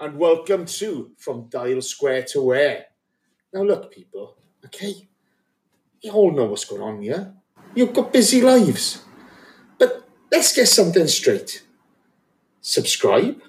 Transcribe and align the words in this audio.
and 0.00 0.16
welcome 0.16 0.64
to 0.64 1.10
From 1.18 1.50
Dial 1.50 1.82
Square 1.82 2.22
to 2.30 2.40
Where. 2.40 2.86
Now, 3.52 3.64
look, 3.64 3.92
people, 3.92 4.38
okay? 4.64 5.06
You 6.00 6.12
all 6.12 6.32
know 6.32 6.46
what's 6.46 6.64
going 6.64 6.80
on 6.80 7.02
here. 7.02 7.34
You've 7.74 7.92
got 7.92 8.10
busy 8.10 8.40
lives. 8.40 9.02
But 9.78 10.08
let's 10.32 10.56
get 10.56 10.68
something 10.68 11.06
straight. 11.06 11.64
Subscribe, 12.62 13.42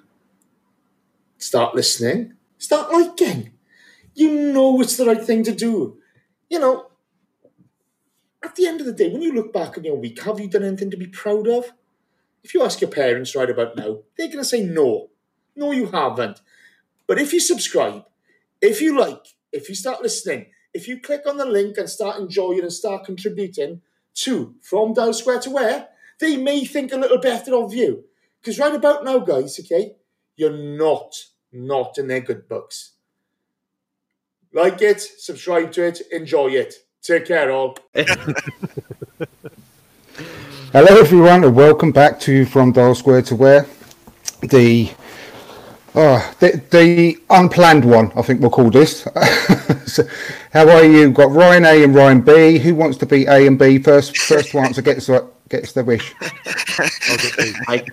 start 1.38 1.74
listening, 1.74 2.34
start 2.58 2.92
liking. 2.92 3.54
You 4.14 4.52
know 4.52 4.82
it's 4.82 4.98
the 4.98 5.06
right 5.06 5.24
thing 5.24 5.46
to 5.46 5.56
do. 5.56 6.00
You 6.50 6.60
know, 6.60 6.92
at 8.44 8.58
the 8.58 8.68
end 8.68 8.82
of 8.82 8.88
the 8.88 8.94
day, 8.94 9.10
when 9.10 9.22
you 9.22 9.32
look 9.32 9.54
back 9.54 9.78
on 9.78 9.86
your 9.86 9.96
week, 9.96 10.22
have 10.24 10.38
you 10.38 10.50
done 10.50 10.64
anything 10.64 10.92
to 10.92 10.98
be 10.98 11.08
proud 11.08 11.48
of? 11.48 11.72
If 12.44 12.54
you 12.54 12.62
ask 12.62 12.82
your 12.82 12.90
parents 12.90 13.38
right 13.38 13.50
about 13.50 13.78
now, 13.78 14.00
they're 14.18 14.28
going 14.28 14.40
to 14.40 14.44
say 14.44 14.66
no. 14.66 15.11
No, 15.62 15.72
you 15.72 15.86
haven't. 15.86 16.42
But 17.06 17.20
if 17.20 17.32
you 17.34 17.40
subscribe, 17.40 18.06
if 18.62 18.82
you 18.82 18.98
like, 19.00 19.28
if 19.52 19.70
you 19.70 19.76
start 19.76 20.02
listening, 20.02 20.48
if 20.74 20.88
you 20.88 21.00
click 21.00 21.28
on 21.28 21.38
the 21.38 21.46
link 21.46 21.78
and 21.78 21.88
start 21.88 22.20
enjoying 22.20 22.62
and 22.62 22.74
start 22.74 23.06
contributing 23.06 23.82
to 24.16 24.56
From 24.60 24.96
Dial 24.96 25.14
Square 25.14 25.42
to 25.42 25.52
Where, 25.52 25.90
they 26.20 26.36
may 26.36 26.66
think 26.66 26.92
a 26.92 26.98
little 26.98 27.20
better 27.20 27.54
of 27.54 27.76
you. 27.76 28.06
Because 28.42 28.58
right 28.58 28.74
about 28.74 29.04
now, 29.04 29.20
guys, 29.20 29.60
okay, 29.60 29.98
you're 30.36 30.58
not, 30.58 31.14
not 31.54 32.00
in 32.00 32.08
their 32.08 32.22
good 32.22 32.50
books. 32.50 32.94
Like 34.52 34.82
it, 34.82 35.00
subscribe 35.00 35.72
to 35.74 35.84
it, 35.84 36.02
enjoy 36.12 36.48
it. 36.48 36.74
Take 37.04 37.28
care, 37.28 37.52
all. 37.52 37.78
Hello, 40.74 40.98
everyone, 40.98 41.44
and 41.44 41.56
welcome 41.56 41.92
back 41.92 42.20
to 42.22 42.46
From 42.46 42.72
Dial 42.72 42.96
Square 42.96 43.22
to 43.24 43.36
Where. 43.36 43.68
The 44.42 44.92
Oh, 45.94 46.34
the, 46.40 46.62
the 46.70 47.18
unplanned 47.30 47.84
one, 47.84 48.12
I 48.16 48.22
think 48.22 48.40
we'll 48.40 48.50
call 48.50 48.70
this. 48.70 49.02
so, 49.86 50.04
how 50.54 50.70
are 50.70 50.86
you? 50.86 51.12
Got 51.12 51.32
Ryan 51.32 51.66
A 51.66 51.84
and 51.84 51.94
Ryan 51.94 52.22
B. 52.22 52.60
Who 52.60 52.76
wants 52.76 52.98
to 53.00 53.06
be 53.06 53.26
A 53.26 53.46
and 53.46 53.60
B 53.60 53.78
first? 53.80 54.18
First 54.18 54.52
to 54.52 54.60
answer 54.60 54.82
gets 54.82 55.10
gets 55.50 55.74
the 55.74 55.84
wish. 55.84 56.14
I, 57.68 57.86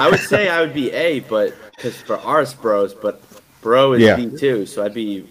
I 0.00 0.08
would 0.10 0.20
say 0.20 0.48
I 0.48 0.60
would 0.60 0.74
be 0.74 0.90
A, 0.90 1.20
but 1.20 1.54
because 1.76 2.00
for 2.00 2.18
ours 2.18 2.54
bros, 2.54 2.92
but 2.92 3.22
bro 3.60 3.92
is 3.92 4.02
Yeah. 4.02 4.16
B 4.16 4.36
too, 4.36 4.66
so 4.66 4.84
I'd 4.84 4.94
be 4.94 5.28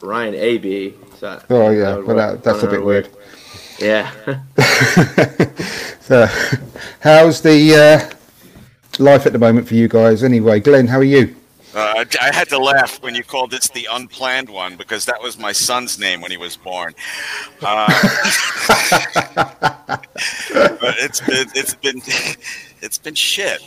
Ryan 0.00 0.34
A 0.34 0.58
B. 0.58 0.94
So 1.18 1.42
Oh 1.50 1.70
yeah, 1.70 2.02
but 2.06 2.14
that, 2.14 2.42
that's 2.42 2.62
a 2.62 2.68
bit 2.68 2.82
weird. 2.82 3.10
Yeah. 3.78 4.10
So, 6.02 6.26
how's 6.98 7.40
the 7.42 7.74
uh, 7.76 8.16
life 8.98 9.26
at 9.26 9.32
the 9.32 9.38
moment 9.38 9.66
for 9.68 9.74
you 9.74 9.88
guys? 9.88 10.22
Anyway, 10.22 10.60
Glenn, 10.60 10.86
how 10.86 10.98
are 10.98 11.04
you? 11.04 11.34
Uh, 11.74 12.04
I 12.20 12.34
had 12.34 12.50
to 12.50 12.58
laugh 12.58 13.02
when 13.02 13.14
you 13.14 13.24
called 13.24 13.50
this 13.50 13.66
the 13.68 13.88
unplanned 13.90 14.50
one 14.50 14.76
because 14.76 15.06
that 15.06 15.22
was 15.22 15.38
my 15.38 15.52
son's 15.52 15.98
name 15.98 16.20
when 16.20 16.30
he 16.30 16.36
was 16.36 16.54
born. 16.54 16.94
Uh, 17.62 17.86
but 19.46 20.94
it's 20.98 21.20
been 21.20 21.48
it's 21.54 21.74
been 21.74 22.00
it's 22.82 22.98
been 22.98 23.14
shit. 23.14 23.60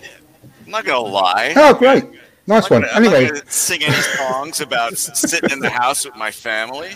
I'm 0.66 0.72
not 0.72 0.86
gonna 0.86 1.00
lie. 1.00 1.54
Oh, 1.56 1.74
great, 1.74 2.04
nice 2.48 2.70
one. 2.70 2.82
gonna- 2.84 2.94
Anyway, 2.96 3.30
sing 3.48 3.84
any 3.84 3.94
songs 4.02 4.62
about 4.62 4.98
sitting 4.98 5.52
in 5.52 5.60
the 5.60 5.70
house 5.70 6.06
with 6.06 6.16
my 6.16 6.32
family. 6.32 6.92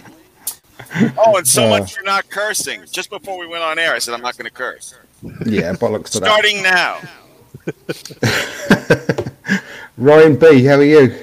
Oh, 1.18 1.38
and 1.38 1.48
so 1.48 1.66
Uh. 1.66 1.80
much 1.80 1.96
for 1.96 2.04
not 2.04 2.30
cursing. 2.30 2.84
Just 2.92 3.10
before 3.10 3.38
we 3.40 3.48
went 3.48 3.64
on 3.64 3.80
air, 3.80 3.94
I 3.94 4.00
said 4.00 4.14
I'm 4.14 4.22
not 4.22 4.38
going 4.38 4.50
to 4.50 4.56
curse. 4.56 4.96
yeah, 5.46 5.74
bollocks 5.74 6.12
to 6.12 6.20
that. 6.20 6.28
Starting 6.28 6.64
now. 6.64 7.00
Ryan 9.98 10.36
B, 10.38 10.64
how 10.66 10.76
are 10.76 10.84
you? 10.84 11.16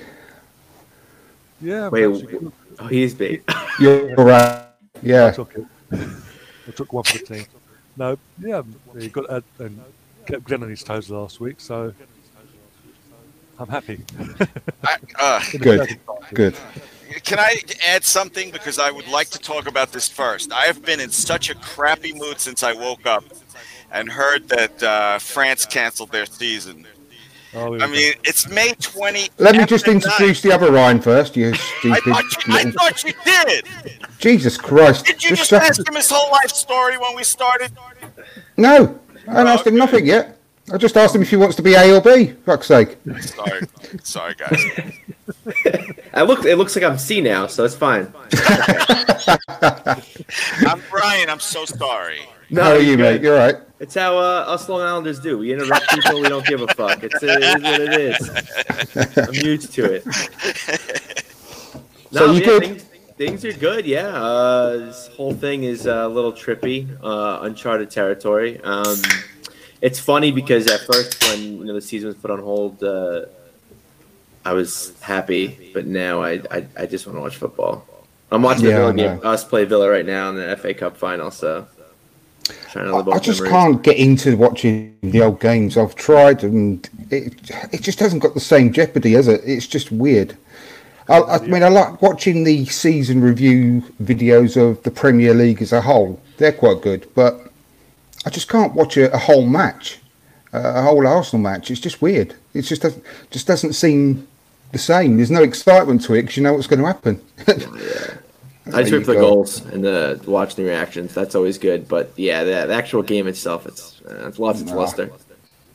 Yeah. 1.61 1.89
Wait, 1.89 2.05
oh, 2.05 2.89
he's 2.89 3.15
B. 3.15 3.41
You're 3.81 4.19
all 4.19 4.25
right. 4.25 4.67
I 4.97 5.01
Yeah. 5.03 5.31
took 5.31 5.55
it. 5.55 5.65
I 5.93 6.71
took 6.75 6.93
one 6.93 7.05
for 7.05 7.19
the 7.19 7.25
team. 7.25 7.47
No, 7.97 8.17
yeah, 8.39 8.63
he 8.99 9.09
got 9.09 9.31
uh, 9.31 9.41
and 9.59 9.81
kept 10.27 10.45
Glenn 10.45 10.63
on 10.63 10.71
his 10.71 10.83
toes 10.83 11.09
last 11.09 11.41
week, 11.41 11.61
so 11.61 11.95
I'm 13.59 13.69
happy. 13.69 14.05
I, 14.85 14.97
uh, 15.19 15.41
Good. 15.59 15.99
Good. 16.35 16.55
Can 17.25 17.39
I 17.39 17.63
add 17.87 18.05
something? 18.05 18.51
Because 18.51 18.79
I 18.79 18.91
would 18.91 19.09
like 19.09 19.31
to 19.31 19.39
talk 19.39 19.67
about 19.67 19.93
this 19.93 20.09
first. 20.09 20.53
I 20.53 20.67
have 20.67 20.83
been 20.83 21.01
in 21.01 21.11
such 21.11 21.49
a 21.49 21.55
crappy 21.55 22.13
mood 22.13 22.41
since 22.41 22.63
I 22.63 22.75
woke 22.75 23.07
up 23.07 23.25
and 23.91 24.11
heard 24.11 24.49
that 24.49 24.83
uh, 24.83 25.19
France 25.19 25.67
canceled 25.67 26.13
their 26.13 26.27
season. 26.27 26.87
Oh, 27.55 27.79
I 27.81 27.87
we 27.87 27.93
mean, 27.93 28.15
it's 28.25 28.49
May 28.49 28.75
20. 28.75 29.31
Let 29.39 29.57
me 29.57 29.65
just 29.65 29.89
introduce 29.89 30.43
the 30.43 30.53
other 30.53 30.71
Ryan 30.71 31.01
first. 31.01 31.37
You 31.37 31.49
I 31.85 32.01
thought, 32.01 32.47
you, 32.47 32.55
I 32.55 32.71
thought 32.71 33.03
you 33.05 33.13
did. 33.25 33.67
Jesus 34.19 34.59
Christ! 34.59 35.07
Did 35.07 35.25
you 35.25 35.31
Just 35.31 35.51
just 35.51 35.53
ask 35.53 35.89
him 35.89 35.95
his 35.95 36.11
whole 36.11 36.31
life 36.31 36.51
story 36.51 36.99
when 36.99 37.17
we 37.17 37.25
started? 37.25 37.73
No, 38.59 38.99
I 39.27 39.31
haven't 39.31 39.47
asked 39.47 39.67
him 39.67 39.77
nothing 39.77 40.05
yet. 40.05 40.37
I 40.71 40.77
just 40.77 40.97
asked 40.97 41.15
him 41.15 41.23
if 41.23 41.31
he 41.31 41.37
wants 41.37 41.57
to 41.57 41.63
be 41.63 41.75
A 41.75 41.97
or 41.97 42.01
B. 42.01 42.35
Fuck's 42.45 42.67
sake. 42.67 42.97
Sorry, 43.21 43.63
sorry, 44.03 44.35
guys. 44.35 44.63
I 46.13 46.23
look. 46.23 46.45
It 46.45 46.57
looks 46.57 46.75
like 46.77 46.85
I'm 46.85 46.99
C 46.99 47.21
now, 47.21 47.47
so 47.47 47.65
it's 47.65 47.77
fine. 47.77 48.13
I'm 50.67 50.83
Brian. 50.91 51.31
I'm 51.31 51.41
so 51.41 51.65
sorry. 51.65 52.21
No, 52.51 52.63
How 52.63 52.71
are 52.73 52.79
you, 52.79 52.91
you're 52.91 52.99
mate? 52.99 53.23
You're 53.23 53.37
right. 53.37 53.57
It's 53.81 53.95
how 53.95 54.17
uh, 54.17 54.45
us 54.47 54.69
Long 54.69 54.81
Islanders 54.81 55.21
do. 55.21 55.39
We 55.39 55.53
interrupt 55.53 55.89
people. 55.91 56.21
we 56.21 56.29
don't 56.29 56.47
give 56.47 56.63
a 56.63 56.69
fuck. 56.69 57.03
It's, 57.03 57.23
it 57.23 57.43
is 57.43 57.63
what 57.63 57.81
it 57.81 58.01
is. 58.01 59.19
I'm 59.29 59.35
used 59.35 59.73
to 59.75 59.85
it. 59.95 60.05
So 62.13 62.33
you 62.33 62.41
yeah, 62.41 62.47
good? 62.47 62.63
Things, 62.63 62.83
things 63.17 63.45
are 63.45 63.53
good. 63.53 63.85
Yeah. 63.85 64.09
Uh, 64.09 64.77
this 64.79 65.09
whole 65.09 65.35
thing 65.35 65.65
is 65.65 65.87
a 65.87 66.09
little 66.09 66.33
trippy, 66.33 66.89
uh, 67.03 67.41
uncharted 67.43 67.91
territory. 67.91 68.61
Um, 68.63 68.97
it's 69.83 69.99
funny 69.99 70.33
because 70.33 70.67
at 70.69 70.81
first, 70.81 71.23
when 71.25 71.59
you 71.59 71.65
know 71.65 71.75
the 71.75 71.83
season 71.83 72.07
was 72.07 72.17
put 72.17 72.31
on 72.31 72.41
hold, 72.41 72.83
uh, 72.83 73.27
I 74.45 74.53
was 74.53 74.99
happy, 75.01 75.71
but 75.75 75.87
now 75.87 76.23
I, 76.23 76.41
I, 76.51 76.67
I 76.79 76.87
just 76.87 77.07
want 77.07 77.19
to 77.19 77.21
watch 77.21 77.37
football. 77.37 77.85
I'm 78.31 78.43
watching 78.43 78.67
Yeah, 78.67 78.79
the 78.79 78.93
Villa 78.93 78.95
game, 78.95 79.21
us 79.23 79.45
play 79.45 79.65
Villa 79.65 79.91
right 79.91 80.07
now 80.07 80.31
in 80.31 80.37
the 80.37 80.57
FA 80.57 80.73
Cup 80.73 80.97
final. 80.97 81.31
So 81.31 81.67
trying 82.77 82.89
to 82.89 82.97
live 82.97 83.09
I 83.09 83.13
off 83.13 83.23
just 83.23 83.43
memories. 83.43 83.53
can't 83.53 83.83
get 83.83 83.97
into 83.97 84.37
watching 84.37 84.97
the 85.03 85.23
old 85.23 85.41
games. 85.41 85.77
I've 85.77 85.95
tried, 85.95 86.45
and 86.45 86.89
it 87.11 87.51
it 87.73 87.83
just 87.83 88.01
hasn't 88.01 88.23
got 88.23 88.35
the 88.35 88.41
same 88.41 88.73
jeopardy, 88.73 89.13
has 89.13 89.29
it? 89.29 89.41
It's 89.45 89.67
just 89.67 89.91
weird. 89.93 90.37
I, 91.09 91.21
I 91.21 91.39
mean, 91.47 91.63
I 91.63 91.69
like 91.69 92.03
watching 92.03 92.45
the 92.45 92.65
season 92.67 93.21
review 93.21 93.83
videos 94.03 94.57
of 94.61 94.83
the 94.83 94.91
Premier 94.91 95.35
League 95.35 95.63
as 95.63 95.73
a 95.73 95.81
whole. 95.81 96.21
They're 96.37 96.53
quite 96.53 96.83
good, 96.83 97.09
but 97.15 97.53
I 98.25 98.31
just 98.31 98.49
can't 98.49 98.75
watch 98.75 98.97
a, 98.97 99.13
a 99.15 99.19
whole 99.19 99.47
match, 99.47 100.01
a 100.53 100.83
whole 100.83 101.07
Arsenal 101.07 101.43
match. 101.43 101.71
It's 101.71 101.81
just 101.81 102.03
weird. 102.03 102.35
It 102.55 102.63
just 102.63 102.83
doesn't, 102.83 103.05
just 103.31 103.47
doesn't 103.47 103.75
seem 103.75 104.27
the 104.73 104.79
same. 104.79 105.17
There's 105.17 105.31
no 105.31 105.43
excitement 105.45 106.03
to 106.05 106.15
it 106.15 106.23
because 106.23 106.37
you 106.37 106.43
know 106.43 106.55
what's 106.55 106.67
going 106.67 106.81
to 106.81 106.87
happen. 106.87 107.21
I 108.69 108.81
just 108.83 108.91
There 108.91 108.99
root 108.99 109.05
for 109.07 109.13
the 109.15 109.21
go. 109.21 109.35
goals 109.35 109.65
and 109.67 109.85
the 109.85 110.21
watching 110.27 110.65
the 110.65 110.71
reactions. 110.71 111.15
That's 111.15 111.35
always 111.35 111.57
good. 111.59 111.87
But 111.89 112.11
yeah, 112.17 112.43
the, 112.45 112.67
the 112.67 112.75
actual 112.75 113.03
game 113.03 113.27
itself, 113.29 113.67
it's 113.67 114.01
uh, 114.09 114.27
it's 114.29 114.39
lost 114.39 114.61
its 114.63 114.71
Nah. 114.71 114.77
luster. 114.79 115.11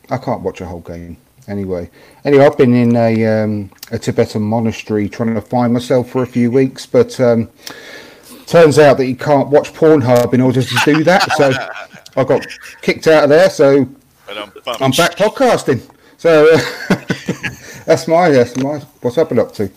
I 0.10 0.18
can't 0.18 0.42
watch 0.42 0.60
a 0.62 0.66
whole 0.66 0.82
game. 0.82 1.18
Anyway, 1.48 1.90
anyway, 2.26 2.46
I've 2.46 2.58
been 2.58 2.74
in 2.76 2.96
a 2.96 3.26
um, 3.44 3.72
a 3.92 3.98
Tibetan 3.98 4.42
monastery 4.42 5.08
trying 5.10 5.34
to 5.36 5.42
find 5.42 5.74
myself 5.74 6.10
for 6.10 6.22
a 6.22 6.28
few 6.28 6.52
weeks, 6.52 6.86
but 6.86 7.20
um, 7.20 7.50
turns 8.46 8.78
out 8.78 8.98
that 8.98 9.06
you 9.08 9.16
can't 9.16 9.48
watch 9.48 9.74
Pornhub 9.74 10.34
in 10.34 10.42
order 10.42 10.62
to 10.62 10.76
do 10.86 11.04
that. 11.06 11.32
So 11.38 11.52
I 12.18 12.24
got 12.26 12.46
kicked 12.82 13.08
out 13.08 13.24
of 13.24 13.30
there. 13.30 13.50
So 13.50 13.88
I'm, 14.30 14.52
I'm 14.82 14.92
back 14.92 15.16
podcasting. 15.16 15.82
So 16.18 16.46
that's 17.86 18.08
my 18.08 18.30
that's 18.30 18.56
my 18.58 18.80
what's 19.02 19.18
I've 19.18 19.30
been 19.30 19.40
up 19.40 19.54
to. 19.56 19.70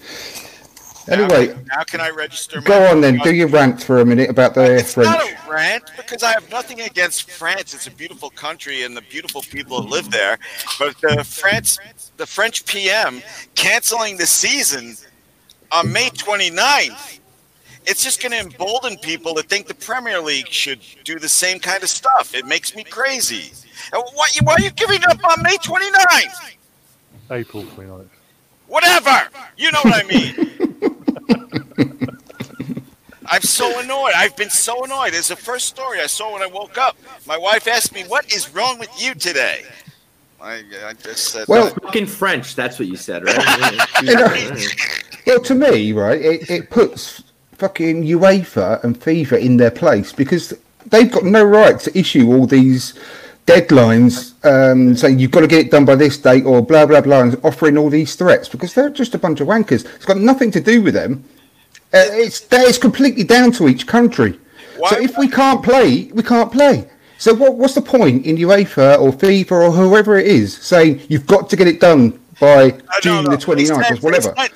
Anyway, 1.08 1.54
how 1.70 1.84
can 1.84 2.00
I 2.00 2.10
register? 2.10 2.60
go 2.60 2.86
on 2.86 3.00
then. 3.00 3.18
Do 3.18 3.34
your 3.34 3.48
rant 3.48 3.82
for 3.82 3.98
a 3.98 4.04
minute 4.04 4.30
about 4.30 4.54
the 4.54 4.76
It's 4.76 4.94
French. 4.94 5.08
not 5.10 5.22
a 5.22 5.50
rant 5.50 5.84
because 5.96 6.22
I 6.22 6.32
have 6.32 6.50
nothing 6.50 6.80
against 6.80 7.30
France. 7.30 7.74
It's 7.74 7.86
a 7.86 7.90
beautiful 7.90 8.30
country 8.30 8.82
and 8.84 8.96
the 8.96 9.02
beautiful 9.02 9.42
people 9.42 9.82
who 9.82 9.88
live 9.88 10.10
there. 10.10 10.38
But 10.78 10.96
the 11.00 11.22
France, 11.24 11.78
the 12.16 12.26
French 12.26 12.64
PM 12.64 13.22
canceling 13.54 14.16
the 14.16 14.26
season 14.26 14.96
on 15.72 15.92
May 15.92 16.08
29th. 16.10 17.20
It's 17.86 18.02
just 18.02 18.22
going 18.22 18.32
to 18.32 18.38
embolden 18.38 18.96
people 18.98 19.34
to 19.34 19.42
think 19.42 19.66
the 19.66 19.74
Premier 19.74 20.18
League 20.20 20.48
should 20.48 20.80
do 21.04 21.18
the 21.18 21.28
same 21.28 21.58
kind 21.58 21.82
of 21.82 21.90
stuff. 21.90 22.34
It 22.34 22.46
makes 22.46 22.74
me 22.74 22.82
crazy. 22.82 23.52
Why, 23.92 24.26
why 24.42 24.54
are 24.54 24.60
you 24.60 24.70
giving 24.70 25.04
up 25.04 25.22
on 25.22 25.42
May 25.42 25.56
29th? 25.58 26.54
April 27.30 27.62
29th. 27.64 28.08
Whatever. 28.68 29.28
You 29.58 29.70
know 29.70 29.80
what 29.82 30.02
I 30.02 30.08
mean. 30.08 30.93
I'm 33.26 33.42
so 33.42 33.80
annoyed. 33.80 34.12
I've 34.14 34.36
been 34.36 34.50
so 34.50 34.84
annoyed. 34.84 35.14
It's 35.14 35.28
the 35.28 35.36
first 35.36 35.66
story 35.66 36.00
I 36.00 36.06
saw 36.06 36.32
when 36.34 36.42
I 36.42 36.46
woke 36.46 36.78
up. 36.78 36.96
My 37.26 37.38
wife 37.38 37.66
asked 37.66 37.94
me, 37.94 38.02
"What 38.04 38.32
is 38.32 38.54
wrong 38.54 38.78
with 38.78 38.90
you 39.00 39.14
today?" 39.14 39.64
I, 40.44 40.62
I 40.84 40.92
just 40.92 41.32
said, 41.32 41.48
Well, 41.48 41.70
Fucking 41.70 42.06
French. 42.06 42.54
That's 42.54 42.78
what 42.78 42.86
you 42.86 42.96
said, 42.96 43.24
right? 43.24 43.88
You 44.02 44.14
know, 44.14 44.56
well, 45.26 45.40
to 45.40 45.54
me, 45.54 45.92
right, 45.92 46.20
it, 46.20 46.50
it 46.50 46.70
puts 46.70 47.22
fucking 47.52 48.04
UEFA 48.04 48.84
and 48.84 49.00
FIFA 49.00 49.40
in 49.40 49.56
their 49.56 49.70
place 49.70 50.12
because 50.12 50.52
they've 50.86 51.10
got 51.10 51.24
no 51.24 51.42
right 51.42 51.80
to 51.80 51.98
issue 51.98 52.30
all 52.30 52.46
these 52.46 52.92
deadlines 53.46 54.32
um, 54.44 54.94
saying 54.96 55.18
you've 55.18 55.30
got 55.30 55.40
to 55.40 55.46
get 55.46 55.66
it 55.66 55.70
done 55.70 55.84
by 55.84 55.94
this 55.94 56.16
date 56.18 56.44
or 56.44 56.62
blah 56.62 56.86
blah 56.86 57.00
blah, 57.00 57.20
and 57.22 57.38
offering 57.44 57.76
all 57.76 57.90
these 57.90 58.14
threats 58.14 58.48
because 58.48 58.74
they're 58.74 58.90
just 58.90 59.14
a 59.14 59.18
bunch 59.18 59.40
of 59.40 59.48
wankers. 59.48 59.84
It's 59.96 60.04
got 60.04 60.16
nothing 60.18 60.50
to 60.52 60.60
do 60.60 60.82
with 60.82 60.94
them. 60.94 61.24
Uh, 61.92 62.02
it's 62.10 62.40
that 62.40 62.66
is 62.66 62.78
completely 62.78 63.24
down 63.24 63.52
to 63.52 63.68
each 63.68 63.86
country. 63.86 64.38
So 64.88 64.98
if 64.98 65.16
we 65.16 65.28
can't 65.28 65.62
play, 65.62 66.10
we 66.12 66.22
can't 66.22 66.50
play. 66.50 66.90
So 67.18 67.32
what, 67.32 67.54
what's 67.54 67.74
the 67.74 67.80
point 67.82 68.26
in 68.26 68.36
UEFA 68.36 68.98
or 69.00 69.12
FIFA 69.12 69.52
or 69.52 69.70
whoever 69.70 70.18
it 70.18 70.26
is 70.26 70.54
saying 70.56 71.00
you've 71.08 71.26
got 71.26 71.48
to 71.50 71.56
get 71.56 71.68
it 71.68 71.80
done 71.80 72.18
by 72.40 72.64
Uh, 72.64 72.70
no, 72.70 73.00
June 73.00 73.24
no. 73.24 73.30
the 73.30 73.36
They 73.36 73.64
29th 73.64 73.90
or 73.92 73.96
whatever? 73.98 74.34
said- 74.36 74.50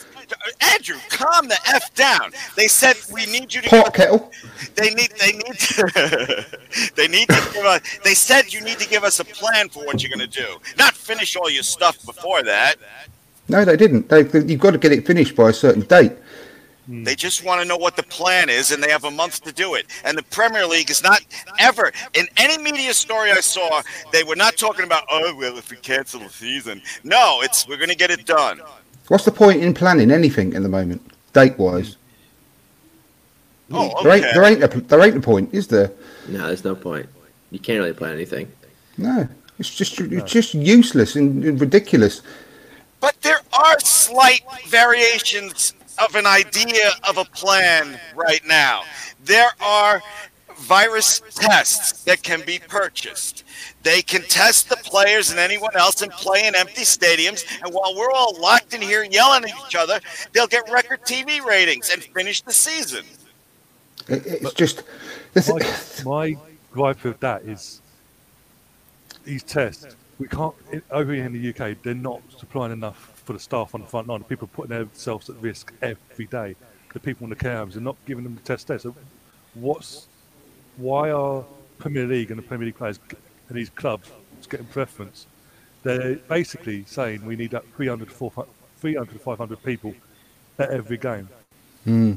Andrew, 0.61 0.97
calm 1.09 1.49
the 1.49 1.59
f 1.67 1.95
down. 1.95 2.33
They 2.57 2.69
said 2.69 2.97
we 3.13 3.27
need 3.27 3.55
you 3.55 3.63
to. 3.63 3.69
Pot 3.69 3.95
kettle. 3.95 4.31
They 4.75 4.91
need. 4.91 5.11
They 5.21 5.33
need. 5.33 5.59
To, 5.59 6.47
they 6.97 7.09
need 7.09 7.29
to 7.29 7.51
give 7.53 7.65
us. 7.65 7.81
They 8.05 8.15
said 8.15 8.53
you 8.53 8.61
need 8.61 8.79
to 8.79 8.89
give 8.89 9.05
us 9.05 9.21
a 9.21 9.25
plan 9.25 9.69
for 9.69 9.85
what 9.85 10.03
you're 10.03 10.17
going 10.17 10.29
to 10.29 10.41
do. 10.41 10.59
Not 10.79 10.95
finish 10.95 11.37
all 11.37 11.51
your 11.51 11.63
stuff 11.63 12.05
before 12.05 12.43
that. 12.43 12.77
No, 13.49 13.65
they 13.65 13.77
didn't. 13.77 14.09
They, 14.09 14.21
you've 14.21 14.61
got 14.61 14.73
to 14.73 14.79
get 14.79 14.93
it 14.93 15.07
finished 15.07 15.35
by 15.35 15.51
a 15.51 15.53
certain 15.53 15.83
date. 15.83 16.13
Hmm. 16.89 17.05
They 17.05 17.15
just 17.15 17.45
want 17.45 17.61
to 17.61 17.69
know 17.69 17.77
what 17.77 17.97
the 17.97 18.03
plan 18.03 18.49
is, 18.49 18.71
and 18.71 18.83
they 18.83 18.91
have 18.91 19.05
a 19.05 19.11
month 19.11 19.43
to 19.43 19.53
do 19.53 19.75
it. 19.75 19.87
And 20.05 20.17
the 20.17 20.23
Premier 20.25 20.67
League 20.67 20.91
is 20.91 21.03
not 21.03 21.21
ever 21.59 21.93
in 22.15 22.27
any 22.39 22.57
media 22.63 22.95
story 22.95 23.31
I 23.31 23.41
saw. 23.41 23.83
They 24.11 24.25
were 24.25 24.37
not 24.37 24.57
talking 24.57 24.85
about, 24.85 25.05
oh 25.11 25.35
well, 25.37 25.59
if 25.59 25.71
we 25.71 25.77
cancel 25.77 26.21
the 26.21 26.31
season. 26.31 26.81
No, 27.05 27.41
it's 27.43 27.69
we're 27.69 27.77
going 27.77 27.91
to 27.91 27.97
get 27.97 28.11
it 28.11 28.25
done. 28.25 28.63
What's 29.09 29.25
the 29.25 29.33
point 29.33 29.63
in 29.63 29.75
planning 29.75 30.11
anything 30.11 30.55
at 30.55 30.63
the 30.63 30.69
moment, 30.69 31.03
date 31.33 31.59
wise? 31.59 31.97
Oh, 33.71 34.03
There 34.03 34.13
ain't, 34.13 34.23
there 34.35 34.45
ain't 34.45 34.63
a, 34.63 34.81
there 34.81 35.01
ain't 35.03 35.17
a 35.17 35.21
point, 35.21 35.53
is 35.53 35.67
there? 35.69 35.91
no, 36.29 36.47
there's 36.47 36.65
no 36.65 36.75
point. 36.75 37.07
You 37.51 37.59
can't 37.59 37.79
really 37.79 37.93
plan 37.95 38.13
anything. 38.13 38.51
No, 38.97 39.29
it's 39.59 39.75
just 39.75 39.99
it's 40.01 40.31
just 40.31 40.55
useless 40.55 41.17
and, 41.17 41.45
and 41.45 41.61
ridiculous. 41.61 42.23
But 43.01 43.17
there 43.23 43.41
are 43.53 43.81
slight 43.81 44.43
variations 44.67 45.75
of 46.03 46.15
an 46.15 46.27
idea 46.27 46.91
of 47.09 47.19
a 47.19 47.25
plan 47.25 47.99
right 48.15 48.45
now. 48.47 48.83
There 49.25 49.51
are 49.61 50.03
virus 50.59 51.23
tests 51.35 52.05
that 52.05 52.23
can 52.23 52.43
be 52.45 52.59
purchased. 52.59 53.45
They 53.83 54.03
can 54.03 54.23
test 54.23 54.69
the 54.69 54.77
players 54.77 55.31
and 55.31 55.39
anyone 55.39 55.77
else 55.77 56.03
and 56.03 56.11
play 56.13 56.47
in 56.47 56.55
empty 56.55 56.83
stadiums. 56.83 57.45
And 57.63 57.73
while 57.73 57.95
we're 57.97 58.11
all 58.11 58.39
locked 58.41 58.75
in 58.75 58.83
here 58.83 59.05
yelling 59.05 59.45
at 59.45 59.51
each 59.51 59.75
other, 59.75 60.01
they'll 60.33 60.47
get 60.47 60.71
record 60.71 61.03
TV 61.03 61.45
ratings 61.45 61.91
and 61.91 62.03
finish 62.03 62.43
the 62.43 62.53
season. 62.53 63.05
It's 64.09 64.55
just 64.55 64.83
the 65.35 65.43
th- 65.43 66.05
My, 66.05 66.33
my 66.33 66.39
gripe 66.73 67.05
with 67.05 67.21
that 67.21 67.43
is 67.43 67.81
these 69.25 69.43
tests. 69.43 69.97
We 70.19 70.27
can't 70.27 70.55
in- 70.73 70.83
over 70.91 71.13
here 71.13 71.25
in 71.27 71.33
the 71.33 71.51
UK. 71.51 71.77
They're 71.83 71.95
not 71.95 72.23
supplying 72.37 72.73
enough 72.73 73.23
for 73.25 73.35
the 73.35 73.39
staff 73.39 73.75
on 73.75 73.83
the 73.83 73.87
front 73.87 74.09
line. 74.09 74.21
The 74.21 74.25
people 74.25 74.49
putting 74.49 74.77
themselves 74.77 75.29
at 75.31 75.37
risk 75.37 75.73
every 75.83 76.27
day. 76.27 76.57
The 76.93 77.01
people 77.01 77.25
in 77.25 77.31
the 77.31 77.37
care 77.37 77.59
homes 77.59 77.77
are 77.77 77.81
not 77.81 77.97
giving 78.07 78.25
them 78.25 78.35
the 78.35 78.41
test 78.41 78.67
there. 78.67 78.79
So, 78.79 78.95
what's 79.55 80.08
why 80.79 81.11
are 81.11 81.45
Premier 81.79 82.07
League 82.07 82.31
and 82.31 82.39
the 82.39 82.43
Premier 82.43 82.67
League 82.67 82.77
players 82.79 82.99
and 83.49 83.57
these 83.59 83.71
clubs 83.71 84.11
getting 84.49 84.67
preference? 84.67 85.27
They're 85.83 86.17
basically 86.17 86.85
saying 86.87 87.25
we 87.25 87.37
need 87.37 87.51
that 87.51 87.65
300, 87.77 88.11
400, 88.11 88.51
300 88.79 89.13
to 89.13 89.19
500 89.19 89.63
people 89.63 89.95
at 90.59 90.71
every 90.71 90.97
game. 90.97 91.29
Hmm. 91.85 92.15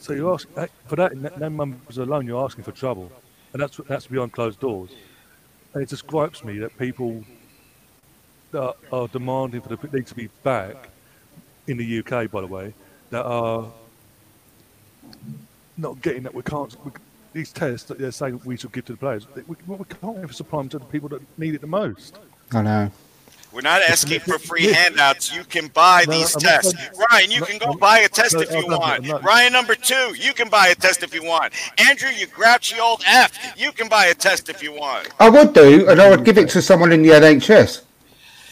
So 0.00 0.12
you 0.12 0.32
ask 0.32 0.52
that- 0.54 0.70
for 0.86 0.96
that, 0.96 1.20
that 1.22 1.38
them 1.38 1.56
numbers 1.56 1.98
alone, 1.98 2.26
you're 2.26 2.44
asking 2.44 2.64
for 2.64 2.72
trouble, 2.72 3.10
and 3.52 3.62
that's 3.62 3.76
that's 3.88 4.06
beyond 4.06 4.32
closed 4.32 4.60
doors. 4.60 4.90
And 5.72 5.82
it 5.82 5.88
just 5.88 6.06
gripes 6.06 6.44
me 6.44 6.58
that 6.58 6.76
people 6.78 7.24
that 8.52 8.76
are 8.92 9.08
demanding 9.08 9.60
for 9.60 9.68
the 9.74 9.88
league 9.88 10.06
to 10.06 10.14
be 10.14 10.28
back 10.42 10.88
in 11.66 11.76
the 11.76 11.98
UK, 11.98 12.30
by 12.30 12.40
the 12.40 12.46
way, 12.46 12.72
that 13.10 13.24
are 13.24 13.72
not 15.76 16.00
getting 16.02 16.22
that. 16.22 16.34
We 16.34 16.42
can't. 16.42 16.74
We, 17.36 17.40
these 17.42 17.52
tests 17.52 17.86
that 17.88 17.98
they're 17.98 18.10
saying 18.12 18.40
we 18.44 18.56
should 18.56 18.72
give 18.72 18.86
to 18.86 18.92
the 18.92 18.98
players, 18.98 19.26
we, 19.46 19.56
we 19.66 19.84
can't 20.00 20.16
even 20.16 20.32
supply 20.32 20.60
them 20.60 20.68
to 20.70 20.78
the 20.78 20.84
people 20.86 21.08
that 21.10 21.20
need 21.38 21.54
it 21.54 21.60
the 21.60 21.66
most. 21.66 22.18
I 22.52 22.62
know. 22.62 22.90
We're 23.52 23.60
not 23.62 23.82
asking 23.82 24.20
for 24.20 24.38
free 24.38 24.66
handouts. 24.66 25.34
You 25.34 25.44
can 25.44 25.68
buy 25.68 26.04
No, 26.06 26.12
these 26.14 26.34
I'm 26.36 26.42
not- 26.42 26.62
tests. 26.62 26.74
Ryan, 27.10 27.30
you 27.30 27.40
no, 27.40 27.46
can 27.46 27.58
go 27.58 27.66
I'm- 27.66 27.78
buy 27.78 27.98
a 28.00 28.08
test 28.08 28.34
no, 28.34 28.40
if 28.40 28.50
you 28.50 28.58
I'm 28.58 28.78
want. 28.78 29.02
I'm 29.02 29.06
not- 29.06 29.22
Ryan 29.22 29.52
number 29.52 29.74
two, 29.74 30.14
you 30.18 30.32
can 30.34 30.48
buy 30.48 30.68
a 30.68 30.74
test 30.74 31.02
if 31.02 31.14
you 31.14 31.24
want. 31.24 31.52
Andrew, 31.78 32.08
you 32.10 32.26
grouchy 32.26 32.78
old 32.80 33.02
F, 33.06 33.32
you 33.56 33.72
can 33.72 33.88
buy 33.88 34.06
a 34.06 34.14
test 34.14 34.48
if 34.48 34.62
you 34.62 34.72
want. 34.72 35.08
I 35.20 35.28
would 35.30 35.52
do, 35.54 35.88
and 35.88 36.00
I 36.00 36.08
would 36.10 36.24
give 36.24 36.36
it 36.38 36.48
to 36.50 36.60
someone 36.62 36.92
in 36.92 37.02
the 37.02 37.10
NHS, 37.10 37.82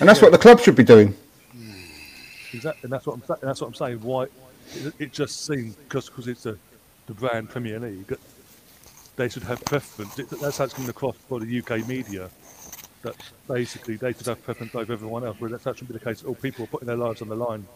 and 0.01 0.09
that's 0.09 0.23
what 0.23 0.33
the 0.33 0.39
club 0.39 0.61
should 0.61 0.77
be 0.77 0.85
doing. 0.85 1.15
Hmm. 1.53 1.73
Exactly, 2.55 2.81
and 2.85 2.93
that's 2.93 3.07
what 3.07 3.15
I'm 3.15 3.23
saying. 3.27 3.41
That's 3.43 3.61
what 3.61 3.67
I'm 3.69 3.75
saying. 3.75 4.01
Why 4.01 4.25
it, 4.25 4.95
it 4.99 5.13
just 5.13 5.45
seems 5.47 5.75
because 5.77 6.09
because 6.09 6.29
it's 6.29 6.47
a 6.47 6.57
the 7.07 7.13
brand 7.15 7.51
Premier 7.51 7.79
League, 7.79 8.07
that 8.07 8.19
they 9.17 9.29
should 9.29 9.45
have 9.45 9.65
preference. 9.65 10.19
It, 10.19 10.29
that's 10.31 10.59
how 10.59 10.65
it's 10.65 10.75
coming 10.75 10.91
across 10.91 11.17
for 11.29 11.41
the 11.41 11.59
UK 11.59 11.87
media. 11.87 12.31
That 13.03 13.15
basically 13.47 13.97
they 13.97 14.13
should 14.13 14.27
have 14.27 14.43
preference 14.45 14.75
over 14.75 14.93
everyone 14.93 15.25
else. 15.25 15.41
Where 15.41 15.51
that 15.51 15.61
shouldn't 15.63 15.89
be 15.89 15.99
the 15.99 16.05
case. 16.05 16.25
All 16.25 16.35
people 16.35 16.65
are 16.65 16.69
putting 16.69 16.87
their 16.87 16.97
lives 16.97 17.23
on 17.23 17.29
the 17.29 17.37
line 17.37 17.67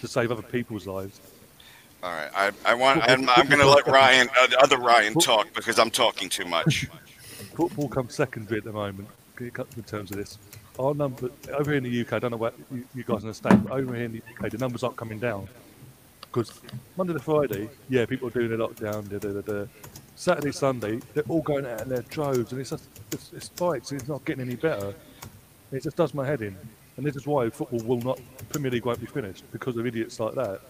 to 0.00 0.08
save 0.08 0.30
other 0.30 0.42
people's 0.42 0.86
lives. 0.86 1.20
All 2.02 2.10
right, 2.10 2.30
I, 2.34 2.52
I 2.64 2.74
want. 2.74 3.02
I'm, 3.02 3.28
I'm 3.30 3.48
going 3.48 3.60
to 3.60 3.68
let 3.68 3.86
Ryan, 3.86 4.28
uh, 4.38 4.46
the 4.48 4.60
other 4.60 4.78
Ryan, 4.78 5.14
talk 5.14 5.52
because 5.54 5.78
I'm 5.78 5.90
talking 5.90 6.28
too 6.28 6.44
much. 6.44 6.86
Football 7.54 7.88
comes 7.88 8.14
secondary 8.14 8.58
at 8.58 8.64
the 8.64 8.72
moment 8.72 9.08
in 9.40 9.50
terms 9.86 10.10
of 10.10 10.18
this. 10.18 10.38
Our 10.78 10.94
number 10.94 11.30
over 11.54 11.70
here 11.70 11.78
in 11.78 11.84
the 11.84 12.00
UK, 12.02 12.12
I 12.12 12.18
don't 12.18 12.32
know 12.32 12.36
what 12.36 12.54
you, 12.70 12.84
you 12.94 13.02
guys 13.02 13.22
understand, 13.22 13.64
but 13.64 13.72
over 13.72 13.94
here 13.94 14.04
in 14.04 14.12
the 14.12 14.22
UK, 14.38 14.50
the 14.50 14.58
numbers 14.58 14.82
aren't 14.82 14.96
coming 14.96 15.18
down 15.18 15.48
because 16.20 16.60
Monday 16.96 17.14
to 17.14 17.18
Friday, 17.18 17.70
yeah, 17.88 18.04
people 18.04 18.28
are 18.28 18.30
doing 18.30 18.52
a 18.52 18.56
lockdown. 18.68 19.08
Da, 19.08 19.18
da, 19.18 19.40
da, 19.40 19.40
da. 19.40 19.66
Saturday, 20.16 20.50
Sunday, 20.50 20.98
they're 21.14 21.24
all 21.28 21.42
going 21.42 21.66
out 21.66 21.82
in 21.82 21.88
their 21.88 22.02
droves, 22.02 22.50
and 22.52 22.60
it's 22.60 22.70
just 22.70 22.88
it's, 23.12 23.32
it's 23.34 23.46
spikes. 23.46 23.92
It's 23.92 24.08
not 24.08 24.24
getting 24.24 24.46
any 24.46 24.56
better. 24.56 24.94
It 25.70 25.82
just 25.82 25.96
does 25.96 26.14
my 26.14 26.26
head 26.26 26.40
in, 26.42 26.56
and 26.96 27.06
this 27.06 27.16
is 27.16 27.26
why 27.26 27.50
football 27.50 27.80
will 27.80 28.00
not 28.00 28.18
Premier 28.48 28.70
League 28.70 28.86
won't 28.86 28.98
be 28.98 29.06
finished 29.06 29.44
because 29.52 29.76
of 29.76 29.86
idiots 29.86 30.18
like 30.18 30.34
that. 30.34 30.60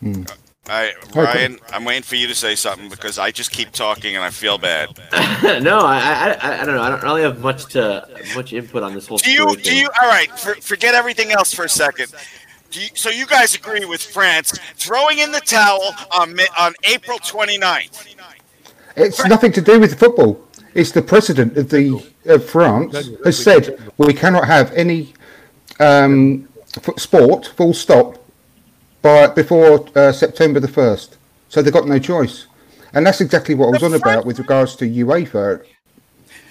Hmm. 0.00 0.22
All 0.70 0.76
right, 0.76 1.16
Ryan, 1.16 1.58
I'm 1.72 1.86
waiting 1.86 2.02
for 2.02 2.16
you 2.16 2.26
to 2.26 2.34
say 2.34 2.54
something 2.54 2.90
because 2.90 3.18
I 3.18 3.30
just 3.30 3.50
keep 3.52 3.70
talking 3.72 4.16
and 4.16 4.22
I 4.24 4.28
feel 4.28 4.58
bad. 4.58 4.90
no, 5.62 5.78
I, 5.78 5.96
I, 5.98 6.32
I, 6.32 6.60
I 6.60 6.66
don't 6.66 6.74
know. 6.74 6.82
I 6.82 6.90
don't 6.90 7.02
really 7.02 7.22
have 7.22 7.40
much 7.40 7.72
to 7.72 8.06
much 8.34 8.52
input 8.52 8.82
on 8.82 8.92
this 8.92 9.06
whole 9.06 9.16
Do 9.16 9.30
you? 9.30 9.38
story 9.38 9.56
Do 9.56 9.62
thing. 9.62 9.78
you? 9.78 9.88
All 10.02 10.08
right, 10.08 10.30
for, 10.38 10.54
forget 10.56 10.94
everything 10.94 11.32
else 11.32 11.54
for 11.54 11.64
a 11.64 11.70
second. 11.70 12.12
Do 12.70 12.82
you, 12.82 12.88
so 12.94 13.08
you 13.08 13.26
guys 13.26 13.54
agree 13.54 13.84
with 13.84 14.02
France 14.02 14.58
throwing 14.76 15.18
in 15.18 15.32
the 15.32 15.40
towel 15.40 15.94
on 16.12 16.36
on 16.58 16.74
April 16.84 17.18
29th? 17.18 18.14
It's 18.96 19.24
nothing 19.24 19.52
to 19.52 19.62
do 19.62 19.80
with 19.80 19.98
football. 19.98 20.44
It's 20.74 20.92
the 20.92 21.02
president 21.02 21.56
of 21.56 21.70
the 21.70 22.04
of 22.26 22.44
France 22.44 23.08
has 23.24 23.42
said 23.42 23.80
we 23.96 24.12
cannot 24.12 24.46
have 24.46 24.70
any 24.72 25.14
um, 25.80 26.48
f- 26.76 26.98
sport, 26.98 27.46
full 27.46 27.72
stop, 27.72 28.18
by 29.00 29.28
before 29.28 29.88
uh, 29.96 30.12
September 30.12 30.60
the 30.60 30.68
first. 30.68 31.16
So 31.48 31.62
they've 31.62 31.72
got 31.72 31.88
no 31.88 31.98
choice, 31.98 32.46
and 32.92 33.06
that's 33.06 33.22
exactly 33.22 33.54
what 33.54 33.68
I 33.68 33.70
was 33.70 33.80
The 33.80 33.86
on 33.86 33.94
about 33.94 34.26
with 34.26 34.38
regards 34.38 34.76
to 34.76 34.84
UEFA. 34.84 35.64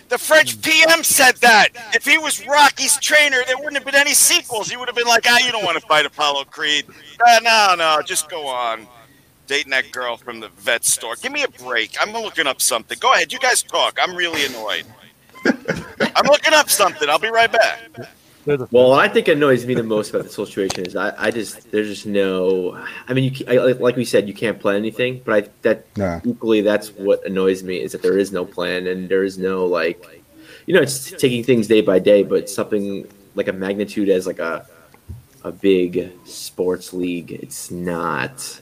The 0.09 0.17
French 0.17 0.61
PM 0.61 1.03
said 1.03 1.35
that. 1.37 1.69
If 1.93 2.05
he 2.05 2.17
was 2.17 2.45
Rocky's 2.47 2.97
trainer, 2.97 3.39
there 3.45 3.57
wouldn't 3.57 3.75
have 3.75 3.85
been 3.85 3.95
any 3.95 4.13
sequels. 4.13 4.69
He 4.69 4.77
would 4.77 4.87
have 4.87 4.95
been 4.95 5.07
like, 5.07 5.25
ah, 5.27 5.37
you 5.45 5.51
don't 5.51 5.65
want 5.65 5.79
to 5.79 5.85
fight 5.85 6.05
Apollo 6.05 6.45
Creed. 6.45 6.85
Uh, 7.25 7.39
no, 7.43 7.75
no, 7.77 8.01
just 8.05 8.29
go 8.29 8.47
on. 8.47 8.87
Dating 9.47 9.71
that 9.71 9.91
girl 9.91 10.17
from 10.17 10.39
the 10.39 10.49
vet 10.49 10.85
store. 10.85 11.15
Give 11.15 11.31
me 11.31 11.43
a 11.43 11.47
break. 11.47 11.95
I'm 11.99 12.11
looking 12.13 12.47
up 12.47 12.61
something. 12.61 12.97
Go 12.99 13.13
ahead. 13.13 13.31
You 13.31 13.39
guys 13.39 13.63
talk. 13.63 13.97
I'm 14.01 14.15
really 14.15 14.45
annoyed. 14.45 14.85
I'm 16.15 16.25
looking 16.25 16.53
up 16.53 16.69
something. 16.69 17.09
I'll 17.09 17.19
be 17.19 17.29
right 17.29 17.51
back. 17.51 17.89
Well, 18.47 18.89
what 18.89 18.99
I 18.99 19.09
think 19.09 19.27
annoys 19.27 19.65
me 19.65 19.73
the 19.73 19.83
most 19.83 20.09
about 20.09 20.23
this 20.23 20.35
whole 20.35 20.45
situation 20.45 20.85
is 20.85 20.95
I, 20.95 21.13
I 21.17 21.31
just 21.31 21.69
there's 21.71 21.87
just 21.89 22.05
no. 22.05 22.81
I 23.07 23.13
mean, 23.13 23.33
you 23.33 23.45
I, 23.47 23.57
like 23.73 23.95
we 23.95 24.05
said, 24.05 24.27
you 24.27 24.33
can't 24.33 24.59
plan 24.59 24.75
anything, 24.77 25.21
but 25.25 25.33
I 25.45 25.49
that 25.63 25.85
No. 25.97 26.21
equally 26.23 26.61
that's 26.61 26.89
what 26.89 27.25
annoys 27.25 27.63
me 27.63 27.81
is 27.81 27.91
that 27.91 28.01
there 28.01 28.17
is 28.17 28.31
no 28.31 28.45
plan 28.45 28.87
and 28.87 29.09
there 29.09 29.23
is 29.23 29.37
no 29.37 29.65
like, 29.65 30.01
you 30.65 30.73
know, 30.73 30.81
it's 30.81 31.11
taking 31.11 31.43
things 31.43 31.67
day 31.67 31.81
by 31.81 31.99
day, 31.99 32.23
but 32.23 32.49
something 32.49 33.05
like 33.35 33.47
a 33.49 33.53
magnitude 33.53 34.09
as 34.09 34.25
like 34.25 34.39
a 34.39 34.65
a 35.43 35.51
big 35.51 36.11
sports 36.25 36.93
league, 36.93 37.31
it's 37.31 37.69
not 37.71 38.61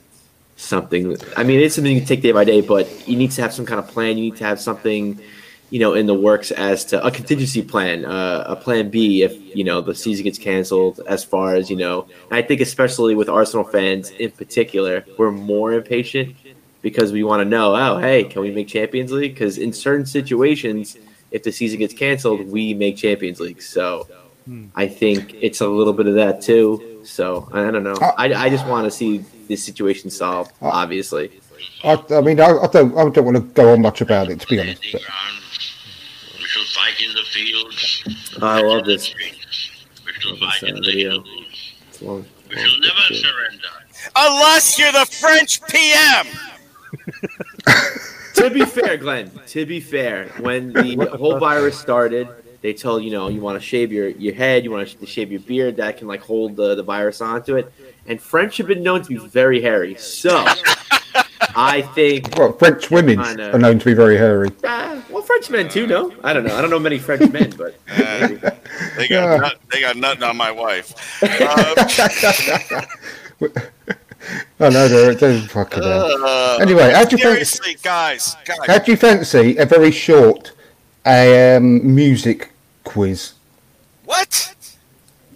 something. 0.56 1.16
I 1.36 1.44
mean, 1.44 1.60
it's 1.60 1.74
something 1.76 1.92
you 1.92 2.00
can 2.00 2.08
take 2.08 2.22
day 2.22 2.32
by 2.32 2.44
day, 2.44 2.60
but 2.60 2.88
you 3.08 3.16
need 3.16 3.30
to 3.32 3.42
have 3.42 3.52
some 3.52 3.66
kind 3.66 3.78
of 3.78 3.88
plan. 3.88 4.18
You 4.18 4.24
need 4.24 4.36
to 4.36 4.44
have 4.44 4.60
something 4.60 5.20
you 5.70 5.80
know, 5.80 5.94
in 5.94 6.06
the 6.06 6.14
works 6.14 6.50
as 6.52 6.84
to 6.86 7.04
a 7.04 7.10
contingency 7.10 7.62
plan, 7.62 8.04
uh, 8.04 8.44
a 8.46 8.56
plan 8.56 8.88
B 8.88 9.22
if 9.22 9.34
you 9.56 9.64
know 9.64 9.80
the 9.80 9.94
season 9.94 10.24
gets 10.24 10.38
canceled. 10.38 11.00
As 11.08 11.24
far 11.24 11.54
as 11.54 11.70
you 11.70 11.76
know, 11.76 12.06
and 12.30 12.32
I 12.32 12.42
think 12.42 12.60
especially 12.60 13.14
with 13.14 13.28
Arsenal 13.28 13.64
fans 13.64 14.10
in 14.10 14.30
particular, 14.30 15.04
we're 15.18 15.32
more 15.32 15.72
impatient 15.72 16.36
because 16.82 17.10
we 17.10 17.24
want 17.24 17.40
to 17.40 17.44
know, 17.44 17.74
oh, 17.74 17.98
hey, 17.98 18.22
can 18.24 18.42
we 18.42 18.52
make 18.52 18.68
Champions 18.68 19.10
League? 19.10 19.34
Because 19.34 19.58
in 19.58 19.72
certain 19.72 20.06
situations, 20.06 20.96
if 21.32 21.42
the 21.42 21.50
season 21.50 21.80
gets 21.80 21.92
canceled, 21.92 22.46
we 22.46 22.74
make 22.74 22.96
Champions 22.96 23.40
League. 23.40 23.60
So 23.60 24.06
hmm. 24.44 24.66
I 24.76 24.86
think 24.86 25.34
it's 25.40 25.60
a 25.60 25.66
little 25.66 25.92
bit 25.92 26.06
of 26.06 26.14
that 26.14 26.42
too. 26.42 27.00
So 27.04 27.48
I 27.52 27.70
don't 27.70 27.82
know. 27.82 27.94
Uh, 27.94 28.12
I, 28.16 28.32
I 28.34 28.50
just 28.50 28.66
want 28.66 28.84
to 28.84 28.90
see 28.90 29.24
this 29.48 29.64
situation 29.64 30.10
solved. 30.10 30.52
Uh, 30.62 30.68
obviously, 30.68 31.40
I, 31.84 32.02
I 32.10 32.20
mean, 32.20 32.40
I, 32.40 32.46
I 32.50 32.66
don't, 32.68 32.96
I 32.96 33.08
don't 33.08 33.24
want 33.24 33.36
to 33.36 33.42
go 33.42 33.72
on 33.72 33.82
much 33.82 34.00
about 34.00 34.30
it 34.30 34.40
to 34.40 34.46
be 34.46 34.60
honest. 34.60 34.82
But 34.92 35.02
We 36.38 36.44
shall 36.44 36.64
fight 36.64 37.00
in 37.02 37.12
the 37.14 37.22
fields. 37.32 38.04
I 38.42 38.62
love 38.62 38.84
this. 38.84 39.14
We 39.14 40.12
shall 40.18 40.36
fight 40.36 40.62
in 40.64 40.74
the 40.76 40.80
video. 40.82 41.22
It's 41.88 42.02
long, 42.02 42.24
We 42.50 42.56
shall 42.56 42.80
never 42.80 42.94
picture. 43.08 43.14
surrender. 43.14 43.68
Unless 44.16 44.78
you're 44.78 44.92
the 44.92 45.06
French 45.06 45.60
PM. 45.64 46.26
to 48.34 48.50
be 48.50 48.64
fair, 48.64 48.96
Glenn, 48.96 49.30
to 49.48 49.66
be 49.66 49.80
fair, 49.80 50.28
when 50.40 50.72
the 50.72 51.08
whole 51.18 51.38
virus 51.38 51.78
started, 51.78 52.28
they 52.62 52.72
told 52.72 53.02
you 53.04 53.10
know 53.10 53.28
you 53.28 53.40
want 53.40 53.60
to 53.60 53.64
shave 53.66 53.92
your, 53.92 54.08
your 54.08 54.34
head, 54.34 54.64
you 54.64 54.70
want 54.70 54.88
to 54.88 55.06
shave 55.06 55.30
your 55.30 55.40
beard 55.40 55.76
that 55.76 55.98
can 55.98 56.08
like 56.08 56.20
hold 56.22 56.56
the, 56.56 56.74
the 56.74 56.82
virus 56.82 57.20
onto 57.20 57.56
it. 57.56 57.72
And 58.06 58.20
French 58.20 58.56
have 58.58 58.66
been 58.66 58.82
known 58.82 59.02
to 59.02 59.08
be 59.08 59.16
very 59.16 59.60
hairy, 59.60 59.94
so 59.96 60.46
I 61.54 61.82
think 61.82 62.36
well, 62.36 62.52
French 62.52 62.90
women 62.90 63.18
I 63.20 63.34
know. 63.34 63.50
are 63.52 63.58
known 63.58 63.78
to 63.78 63.84
be 63.84 63.94
very 63.94 64.16
hairy. 64.16 64.50
uh, 64.64 65.00
well 65.10 65.22
French 65.22 65.50
men 65.50 65.68
too. 65.68 65.86
No, 65.86 66.12
I 66.24 66.32
don't 66.32 66.44
know. 66.44 66.54
I 66.56 66.60
don't 66.60 66.70
know 66.70 66.78
many 66.78 66.98
French 66.98 67.30
men, 67.32 67.52
but 67.56 67.78
maybe. 67.98 68.36
They 68.96 69.08
got 69.08 69.10
Yeah. 69.10 69.36
nut, 69.38 69.56
they 69.72 69.80
got 69.80 69.96
nothing 69.96 70.22
on 70.22 70.36
my 70.36 70.50
wife. 70.50 70.94
Uh, 73.38 73.56
I 74.58 74.70
know 74.70 74.88
they're, 74.88 75.14
they're 75.14 75.40
fucking 75.42 75.82
hell. 75.82 76.24
uh, 76.24 76.56
Anyway, 76.58 76.90
how'd 76.92 77.12
you 77.12 77.18
fancy, 77.18 77.44
seriously, 77.44 77.76
guys, 77.82 78.34
guys. 78.44 78.58
how 78.66 78.78
do 78.78 78.90
you 78.90 78.96
fancy 78.96 79.56
a 79.58 79.66
very 79.66 79.90
short 79.90 80.52
um, 81.04 81.94
music 81.94 82.50
quiz? 82.84 83.34
What? 84.04 84.54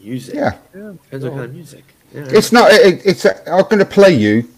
music. 0.02 0.34
Yeah, 0.34 0.56
depends 0.72 1.24
what 1.24 1.32
kind 1.32 1.44
of 1.44 1.54
music. 1.54 1.84
Yeah. 2.14 2.24
it's 2.30 2.52
not. 2.52 2.72
It, 2.72 3.02
it's. 3.04 3.24
I'm 3.26 3.62
going 3.64 3.78
to 3.78 3.84
play 3.84 4.12
you 4.14 4.48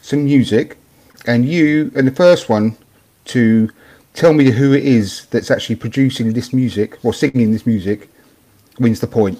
some 0.00 0.24
music, 0.24 0.76
and 1.26 1.46
you 1.46 1.90
and 1.94 2.06
the 2.06 2.12
first 2.12 2.48
one 2.48 2.76
to 3.26 3.70
tell 4.14 4.32
me 4.32 4.50
who 4.50 4.72
it 4.72 4.84
is 4.84 5.26
that's 5.26 5.50
actually 5.50 5.76
producing 5.76 6.32
this 6.32 6.52
music 6.52 6.98
or 7.04 7.12
singing 7.12 7.50
this 7.50 7.66
music 7.66 8.08
wins 8.78 9.00
the 9.00 9.06
point. 9.06 9.38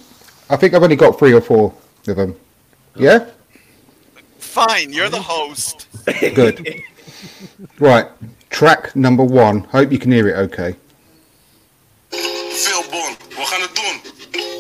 I 0.51 0.57
think 0.57 0.75
I've 0.75 0.83
only 0.83 0.97
got 0.97 1.19
three 1.19 1.33
or 1.33 1.41
four 1.41 1.75
of 2.07 2.17
them. 2.17 2.37
Yeah, 2.97 3.27
Fine, 4.55 4.93
you're 4.93 5.09
the 5.09 5.21
host. 5.21 5.89
good. 6.35 6.81
right, 7.81 8.07
track 8.51 8.95
number 8.95 9.25
one. 9.25 9.61
Hope 9.65 9.91
you 9.91 9.99
can 9.99 10.13
hear 10.13 10.29
it. 10.29 10.37
Okay. 10.37 10.77
Phil 12.11 12.83
Boon, 12.83 13.17
we 13.31 13.45
gaan 13.45 13.61
het 13.61 13.75
doen. 13.75 14.01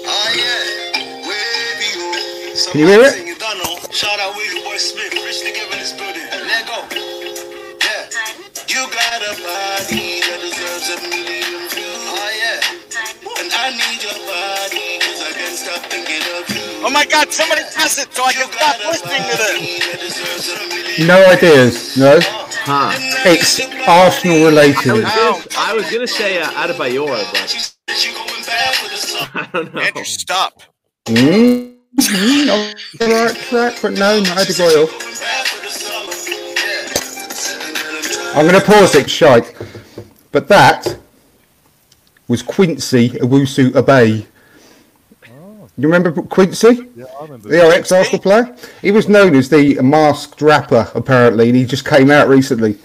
Ah 0.04 0.34
yeah, 0.34 1.28
wavy. 1.28 2.70
Can 2.72 2.80
you 2.80 2.86
hear 2.88 3.02
it? 3.02 3.12
Somebody 3.12 3.30
sing 3.30 3.38
done. 3.38 3.92
Shout 3.92 4.18
out 4.18 4.34
Wavy 4.34 4.62
Boy 4.64 4.78
Smith, 4.78 5.12
Rich 5.12 5.42
together 5.42 5.72
in 5.74 5.78
this 5.78 5.92
building. 5.92 6.26
Let 6.48 6.66
go. 6.66 7.03
Yeah. 9.24 9.32
You 9.32 9.36
got 9.36 9.40
a 9.40 9.42
body 9.42 10.20
that 10.20 10.40
deserves 10.40 10.88
a 10.92 10.98
million 11.08 11.68
views. 11.72 12.04
Ah 12.12 12.30
yeah. 12.36 13.40
And 13.40 13.50
I 13.52 13.70
need 13.72 14.02
your 14.04 14.18
body, 14.28 15.00
cause 15.00 15.20
I 15.22 15.32
can't 15.32 15.56
stop 15.56 15.82
thinking 15.90 16.22
of 16.36 16.44
you. 16.54 16.86
Oh 16.86 16.90
my 16.90 17.04
God! 17.06 17.32
Somebody 17.32 17.62
press 17.74 17.98
it 17.98 18.12
so 18.12 18.24
I 18.24 18.32
can 18.32 18.50
stop 18.52 18.76
listening 18.84 19.22
to 19.22 19.36
this. 19.36 19.86
that 19.86 20.00
deserves 20.00 20.48
a 20.52 20.68
million 20.68 21.06
No 21.06 21.24
ideas. 21.26 21.96
No. 21.96 22.18
Huh. 22.66 22.92
It's 23.26 23.60
Arsenal 23.88 24.46
related. 24.46 25.04
Ow. 25.04 25.42
I 25.58 25.74
was 25.74 25.90
gonna 25.90 26.06
say 26.06 26.40
uh, 26.40 26.46
Adebayor, 26.50 27.08
but 27.32 28.04
You 28.04 28.12
going 28.14 28.44
bad 28.44 28.74
for 28.76 28.88
the 28.90 28.96
song. 29.08 29.28
I 29.34 29.48
don't 29.52 29.74
know. 29.74 29.80
Andrew, 29.80 30.04
stop. 30.04 30.62
Mm, 31.06 31.76
mm, 31.96 32.50
on 32.52 32.74
the 32.98 33.06
right 33.14 33.36
track, 33.36 33.74
but 33.82 33.92
no, 33.92 34.20
not 34.20 34.38
Adebayor. 34.38 35.13
I'm 38.34 38.48
going 38.48 38.60
to 38.60 38.66
pause 38.66 38.94
it, 38.96 39.08
shite. 39.08 39.54
But 40.32 40.48
that 40.48 40.98
was 42.26 42.42
Quincy 42.42 43.10
Owusu 43.10 43.76
Abe. 43.76 44.26
You 45.76 45.88
remember 45.88 46.10
Quincy? 46.22 46.88
Yeah, 46.96 47.04
I 47.18 47.22
remember. 47.22 47.48
The 47.48 47.62
ex 47.62 47.92
Arsenal 47.92 48.20
player? 48.20 48.56
He 48.82 48.90
was 48.90 49.08
known 49.08 49.34
as 49.34 49.48
the 49.48 49.80
masked 49.82 50.42
rapper, 50.42 50.90
apparently, 50.94 51.48
and 51.48 51.56
he 51.56 51.64
just 51.64 51.84
came 51.84 52.10
out 52.10 52.28
recently. 52.28 52.76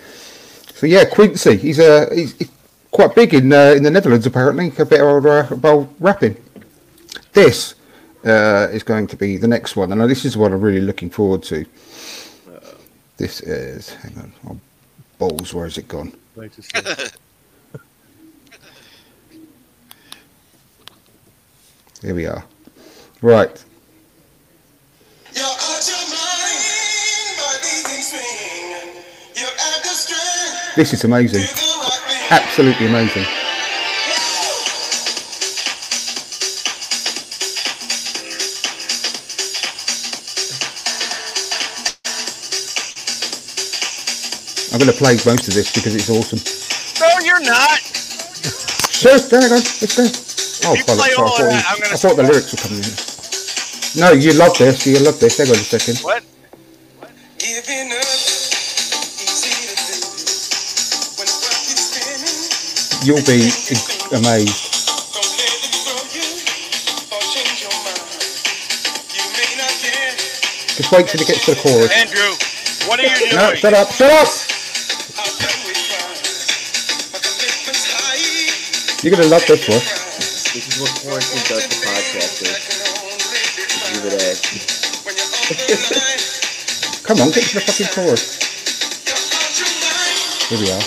So 0.74 0.86
yeah, 0.86 1.06
Quincy. 1.06 1.58
He's 1.58 1.80
a 1.80 2.14
he's, 2.14 2.38
he's 2.38 2.52
quite 2.92 3.16
big 3.16 3.34
in 3.34 3.52
uh, 3.52 3.74
in 3.76 3.84
the 3.84 3.92
Netherlands, 3.92 4.26
apparently. 4.26 4.72
A 4.78 4.86
bit 4.86 5.02
of 5.02 5.26
uh, 5.26 5.48
about 5.52 5.90
rapping. 6.00 6.38
This 7.34 7.76
uh, 8.26 8.70
is 8.72 8.84
going 8.84 9.08
to 9.08 9.16
be 9.16 9.38
the 9.38 9.48
next 9.48 9.76
one, 9.76 9.92
and 9.92 10.02
this 10.10 10.26
is 10.26 10.38
what 10.38 10.52
I'm 10.52 10.62
really 10.62 10.82
looking 10.82 11.10
forward 11.10 11.44
to. 11.44 11.66
This 13.18 13.42
is 13.42 13.94
hang 13.96 14.18
on, 14.18 14.34
oh, 14.48 14.60
balls. 15.20 15.54
Where 15.54 15.66
has 15.66 15.78
it 15.78 15.88
gone? 15.88 16.12
Latest. 16.36 16.76
Here 22.02 22.16
we 22.16 22.26
are. 22.26 22.44
Right. 23.22 23.64
You're 25.36 25.44
out 25.46 25.88
your 25.88 26.08
mind, 26.08 27.38
body 27.38 27.84
can 27.84 28.02
swing. 28.02 29.04
You 29.36 29.46
have 29.46 29.84
the 29.84 29.90
strength 29.90 30.76
This 30.78 30.94
is 30.94 31.04
amazing. 31.04 31.42
to 31.46 31.48
do 31.54 31.66
what 31.66 32.02
we 32.08 32.16
Absolutely 32.32 32.88
amazing. 32.88 33.26
I'm 44.80 44.88
going 44.88 44.96
to 44.96 45.04
play 45.04 45.20
most 45.28 45.50
of 45.50 45.54
this 45.60 45.74
because 45.76 45.92
it's 45.94 46.08
awesome. 46.10 46.40
No, 47.04 47.12
you're 47.20 47.44
not. 47.44 47.84
Sure, 48.88 49.20
there 49.20 49.44
you 49.44 49.50
go. 49.52 49.60
It's 49.60 49.96
there. 50.00 50.08
Oh, 50.72 50.76
You 50.76 50.84
bollocks, 50.88 50.96
play 51.04 51.12
I 51.12 51.20
all 51.20 51.28
of 51.28 51.36
thought, 51.36 51.52
that, 51.52 51.66
I'm 51.68 51.80
gonna 51.84 51.94
I 51.94 51.98
thought 52.00 52.16
the 52.16 52.24
lyrics 52.24 52.52
were 52.56 52.64
coming 52.64 52.80
in. 52.80 52.96
No, 54.00 54.16
you 54.16 54.32
love 54.40 54.56
this. 54.58 54.88
You 54.88 55.00
love 55.04 55.20
this. 55.20 55.36
Hang 55.38 55.52
on 55.52 55.60
a 55.60 55.68
second. 55.68 56.00
What? 56.00 56.24
Giving 57.40 57.92
up, 57.92 58.08
easy 59.20 59.52
to 59.68 59.76
do. 59.76 60.00
When 61.20 61.28
the 61.28 61.36
world 61.44 61.60
keeps 61.68 61.84
spinning, 61.92 63.04
You'll 63.04 63.28
be 63.28 63.52
amazed. 64.16 64.56
don't 65.12 65.28
let 65.28 65.52
it 65.60 65.76
throw 65.84 66.00
you 66.16 66.28
or 67.12 67.22
change 67.36 67.68
your 67.68 67.76
mind. 67.84 68.08
You 69.12 69.28
may 69.36 69.52
not 69.60 69.76
get 69.84 70.16
Just 70.80 70.92
wait 70.96 71.08
till 71.12 71.20
it 71.20 71.28
gets 71.28 71.44
to 71.48 71.56
the 71.56 71.60
chorus. 71.60 71.92
Andrew, 71.92 72.32
what 72.88 73.00
are 73.04 73.04
you 73.04 73.16
doing? 73.20 73.36
No, 73.36 73.56
shut 73.56 73.76
up. 73.76 73.92
Shut 73.92 74.12
up. 74.12 74.49
You're 79.02 79.16
gonna 79.16 79.28
love 79.28 79.46
this 79.48 79.64
one. 79.70 79.80
This 79.80 80.56
is 80.56 80.82
what 80.82 80.92
quarantine 81.00 81.40
does 81.48 81.64
to 81.68 81.76
podcasters. 81.88 82.60
Give 83.94 84.06
it 84.12 84.14
a 84.14 84.20
Come 87.08 87.22
on, 87.22 87.32
get 87.32 87.44
to 87.46 87.54
the 87.56 87.62
fucking 87.62 87.88
chorus. 87.96 88.38
Here 90.50 90.60
we 90.60 90.70
are. 90.72 90.84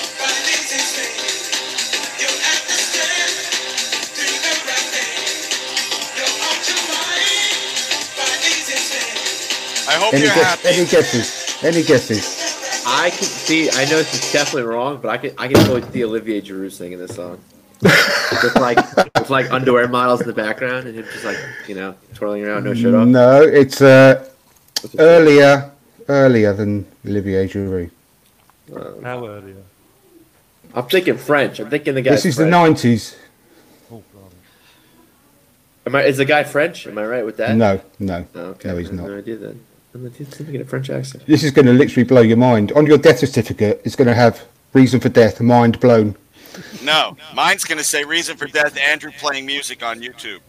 I 9.89 9.95
hope 9.99 10.15
Any, 10.15 10.25
you're 10.25 10.35
guess, 10.35 10.63
happy. 10.63 10.69
any 10.69 10.87
guesses? 10.87 11.65
Any 11.65 11.83
guesses? 11.83 12.85
I 12.87 13.11
can 13.11 13.25
see. 13.25 13.71
I 13.71 13.85
know 13.87 13.97
this 13.97 14.15
is 14.15 14.33
definitely 14.33 14.71
wrong, 14.71 14.99
but 15.01 15.09
I 15.09 15.17
can. 15.17 15.33
I 15.39 15.49
can 15.49 15.57
totally 15.65 15.83
see 15.93 16.05
Olivier 16.05 16.41
Giroud 16.43 16.73
singing 16.73 16.99
this 16.99 17.15
song. 17.17 17.39
With 17.83 18.57
like, 18.57 18.97
with 18.97 19.31
like 19.31 19.51
underwear 19.53 19.89
models 19.89 20.21
in 20.21 20.27
the 20.27 20.33
background, 20.33 20.87
and 20.87 20.97
him 20.97 21.05
just 21.13 21.25
like, 21.25 21.39
you 21.69 21.75
know, 21.75 21.95
twirling 22.15 22.45
around, 22.45 22.65
no 22.65 22.75
shirt 22.75 22.95
off. 22.95 23.07
No, 23.09 23.43
it's 23.43 23.81
uh, 23.81 24.29
earlier, 24.99 25.71
earlier 26.09 26.53
than 26.53 26.87
Olivier 27.07 27.49
Giroud. 27.49 27.91
How 29.03 29.27
earlier? 29.27 29.57
I'm 30.75 30.87
thinking 30.87 31.19
French. 31.19 31.61
I'm 31.61 31.69
thinking 31.69 31.95
the 31.95 32.03
guy. 32.03 32.13
This 32.13 32.25
is 32.25 32.37
the 32.37 32.47
nineties. 32.47 33.17
Oh, 33.91 34.03
blimey. 34.15 34.35
Am 35.87 35.95
I? 35.97 36.03
Is 36.05 36.17
the 36.17 36.25
guy 36.25 36.45
French? 36.45 36.87
Am 36.87 36.97
I 36.97 37.05
right 37.05 37.25
with 37.27 37.37
that? 37.37 37.57
No, 37.57 37.81
no, 37.99 38.25
Oh, 38.35 38.41
okay. 38.41 38.69
no, 38.71 38.77
he's 38.79 38.91
not. 38.93 39.07
No 39.09 39.19
idea 39.19 39.37
then. 39.37 39.61
I'm 39.95 40.11
thinking 40.11 40.61
a 40.63 40.65
French 40.65 40.89
accent. 40.89 41.27
This 41.27 41.45
is 41.45 41.51
going 41.51 41.67
to 41.67 41.73
literally 41.75 42.05
blow 42.05 42.23
your 42.23 42.39
mind. 42.39 42.73
On 42.73 42.87
your 42.87 42.97
death 42.97 43.19
certificate, 43.19 43.83
it's 43.85 43.95
going 43.95 44.09
to 44.09 44.15
have 44.15 44.43
reason 44.73 45.01
for 45.01 45.11
death, 45.11 45.39
mind 45.43 45.79
blown. 45.81 46.17
No, 46.83 47.17
mine's 47.35 47.65
gonna 47.65 47.85
say 47.85 48.05
reason 48.05 48.37
for 48.37 48.47
death. 48.47 48.77
Andrew 48.77 49.11
playing 49.19 49.47
music 49.47 49.83
on 49.83 50.01
YouTube. 50.01 50.41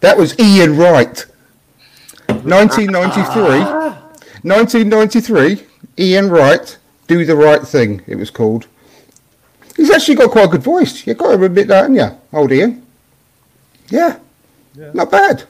That 0.00 0.16
was 0.16 0.38
Ian 0.38 0.76
Wright. 0.76 1.26
1993. 2.28 3.60
1993. 4.42 5.66
Ian 5.98 6.30
Wright. 6.30 6.78
Do 7.06 7.24
the 7.24 7.36
right 7.36 7.62
thing. 7.62 8.02
It 8.06 8.16
was 8.16 8.30
called. 8.30 8.66
He's 9.76 9.90
actually 9.90 10.16
got 10.16 10.30
quite 10.30 10.46
a 10.46 10.48
good 10.48 10.62
voice. 10.62 11.06
You've 11.06 11.18
got 11.18 11.36
to 11.36 11.44
admit 11.44 11.68
that, 11.68 11.82
haven't 11.82 11.96
you, 11.96 12.10
old 12.32 12.52
Ian? 12.52 12.84
Yeah. 13.88 14.18
Yeah. 14.74 14.90
Not 14.92 15.10
bad. 15.10 15.44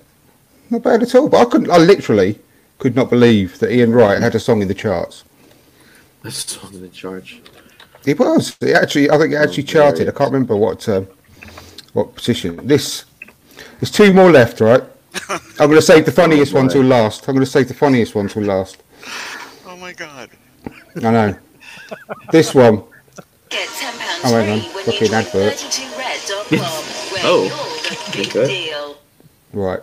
Not 0.70 0.82
bad 0.82 1.02
at 1.02 1.14
all. 1.14 1.28
But 1.28 1.46
I 1.46 1.50
couldn't. 1.50 1.70
I 1.70 1.78
literally 1.78 2.38
could 2.78 2.94
not 2.94 3.10
believe 3.10 3.58
that 3.58 3.72
Ian 3.72 3.92
Wright 3.92 4.22
had 4.22 4.34
a 4.34 4.40
song 4.40 4.62
in 4.62 4.68
the 4.68 4.74
charts. 4.74 5.24
A 6.24 6.30
song 6.30 6.74
in 6.74 6.82
the 6.82 6.88
charge. 6.88 7.40
It 8.06 8.18
was. 8.18 8.56
It 8.60 8.74
actually, 8.74 9.10
I 9.10 9.18
think 9.18 9.32
it 9.32 9.36
actually 9.36 9.64
Oh, 9.64 9.66
charted. 9.66 10.08
I 10.08 10.12
can't 10.12 10.32
remember 10.32 10.56
what 10.56 10.88
um, 10.88 11.06
what 11.92 12.14
position. 12.14 12.66
This. 12.66 13.04
There's 13.80 13.90
two 13.90 14.12
more 14.12 14.30
left, 14.30 14.60
right? 14.60 14.82
I'm 15.28 15.38
going 15.68 15.72
to 15.72 15.82
save 15.82 16.04
the 16.04 16.12
funniest 16.12 16.52
one 16.52 16.66
boy. 16.66 16.72
till 16.74 16.82
last. 16.84 17.28
I'm 17.28 17.34
going 17.34 17.44
to 17.44 17.50
save 17.50 17.68
the 17.68 17.74
funniest 17.74 18.14
one 18.14 18.28
till 18.28 18.42
last. 18.44 18.78
Oh 19.66 19.76
my 19.76 19.92
god. 19.92 20.30
I 20.96 21.00
know. 21.10 21.38
This 22.32 22.54
one. 22.54 22.82
Get 23.48 23.68
£10 23.68 24.20
Oh, 24.24 24.34
hang 24.34 24.50
on. 24.50 24.60
free 24.60 24.74
when 24.74 24.84
Fucking 24.84 25.08
you 25.08 25.14
advert. 25.14 25.52
32red.com, 25.54 26.58
Oh, 27.24 27.42
you're 27.84 27.90
the 27.90 28.16
big 28.16 28.36
okay. 28.36 28.66
deal. 28.66 28.98
Right. 29.52 29.80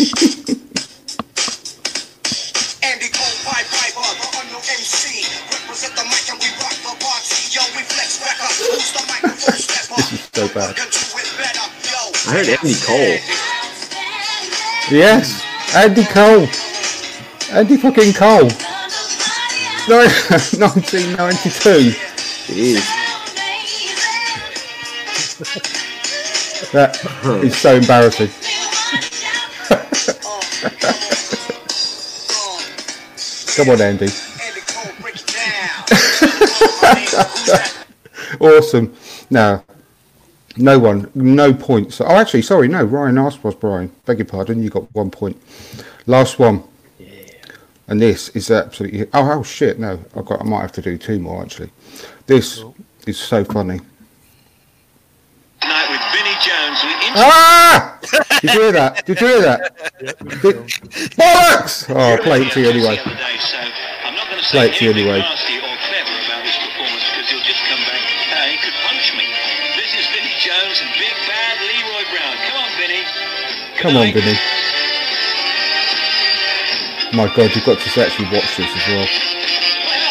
This 9.52 10.12
is 10.12 10.20
so 10.34 10.48
bad. 10.54 10.76
Can 10.76 10.88
do 10.90 10.98
it 11.16 11.36
better. 11.38 11.66
Yo, 11.88 11.96
I 12.26 12.28
heard 12.32 12.48
Andy 12.48 12.74
Cole. 12.84 13.18
Yes. 14.90 15.42
Andy 15.74 16.04
Cole. 16.04 16.46
Andy 17.56 17.76
fucking 17.76 18.12
Cole. 18.14 18.50
No, 19.88 19.98
1992. 20.04 21.92
Jeez. 22.48 22.84
That 26.72 26.90
is 27.44 27.56
so 27.56 27.76
embarrassing. 27.76 28.28
Come 33.56 33.70
on, 33.70 33.80
Andy. 33.80 34.04
Andy 34.06 34.60
Cole, 34.66 34.92
break 35.00 35.16
it 35.16 35.26
down. 35.26 35.84
Who's 35.88 37.46
that? 37.46 37.74
Awesome. 38.40 38.94
Now, 39.30 39.64
no 40.56 40.78
one, 40.78 41.10
no 41.14 41.52
points. 41.52 42.00
Oh, 42.00 42.06
actually, 42.06 42.42
sorry, 42.42 42.68
no. 42.68 42.82
Ryan 42.84 43.18
asked 43.18 43.44
was 43.44 43.54
Brian. 43.54 43.92
Beg 44.06 44.18
your 44.18 44.26
pardon. 44.26 44.62
You 44.62 44.70
got 44.70 44.92
one 44.94 45.10
point. 45.10 45.40
Last 46.06 46.38
one. 46.38 46.64
And 47.86 48.02
this 48.02 48.28
is 48.30 48.50
absolutely. 48.50 49.06
Oh, 49.14 49.32
oh 49.32 49.42
shit! 49.42 49.78
No, 49.78 49.98
I 50.14 50.20
got. 50.22 50.42
I 50.42 50.44
might 50.44 50.60
have 50.60 50.72
to 50.72 50.82
do 50.82 50.98
two 50.98 51.18
more 51.18 51.42
actually. 51.42 51.70
This 52.26 52.62
is 53.06 53.18
so 53.18 53.44
funny. 53.44 53.80
Tonight 55.60 55.90
with 55.90 56.00
Vinnie 56.12 56.36
Jones, 56.44 56.84
we 56.84 56.90
Ah! 57.16 57.98
Did 58.40 58.54
you 58.54 58.60
hear 58.60 58.72
that? 58.72 59.06
Did 59.06 59.20
you 59.20 59.26
hear 59.26 59.40
that? 59.40 59.74
Did- 59.98 60.56
Bollocks! 61.16 61.86
Oh, 61.88 61.98
I'll 61.98 62.18
play 62.18 62.42
it 62.42 62.52
to 62.52 62.60
you 62.60 62.68
anyway. 62.70 63.00
I'm 63.00 64.14
not 64.14 64.30
going 64.30 64.42
Play 64.42 64.66
it 64.68 64.74
to 64.76 64.84
you 64.84 64.90
anything 64.90 65.10
anyway. 65.10 65.26
Come 73.80 73.96
on. 73.96 74.12
Vinnie. 74.12 74.38
My 77.14 77.32
God, 77.34 77.54
you've 77.54 77.64
got 77.64 77.78
to 77.78 78.00
actually 78.00 78.26
watch 78.26 78.56
this 78.56 78.68
as 78.68 78.88
well. 78.88 79.06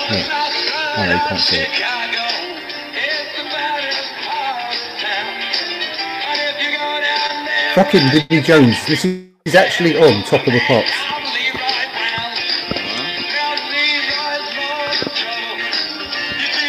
Yeah. 0.10 0.23
Oh, 0.97 1.06
no, 1.06 1.13
you 1.13 1.19
can't 1.27 1.41
see 1.41 1.58
it. 1.58 1.69
Fucking 7.75 8.10
Vinnie 8.10 8.41
Jones. 8.41 8.86
This 8.88 9.06
is 9.06 9.53
actually 9.53 9.97
on 9.97 10.23
top 10.23 10.47
of 10.47 10.53
the 10.53 10.62
pops. 10.65 10.91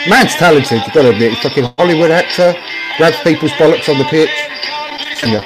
Man's 0.08 0.34
talented, 0.34 0.82
you've 0.84 0.94
got 0.94 1.02
to 1.02 1.10
admit. 1.10 1.32
He's 1.32 1.40
fucking 1.40 1.72
Hollywood 1.78 2.10
actor, 2.10 2.54
grabs 2.96 3.20
people's 3.20 3.52
bollocks 3.52 3.88
on 3.88 3.98
the 3.98 4.04
pitch. 4.04 4.30
Singer. 5.16 5.44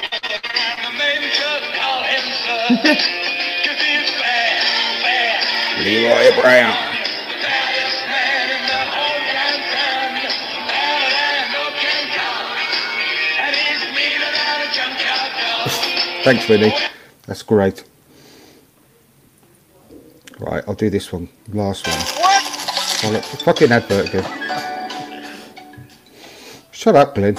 Leroy 5.83 6.31
Brown. 6.39 6.73
Thanks, 16.23 16.45
Vinnie. 16.45 16.73
That's 17.27 17.43
great. 17.43 17.83
Right, 20.39 20.63
I'll 20.65 20.73
do 20.73 20.89
this 20.89 21.11
one. 21.11 21.27
Last 21.49 21.85
one. 21.85 21.97
Oh, 21.99 23.11
what? 23.11 23.25
fucking 23.25 23.73
advert 23.73 24.07
again. 24.07 24.23
Shut 26.71 26.95
up, 26.95 27.15
Glenn. 27.15 27.35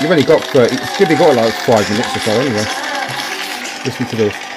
You've 0.00 0.10
only 0.10 0.22
got 0.22 0.44
30. 0.44 0.72
You've 1.00 1.00
only 1.02 1.16
got 1.16 1.34
like 1.34 1.52
five 1.54 1.90
minutes 1.90 2.16
or 2.16 2.20
so 2.20 2.30
anyway. 2.40 2.64
Listen 3.84 4.06
to 4.06 4.16
this. 4.16 4.51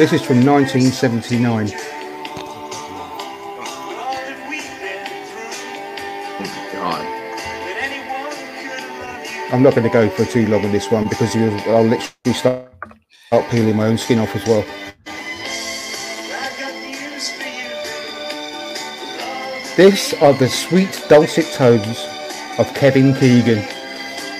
This 0.00 0.14
is 0.14 0.22
from 0.22 0.42
1979. 0.46 1.66
God. 6.72 7.04
I'm 9.52 9.62
not 9.62 9.74
going 9.74 9.82
to 9.82 9.90
go 9.90 10.08
for 10.08 10.24
too 10.24 10.46
long 10.46 10.64
on 10.64 10.72
this 10.72 10.90
one 10.90 11.06
because 11.06 11.36
I'll 11.36 11.82
literally 11.82 12.32
start, 12.32 12.72
start 13.26 13.50
peeling 13.50 13.76
my 13.76 13.88
own 13.88 13.98
skin 13.98 14.20
off 14.20 14.34
as 14.34 14.46
well. 14.46 14.64
This 19.76 20.14
are 20.22 20.32
the 20.32 20.48
sweet 20.48 21.04
dulcet 21.10 21.52
tones 21.52 22.06
of 22.58 22.72
Kevin 22.72 23.12
Keegan. 23.16 23.62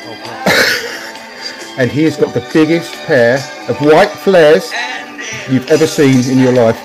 Oh, 0.07 1.75
and 1.79 1.91
he 1.91 2.05
has 2.05 2.17
got 2.17 2.33
the 2.33 2.49
biggest 2.51 2.95
pair 3.05 3.37
of 3.69 3.79
white 3.83 4.09
flares 4.09 4.73
you've 5.51 5.71
ever 5.71 5.87
seen 5.87 6.31
in 6.31 6.39
your 6.39 6.53
life. 6.53 6.79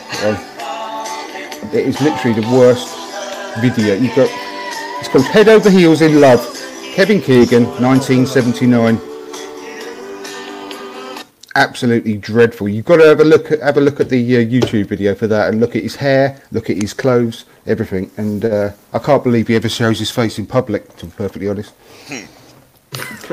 It 1.73 1.87
is 1.87 2.01
literally 2.01 2.41
the 2.41 2.47
worst 2.49 2.95
video. 3.59 3.95
You've 3.95 4.15
got 4.15 4.29
it's 4.99 5.09
called 5.09 5.25
Head 5.25 5.47
Over 5.49 5.69
Heels 5.69 6.01
in 6.01 6.19
Love. 6.19 6.41
Kevin 6.93 7.21
Keegan, 7.21 7.65
1979. 7.81 8.99
absolutely 11.55 12.17
dreadful. 12.17 12.67
You've 12.67 12.85
got 12.85 12.97
to 12.97 13.05
have 13.05 13.19
a 13.19 13.23
look 13.23 13.51
at 13.51 13.61
have 13.61 13.77
a 13.77 13.81
look 13.81 13.99
at 13.99 14.09
the 14.09 14.37
uh, 14.37 14.39
YouTube 14.39 14.87
video 14.87 15.15
for 15.15 15.27
that, 15.27 15.49
and 15.49 15.59
look 15.59 15.75
at 15.75 15.83
his 15.83 15.95
hair, 15.95 16.41
look 16.51 16.69
at 16.69 16.77
his 16.77 16.93
clothes, 16.93 17.45
everything. 17.65 18.11
And 18.17 18.45
uh, 18.45 18.71
I 18.93 18.99
can't 18.99 19.23
believe 19.23 19.47
he 19.47 19.55
ever 19.55 19.69
shows 19.69 19.99
his 19.99 20.11
face 20.11 20.39
in 20.39 20.45
public. 20.45 20.95
To 20.97 21.05
be 21.05 21.11
perfectly 21.11 21.49
honest. 21.49 21.73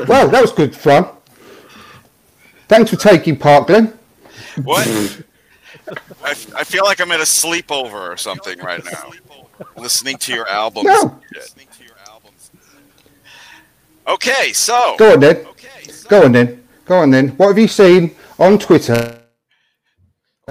well, 0.07 0.29
that 0.29 0.41
was 0.41 0.51
good 0.51 0.75
fun. 0.75 1.07
Thanks 2.67 2.89
for 2.89 2.97
taking 2.97 3.37
part, 3.37 3.67
Glenn. 3.67 3.97
What? 4.63 4.87
I, 6.23 6.29
I 6.29 6.63
feel 6.63 6.83
like 6.83 7.01
I'm 7.01 7.11
at 7.11 7.19
a 7.19 7.23
sleepover 7.23 7.93
or 8.11 8.17
something 8.17 8.59
right 8.59 8.83
now, 8.85 9.11
listening 9.75 10.17
to 10.17 10.33
your 10.33 10.47
albums. 10.47 10.85
No. 10.85 11.19
Okay, 14.07 14.53
so 14.53 14.95
Go 14.97 15.13
on 15.13 15.19
then. 15.19 15.45
Go 16.07 16.25
on 16.25 16.31
then. 16.31 16.63
Go 16.85 16.97
on 16.97 17.11
then. 17.11 17.29
What 17.29 17.47
have 17.47 17.57
you 17.57 17.67
seen 17.67 18.15
on 18.37 18.59
Twitter? 18.59 19.19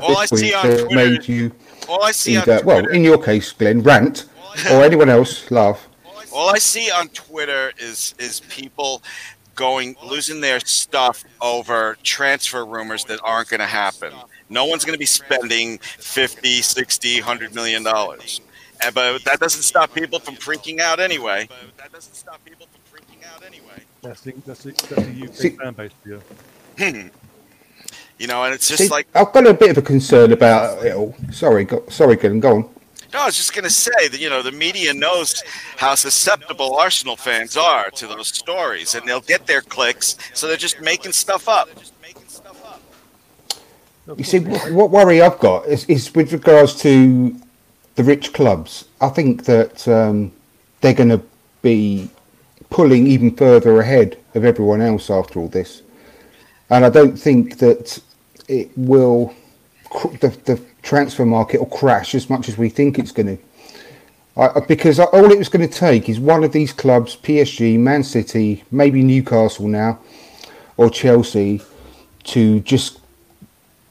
all 0.00 0.16
I 0.16 0.26
see 0.26 0.54
on 0.54 0.64
Twitter, 0.64 0.88
made 0.90 1.28
you 1.28 1.52
all 1.88 2.02
I 2.02 2.12
see 2.12 2.36
on 2.36 2.42
either, 2.42 2.64
well, 2.64 2.86
in 2.88 3.04
your 3.04 3.22
case, 3.22 3.52
Glenn, 3.52 3.82
rant, 3.82 4.26
or 4.70 4.82
anyone 4.82 5.08
else 5.08 5.50
laugh. 5.50 5.88
all 6.32 6.48
I 6.48 6.58
see 6.58 6.90
on 6.90 7.08
Twitter 7.08 7.72
is 7.78 8.14
is 8.18 8.40
people 8.48 9.02
going 9.62 9.94
losing 10.04 10.40
their 10.40 10.58
stuff 10.58 11.24
over 11.40 11.96
transfer 12.02 12.66
rumors 12.66 13.04
that 13.04 13.20
aren't 13.22 13.48
going 13.48 13.60
to 13.60 13.66
happen. 13.66 14.12
No 14.50 14.64
one's 14.64 14.84
going 14.84 14.94
to 14.94 14.98
be 14.98 15.06
spending 15.06 15.78
50, 15.78 16.62
60, 16.62 17.20
100 17.20 17.54
million 17.54 17.84
dollars. 17.84 18.40
Eh, 18.80 18.90
but 18.92 19.22
that 19.24 19.38
doesn't 19.38 19.62
stop 19.62 19.94
people 19.94 20.18
from 20.18 20.34
freaking 20.34 20.80
out 20.80 20.98
anyway. 20.98 21.48
That 21.76 21.92
doesn't 21.92 22.14
stop 22.14 22.44
people 22.44 22.66
from 22.66 22.98
freaking 22.98 23.24
out 23.32 23.44
anyway. 23.44 23.84
That's 24.02 24.22
the, 24.22 24.32
that's 24.44 24.64
the, 24.64 24.72
that's 24.72 25.06
the 25.06 25.28
UK 25.28 25.34
See- 25.34 25.50
fan 25.50 25.74
base 25.74 25.92
for 26.02 26.08
you. 26.08 26.22
Hmm. 26.78 27.08
You 28.18 28.26
know, 28.26 28.42
and 28.42 28.52
it's 28.52 28.68
just 28.68 28.82
See, 28.82 28.88
like 28.88 29.06
I've 29.14 29.32
got 29.32 29.46
a 29.46 29.54
bit 29.54 29.70
of 29.70 29.78
a 29.78 29.82
concern 29.82 30.32
about 30.32 30.84
it 30.84 30.94
all. 30.94 31.14
Sorry, 31.30 31.64
go, 31.64 31.84
sorry, 31.88 32.16
Glenn, 32.16 32.40
go 32.40 32.56
on. 32.56 32.71
No, 33.12 33.20
I 33.20 33.26
was 33.26 33.36
just 33.36 33.52
going 33.52 33.64
to 33.64 33.70
say 33.70 34.08
that, 34.08 34.18
you 34.18 34.30
know, 34.30 34.42
the 34.42 34.52
media 34.52 34.94
knows 34.94 35.42
how 35.76 35.94
susceptible 35.94 36.76
Arsenal 36.76 37.16
fans 37.16 37.58
are 37.58 37.90
to 37.90 38.06
those 38.06 38.28
stories, 38.28 38.94
and 38.94 39.06
they'll 39.06 39.20
get 39.20 39.46
their 39.46 39.60
clicks, 39.60 40.16
so 40.32 40.46
they're 40.46 40.56
just 40.56 40.80
making 40.80 41.12
stuff 41.12 41.46
up. 41.46 41.68
You 44.16 44.24
see, 44.24 44.38
what, 44.38 44.90
worry 44.90 45.20
I've 45.20 45.38
got 45.38 45.66
is, 45.66 45.84
is 45.84 46.14
with 46.14 46.32
regards 46.32 46.74
to 46.82 47.36
the 47.96 48.02
rich 48.02 48.32
clubs. 48.32 48.86
I 49.00 49.10
think 49.10 49.44
that 49.44 49.86
um, 49.86 50.32
they're 50.80 50.94
going 50.94 51.10
to 51.10 51.22
be 51.60 52.08
pulling 52.70 53.06
even 53.06 53.36
further 53.36 53.80
ahead 53.80 54.18
of 54.34 54.44
everyone 54.44 54.80
else 54.80 55.10
after 55.10 55.38
all 55.38 55.48
this, 55.48 55.82
and 56.70 56.84
I 56.84 56.88
don't 56.88 57.16
think 57.16 57.58
that 57.58 57.98
it 58.48 58.70
will. 58.76 59.34
The, 60.20 60.28
the 60.46 60.71
transfer 60.82 61.24
market 61.24 61.58
will 61.58 61.66
crash 61.66 62.14
as 62.14 62.28
much 62.28 62.48
as 62.48 62.58
we 62.58 62.68
think 62.68 62.98
it's 62.98 63.12
going 63.12 63.36
to. 63.36 63.42
I, 64.36 64.60
because 64.60 64.98
all 64.98 65.30
it 65.30 65.38
was 65.38 65.48
going 65.48 65.68
to 65.68 65.74
take 65.74 66.08
is 66.08 66.18
one 66.18 66.42
of 66.42 66.52
these 66.52 66.72
clubs, 66.72 67.16
PSG, 67.16 67.78
Man 67.78 68.02
City, 68.02 68.64
maybe 68.70 69.02
Newcastle 69.02 69.68
now, 69.68 69.98
or 70.76 70.88
Chelsea, 70.88 71.60
to 72.24 72.60
just 72.60 73.00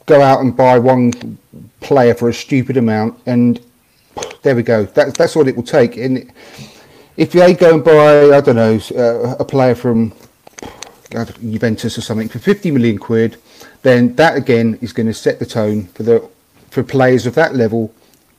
go 0.07 0.21
out 0.21 0.41
and 0.41 0.55
buy 0.55 0.79
one 0.79 1.37
player 1.79 2.15
for 2.15 2.29
a 2.29 2.33
stupid 2.33 2.77
amount, 2.77 3.19
and 3.25 3.63
there 4.41 4.55
we 4.55 4.63
go. 4.63 4.85
That's 4.85 5.17
that's 5.17 5.35
all 5.35 5.47
it 5.47 5.55
will 5.55 5.63
take. 5.63 5.97
And 5.97 6.31
if 7.17 7.31
they 7.31 7.53
go 7.53 7.75
and 7.75 7.83
buy, 7.83 8.35
I 8.35 8.41
don't 8.41 8.55
know, 8.55 8.79
uh, 8.97 9.35
a 9.39 9.45
player 9.45 9.75
from 9.75 10.13
Juventus 11.11 11.97
or 11.97 12.01
something 12.01 12.29
for 12.29 12.39
fifty 12.39 12.71
million 12.71 12.97
quid, 12.97 13.37
then 13.83 14.15
that 14.15 14.35
again 14.35 14.79
is 14.81 14.91
going 14.91 15.07
to 15.07 15.13
set 15.13 15.37
the 15.37 15.45
tone 15.45 15.85
for 15.87 16.01
the 16.03 16.27
for 16.71 16.81
players 16.83 17.25
of 17.27 17.35
that 17.35 17.55
level 17.55 17.93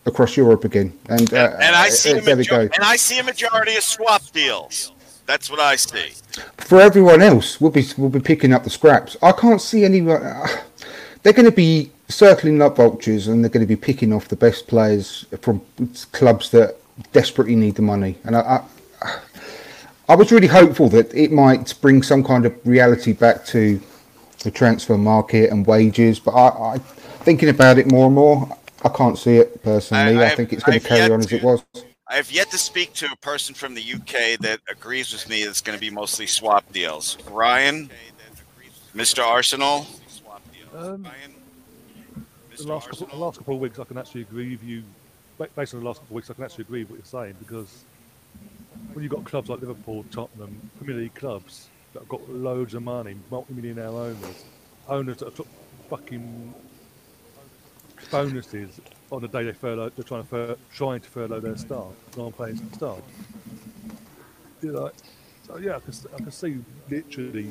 across 0.06 0.36
Europe 0.36 0.64
again. 0.64 0.92
And 1.08 1.32
uh, 1.32 1.56
And 1.60 1.76
I 1.76 1.88
see 1.88 2.12
uh, 2.14 2.16
a 2.16 2.20
there 2.20 2.36
we 2.36 2.44
go. 2.44 2.60
and 2.62 2.82
I 2.82 2.96
see 2.96 3.18
a 3.20 3.22
majority 3.22 3.76
of 3.76 3.84
swap 3.84 4.22
deals. 4.32 4.92
That's 5.26 5.48
what 5.48 5.60
I 5.60 5.76
see. 5.76 6.10
for 6.56 6.80
everyone 6.80 7.22
else, 7.22 7.60
we'll 7.60 7.70
be 7.70 7.84
we'll 7.96 8.10
be 8.10 8.20
picking 8.20 8.52
up 8.52 8.64
the 8.64 8.70
scraps. 8.70 9.16
I 9.22 9.32
can't 9.32 9.60
see 9.60 9.84
anyone. 9.84 10.22
Uh, 10.22 10.48
they're 11.22 11.32
going 11.32 11.46
to 11.46 11.52
be 11.52 11.92
circling 12.08 12.58
like 12.58 12.74
vultures, 12.76 13.28
and 13.28 13.42
they're 13.44 13.50
going 13.50 13.64
to 13.66 13.74
be 13.76 13.76
picking 13.76 14.12
off 14.12 14.26
the 14.28 14.36
best 14.36 14.66
players 14.66 15.24
from 15.40 15.62
clubs 16.10 16.50
that 16.50 16.76
desperately 17.12 17.54
need 17.54 17.76
the 17.76 17.82
money. 17.82 18.18
And 18.24 18.36
I, 18.36 18.40
I, 19.02 19.18
I 20.08 20.14
was 20.16 20.32
really 20.32 20.48
hopeful 20.48 20.88
that 20.90 21.14
it 21.14 21.30
might 21.30 21.72
bring 21.80 22.02
some 22.02 22.24
kind 22.24 22.44
of 22.44 22.52
reality 22.66 23.12
back 23.12 23.46
to 23.46 23.80
the 24.42 24.50
transfer 24.50 24.96
market 24.98 25.50
and 25.50 25.66
wages. 25.66 26.18
But 26.18 26.32
I, 26.32 26.74
I 26.74 26.78
thinking 26.78 27.48
about 27.48 27.78
it 27.78 27.90
more 27.90 28.06
and 28.06 28.14
more, 28.14 28.48
I 28.84 28.88
can't 28.88 29.18
see 29.18 29.36
it 29.36 29.62
personally. 29.62 30.16
I- 30.18 30.22
I, 30.22 30.26
I've- 30.26 30.36
think 30.36 30.52
it's 30.52 30.62
going 30.62 30.76
I've 30.76 30.82
to 30.82 30.88
carry 30.88 31.00
yet 31.00 31.10
on 31.12 31.20
as 31.20 31.32
it 31.32 31.42
was. 31.42 31.64
I 32.08 32.16
have 32.16 32.30
yet 32.30 32.50
to 32.50 32.58
speak 32.58 32.92
to 32.94 33.06
a 33.10 33.16
person 33.16 33.54
from 33.54 33.74
the 33.74 33.80
UK 33.94 34.38
that 34.40 34.60
agrees 34.68 35.12
with 35.12 35.26
me. 35.30 35.44
It's 35.44 35.62
going 35.62 35.78
to 35.78 35.80
be 35.80 35.88
mostly 35.88 36.26
swap 36.26 36.70
deals. 36.70 37.16
Ryan, 37.30 37.90
Mr. 38.94 39.24
Arsenal. 39.24 39.86
Um, 40.76 41.06
the 42.54 42.66
last 42.68 42.90
couple, 42.90 43.06
the 43.06 43.16
last 43.16 43.38
couple 43.38 43.54
of 43.54 43.60
weeks, 43.60 43.78
I 43.78 43.84
can 43.84 43.96
actually 43.96 44.22
agree 44.22 44.50
with 44.50 44.62
you. 44.62 44.82
Based 45.56 45.72
on 45.72 45.80
the 45.80 45.86
last 45.86 46.00
couple 46.00 46.12
of 46.12 46.16
weeks, 46.16 46.30
I 46.30 46.34
can 46.34 46.44
actually 46.44 46.62
agree 46.62 46.80
with 46.80 46.90
what 46.90 46.96
you're 46.98 47.22
saying 47.22 47.34
because 47.38 47.84
when 48.92 49.02
you've 49.02 49.12
got 49.12 49.24
clubs 49.24 49.48
like 49.48 49.60
Liverpool, 49.60 50.04
Tottenham, 50.10 50.70
Premier 50.78 51.02
League 51.02 51.14
clubs 51.14 51.68
that 51.92 52.00
have 52.00 52.08
got 52.08 52.28
loads 52.28 52.74
of 52.74 52.82
money, 52.82 53.16
multi-millionaire 53.30 53.88
owners, 53.88 54.44
owners 54.88 55.16
that 55.18 55.26
have 55.26 55.34
took 55.34 55.48
fucking 55.88 56.54
bonuses 58.10 58.80
on 59.10 59.22
the 59.22 59.28
day 59.28 59.44
they 59.44 59.52
furlough, 59.52 59.90
they're 59.90 60.04
trying 60.04 60.26
to 60.26 60.56
trying 60.72 61.00
to 61.00 61.08
furlough 61.08 61.40
their 61.40 61.56
staff, 61.56 61.92
non-paying 62.16 62.56
staff. 62.74 63.00
You 64.62 64.72
know, 64.72 64.90
so 65.46 65.58
yeah, 65.58 65.76
I 65.76 65.80
can, 65.80 65.94
I 66.14 66.16
can 66.18 66.30
see 66.30 66.58
literally 66.88 67.50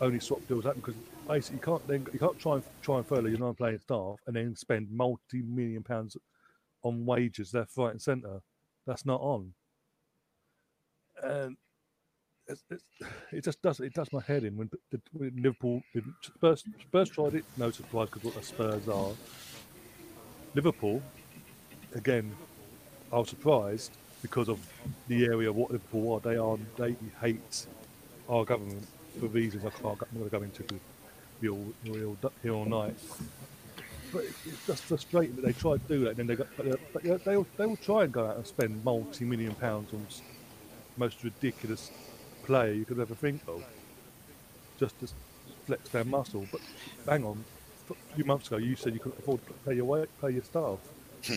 only 0.00 0.20
swap 0.20 0.46
deals 0.48 0.64
happen 0.64 0.80
because 0.80 0.96
basically 1.28 1.56
you 1.56 1.62
can't 1.62 1.86
then 1.86 2.06
you 2.12 2.18
can't 2.18 2.38
try 2.38 2.54
and 2.54 2.62
try 2.82 2.96
and 2.98 3.06
furlough 3.06 3.28
your 3.28 3.38
non-playing 3.38 3.78
staff 3.78 4.16
and 4.26 4.36
then 4.36 4.56
spend 4.56 4.88
multi-million 4.90 5.82
pounds 5.82 6.16
on 6.82 7.04
wages 7.04 7.54
left, 7.54 7.76
right, 7.76 7.92
and 7.92 8.02
centre. 8.02 8.40
That's 8.86 9.04
not 9.04 9.20
on. 9.20 9.52
And 11.22 11.56
it 13.32 13.44
just 13.44 13.60
does 13.62 13.80
it 13.80 13.94
does 13.94 14.12
my 14.12 14.20
head 14.22 14.44
in 14.44 14.56
when, 14.56 14.70
when 15.12 15.32
Liverpool 15.36 15.82
when 15.92 16.14
Spurs, 16.22 16.64
Spurs 16.88 17.08
tried 17.08 17.34
it, 17.34 17.44
no 17.56 17.70
surprise 17.70 18.08
because 18.10 18.24
what 18.24 18.34
the 18.34 18.42
Spurs 18.42 18.88
are. 18.88 19.12
Liverpool, 20.54 21.00
again, 21.94 22.34
I 23.12 23.18
was 23.18 23.28
surprised 23.28 23.92
because 24.22 24.48
of 24.48 24.58
the 25.08 25.24
area 25.26 25.48
of 25.50 25.56
what 25.56 25.70
Liverpool 25.70 26.14
are. 26.14 26.20
They 26.20 26.36
are 26.36 26.58
they 26.76 26.96
hate 27.20 27.66
our 28.28 28.44
government 28.44 28.86
for 29.18 29.26
reasons 29.26 29.64
I 29.64 29.70
can't, 29.70 29.98
I'm 30.00 30.18
going 30.18 30.30
to 30.30 30.36
go 30.38 30.42
into 30.42 30.62
because 30.62 30.80
all, 31.50 31.66
we're 31.86 32.06
all 32.06 32.16
here 32.42 32.52
all 32.52 32.64
night. 32.64 32.94
But 34.12 34.24
it's 34.24 34.66
just 34.66 34.82
frustrating 34.84 35.36
that 35.36 35.42
they 35.44 35.52
try 35.52 35.74
to 35.74 35.82
do 35.88 36.00
that, 36.00 36.10
and 36.10 36.18
then 36.18 36.26
they 36.26 36.34
got, 36.36 36.48
but, 36.56 36.66
they- 36.66 36.76
but 36.92 37.02
they- 37.24 37.44
they'll 37.56 37.76
try 37.76 38.04
and 38.04 38.12
go 38.12 38.26
out 38.26 38.36
and 38.36 38.46
spend 38.46 38.84
multi-million 38.84 39.54
pounds 39.54 39.92
on 39.94 40.04
most 40.96 41.22
ridiculous 41.22 41.90
player 42.50 42.72
you 42.72 42.84
could 42.84 42.98
ever 42.98 43.14
think 43.14 43.40
of, 43.46 43.62
just 44.80 44.98
to 45.00 45.06
flex 45.66 45.88
their 45.90 46.04
muscle. 46.04 46.46
But 46.50 46.60
bang 47.06 47.24
on, 47.24 47.44
a 47.90 48.14
few 48.16 48.24
months 48.24 48.48
ago 48.48 48.56
you 48.56 48.74
said 48.76 48.92
you 48.92 48.98
couldn't 48.98 49.20
afford 49.20 49.40
to 49.46 49.52
pay 49.64 49.74
your 49.76 49.84
wa- 49.84 50.06
pay 50.20 50.30
your 50.30 50.42
staff. 50.42 50.78
Hmm. 51.26 51.36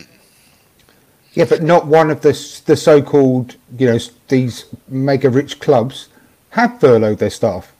Yeah, 1.34 1.46
but 1.48 1.62
not 1.62 1.86
one 1.86 2.10
of 2.10 2.20
the 2.22 2.32
the 2.66 2.76
so-called, 2.76 3.56
you 3.78 3.86
know, 3.86 3.98
these 4.28 4.66
mega 4.88 5.30
rich 5.30 5.60
clubs 5.60 6.08
have 6.50 6.80
furloughed 6.80 7.18
their 7.18 7.30
staff. 7.30 7.72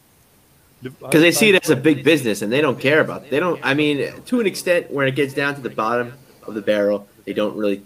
because 0.83 1.23
they 1.23 1.33
see 1.33 1.49
it 1.51 1.63
as 1.65 1.71
a 1.71 1.77
big 1.77 2.05
business 2.05 2.43
and 2.43 2.53
they 2.53 2.61
don't 2.61 2.79
care 2.79 3.01
about. 3.01 3.23
It. 3.25 3.31
They 3.31 3.41
don't. 3.41 3.61
I 3.65 3.75
mean, 3.75 3.97
to 4.27 4.41
an 4.41 4.47
extent, 4.47 4.91
when 4.91 5.09
it 5.09 5.15
gets 5.17 5.35
down 5.35 5.55
to 5.57 5.61
the 5.61 5.71
bottom 5.71 6.13
of 6.47 6.55
the 6.55 6.63
barrel, 6.63 7.09
they 7.25 7.33
don't 7.33 7.57
really 7.57 7.79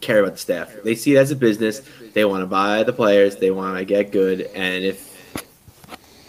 care 0.00 0.20
about 0.20 0.32
the 0.32 0.38
staff. 0.38 0.72
They 0.84 0.94
see 0.94 1.14
it 1.14 1.18
as 1.18 1.30
a 1.30 1.36
business. 1.36 1.82
They 2.12 2.24
want 2.24 2.42
to 2.42 2.46
buy 2.46 2.82
the 2.82 2.92
players. 2.92 3.36
They 3.36 3.50
want 3.50 3.78
to 3.78 3.84
get 3.84 4.12
good. 4.12 4.42
And 4.54 4.84
if 4.84 5.08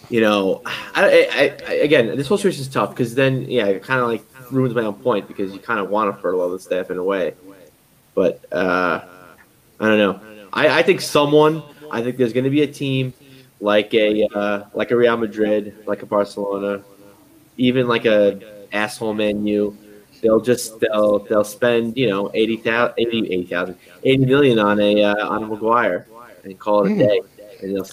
you 0.10 0.22
know, 0.22 0.62
I, 0.66 1.28
I, 1.32 1.58
I 1.68 1.74
again, 1.76 2.16
this 2.18 2.28
whole 2.28 2.38
situation 2.38 2.62
is 2.62 2.68
tough 2.68 2.90
because 2.90 3.16
then, 3.16 3.44
yeah, 3.44 3.68
it 3.68 3.84
kind 3.84 4.02
of 4.02 4.08
like 4.08 4.24
ruins 4.52 4.74
my 4.74 4.84
own 4.84 4.96
point 4.96 5.28
because 5.28 5.54
you 5.54 5.60
kind 5.60 5.80
of 5.80 5.90
want 5.90 6.14
to 6.14 6.22
furlough 6.22 6.52
the 6.52 6.60
staff 6.60 6.90
in 6.90 6.98
a 6.98 7.04
way. 7.04 7.36
But 8.16 8.44
uh, 8.52 9.02
I 9.80 9.88
don't 9.88 9.98
know. 9.98 10.20
I, 10.52 10.80
I 10.80 10.84
think 10.84 11.02
someone. 11.02 11.64
I 11.92 12.04
think 12.04 12.18
there's 12.18 12.34
going 12.34 12.44
to 12.44 12.52
be 12.52 12.62
a 12.62 12.68
team 12.68 13.14
like 13.60 13.94
a 13.94 14.26
uh, 14.26 14.66
like 14.74 14.92
a 14.92 14.96
Real 14.96 15.18
Madrid, 15.18 15.76
like 15.86 16.02
a 16.02 16.06
Barcelona, 16.06 16.84
even 17.58 17.88
like 17.88 18.06
a 18.06 18.66
asshole 18.72 19.14
Man 19.14 19.46
U. 19.46 19.78
They'll 20.22 20.42
just 20.42 20.80
they'll 20.80 21.20
they'll 21.20 21.44
spend 21.44 21.98
you 21.98 22.10
know 22.10 22.30
80,000 22.34 22.94
80 22.98 23.34
80,000 23.34 23.76
80 24.04 24.26
million 24.26 24.60
on 24.60 24.80
a 24.80 25.04
uh, 25.04 25.28
on 25.30 25.44
a 25.44 25.48
Maguire 25.48 26.08
and 26.44 26.58
call 26.60 26.86
it 26.86 26.92
a 26.92 26.94
Hmm. 26.94 27.00
day. 27.00 27.22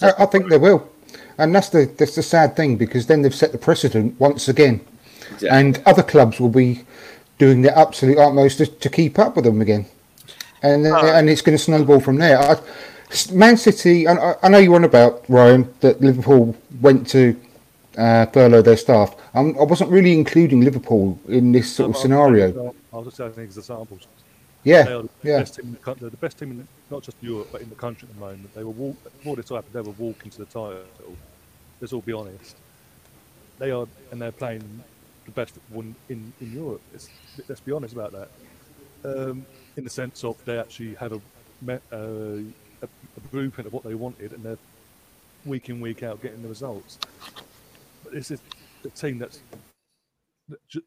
I, 0.01 0.13
I 0.23 0.25
think 0.25 0.49
they 0.49 0.57
will, 0.57 0.87
and 1.37 1.53
that's 1.53 1.69
the 1.69 1.85
that's 1.97 2.15
the 2.15 2.23
sad 2.23 2.55
thing 2.55 2.77
because 2.77 3.07
then 3.07 3.21
they've 3.21 3.35
set 3.35 3.51
the 3.51 3.57
precedent 3.57 4.19
once 4.19 4.47
again. 4.47 4.81
Exactly. 5.33 5.49
and 5.49 5.81
other 5.85 6.03
clubs 6.03 6.39
will 6.39 6.47
be 6.49 6.83
doing 7.37 7.61
their 7.61 7.77
absolute 7.77 8.17
utmost 8.17 8.59
to, 8.59 8.65
to 8.65 8.89
keep 8.89 9.19
up 9.19 9.35
with 9.35 9.43
them 9.43 9.59
again, 9.61 9.85
and 10.63 10.85
then- 10.85 10.95
and 10.95 11.29
it's 11.29 11.41
going 11.41 11.57
to 11.57 11.61
snowball 11.63 11.99
from 11.99 12.15
there. 12.17 12.39
I, 12.39 12.55
Man 13.33 13.57
City, 13.57 14.07
I, 14.07 14.35
I 14.41 14.47
know 14.47 14.57
you're 14.57 14.75
on 14.75 14.83
about 14.85 15.23
Ryan 15.29 15.73
that 15.81 15.99
Liverpool 16.01 16.55
went 16.81 17.07
to 17.09 17.35
uh, 17.97 18.25
furlough 18.27 18.61
their 18.61 18.77
staff. 18.77 19.15
Um, 19.33 19.55
I 19.59 19.63
wasn't 19.63 19.89
really 19.89 20.13
including 20.13 20.61
Liverpool 20.61 21.19
in 21.27 21.51
this 21.51 21.73
sort 21.75 21.89
of 21.89 21.95
I'll- 21.95 22.01
scenario. 22.01 22.75
I'll 22.93 23.03
just 23.03 23.17
say 23.17 23.25
as 23.25 23.37
examples. 23.37 24.07
Yeah, 24.63 24.83
They 24.83 24.93
are 24.93 25.01
the 25.03 25.09
yeah. 25.23 25.39
best 25.39 25.55
team 25.55 25.65
in 25.65 25.73
the. 25.73 25.95
They're 25.95 26.09
the 26.09 26.17
best 26.17 26.39
team 26.39 26.51
in 26.51 26.67
not 26.89 27.03
just 27.03 27.15
Europe 27.21 27.49
but 27.51 27.61
in 27.61 27.69
the 27.69 27.75
country 27.75 28.07
at 28.09 28.13
the 28.15 28.19
moment. 28.19 28.53
They 28.53 28.63
were 28.63 28.71
walk, 28.71 29.01
before 29.03 29.35
this 29.35 29.49
happened. 29.49 29.71
They 29.71 29.81
were 29.81 29.95
walking 29.97 30.31
to 30.31 30.37
the 30.39 30.45
title. 30.45 30.83
Let's 31.79 31.93
all 31.93 32.01
be 32.01 32.11
honest. 32.11 32.55
They 33.59 33.71
are, 33.71 33.87
and 34.11 34.21
they're 34.21 34.31
playing 34.31 34.83
the 35.25 35.31
best 35.31 35.55
one 35.69 35.95
in 36.09 36.33
in 36.41 36.51
Europe. 36.53 36.81
It's, 36.93 37.09
let's 37.47 37.61
be 37.61 37.71
honest 37.71 37.93
about 37.93 38.11
that. 38.13 38.29
Um, 39.05 39.45
in 39.77 39.83
the 39.83 39.89
sense 39.89 40.23
of 40.23 40.43
they 40.43 40.59
actually 40.59 40.95
have 40.95 41.13
a, 41.13 41.21
uh, 41.71 41.77
a 41.93 42.85
a 42.85 43.19
blueprint 43.31 43.67
of 43.67 43.73
what 43.73 43.83
they 43.83 43.95
wanted, 43.95 44.33
and 44.33 44.43
they're 44.43 44.57
week 45.45 45.69
in 45.69 45.79
week 45.79 46.03
out 46.03 46.21
getting 46.21 46.41
the 46.41 46.49
results. 46.49 46.97
This 48.11 48.31
is 48.31 48.41
a 48.85 48.89
team 48.89 49.19
that's 49.19 49.41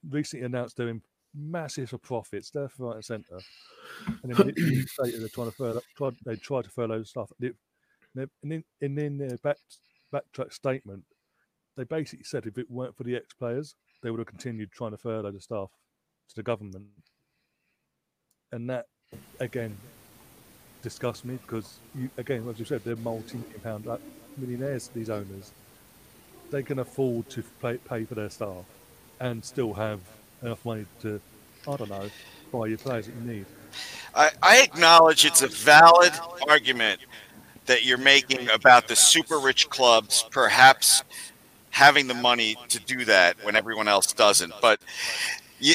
recently 0.09 0.47
announced 0.47 0.77
they're 0.77 0.89
in 0.89 1.03
massive 1.35 1.95
profits, 2.03 2.55
left, 2.55 2.79
right, 2.79 2.97
and 2.97 3.05
centre. 3.05 3.41
And 4.23 4.35
then 4.35 4.47
literally 4.47 4.83
stated 4.87 5.21
they're 5.21 5.29
trying 5.29 5.51
to 5.51 5.57
furlough, 5.57 5.81
tried, 5.97 6.17
they 6.25 6.37
tried 6.37 6.65
to 6.65 6.71
furlough 6.71 7.03
staff. 7.05 7.31
And 7.41 8.25
in, 8.43 8.65
and 8.81 8.99
in 8.99 9.19
their 9.19 9.37
back, 9.39 9.59
backtrack 10.13 10.53
statement, 10.53 11.05
they 11.77 11.85
basically 11.85 12.25
said 12.25 12.47
if 12.47 12.59
it 12.59 12.71
weren't 12.71 12.97
for 12.97 13.05
the 13.05 13.17
ex 13.17 13.33
players, 13.35 13.75
they 14.03 14.11
would 14.11 14.19
have 14.19 14.27
continued 14.27 14.71
trying 14.73 14.91
to 14.91 14.97
furlough 14.97 15.31
the 15.31 15.41
staff 15.41 15.71
to 16.29 16.37
the 16.37 16.43
government. 16.43 16.87
And 18.53 18.69
that, 18.69 18.87
again, 19.39 19.77
disgusts 20.83 21.25
me 21.25 21.39
because, 21.43 21.79
you, 21.95 22.11
again, 22.17 22.49
as 22.49 22.59
you 22.59 22.65
said, 22.65 22.83
they're 22.85 22.97
multi 22.97 23.39
million 23.39 23.61
pound 23.61 23.87
like, 23.87 24.01
millionaires, 24.37 24.89
these 24.89 25.11
owners. 25.11 25.53
They 26.51 26.63
can 26.63 26.79
afford 26.79 27.29
to 27.31 27.43
pay, 27.63 27.77
pay 27.79 28.05
for 28.05 28.15
their 28.15 28.31
staff 28.31 28.65
and 29.21 29.45
still 29.45 29.73
have 29.75 30.01
enough 30.43 30.65
money 30.65 30.87
to, 31.03 31.21
I 31.69 31.77
don't 31.77 31.91
know, 31.91 32.11
buy 32.53 32.67
your 32.67 32.79
players 32.79 33.07
that 33.07 33.15
you 33.15 33.33
need. 33.33 33.47
I, 34.15 34.31
I 34.43 34.63
acknowledge 34.63 35.25
it's 35.25 35.43
a 35.43 35.49
valid 35.49 36.13
argument 36.49 37.01
that 37.67 37.85
you're 37.85 37.99
making 37.99 38.51
about 38.51 38.89
the 38.89 38.97
super 38.97 39.39
rich 39.39 39.69
clubs 39.69 40.25
perhaps 40.31 41.05
having 41.71 42.09
the 42.09 42.15
money 42.15 42.57
to 42.69 42.81
do 42.81 43.05
that 43.05 43.37
when 43.45 43.55
everyone 43.55 43.87
else 43.87 44.13
doesn't. 44.13 44.53
But 44.61 44.81
you, 45.61 45.75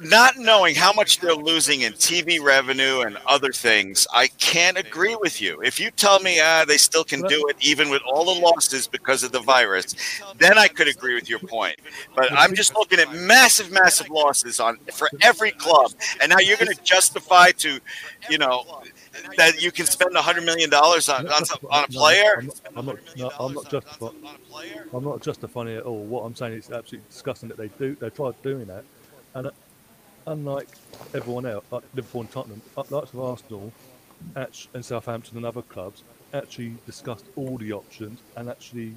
not 0.00 0.36
knowing 0.38 0.74
how 0.74 0.92
much 0.92 1.18
they're 1.20 1.34
losing 1.34 1.82
in 1.82 1.92
TV 1.94 2.40
revenue 2.42 3.00
and 3.00 3.18
other 3.26 3.52
things, 3.52 4.06
I 4.12 4.28
can't 4.38 4.78
agree 4.78 5.16
with 5.16 5.40
you. 5.40 5.60
If 5.62 5.80
you 5.80 5.90
tell 5.90 6.20
me 6.20 6.38
ah, 6.40 6.64
they 6.66 6.76
still 6.76 7.04
can 7.04 7.22
do 7.22 7.46
it 7.48 7.56
even 7.60 7.90
with 7.90 8.02
all 8.06 8.24
the 8.24 8.40
losses 8.40 8.86
because 8.86 9.22
of 9.22 9.32
the 9.32 9.40
virus, 9.40 9.94
then 10.38 10.58
I 10.58 10.68
could 10.68 10.88
agree 10.88 11.14
with 11.14 11.28
your 11.28 11.40
point. 11.40 11.76
But 12.14 12.32
I'm 12.32 12.54
just 12.54 12.74
looking 12.74 12.98
at 12.98 13.12
massive, 13.12 13.70
massive 13.70 14.08
losses 14.10 14.60
on 14.60 14.78
for 14.92 15.08
every 15.20 15.50
club, 15.52 15.92
and 16.20 16.30
now 16.30 16.38
you're 16.38 16.56
going 16.56 16.74
to 16.74 16.82
justify 16.82 17.50
to, 17.52 17.80
you 18.28 18.38
know, 18.38 18.64
that 19.36 19.60
you 19.62 19.72
can 19.72 19.86
spend 19.86 20.14
a 20.16 20.22
hundred 20.22 20.44
million 20.44 20.70
dollars 20.70 21.08
on 21.08 21.26
on, 21.28 21.42
on 21.70 21.84
a 21.84 21.88
player. 21.88 22.38
I'm 22.38 22.46
not, 22.46 22.60
I'm 22.76 22.86
not, 22.86 22.96
no, 23.16 23.30
I'm 23.38 23.54
not 23.54 23.70
justifying. 23.70 24.14
I'm 24.92 25.04
not 25.04 25.20
justifying 25.22 25.68
it 25.68 25.78
at 25.78 25.82
all. 25.84 26.04
What 26.04 26.22
I'm 26.22 26.34
saying 26.34 26.54
is 26.54 26.70
absolutely 26.70 27.08
disgusting 27.08 27.48
that 27.48 27.58
they 27.58 27.68
do. 27.68 27.96
They 27.96 28.10
tried 28.10 28.40
doing 28.42 28.66
that, 28.66 28.84
and 29.34 29.46
uh, 29.46 29.50
unlike 30.26 30.68
everyone 31.14 31.46
else, 31.46 31.64
like 31.70 31.84
Liverpool 31.94 32.22
and 32.22 32.30
Tottenham, 32.30 32.62
uh, 32.76 32.82
like 32.90 33.04
of 33.04 33.20
Arsenal, 33.20 33.72
and 34.36 34.84
Southampton 34.84 35.36
and 35.36 35.46
other 35.46 35.62
clubs, 35.62 36.04
actually 36.34 36.74
discussed 36.86 37.24
all 37.36 37.58
the 37.58 37.72
options 37.72 38.20
and 38.36 38.48
actually 38.48 38.94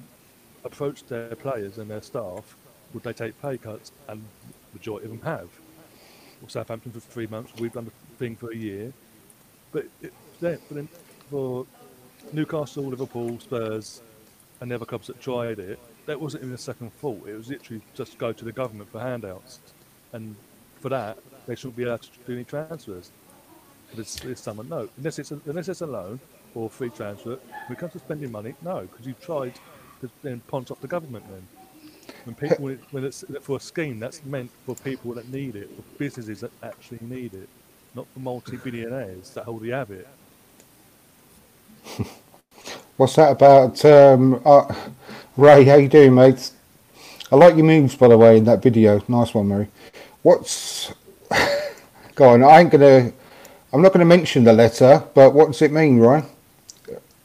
approached 0.64 1.08
their 1.08 1.34
players 1.34 1.78
and 1.78 1.90
their 1.90 2.02
staff. 2.02 2.56
Would 2.92 3.02
they 3.02 3.12
take 3.12 3.40
pay 3.40 3.58
cuts? 3.58 3.92
And 4.08 4.22
the 4.48 4.78
majority 4.78 5.06
of 5.06 5.12
them 5.12 5.22
have. 5.22 5.48
Well, 6.40 6.48
Southampton 6.48 6.92
for 6.92 7.00
three 7.00 7.26
months. 7.26 7.52
We've 7.58 7.72
done 7.72 7.86
the 7.86 8.16
thing 8.18 8.36
for 8.36 8.52
a 8.52 8.56
year. 8.56 8.92
But 9.72 9.86
it, 10.02 10.12
but 10.40 10.68
then 10.70 10.88
for 11.30 11.66
Newcastle, 12.32 12.84
Liverpool, 12.84 13.40
Spurs, 13.40 14.02
and 14.60 14.70
the 14.70 14.74
other 14.76 14.84
clubs 14.84 15.06
that 15.08 15.20
tried 15.20 15.58
it, 15.58 15.78
that 16.06 16.20
wasn't 16.20 16.42
even 16.44 16.54
a 16.54 16.58
second 16.58 16.92
thought. 16.94 17.26
It 17.26 17.34
was 17.34 17.48
literally 17.48 17.82
just 17.94 18.18
go 18.18 18.32
to 18.32 18.44
the 18.44 18.52
government 18.52 18.90
for 18.92 19.00
handouts, 19.00 19.60
and 20.14 20.34
for 20.80 20.88
that 20.88 21.18
they 21.46 21.54
shouldn't 21.54 21.76
be 21.76 21.82
allowed 21.82 22.00
to 22.02 22.08
do 22.26 22.32
any 22.32 22.44
transfers. 22.44 23.10
It's, 23.96 24.24
it's 24.24 24.40
someone 24.40 24.68
no, 24.68 24.88
unless 24.96 25.18
it's 25.18 25.30
a, 25.30 25.40
unless 25.46 25.68
it's 25.68 25.82
a 25.82 25.86
loan 25.86 26.18
or 26.54 26.70
free 26.70 26.88
transfer. 26.90 27.38
When 27.66 27.76
it 27.76 27.78
comes 27.78 27.92
to 27.92 27.98
spending 27.98 28.32
money, 28.32 28.54
no, 28.62 28.80
because 28.80 29.06
you've 29.06 29.20
tried 29.20 29.54
to 30.00 30.10
then 30.22 30.40
punch 30.48 30.70
off 30.70 30.80
the 30.80 30.88
government. 30.88 31.24
Then 31.30 31.46
when 32.24 32.34
people 32.34 32.64
when, 32.64 32.74
it, 32.74 32.80
when 32.90 33.04
it's 33.04 33.24
for 33.42 33.58
a 33.58 33.60
scheme 33.60 34.00
that's 34.00 34.24
meant 34.24 34.50
for 34.64 34.74
people 34.76 35.12
that 35.14 35.28
need 35.28 35.56
it, 35.56 35.68
for 35.74 35.82
businesses 35.98 36.40
that 36.40 36.50
actually 36.62 37.00
need 37.02 37.34
it, 37.34 37.48
not 37.94 38.06
for 38.14 38.20
multi-billionaires 38.20 39.30
that 39.30 39.44
hold 39.44 39.62
the 39.62 39.70
habit. 39.70 40.08
What's 42.96 43.16
that 43.16 43.32
about? 43.32 43.84
Um, 43.84 44.40
uh, 44.44 44.72
Ray, 45.36 45.64
how 45.64 45.76
you 45.76 45.88
doing, 45.88 46.14
mate? 46.14 46.52
I 47.30 47.36
like 47.36 47.56
your 47.56 47.64
moves, 47.64 47.96
by 47.96 48.08
the 48.08 48.18
way, 48.18 48.38
in 48.38 48.44
that 48.44 48.62
video. 48.62 49.02
Nice 49.08 49.34
one, 49.34 49.48
Mary. 49.48 49.68
What's... 50.24 50.90
Go 52.14 52.30
on, 52.30 52.42
I 52.42 52.60
ain't 52.60 52.70
gonna... 52.70 53.12
I'm 53.74 53.82
not 53.82 53.92
gonna 53.92 54.06
mention 54.06 54.44
the 54.44 54.54
letter, 54.54 55.04
but 55.14 55.34
what 55.34 55.48
does 55.48 55.60
it 55.60 55.70
mean, 55.70 55.98
Ryan? 55.98 56.24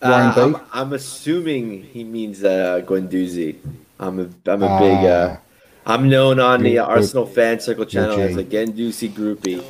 Ryan 0.01 0.27
Uh? 0.37 0.43
I'm, 0.43 0.61
I'm 0.73 0.93
assuming 0.93 1.83
he 1.83 2.03
means 2.03 2.43
uh, 2.43 2.81
Guendouzi. 2.85 3.57
I'm 3.99 4.19
a 4.19 4.29
I'm 4.49 4.63
a 4.63 4.79
big. 4.79 5.05
Uh, 5.05 5.37
I'm 5.85 6.09
known 6.09 6.39
on 6.39 6.61
the 6.61 6.79
Arsenal 6.79 7.25
fan 7.25 7.59
circle 7.59 7.85
channel 7.85 8.19
as 8.19 8.35
a 8.35 8.43
Guendouzi 8.43 9.09
groupie, 9.09 9.63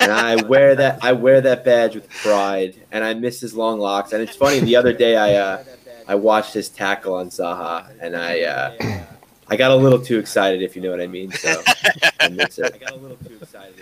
and 0.00 0.12
I 0.12 0.42
wear 0.44 0.74
that 0.76 1.02
I 1.02 1.12
wear 1.12 1.40
that 1.40 1.64
badge 1.64 1.96
with 1.96 2.08
pride. 2.08 2.80
And 2.92 3.04
I 3.04 3.12
miss 3.14 3.40
his 3.40 3.54
long 3.54 3.78
locks. 3.78 4.12
And 4.12 4.22
it's 4.22 4.36
funny. 4.36 4.60
The 4.60 4.76
other 4.76 4.92
day 4.92 5.16
I 5.16 5.34
uh, 5.34 5.64
I 6.06 6.14
watched 6.14 6.54
his 6.54 6.68
tackle 6.68 7.14
on 7.14 7.30
Zaha, 7.30 7.90
and 8.00 8.16
I 8.16 8.42
uh, 8.42 9.04
I 9.48 9.56
got 9.56 9.70
a 9.70 9.76
little 9.76 10.00
too 10.00 10.18
excited, 10.18 10.62
if 10.62 10.74
you 10.74 10.82
know 10.82 10.90
what 10.90 11.00
I 11.00 11.06
mean. 11.06 11.30
So 11.32 11.62
I 12.20 12.28
miss 12.28 12.58
it. 12.58 12.74
I 12.74 12.78
got 12.78 12.92
a 12.92 12.96
little 12.96 13.18
too 13.18 13.38
excited. 13.40 13.74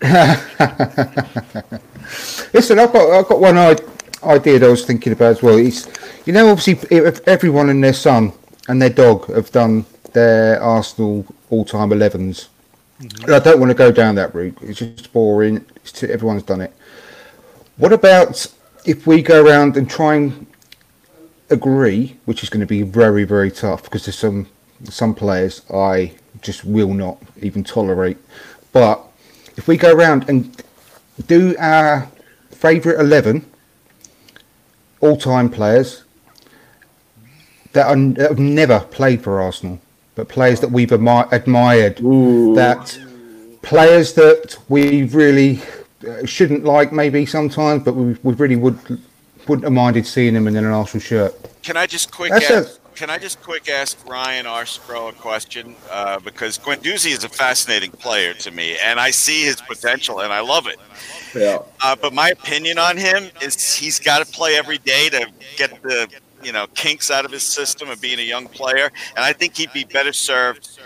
Listen, 2.52 2.78
I've 2.78 2.92
got 2.92 3.10
I've 3.10 3.26
got 3.26 3.40
one 3.40 3.56
idea 3.56 4.58
that 4.58 4.66
I 4.66 4.68
was 4.68 4.84
thinking 4.84 5.12
about 5.12 5.32
as 5.32 5.42
well. 5.42 5.58
It's 5.58 5.88
you 6.26 6.32
know 6.32 6.50
obviously 6.50 6.96
if 6.96 7.26
everyone 7.26 7.70
and 7.70 7.82
their 7.82 7.92
son 7.92 8.32
and 8.68 8.80
their 8.80 8.90
dog 8.90 9.26
have 9.34 9.50
done 9.50 9.84
their 10.12 10.62
Arsenal 10.62 11.26
all-time 11.50 11.90
11s. 11.90 12.48
And 13.00 13.12
mm-hmm. 13.12 13.32
I 13.32 13.38
don't 13.38 13.60
want 13.60 13.70
to 13.70 13.74
go 13.74 13.92
down 13.92 14.16
that 14.16 14.34
route. 14.34 14.58
It's 14.60 14.80
just 14.80 15.12
boring. 15.12 15.64
It's 15.76 15.92
too, 15.92 16.08
everyone's 16.08 16.42
done 16.42 16.60
it. 16.60 16.72
What 17.76 17.92
about 17.92 18.44
if 18.84 19.06
we 19.06 19.22
go 19.22 19.44
around 19.44 19.76
and 19.76 19.88
try 19.88 20.16
and 20.16 20.46
agree, 21.50 22.16
which 22.24 22.42
is 22.42 22.50
going 22.50 22.60
to 22.60 22.66
be 22.66 22.82
very 22.82 23.24
very 23.24 23.50
tough 23.50 23.84
because 23.84 24.04
there's 24.04 24.18
some 24.18 24.48
some 24.84 25.14
players 25.14 25.62
I 25.72 26.12
just 26.42 26.64
will 26.64 26.94
not 26.94 27.18
even 27.40 27.64
tolerate. 27.64 28.18
But 28.72 29.02
if 29.56 29.68
we 29.68 29.76
go 29.76 29.92
around 29.92 30.28
and 30.28 30.62
do 31.26 31.56
our 31.58 32.08
favourite 32.50 33.00
11 33.00 33.44
all 35.00 35.16
time 35.16 35.48
players 35.50 36.04
that, 37.72 37.86
are, 37.86 37.96
that 38.14 38.30
have 38.30 38.38
never 38.38 38.80
played 38.80 39.22
for 39.22 39.40
Arsenal, 39.40 39.80
but 40.14 40.28
players 40.28 40.60
that 40.60 40.70
we've 40.70 40.90
admi- 40.90 41.30
admired, 41.32 41.96
that 42.56 42.98
players 43.62 44.14
that 44.14 44.56
we 44.68 45.04
really 45.04 45.60
uh, 46.08 46.24
shouldn't 46.24 46.64
like 46.64 46.92
maybe 46.92 47.26
sometimes, 47.26 47.84
but 47.84 47.94
we, 47.94 48.16
we 48.22 48.34
really 48.34 48.56
would, 48.56 48.78
wouldn't 49.46 49.64
have 49.64 49.72
minded 49.72 50.06
seeing 50.06 50.34
them 50.34 50.46
in 50.46 50.56
an 50.56 50.64
Arsenal 50.64 51.02
shirt. 51.02 51.34
Can 51.62 51.76
I 51.76 51.86
just 51.86 52.10
quick 52.10 52.30
That's 52.30 52.50
ask, 52.50 52.77
can 52.98 53.10
I 53.10 53.18
just 53.18 53.40
quick 53.40 53.68
ask 53.68 53.96
Ryan 54.08 54.44
Arspro 54.44 55.10
a 55.10 55.12
question? 55.12 55.76
Uh, 55.88 56.18
because 56.18 56.58
Guendouzi 56.58 57.12
is 57.12 57.22
a 57.22 57.28
fascinating 57.28 57.92
player 57.92 58.34
to 58.34 58.50
me, 58.50 58.76
and 58.82 58.98
I 58.98 59.12
see 59.12 59.44
his 59.44 59.60
potential, 59.60 60.18
and 60.18 60.32
I 60.32 60.40
love 60.40 60.66
it. 60.66 60.78
Yeah. 61.32 61.60
Uh, 61.80 61.94
but 61.94 62.12
my 62.12 62.30
opinion 62.30 62.76
on 62.76 62.96
him 62.96 63.30
is 63.40 63.72
he's 63.72 64.00
got 64.00 64.26
to 64.26 64.32
play 64.32 64.56
every 64.56 64.78
day 64.78 65.08
to 65.10 65.30
get 65.56 65.80
the 65.82 66.08
you 66.42 66.50
know 66.50 66.66
kinks 66.74 67.08
out 67.08 67.24
of 67.24 67.30
his 67.30 67.44
system 67.44 67.88
of 67.88 68.00
being 68.00 68.18
a 68.18 68.22
young 68.22 68.48
player, 68.48 68.90
and 69.14 69.24
I 69.24 69.32
think 69.32 69.56
he'd 69.56 69.72
be 69.72 69.84
better 69.84 70.12
served 70.12 70.80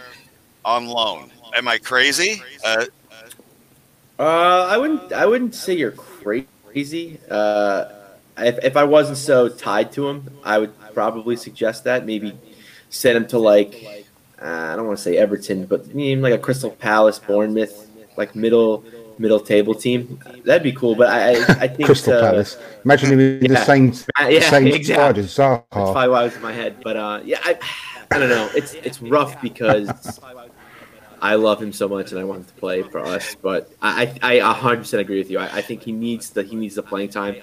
on 0.66 0.86
loan. 0.88 1.30
Am 1.54 1.66
I 1.66 1.78
crazy? 1.78 2.42
Uh, 2.62 2.84
Uh, 4.18 4.68
I 4.70 4.76
wouldn't. 4.76 5.12
I 5.14 5.24
wouldn't 5.24 5.54
say 5.54 5.74
you're 5.74 5.92
crazy. 5.92 7.18
Uh, 7.30 7.86
if 8.44 8.58
if 8.62 8.76
I 8.76 8.84
wasn't 8.84 9.18
so 9.18 9.48
tied 9.48 9.92
to 9.92 10.08
him, 10.08 10.30
I 10.44 10.58
would 10.58 10.72
probably 10.94 11.36
suggest 11.36 11.84
that 11.84 12.06
maybe 12.06 12.36
send 12.90 13.16
him 13.16 13.26
to 13.28 13.38
like 13.38 14.06
uh, 14.40 14.70
I 14.72 14.76
don't 14.76 14.86
want 14.86 14.98
to 14.98 15.04
say 15.04 15.16
Everton, 15.16 15.66
but 15.66 15.84
I 15.88 15.92
mean, 15.92 16.20
like 16.20 16.34
a 16.34 16.38
Crystal 16.38 16.70
Palace, 16.70 17.18
Bournemouth, 17.18 17.88
like 18.16 18.34
middle 18.34 18.84
middle 19.18 19.40
table 19.40 19.74
team. 19.74 20.18
That'd 20.44 20.62
be 20.62 20.72
cool. 20.72 20.94
But 20.94 21.08
I, 21.08 21.30
I, 21.30 21.44
I 21.60 21.68
think 21.68 21.86
Crystal 21.86 22.14
uh, 22.14 22.20
Palace. 22.20 22.58
Imagine 22.84 23.12
him 23.12 23.20
in 23.20 23.52
the 23.52 23.64
same, 23.64 23.92
Uh, 24.20 24.28
yeah, 24.28 24.40
same 24.50 24.66
exactly. 24.80 25.26
squad 25.26 25.60
That's 25.70 25.70
probably 25.70 26.08
why 26.08 26.22
it 26.22 26.24
was 26.24 26.36
in 26.36 26.42
my 26.42 26.52
head. 26.52 26.76
But 26.82 26.96
uh, 26.96 27.20
yeah, 27.24 27.40
I, 27.44 27.58
I 28.10 28.18
don't 28.18 28.28
know. 28.28 28.50
It's 28.54 28.74
it's 28.74 29.00
rough 29.00 29.40
because 29.40 30.20
I 31.20 31.36
love 31.36 31.62
him 31.62 31.72
so 31.72 31.88
much 31.88 32.10
and 32.10 32.20
I 32.20 32.24
want 32.24 32.40
him 32.40 32.46
to 32.46 32.54
play 32.54 32.82
for 32.82 32.98
us. 32.98 33.36
But 33.36 33.70
I 33.80 34.12
I, 34.22 34.40
I 34.40 34.54
100% 34.54 34.98
agree 34.98 35.18
with 35.18 35.30
you. 35.30 35.38
I, 35.38 35.58
I 35.58 35.62
think 35.62 35.82
he 35.82 35.92
needs 35.92 36.30
the 36.30 36.42
he 36.42 36.56
needs 36.56 36.74
the 36.74 36.82
playing 36.82 37.10
time. 37.10 37.36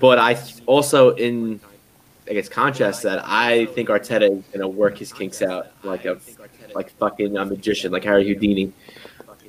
But 0.00 0.18
I 0.18 0.40
also 0.66 1.10
in 1.10 1.60
I 2.28 2.34
guess 2.34 2.48
contrast 2.48 3.02
that 3.04 3.22
I 3.24 3.66
think 3.66 3.88
Arteta 3.88 4.38
is 4.38 4.44
gonna 4.52 4.68
work 4.68 4.98
his 4.98 5.12
kinks 5.12 5.40
out 5.40 5.68
like 5.82 6.04
a 6.04 6.18
like 6.74 6.90
fucking 6.98 7.36
a 7.36 7.44
magician, 7.44 7.92
like 7.92 8.04
Harry 8.04 8.26
Houdini. 8.26 8.72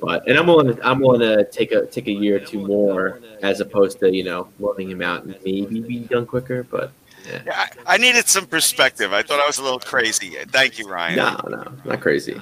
But 0.00 0.26
and 0.26 0.38
I'm 0.38 0.46
willing 0.46 0.74
to 0.74 0.86
I'm 0.86 1.00
willing 1.00 1.20
to 1.20 1.44
take 1.44 1.72
a 1.72 1.86
take 1.86 2.08
a 2.08 2.12
year 2.12 2.36
or 2.36 2.40
two 2.40 2.66
more 2.66 3.20
as 3.42 3.60
opposed 3.60 4.00
to 4.00 4.14
you 4.14 4.24
know 4.24 4.48
loaning 4.58 4.90
him 4.90 5.02
out 5.02 5.24
and 5.24 5.36
maybe 5.44 5.80
be 5.80 5.98
done 6.00 6.24
quicker. 6.26 6.62
But 6.62 6.92
yeah. 7.28 7.42
Yeah, 7.44 7.66
I, 7.86 7.94
I 7.94 7.96
needed 7.98 8.26
some 8.28 8.46
perspective. 8.46 9.12
I 9.12 9.22
thought 9.22 9.40
I 9.40 9.46
was 9.46 9.58
a 9.58 9.62
little 9.62 9.78
crazy. 9.78 10.36
Thank 10.48 10.78
you, 10.78 10.88
Ryan. 10.88 11.16
No, 11.16 11.40
no, 11.48 11.72
not 11.84 12.00
crazy. 12.00 12.40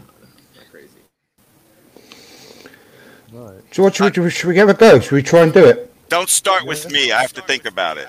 Right. 3.33 3.61
So 3.73 3.83
what 3.83 3.95
should 3.95 4.17
we, 4.17 4.31
should 4.31 4.49
we 4.49 4.57
have 4.57 4.69
a 4.69 4.75
go? 4.75 5.01
Should 5.01 5.13
we 5.13 5.23
try 5.23 5.41
and 5.41 5.53
do 5.53 5.65
it? 5.65 5.88
Don't 6.09 6.29
start 6.29 6.65
with 6.67 6.91
me. 6.91 7.13
I 7.13 7.21
have 7.21 7.33
to 7.35 7.43
think 7.43 7.67
about 7.67 7.99
it. 7.99 8.09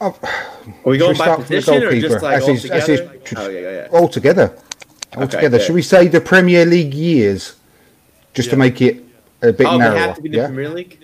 Oh, 0.00 0.06
Are 0.22 0.72
we 0.84 0.98
Should 0.98 0.98
going 0.98 1.12
we 1.12 1.18
by 1.18 1.24
start 1.24 1.36
from 1.40 1.42
the 1.48 1.60
position 1.60 1.82
or 1.84 2.00
just 2.00 2.22
like 2.22 2.36
As 2.36 2.42
all 2.44 2.50
is- 2.50 2.64
as 2.70 2.88
is 2.88 3.00
together? 3.00 3.20
Oh 3.36 3.48
yeah, 3.48 3.60
yeah, 3.60 3.70
yeah. 3.70 3.88
all 3.92 4.08
together. 4.08 4.58
All 5.16 5.22
Okay, 5.22 5.36
together. 5.36 5.60
Should 5.60 5.74
we 5.74 5.82
say 5.82 6.08
the 6.08 6.20
Premier 6.20 6.66
League 6.66 6.92
years, 6.94 7.54
just 8.34 8.50
to 8.50 8.56
make 8.56 8.82
it 8.82 9.02
a 9.40 9.52
bit 9.52 9.66
Oh, 9.66 9.72
we 9.72 9.78
narrower? 9.78 9.98
have 9.98 10.16
to 10.16 10.22
be 10.22 10.28
the 10.30 10.36
yeah. 10.38 10.46
Premier 10.46 10.68
League. 10.68 10.98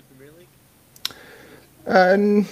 Um, 1.87 2.47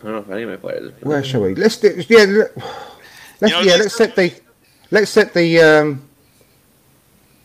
I 0.00 0.04
don't 0.04 0.12
know 0.12 0.18
if 0.18 0.30
any 0.30 0.42
of 0.44 0.50
my 0.50 0.56
players. 0.56 0.90
Are 0.92 1.08
where 1.08 1.24
shall 1.24 1.42
we? 1.42 1.54
Let's 1.54 1.76
do. 1.78 2.02
Yeah. 2.08 2.24
let- 2.24 2.56
Let's 3.40 3.54
You 3.54 3.60
know, 3.60 3.60
yeah. 3.62 3.76
Let's 3.76 3.96
set 3.96 4.14
the. 4.16 4.34
Let's 4.90 5.10
set 5.10 5.32
the. 5.32 5.60
Um, 5.60 6.08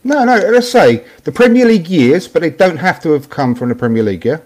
no, 0.06 0.24
no. 0.24 0.36
Let's 0.50 0.70
say 0.70 1.04
the 1.24 1.32
Premier 1.32 1.66
League 1.66 1.88
years, 1.88 2.28
but 2.28 2.42
they 2.42 2.50
don't 2.50 2.78
have 2.78 3.00
to 3.02 3.10
have 3.12 3.28
come 3.28 3.54
from 3.54 3.68
the 3.68 3.74
Premier 3.74 4.02
League. 4.02 4.24
Yeah. 4.24 4.38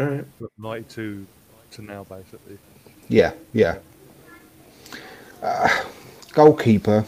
All 0.00 0.06
right. 0.06 0.24
From 0.38 0.48
92 0.58 1.26
to 1.72 1.82
now, 1.82 2.04
basically. 2.04 2.58
Yeah. 3.08 3.32
Yeah. 3.52 3.78
Uh, 5.42 5.68
goalkeeper. 6.32 7.04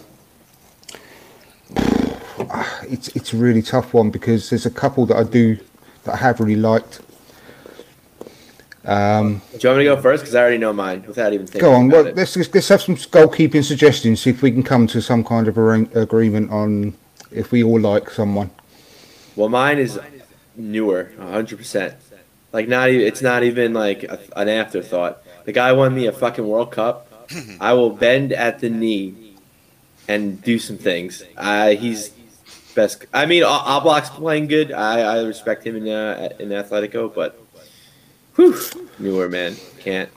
Ah, 1.76 2.80
It's 2.88 3.08
it's 3.16 3.32
a 3.32 3.36
really 3.36 3.62
tough 3.62 3.92
one 3.94 4.10
because 4.10 4.50
there's 4.50 4.66
a 4.66 4.70
couple 4.70 5.06
that 5.06 5.16
I 5.16 5.24
do 5.24 5.56
that 6.04 6.14
I 6.14 6.16
have 6.18 6.38
really 6.40 6.56
liked. 6.56 7.00
Um, 8.84 9.42
Do 9.52 9.58
you 9.58 9.68
want 9.70 9.78
me 9.78 9.84
to 9.84 9.96
go 9.96 10.00
first? 10.00 10.22
Because 10.22 10.34
I 10.36 10.40
already 10.42 10.58
know 10.58 10.72
mine 10.72 11.02
without 11.08 11.32
even 11.32 11.46
thinking. 11.46 11.60
go 11.60 11.72
on. 11.72 11.86
about 11.88 11.96
Well, 11.96 12.06
it. 12.06 12.16
let's 12.16 12.36
let's 12.54 12.68
have 12.68 12.82
some 12.82 12.94
goalkeeping 12.96 13.64
suggestions. 13.64 14.20
See 14.20 14.30
if 14.30 14.42
we 14.42 14.52
can 14.52 14.62
come 14.62 14.86
to 14.88 15.00
some 15.02 15.24
kind 15.24 15.48
of 15.48 15.58
arra- 15.58 15.88
agreement 15.94 16.52
on 16.52 16.94
if 17.30 17.52
we 17.52 17.62
all 17.62 17.80
like 17.80 18.10
someone. 18.10 18.50
Well, 19.34 19.48
mine 19.48 19.78
is 19.78 19.98
Neuer, 20.56 21.12
hundred 21.18 21.58
percent. 21.58 21.94
Like 22.52 22.68
not 22.68 22.88
even. 22.88 23.06
It's 23.06 23.22
not 23.22 23.42
even 23.42 23.74
like 23.74 24.04
a, 24.04 24.18
an 24.36 24.48
afterthought. 24.48 25.22
The 25.44 25.52
guy 25.52 25.72
won 25.72 25.94
me 25.94 26.06
a 26.06 26.12
fucking 26.12 26.46
World 26.46 26.72
Cup. 26.72 27.06
I 27.60 27.72
will 27.74 27.90
bend 27.90 28.32
at 28.32 28.60
the 28.60 28.70
knee 28.70 29.34
and 30.08 30.40
do 30.42 30.58
some 30.58 30.78
things. 30.78 31.22
Uh, 31.36 31.70
he's 31.70 32.10
best. 32.74 33.04
I 33.12 33.26
mean, 33.26 33.42
Al- 33.42 33.80
Oblak's 33.80 34.10
playing 34.10 34.46
good. 34.46 34.72
I, 34.72 35.00
I 35.00 35.22
respect 35.22 35.66
him 35.66 35.76
in 35.76 35.88
uh, 35.88 36.30
in 36.38 36.48
Atletico, 36.50 37.12
but 37.14 37.38
whew, 38.36 38.56
Neuer 38.98 39.28
man 39.28 39.56
can't 39.80 40.08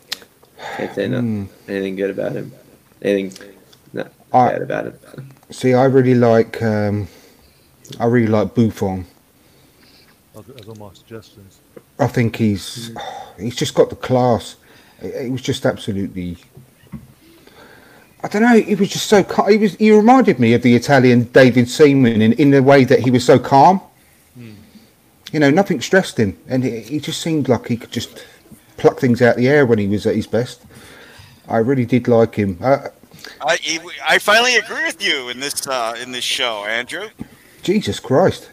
can't 0.78 0.94
say 0.96 1.08
nothing, 1.08 1.50
anything 1.68 1.96
good 1.96 2.12
about 2.12 2.34
him. 2.34 2.52
Anything 3.02 3.56
not 3.94 4.12
bad 4.32 4.62
about 4.62 4.86
him. 4.86 5.30
See, 5.52 5.74
I 5.74 5.86
really 5.86 6.16
like 6.16 6.62
um, 6.62 7.08
I 8.00 8.06
really 8.06 8.28
like 8.28 8.54
Buffon. 8.54 9.06
As, 10.36 10.68
all 10.68 10.76
my 10.76 10.94
suggestions. 10.94 11.60
I 11.98 12.08
think 12.08 12.36
he's 12.36 12.92
he's 13.38 13.56
just 13.56 13.74
got 13.74 13.90
the 13.90 13.96
class. 13.96 14.56
It, 15.02 15.26
it 15.28 15.32
was 15.32 15.42
just 15.42 15.66
absolutely. 15.66 16.38
I 18.22 18.28
don't 18.28 18.42
know. 18.42 18.60
He 18.60 18.76
was 18.76 18.90
just 18.90 19.08
so. 19.08 19.24
cal- 19.24 19.48
He 19.48 19.58
was. 19.58 19.76
He 19.76 19.92
reminded 19.92 20.40
me 20.40 20.54
of 20.54 20.62
the 20.62 20.76
Italian 20.76 21.24
David 21.24 21.70
Seaman 21.70 22.22
in 22.22 22.34
in 22.34 22.52
the 22.52 22.62
way 22.62 22.84
that 22.84 23.00
he 23.00 23.12
was 23.12 23.26
so 23.26 23.40
calm. 23.40 23.82
You 25.32 25.40
know, 25.40 25.52
nothing 25.52 25.80
stressed 25.80 26.18
him, 26.18 26.38
and 26.48 26.64
he, 26.64 26.80
he 26.80 27.00
just 27.00 27.22
seemed 27.22 27.50
like 27.50 27.68
he 27.68 27.78
could 27.78 27.92
just 27.92 28.26
pluck 28.78 29.00
things 29.00 29.22
out 29.22 29.36
of 29.36 29.38
the 29.38 29.48
air 29.48 29.64
when 29.66 29.78
he 29.78 29.88
was 29.88 30.08
at 30.08 30.16
his 30.16 30.26
best. 30.26 30.64
I 31.48 31.58
really 31.58 31.86
did 31.86 32.08
like 32.08 32.34
him. 32.34 32.58
Uh, 32.62 32.88
I, 33.42 33.80
I 34.08 34.20
finally 34.20 34.56
agree 34.58 34.86
with 34.86 35.04
you 35.04 35.30
in 35.30 35.40
this 35.40 35.68
uh, 35.68 35.96
in 36.02 36.12
this 36.12 36.24
show, 36.24 36.66
Andrew. 36.66 37.10
Jesus 37.62 38.00
Christ! 38.00 38.50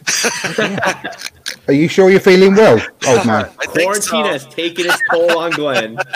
Are 1.67 1.73
you 1.73 1.87
sure 1.87 2.09
you're 2.09 2.19
feeling 2.19 2.55
well, 2.55 2.79
old 3.07 3.25
man? 3.25 3.49
I 3.59 3.65
think 3.67 3.93
so. 3.93 4.11
Quarantine 4.11 4.25
has 4.25 4.45
taken 4.47 4.85
its 4.85 5.01
toll 5.11 5.37
on 5.37 5.51
Glenn. 5.51 5.97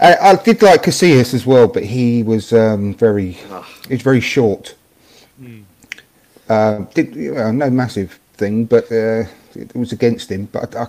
I, 0.00 0.14
I 0.16 0.36
did 0.36 0.62
like 0.62 0.82
Casillas 0.82 1.34
as 1.34 1.44
well, 1.44 1.66
but 1.66 1.84
he 1.84 2.22
was 2.22 2.52
um, 2.52 2.94
very, 2.94 3.32
he 3.32 3.94
was 3.94 4.02
very 4.02 4.20
short. 4.20 4.76
Uh, 6.48 6.78
did 6.94 7.14
you 7.14 7.34
know, 7.34 7.50
no 7.52 7.70
massive 7.70 8.18
thing, 8.34 8.64
but 8.64 8.84
uh, 8.90 9.24
it 9.54 9.74
was 9.74 9.92
against 9.92 10.30
him. 10.30 10.46
But 10.46 10.74
I, 10.74 10.86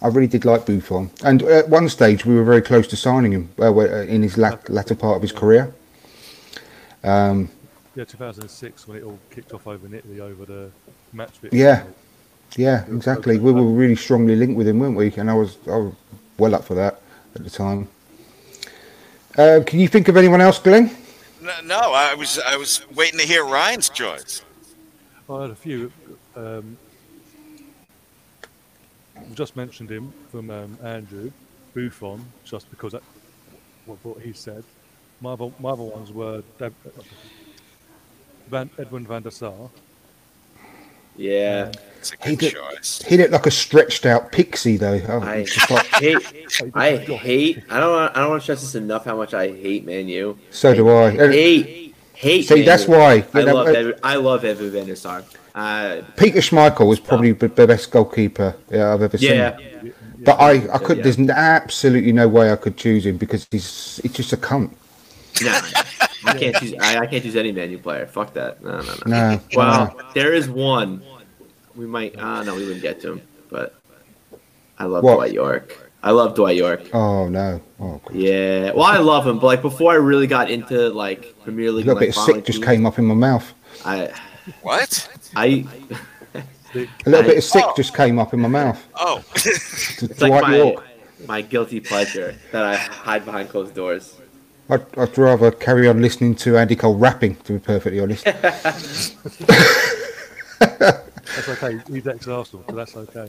I 0.00 0.08
really 0.08 0.26
did 0.28 0.44
like 0.44 0.64
Buffon, 0.66 1.10
and 1.24 1.42
at 1.42 1.68
one 1.68 1.88
stage 1.88 2.24
we 2.24 2.34
were 2.34 2.44
very 2.44 2.62
close 2.62 2.86
to 2.88 2.96
signing 2.96 3.32
him 3.32 3.48
uh, 3.62 3.72
well, 3.72 3.92
in 4.02 4.22
his 4.22 4.38
lat- 4.38 4.68
latter 4.70 4.94
part 4.94 5.16
of 5.16 5.22
his 5.22 5.32
career. 5.32 5.74
Um, 7.02 7.48
Yeah, 7.96 8.04
2006 8.04 8.86
when 8.86 8.98
it 8.98 9.02
all 9.04 9.18
kicked 9.30 9.52
off 9.52 9.66
over 9.66 9.86
in 9.86 9.94
Italy 9.94 10.20
over 10.20 10.44
the 10.44 10.70
match. 11.12 11.38
fit. 11.38 11.52
Yeah. 11.52 11.84
yeah, 12.56 12.84
exactly. 12.86 13.38
We 13.38 13.52
were 13.52 13.62
really 13.62 13.96
strongly 13.96 14.36
linked 14.36 14.56
with 14.56 14.68
him, 14.68 14.78
weren't 14.78 14.96
we? 14.96 15.12
And 15.16 15.28
I 15.30 15.34
was, 15.34 15.56
I 15.66 15.76
was 15.76 15.94
well 16.38 16.54
up 16.54 16.64
for 16.64 16.74
that 16.74 17.00
at 17.34 17.42
the 17.42 17.50
time. 17.50 17.88
Uh, 19.36 19.60
can 19.66 19.80
you 19.80 19.88
think 19.88 20.08
of 20.08 20.16
anyone 20.16 20.40
else, 20.40 20.58
Glenn? 20.58 20.90
No, 21.40 21.52
no, 21.64 21.92
I 21.92 22.14
was 22.14 22.38
I 22.40 22.56
was 22.56 22.84
waiting 22.94 23.18
to 23.20 23.26
hear 23.26 23.44
Ryan's 23.44 23.88
choice. 23.88 24.42
I 25.30 25.42
had 25.42 25.50
a 25.50 25.54
few. 25.54 25.92
Um, 26.34 26.76
we 26.82 26.87
just 29.38 29.54
mentioned 29.56 29.88
him 29.90 30.12
from 30.32 30.50
um, 30.50 30.76
Andrew 30.82 31.30
Buffon, 31.74 32.24
just 32.44 32.68
because 32.70 32.90
that, 32.92 33.02
what, 33.86 33.98
what 34.02 34.20
he 34.20 34.32
said. 34.32 34.64
My 35.20 35.32
other, 35.32 35.50
my 35.60 35.70
other 35.70 35.84
ones 35.84 36.10
were 36.12 36.42
Dav- 36.58 36.74
Van, 38.50 38.68
Edwin 38.78 39.06
van 39.06 39.22
der 39.22 39.30
Sar. 39.30 39.70
Yeah, 41.16 41.72
It's 41.98 42.12
a 42.12 42.28
He 42.28 42.36
good 42.36 42.38
did- 42.38 42.54
choice. 42.54 43.02
He 43.06 43.16
looked 43.16 43.32
like 43.32 43.46
a 43.46 43.50
stretched 43.50 44.06
out 44.06 44.30
pixie, 44.32 44.76
though. 44.76 45.00
Oh, 45.08 45.20
I 45.20 45.44
just 45.44 45.70
like- 45.70 45.86
hate. 45.94 46.72
I 46.74 46.96
hate. 46.96 47.62
I 47.70 47.80
don't. 47.80 48.16
I 48.16 48.20
don't 48.20 48.30
want 48.30 48.40
to 48.40 48.44
stress 48.44 48.60
this 48.60 48.74
enough. 48.76 49.04
How 49.04 49.16
much 49.16 49.34
I 49.34 49.48
hate 49.48 49.84
Man 49.84 50.08
U. 50.08 50.36
so 50.50 50.74
do 50.74 50.88
I. 50.88 51.10
And 51.10 51.32
Hate. 51.32 51.94
Hate. 52.14 52.46
See, 52.46 52.54
Man 52.56 52.64
that's 52.64 52.86
U. 52.86 52.90
why, 52.94 53.14
you 53.14 53.24
I 53.34 53.42
know, 53.42 53.54
love. 53.54 53.68
uh, 53.68 53.92
I 54.02 54.14
love 54.16 54.44
Edwin 54.44 54.70
van 54.72 54.86
der 54.86 54.94
Sar. 54.96 55.22
Uh, 55.58 56.02
Peter 56.16 56.38
Schmeichel 56.38 56.86
was 56.86 57.00
probably 57.00 57.32
the 57.32 57.48
the 57.48 57.66
best 57.66 57.90
goalkeeper 57.90 58.54
yeah, 58.70 58.94
I've 58.94 59.02
ever 59.02 59.16
yeah. 59.16 59.56
seen. 59.56 59.92
But 60.20 60.40
I, 60.40 60.72
I 60.72 60.78
could. 60.78 60.98
Yeah. 60.98 61.02
There's 61.02 61.18
absolutely 61.30 62.12
no 62.12 62.28
way 62.28 62.52
I 62.52 62.56
could 62.56 62.76
choose 62.76 63.04
him 63.04 63.16
because 63.16 63.44
he's 63.50 63.98
he's 64.02 64.12
just 64.12 64.32
a 64.32 64.36
cunt. 64.36 64.70
Nah, 65.42 65.60
I 66.26 66.38
can't 66.38 66.54
choose. 66.54 66.74
I, 66.80 66.98
I 66.98 67.06
can't 67.06 67.24
choose 67.24 67.34
any 67.34 67.50
Man 67.50 67.72
U 67.72 67.78
player. 67.78 68.06
Fuck 68.06 68.34
that. 68.34 68.62
No, 68.62 68.80
no, 68.82 68.94
no. 69.06 69.34
No. 69.34 69.40
Well, 69.56 70.00
there 70.14 70.32
is 70.32 70.48
one. 70.48 71.02
We 71.74 71.86
might. 71.86 72.14
Ah, 72.18 72.44
no, 72.44 72.54
we 72.54 72.64
wouldn't 72.64 72.82
get 72.82 73.00
to 73.00 73.14
him. 73.14 73.22
But 73.48 73.74
I 74.78 74.84
love 74.84 75.02
What? 75.02 75.16
Dwight 75.16 75.32
Yorke. 75.32 75.90
I 76.04 76.12
love 76.12 76.36
Dwight 76.36 76.56
Yorke. 76.56 76.94
Oh 76.94 77.28
no. 77.28 77.60
Oh, 77.80 78.00
God. 78.04 78.14
Yeah. 78.14 78.70
Well, 78.70 78.84
I 78.84 78.98
love 78.98 79.26
him, 79.26 79.40
but 79.40 79.46
like 79.46 79.62
before 79.62 79.90
I 79.90 79.96
really 79.96 80.28
got 80.28 80.52
into 80.52 80.88
like 80.90 81.34
Premier 81.42 81.72
League. 81.72 81.86
a 81.86 81.94
little 81.94 82.00
bit 82.00 82.16
of 82.16 82.22
sick 82.22 82.44
just 82.44 82.62
came 82.62 82.86
up 82.86 82.98
in 83.00 83.06
my 83.06 83.14
mouth. 83.14 83.52
I, 83.84 84.12
What? 84.62 85.08
I, 85.36 85.64
A 86.74 86.84
little 87.06 87.24
I- 87.24 87.28
bit 87.28 87.38
of 87.38 87.44
sick 87.44 87.64
Oh. 87.66 87.72
just 87.76 87.94
came 87.96 88.18
up 88.18 88.32
in 88.34 88.40
my 88.40 88.48
mouth. 88.48 88.82
Oh, 88.94 89.22
it's 89.34 89.96
Dwight 90.18 90.30
like 90.30 90.42
my 90.42 90.56
York. 90.56 90.84
my 91.26 91.40
guilty 91.42 91.80
pleasure 91.80 92.34
that 92.52 92.64
I 92.64 92.76
hide 92.76 93.24
behind 93.24 93.48
closed 93.48 93.74
doors. 93.74 94.14
I'd, 94.70 94.84
I'd 94.98 95.16
rather 95.16 95.50
carry 95.50 95.88
on 95.88 96.02
listening 96.02 96.34
to 96.36 96.58
Andy 96.58 96.76
Cole 96.76 96.94
rapping, 96.96 97.36
to 97.36 97.54
be 97.54 97.58
perfectly 97.58 98.00
honest. 98.00 98.24
That's 100.58 101.48
okay. 101.48 101.78
He's 101.90 102.06
ex 102.06 102.26
Arsenal, 102.28 102.64
so 102.68 102.74
that's 102.74 102.96
okay. 102.96 103.28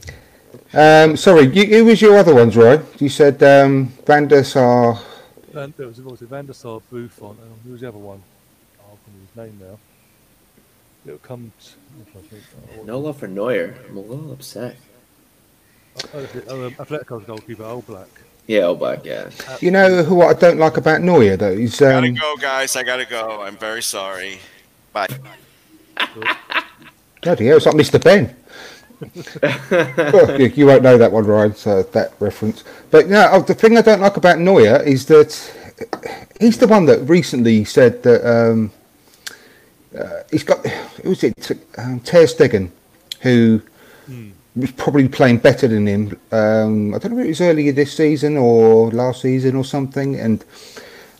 Um, 0.73 1.15
sorry, 1.15 1.43
you, 1.47 1.65
who 1.67 1.85
was 1.85 2.01
your 2.01 2.17
other 2.17 2.33
ones, 2.33 2.57
Roy? 2.57 2.81
You 2.97 3.07
said 3.09 3.41
um, 3.43 3.87
Van 4.05 4.27
der 4.27 4.43
Sar, 4.43 4.99
And 5.53 5.73
there 5.77 5.87
was 5.87 5.99
obviously 5.99 6.27
Van 6.27 6.45
der 6.47 6.53
Sar, 6.53 6.79
Buffon, 6.91 7.37
and 7.41 7.51
who 7.63 7.71
was 7.73 7.81
the 7.81 7.87
other 7.89 7.97
one? 7.99 8.21
Oh, 8.81 8.83
I 8.85 8.89
can't 8.89 8.99
remember 9.35 9.53
his 9.53 9.59
name 9.61 9.69
now. 9.69 9.79
It'll 11.05 11.17
come. 11.19 11.51
To, 11.59 11.71
I'm 11.97 12.11
trying 12.11 12.23
to 12.23 12.29
think. 12.29 12.43
What- 12.77 12.85
No 12.85 12.99
love 12.99 13.17
for 13.17 13.27
Neuer. 13.27 13.75
I'm 13.89 13.97
a 13.97 14.01
little 14.01 14.31
upset. 14.31 14.75
oh, 16.13 16.19
is 16.19 16.35
it- 16.35 16.45
oh, 16.47 16.67
um, 16.67 16.73
Atletico's 16.75 17.25
goalkeeper, 17.25 17.63
Oblak. 17.63 18.07
Yeah, 18.47 18.61
oh, 18.61 18.75
Black, 18.75 19.05
yeah. 19.05 19.29
You 19.59 19.69
know 19.69 20.01
who 20.01 20.23
I 20.23 20.33
don't 20.33 20.57
like 20.57 20.77
about 20.77 21.01
Neuer 21.01 21.37
though? 21.37 21.55
He's 21.55 21.79
Gotta 21.79 22.07
um, 22.07 22.15
go, 22.15 22.35
guys. 22.37 22.75
I 22.75 22.81
gotta 22.81 23.05
go. 23.05 23.43
I'm 23.43 23.55
very 23.57 23.83
sorry. 23.83 24.39
Bye. 24.91 25.05
bloody 27.21 27.45
hell, 27.45 27.57
it's 27.57 27.67
like 27.67 27.75
Mr. 27.75 28.03
Benn. 28.03 28.35
Well, 29.71 30.41
you, 30.41 30.47
you 30.47 30.65
won't 30.65 30.81
know 30.81 30.97
that 30.97 31.11
one, 31.11 31.25
Ryan. 31.25 31.53
So 31.53 31.83
that 31.83 32.13
reference. 32.19 32.63
But 32.89 33.07
no, 33.07 33.29
oh, 33.31 33.41
the 33.43 33.53
thing 33.53 33.77
I 33.77 33.81
don't 33.83 34.01
like 34.01 34.17
about 34.17 34.39
Neuer 34.39 34.81
is 34.81 35.05
that 35.05 35.29
he's 36.39 36.57
the 36.57 36.67
one 36.67 36.85
that 36.87 37.07
recently 37.07 37.65
said 37.65 38.01
that 38.01 38.25
um, 38.27 38.71
uh, 39.97 40.23
he's 40.31 40.43
got. 40.43 40.65
Who 41.03 41.09
was 41.09 41.23
it? 41.23 41.51
Um, 41.77 41.99
Ter 42.01 42.25
Stegen, 42.25 42.69
who 43.21 43.61
was 44.55 44.71
probably 44.71 45.07
playing 45.07 45.37
better 45.37 45.67
than 45.67 45.87
him. 45.87 46.19
Um, 46.31 46.93
I 46.93 46.97
don't 46.97 47.13
know 47.13 47.19
if 47.19 47.25
it 47.25 47.29
was 47.29 47.41
earlier 47.41 47.71
this 47.71 47.93
season 47.95 48.37
or 48.37 48.91
last 48.91 49.21
season 49.21 49.55
or 49.55 49.63
something, 49.65 50.15
and. 50.19 50.43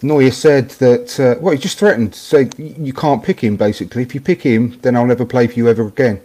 Neuer 0.02 0.32
said 0.32 0.70
that, 0.80 1.20
uh, 1.20 1.38
well, 1.42 1.52
he 1.52 1.60
just 1.60 1.78
threatened, 1.78 2.16
said 2.16 2.56
"Y- 2.58 2.74
you 2.80 2.94
can't 2.94 3.22
pick 3.22 3.42
him, 3.42 3.58
basically. 3.58 4.02
If 4.02 4.16
you 4.16 4.22
pick 4.22 4.44
him, 4.44 4.80
then 4.82 4.96
I'll 4.96 5.06
never 5.06 5.26
play 5.26 5.46
for 5.48 5.56
you 5.56 5.68
ever 5.68 5.86
again. 5.88 6.22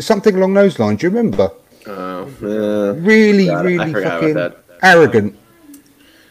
Something 0.00 0.36
along 0.36 0.54
those 0.54 0.78
lines, 0.78 1.00
do 1.00 1.06
you 1.06 1.10
remember? 1.10 1.50
Oh, 1.86 2.26
yeah. 2.40 2.94
Really, 3.06 3.48
Forgot- 3.48 3.64
really 3.66 3.92
fucking 3.92 4.52
arrogant. 4.82 5.36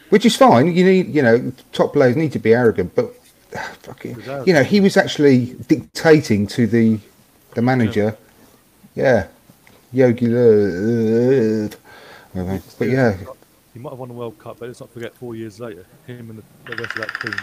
Which 0.08 0.26
is 0.26 0.34
fine, 0.34 0.74
you 0.74 0.84
need, 0.84 1.14
you 1.14 1.22
know, 1.22 1.52
top 1.72 1.92
players 1.92 2.16
need 2.16 2.32
to 2.32 2.40
be 2.40 2.52
arrogant, 2.54 2.92
but 2.96 3.14
fucking, 3.82 4.16
you 4.46 4.52
know, 4.52 4.62
he 4.62 4.80
was 4.80 4.96
actually 4.96 5.54
dictating 5.68 6.46
to 6.48 6.66
the 6.66 6.98
the 7.54 7.62
manager. 7.62 8.16
Yeah, 8.94 9.26
Jogi 9.94 10.28
Löw. 10.28 11.74
But 12.78 12.88
yeah, 12.88 13.16
He 13.74 13.78
might 13.80 13.90
have 13.90 13.98
won 13.98 14.08
the 14.08 14.14
World 14.14 14.38
Cup, 14.38 14.58
but 14.60 14.66
let's 14.68 14.80
not 14.80 14.90
forget 14.92 15.14
four 15.16 15.34
years 15.34 15.58
later, 15.58 15.84
him 16.06 16.30
and 16.30 16.38
the, 16.38 16.70
the 16.70 16.82
rest 16.82 16.96
of 16.96 17.06
that 17.06 17.20
team 17.20 17.34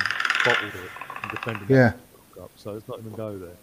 bottled 0.46 0.74
it 0.74 0.92
and 1.24 1.32
defended 1.32 1.70
Yeah. 1.70 1.90
the 1.90 1.96
World 2.40 2.50
Cup. 2.50 2.52
So 2.56 2.72
let's 2.74 2.88
not 2.88 3.00
even 3.00 3.12
go 3.14 3.38
there. 3.38 3.56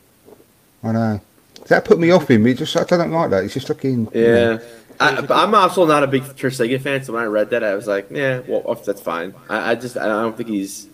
I 0.82 0.92
know. 0.92 1.20
That 1.68 1.84
put 1.84 1.98
me 1.98 2.10
off 2.10 2.30
him. 2.30 2.46
It 2.46 2.58
just 2.58 2.76
I 2.76 2.84
don't 2.84 3.10
like 3.12 3.30
that. 3.30 3.44
It's 3.44 3.54
just 3.54 3.68
looking. 3.68 4.06
you 4.12 4.22
know. 4.22 4.52
Yeah. 4.52 4.58
I, 5.00 5.20
but 5.22 5.32
I'm 5.32 5.54
also 5.54 5.86
not 5.86 6.02
a 6.02 6.06
big 6.06 6.22
Ter 6.36 6.50
Stegen 6.50 6.80
fan, 6.80 7.02
so 7.02 7.14
when 7.14 7.22
I 7.22 7.26
read 7.26 7.50
that, 7.50 7.64
I 7.64 7.74
was 7.74 7.86
like, 7.88 8.08
yeah, 8.10 8.40
well, 8.46 8.74
that's 8.74 9.00
fine. 9.00 9.34
I, 9.48 9.72
I 9.72 9.74
just, 9.74 9.96
I 9.96 10.06
don't 10.06 10.36
think 10.36 10.48
he's. 10.50 10.88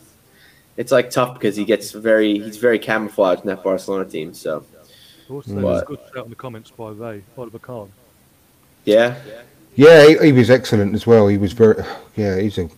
It's 0.81 0.91
like 0.91 1.11
tough 1.11 1.35
because 1.35 1.57
he 1.57 1.67
gets 1.67 1.91
very, 1.93 2.39
he's 2.39 2.57
very 2.57 2.79
camouflaged 2.79 3.43
in 3.43 3.49
that 3.49 3.63
Barcelona 3.63 4.07
team. 4.07 4.33
So, 4.33 4.65
Also, 5.29 5.53
Mm. 5.53 5.61
there's 5.63 5.83
a 5.83 5.85
good 5.85 5.99
shout 6.15 6.25
in 6.25 6.31
the 6.31 6.37
comments 6.37 6.71
by 6.71 6.89
Ray, 6.91 7.23
Oliver 7.37 7.59
Kahn. 7.59 7.89
yeah, 8.87 9.15
Yeah, 9.77 10.09
he, 10.09 10.17
he 10.29 10.33
was 10.33 10.49
excellent 10.51 10.95
as 10.95 11.07
well. 11.07 11.29
He 11.29 11.37
was 11.37 11.53
very, 11.53 11.85
yeah, 12.17 12.41
he's 12.41 12.57
a, 12.57 12.69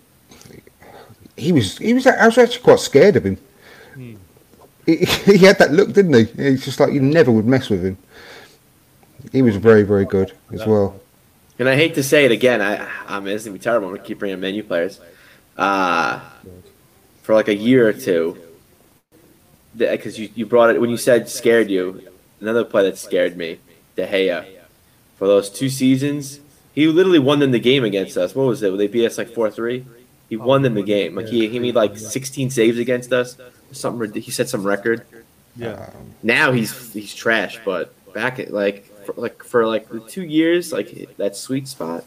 he 1.37 1.53
was, 1.53 1.79
he 1.79 1.95
was. 1.95 2.05
I 2.09 2.27
was 2.27 2.37
actually 2.39 2.63
quite 2.65 2.81
scared 2.81 3.15
of 3.17 3.25
him. 3.25 3.39
He, 4.85 4.97
he 5.07 5.39
had 5.39 5.59
that 5.61 5.71
look, 5.73 5.93
didn't 5.93 6.15
he? 6.15 6.23
It's 6.43 6.65
just 6.65 6.81
like 6.81 6.93
you 6.93 7.01
never 7.01 7.31
would 7.31 7.47
mess 7.47 7.71
with 7.71 7.85
him. 7.85 7.97
He 9.31 9.43
was 9.43 9.55
very, 9.57 9.85
very 9.85 10.05
good 10.05 10.33
as 10.53 10.67
well. 10.67 11.01
and 11.61 11.69
I 11.69 11.77
hate 11.77 11.95
to 11.95 12.03
say 12.03 12.25
it 12.25 12.33
again. 12.33 12.61
I, 12.61 12.85
I'm 13.07 13.29
it's 13.29 13.45
gonna 13.45 13.55
be 13.55 13.61
terrible. 13.63 13.87
I'm 13.89 13.95
gonna 13.95 14.07
keep 14.09 14.19
bringing 14.19 14.41
menu 14.41 14.65
players. 14.65 14.99
Uh, 15.57 16.19
for 17.23 17.35
like 17.35 17.49
a 17.49 17.55
year 17.55 17.89
or 17.89 17.93
two, 17.93 18.37
because 19.77 20.19
you, 20.19 20.29
you 20.35 20.47
brought 20.47 20.75
it 20.75 20.81
when 20.81 20.91
you 20.91 20.97
said 20.97 21.29
scared 21.29 21.71
you. 21.71 22.09
Another 22.41 22.65
play 22.65 22.83
that 22.83 22.99
scared 22.99 23.37
me, 23.37 23.61
De 23.95 24.07
Gea. 24.07 24.45
For 25.17 25.29
those 25.29 25.49
two 25.49 25.69
seasons, 25.69 26.41
he 26.75 26.87
literally 26.89 27.21
won 27.21 27.39
them 27.39 27.53
the 27.53 27.61
game 27.61 27.85
against 27.85 28.17
us. 28.17 28.35
What 28.35 28.47
was 28.47 28.63
it? 28.63 28.77
They 28.77 28.89
beat 28.89 29.07
us 29.07 29.19
like 29.19 29.33
four 29.33 29.51
three. 29.51 29.87
He 30.29 30.37
won 30.37 30.63
them 30.63 30.75
the 30.75 30.83
game. 30.83 31.15
Like 31.15 31.29
he, 31.29 31.49
he 31.49 31.59
made 31.59 31.75
like 31.75 31.97
16 31.97 32.51
saves 32.51 32.79
against 32.79 33.13
us. 33.13 33.37
Something 33.71 34.13
he 34.21 34.31
set 34.31 34.49
some 34.49 34.67
record. 34.67 35.07
Yeah. 35.55 35.91
Now 36.23 36.53
he's 36.53 36.93
he's 36.93 37.15
trash, 37.15 37.61
but 37.65 37.95
back 38.13 38.39
at 38.39 38.53
like 38.53 38.87
for, 39.05 39.15
like 39.17 39.43
for 39.43 39.67
like 39.67 39.89
the 39.89 40.01
two 40.01 40.23
years, 40.23 40.73
like 40.73 41.17
that 41.19 41.37
sweet 41.37 41.69
spot, 41.69 42.05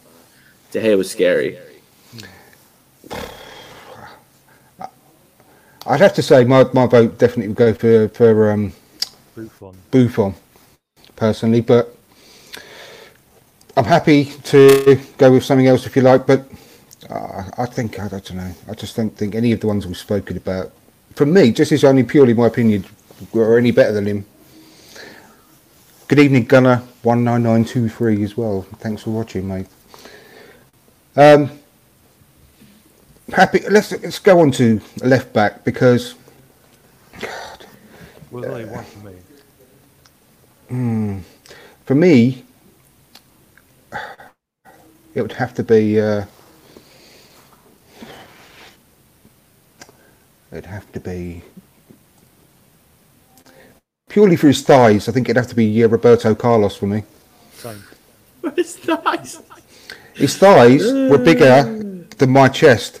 De 0.72 0.80
Gea 0.80 0.98
was 0.98 1.10
scary. 1.10 1.58
Hmm. 3.10 3.45
I'd 5.86 6.00
have 6.00 6.14
to 6.14 6.22
say 6.22 6.44
my, 6.44 6.64
my 6.72 6.86
vote 6.86 7.16
definitely 7.18 7.48
would 7.48 7.56
go 7.56 7.72
for 7.72 8.08
for 8.08 8.50
um, 8.50 8.72
Buffon. 9.34 9.76
Buffon, 9.90 10.34
personally, 11.14 11.60
but 11.60 11.96
I'm 13.76 13.84
happy 13.84 14.24
to 14.24 14.98
go 15.16 15.32
with 15.32 15.44
something 15.44 15.66
else 15.66 15.86
if 15.86 15.94
you 15.94 16.02
like. 16.02 16.26
But 16.26 16.50
uh, 17.08 17.44
I 17.56 17.66
think 17.66 18.00
I 18.00 18.08
don't 18.08 18.34
know. 18.34 18.52
I 18.68 18.74
just 18.74 18.96
don't 18.96 19.16
think 19.16 19.34
any 19.34 19.52
of 19.52 19.60
the 19.60 19.68
ones 19.68 19.86
we've 19.86 19.96
spoken 19.96 20.36
about, 20.36 20.72
from 21.14 21.32
me, 21.32 21.52
just 21.52 21.70
is 21.70 21.84
only 21.84 22.02
purely 22.02 22.34
my 22.34 22.46
opinion, 22.46 22.84
were 23.32 23.56
any 23.56 23.70
better 23.70 23.92
than 23.92 24.06
him. 24.06 24.24
Good 26.08 26.18
evening, 26.18 26.44
Gunner 26.44 26.82
one 27.02 27.22
nine 27.22 27.44
nine 27.44 27.64
two 27.64 27.88
three 27.88 28.24
as 28.24 28.36
well. 28.36 28.62
Thanks 28.80 29.02
for 29.02 29.10
watching, 29.10 29.46
mate. 29.46 29.66
Um, 31.14 31.50
happy. 33.32 33.60
Let's 33.68 33.92
let's 33.92 34.18
go 34.18 34.40
on 34.40 34.50
to 34.52 34.80
left 35.02 35.32
back 35.32 35.64
because 35.64 36.14
Was 38.30 38.44
only 38.44 38.64
one 38.64 38.84
for 38.84 38.98
me. 38.98 39.12
Hmm. 40.68 41.18
For 41.84 41.94
me, 41.94 42.44
it 45.14 45.22
would 45.22 45.32
have 45.32 45.54
to 45.54 45.62
be. 45.62 46.00
Uh, 46.00 46.24
it'd 50.50 50.66
have 50.66 50.90
to 50.92 51.00
be 51.00 51.42
purely 54.08 54.36
for 54.36 54.48
his 54.48 54.62
thighs. 54.62 55.08
I 55.08 55.12
think 55.12 55.28
it'd 55.28 55.36
have 55.36 55.48
to 55.48 55.54
be 55.54 55.84
uh, 55.84 55.88
Roberto 55.88 56.34
Carlos 56.34 56.76
for 56.76 56.86
me. 56.86 57.04
Same. 57.54 57.82
It's 58.56 58.86
nice. 58.86 59.42
His 60.14 60.36
thighs 60.36 60.84
were 61.10 61.18
bigger 61.18 62.06
than 62.16 62.30
my 62.30 62.48
chest, 62.48 63.00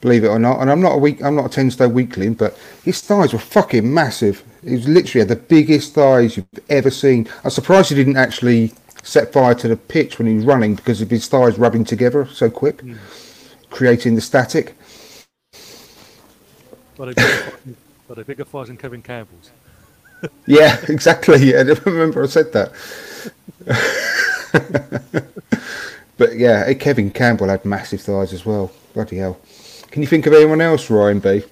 believe 0.00 0.24
it 0.24 0.28
or 0.28 0.38
not. 0.38 0.60
And 0.60 0.70
I'm 0.70 0.80
not 0.80 0.94
a 0.94 0.98
weak. 0.98 1.22
I'm 1.22 1.36
not 1.36 1.46
a 1.46 1.48
ten 1.48 1.70
stone 1.70 1.92
weakling, 1.92 2.34
but 2.34 2.58
his 2.84 3.00
thighs 3.00 3.32
were 3.32 3.38
fucking 3.38 3.92
massive. 3.92 4.44
He 4.64 4.74
was 4.74 4.88
literally 4.88 5.20
had 5.20 5.28
the 5.28 5.36
biggest 5.36 5.94
thighs 5.94 6.36
you've 6.36 6.46
ever 6.68 6.90
seen. 6.90 7.28
I'm 7.44 7.50
surprised 7.50 7.88
he 7.90 7.94
didn't 7.94 8.16
actually 8.16 8.72
set 9.02 9.32
fire 9.32 9.54
to 9.54 9.68
the 9.68 9.76
pitch 9.76 10.18
when 10.18 10.28
he 10.28 10.34
was 10.34 10.44
running 10.44 10.74
because 10.74 11.00
of 11.00 11.10
his 11.10 11.26
thighs 11.26 11.58
rubbing 11.58 11.84
together 11.84 12.26
so 12.26 12.50
quick, 12.50 12.80
hmm. 12.80 12.96
creating 13.70 14.14
the 14.14 14.20
static. 14.20 14.74
But 16.96 17.06
they 17.06 17.14
bigger, 17.14 17.76
but 18.08 18.16
they 18.16 18.22
bigger 18.22 18.44
fires 18.44 18.68
than 18.68 18.76
Kevin 18.76 19.02
Campbell's. 19.02 19.50
Yeah, 20.46 20.78
exactly. 20.86 21.50
Yeah, 21.50 21.60
I 21.66 21.80
remember 21.88 22.22
I 22.22 22.26
said 22.26 22.52
that. 22.52 22.72
but 26.18 26.36
yeah, 26.36 26.70
Kevin 26.74 27.10
Campbell 27.10 27.48
had 27.48 27.64
massive 27.64 28.02
thighs 28.02 28.34
as 28.34 28.44
well. 28.44 28.70
Bloody 28.92 29.16
hell. 29.16 29.40
Can 29.90 30.02
you 30.02 30.08
think 30.08 30.26
of 30.26 30.32
anyone 30.32 30.60
else, 30.60 30.88
Ryan 30.90 31.18
B? 31.20 31.42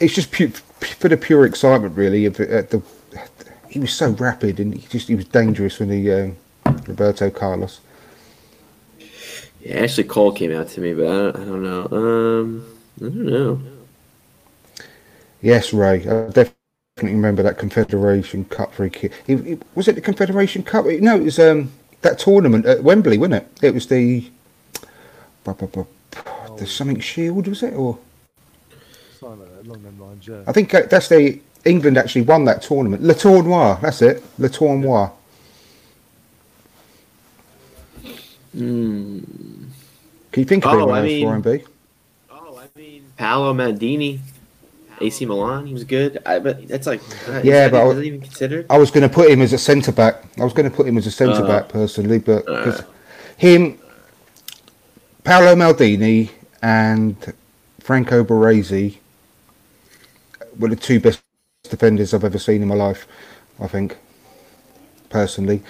It's 0.00 0.14
just 0.14 0.30
pu- 0.32 0.48
for 0.48 1.08
the 1.08 1.16
pure 1.16 1.46
excitement, 1.46 1.96
really. 1.96 2.26
Of 2.26 2.38
uh, 2.40 2.62
the, 2.62 2.82
he 3.68 3.78
was 3.78 3.92
so 3.94 4.10
rapid 4.10 4.60
and 4.60 4.74
he 4.74 4.86
just 4.88 5.08
he 5.08 5.14
was 5.14 5.24
dangerous 5.24 5.78
when 5.80 5.90
he 5.90 6.10
um, 6.12 6.36
Roberto 6.86 7.30
Carlos. 7.30 7.80
Yeah, 9.60 9.76
Ashley 9.84 10.04
Cole 10.04 10.32
came 10.32 10.52
out 10.52 10.68
to 10.70 10.80
me, 10.80 10.92
but 10.92 11.06
I 11.06 11.10
don't, 11.16 11.36
I 11.36 11.44
don't 11.44 11.62
know. 11.62 11.88
Um, 11.92 12.78
I 12.98 13.04
don't 13.04 13.16
know. 13.26 13.62
Yes, 15.40 15.72
Ray. 15.72 16.00
I 16.06 16.28
definitely 16.28 16.54
remember 17.00 17.42
that 17.42 17.58
Confederation 17.58 18.44
Cup 18.46 18.74
free 18.74 18.90
kick. 18.90 19.12
It, 19.26 19.46
it- 19.46 19.62
was 19.74 19.88
it 19.88 19.94
the 19.94 20.00
Confederation 20.00 20.62
Cup? 20.62 20.84
No, 20.86 21.16
it 21.16 21.22
was 21.22 21.38
um, 21.38 21.72
that 22.02 22.18
tournament 22.18 22.66
at 22.66 22.82
Wembley, 22.82 23.18
wasn't 23.18 23.34
it? 23.34 23.48
It 23.62 23.74
was 23.74 23.86
the 23.86 24.28
bu- 25.44 25.54
bu- 25.54 25.66
bu- 25.68 25.86
the 26.58 26.66
something 26.66 27.00
Shield, 27.00 27.46
was 27.48 27.62
it? 27.62 27.74
Or 27.74 27.98
Something 29.18 29.40
like 29.40 29.50
that, 29.56 29.66
along 29.68 29.82
them 29.82 30.00
lines, 30.00 30.26
yeah. 30.28 30.42
I 30.46 30.52
think 30.52 30.72
uh, 30.74 30.82
that's 30.90 31.08
the 31.08 31.40
England 31.64 31.96
actually 31.98 32.22
won 32.22 32.44
that 32.46 32.62
tournament. 32.62 33.02
Le 33.02 33.14
Tournoi, 33.14 33.80
that's 33.80 34.02
it. 34.02 34.22
Le 34.38 34.48
Tournoi. 34.48 35.10
Hmm. 38.52 39.18
Can 40.30 40.40
you 40.40 40.44
think 40.44 40.64
of 40.66 40.72
Oh, 40.72 40.76
anyone 40.76 40.94
I 40.94 40.98
else, 40.98 41.06
mean- 41.06 41.28
Ryan 41.28 41.40
B? 41.42 41.64
Paolo 43.16 43.52
Maldini, 43.54 44.18
AC 45.00 45.26
Milan, 45.26 45.66
he 45.66 45.72
was 45.74 45.84
good. 45.84 46.18
I, 46.26 46.38
but 46.38 46.66
that's 46.66 46.86
like, 46.86 47.00
uh, 47.28 47.32
is 47.34 47.44
Yeah, 47.44 47.68
that, 47.68 47.72
but 47.72 47.80
I 47.80 47.84
was- 47.84 47.96
that 47.96 48.02
even 48.04 48.20
considered? 48.20 48.66
I 48.70 48.78
was 48.78 48.90
going 48.90 49.08
to 49.08 49.14
put 49.14 49.30
him 49.30 49.42
as 49.42 49.52
a 49.52 49.58
centre 49.58 49.92
back. 49.92 50.22
I 50.38 50.44
was 50.44 50.52
going 50.52 50.68
to 50.68 50.74
put 50.74 50.86
him 50.88 50.96
as 50.98 51.06
a 51.06 51.10
centre 51.10 51.44
Uh, 51.44 51.46
back 51.46 51.68
personally, 51.68 52.18
but 52.18 52.44
because 52.46 52.82
him, 53.36 53.78
Paolo 55.22 55.54
Maldini, 55.54 56.30
and 56.62 57.16
Franco 57.80 58.24
Baresi 58.24 58.98
were 60.58 60.68
the 60.68 60.76
two 60.76 61.00
best 61.00 61.22
defenders 61.64 62.14
I've 62.14 62.24
ever 62.24 62.38
seen 62.38 62.62
in 62.62 62.68
my 62.68 62.74
life. 62.74 63.06
I 63.60 63.66
think, 63.68 63.96
personally, 65.10 65.62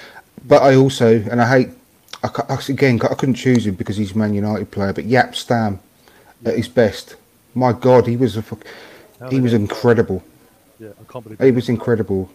but 0.47 0.63
I 0.63 0.77
also 0.77 1.21
and 1.31 1.41
I 1.41 1.49
hate. 1.49 1.69
I, 2.25 2.31
I- 2.49 2.59
again, 2.69 3.01
I 3.03 3.15
couldn't 3.15 3.35
choose 3.35 3.67
him 3.67 3.75
because 3.75 3.97
he's 3.97 4.13
a 4.13 4.19
Man 4.19 4.35
United 4.35 4.71
player, 4.71 4.93
but 4.93 5.07
Jaap 5.07 5.35
Stam 5.35 5.81
at 6.45 6.57
his 6.57 6.69
best. 6.69 7.17
My 7.55 7.73
God, 7.73 8.07
he 8.07 8.17
was 8.17 8.37
a 8.37 8.45
he 9.31 9.41
was 9.41 9.53
incredible. 9.53 10.23
Yeah, 10.79 10.91
I 11.01 11.13
can't 11.13 11.25
believe 11.25 11.41
He 11.41 11.51
was 11.51 11.69
incredible. 11.69 12.31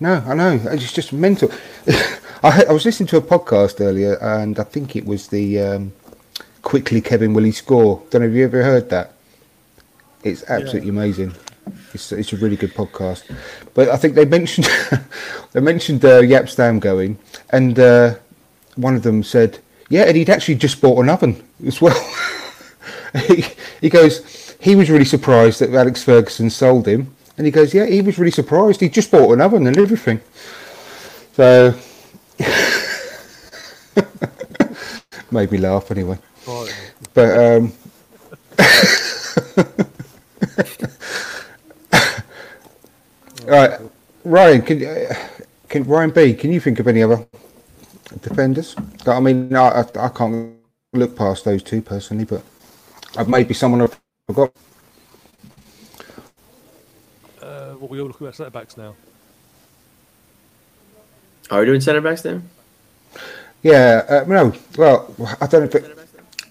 No, 0.00 0.14
I 0.26 0.34
know. 0.34 0.60
It's 0.64 0.92
just 0.92 1.12
mental. 1.12 1.50
I, 2.42 2.64
I 2.68 2.72
was 2.72 2.84
listening 2.84 3.06
to 3.08 3.18
a 3.18 3.22
podcast 3.22 3.80
earlier, 3.80 4.16
and 4.20 4.58
I 4.58 4.64
think 4.64 4.96
it 4.96 5.06
was 5.06 5.28
the 5.28 5.60
um, 5.60 5.92
"Quickly 6.62 7.00
Kevin 7.00 7.34
Will 7.34 7.44
He 7.44 7.52
Score." 7.52 8.02
Don't 8.10 8.22
know 8.22 8.28
if 8.28 8.34
you 8.34 8.44
ever 8.44 8.62
heard 8.62 8.90
that. 8.90 9.12
It's 10.24 10.44
absolutely 10.48 10.90
amazing. 10.90 11.34
It's, 11.94 12.12
it's 12.12 12.32
a 12.32 12.36
really 12.36 12.56
good 12.56 12.74
podcast. 12.74 13.24
But 13.74 13.88
I 13.88 13.96
think 13.96 14.14
they 14.14 14.24
mentioned 14.24 14.68
they 15.52 15.60
mentioned 15.60 16.04
uh, 16.04 16.22
Jaap 16.22 16.48
Stam 16.48 16.78
going, 16.78 17.18
and 17.50 17.78
uh, 17.78 18.14
one 18.76 18.94
of 18.94 19.02
them 19.02 19.22
said, 19.22 19.58
"Yeah, 19.88 20.02
and 20.02 20.16
he'd 20.16 20.30
actually 20.30 20.56
just 20.56 20.80
bought 20.80 21.02
an 21.02 21.08
oven 21.08 21.42
as 21.66 21.80
well." 21.80 21.98
he, 23.26 23.44
he 23.80 23.88
goes, 23.88 24.56
he 24.60 24.76
was 24.76 24.90
really 24.90 25.04
surprised 25.04 25.60
that 25.60 25.74
Alex 25.74 26.04
Ferguson 26.04 26.48
sold 26.48 26.86
him, 26.86 27.14
and 27.36 27.46
he 27.46 27.50
goes, 27.50 27.74
"Yeah, 27.74 27.86
he 27.86 28.00
was 28.00 28.18
really 28.18 28.30
surprised. 28.30 28.80
He 28.80 28.88
just 28.88 29.10
bought 29.10 29.32
an 29.32 29.40
oven 29.40 29.66
and 29.66 29.78
everything." 29.78 30.20
So 31.34 31.74
made 35.30 35.50
me 35.50 35.58
laugh 35.58 35.90
anyway. 35.90 36.18
Right. 36.46 36.92
But 37.14 37.38
um, 37.38 37.72
right, 43.46 43.80
Ryan, 44.24 44.62
can 44.62 44.84
uh, 44.84 45.14
can 45.68 45.84
Ryan 45.84 46.10
B? 46.10 46.34
Can 46.34 46.52
you 46.52 46.60
think 46.60 46.80
of 46.80 46.88
any 46.88 47.02
other 47.02 47.24
defenders? 48.20 48.74
I 49.06 49.20
mean, 49.20 49.54
I, 49.54 49.68
I, 49.68 49.84
I 50.00 50.08
can't 50.08 50.56
look 50.92 51.16
past 51.16 51.44
those 51.44 51.62
two 51.62 51.80
personally, 51.80 52.24
but 52.24 52.42
uh, 53.16 53.24
maybe 53.24 53.54
someone 53.54 53.82
I've 53.82 54.00
forgot. 54.26 54.52
Uh, 57.40 57.76
well, 57.78 57.88
we 57.88 58.00
all 58.00 58.08
looking 58.08 58.26
at 58.26 58.34
centre 58.34 58.50
backs 58.50 58.76
now. 58.76 58.96
Are 61.50 61.60
we 61.60 61.66
doing 61.66 61.80
centre 61.80 62.00
backs 62.00 62.24
now? 62.24 62.42
Yeah, 63.62 64.04
uh, 64.08 64.24
no. 64.26 64.52
Well, 64.76 65.14
I 65.40 65.46
don't 65.46 65.70
think 65.70 66.01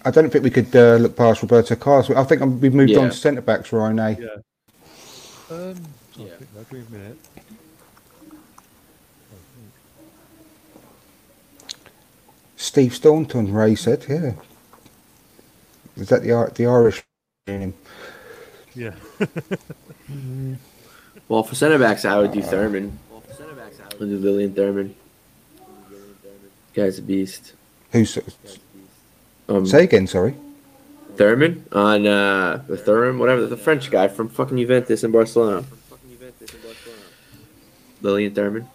I 0.04 0.10
don't 0.10 0.30
think 0.30 0.44
we 0.44 0.50
could 0.50 0.74
uh, 0.74 0.96
look 0.96 1.16
past 1.16 1.42
Roberto 1.42 1.76
Carlos. 1.76 2.10
I 2.10 2.24
think 2.24 2.40
we've 2.60 2.74
moved 2.74 2.96
on 2.96 3.10
to 3.10 3.16
centre 3.16 3.40
backs, 3.40 3.72
Ryan. 3.72 3.98
Eh? 4.00 4.16
Yeah. 4.20 4.28
Um, 5.50 5.76
so 6.14 6.22
I 6.22 6.28
think 6.28 6.54
now, 6.54 6.64
give 6.70 6.90
me 6.90 6.98
a 6.98 7.00
minute. 7.02 7.18
Steve 12.56 12.94
Staunton, 12.94 13.52
Ray 13.52 13.74
said, 13.74 14.06
yeah. 14.08 14.32
Is 15.96 16.08
that 16.08 16.22
the 16.22 16.30
Ir- 16.30 16.52
the 16.54 16.66
Irish 16.66 17.02
in 17.46 17.60
him? 17.60 17.74
Yeah. 18.74 18.94
Well, 21.28 21.44
for 21.44 21.54
centre 21.54 21.78
backs, 21.78 22.04
I 22.04 22.18
would 22.18 22.32
do 22.32 22.42
Thurman. 22.42 22.98
Well, 23.10 23.22
for 23.22 23.32
centre 23.32 23.54
backs, 23.54 23.78
I 23.80 23.84
would 23.96 24.10
do 24.10 24.18
Lillian 24.18 24.54
Thurman. 24.54 24.94
Guy's 26.74 26.98
a 26.98 27.02
beast. 27.02 27.54
Who's 27.90 28.18
Um, 29.52 29.66
say 29.66 29.84
again? 29.84 30.06
Sorry. 30.06 30.34
Thurman 31.16 31.66
on 31.72 32.06
uh, 32.06 32.64
the 32.66 32.76
Thurman, 32.76 33.18
whatever 33.18 33.46
the 33.46 33.56
French 33.56 33.90
guy 33.90 34.08
from 34.08 34.28
fucking 34.28 34.56
Juventus 34.56 35.04
in 35.04 35.12
Barcelona. 35.12 35.64
Lillian 38.00 38.34
Thurman. 38.34 38.68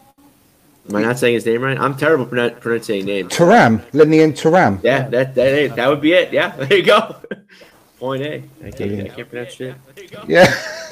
Am 0.89 0.95
I 0.95 1.01
not 1.01 1.19
saying 1.19 1.33
his 1.33 1.45
name 1.45 1.61
right? 1.61 1.77
I'm 1.77 1.97
terrible 1.97 2.25
pronou- 2.25 2.59
pronouncing 2.61 3.05
names. 3.05 3.33
Taram, 3.33 3.83
Lenny 3.91 4.21
and 4.21 4.33
Taram. 4.33 4.81
Yeah, 4.83 5.09
that 5.09 5.35
that 5.35 5.75
that 5.75 5.89
would 5.89 5.99
be 5.99 6.13
it. 6.13 6.31
Yeah, 6.31 6.55
there 6.57 6.77
you 6.77 6.83
go. 6.83 7.17
Point 7.99 8.21
A. 8.21 8.43
I 8.63 8.71
can't, 8.71 9.01
I 9.01 9.07
can't 9.09 9.29
pronounce 9.29 9.53
shit. 9.53 9.75
Yeah. 10.27 10.53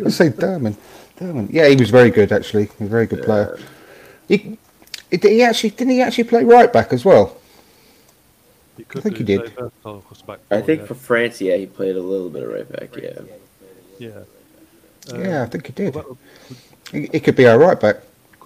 Let's 0.00 0.16
say 0.16 0.30
Thurman. 0.30 0.76
Derman. 1.18 1.48
Yeah, 1.52 1.68
he 1.68 1.76
was 1.76 1.90
very 1.90 2.10
good 2.10 2.32
actually. 2.32 2.64
He 2.64 2.72
was 2.80 2.88
a 2.88 2.90
very 2.90 3.06
good 3.06 3.22
player. 3.22 3.58
He, 4.26 4.58
he, 5.10 5.18
he 5.22 5.42
actually 5.42 5.70
didn't 5.70 5.92
he 5.92 6.02
actually 6.02 6.24
play 6.24 6.42
right 6.42 6.72
back 6.72 6.92
as 6.92 7.04
well? 7.04 7.37
He 8.78 8.84
could 8.84 9.02
think 9.02 9.16
he 9.18 9.24
did. 9.24 9.40
versatile 9.50 9.98
across 9.98 10.22
back 10.22 10.38
I 10.50 10.60
think 10.60 10.80
yeah. 10.82 10.86
for 10.86 10.94
France, 10.94 11.40
yeah, 11.40 11.56
he 11.56 11.66
played 11.66 11.96
a 11.96 12.00
little 12.00 12.30
bit 12.30 12.44
of 12.44 12.50
right 12.50 12.70
back. 12.72 12.96
Yeah. 12.96 13.20
Yeah. 13.98 15.18
yeah, 15.18 15.42
I 15.42 15.46
think 15.46 15.66
he 15.66 15.72
did. 15.72 15.94
what 15.94 16.04
about- 16.04 16.18
He, 16.92 17.08
he 17.12 17.20
could 17.20 17.34
be 17.36 17.46
our 17.46 17.58
right 17.58 17.78
back, 17.78 17.96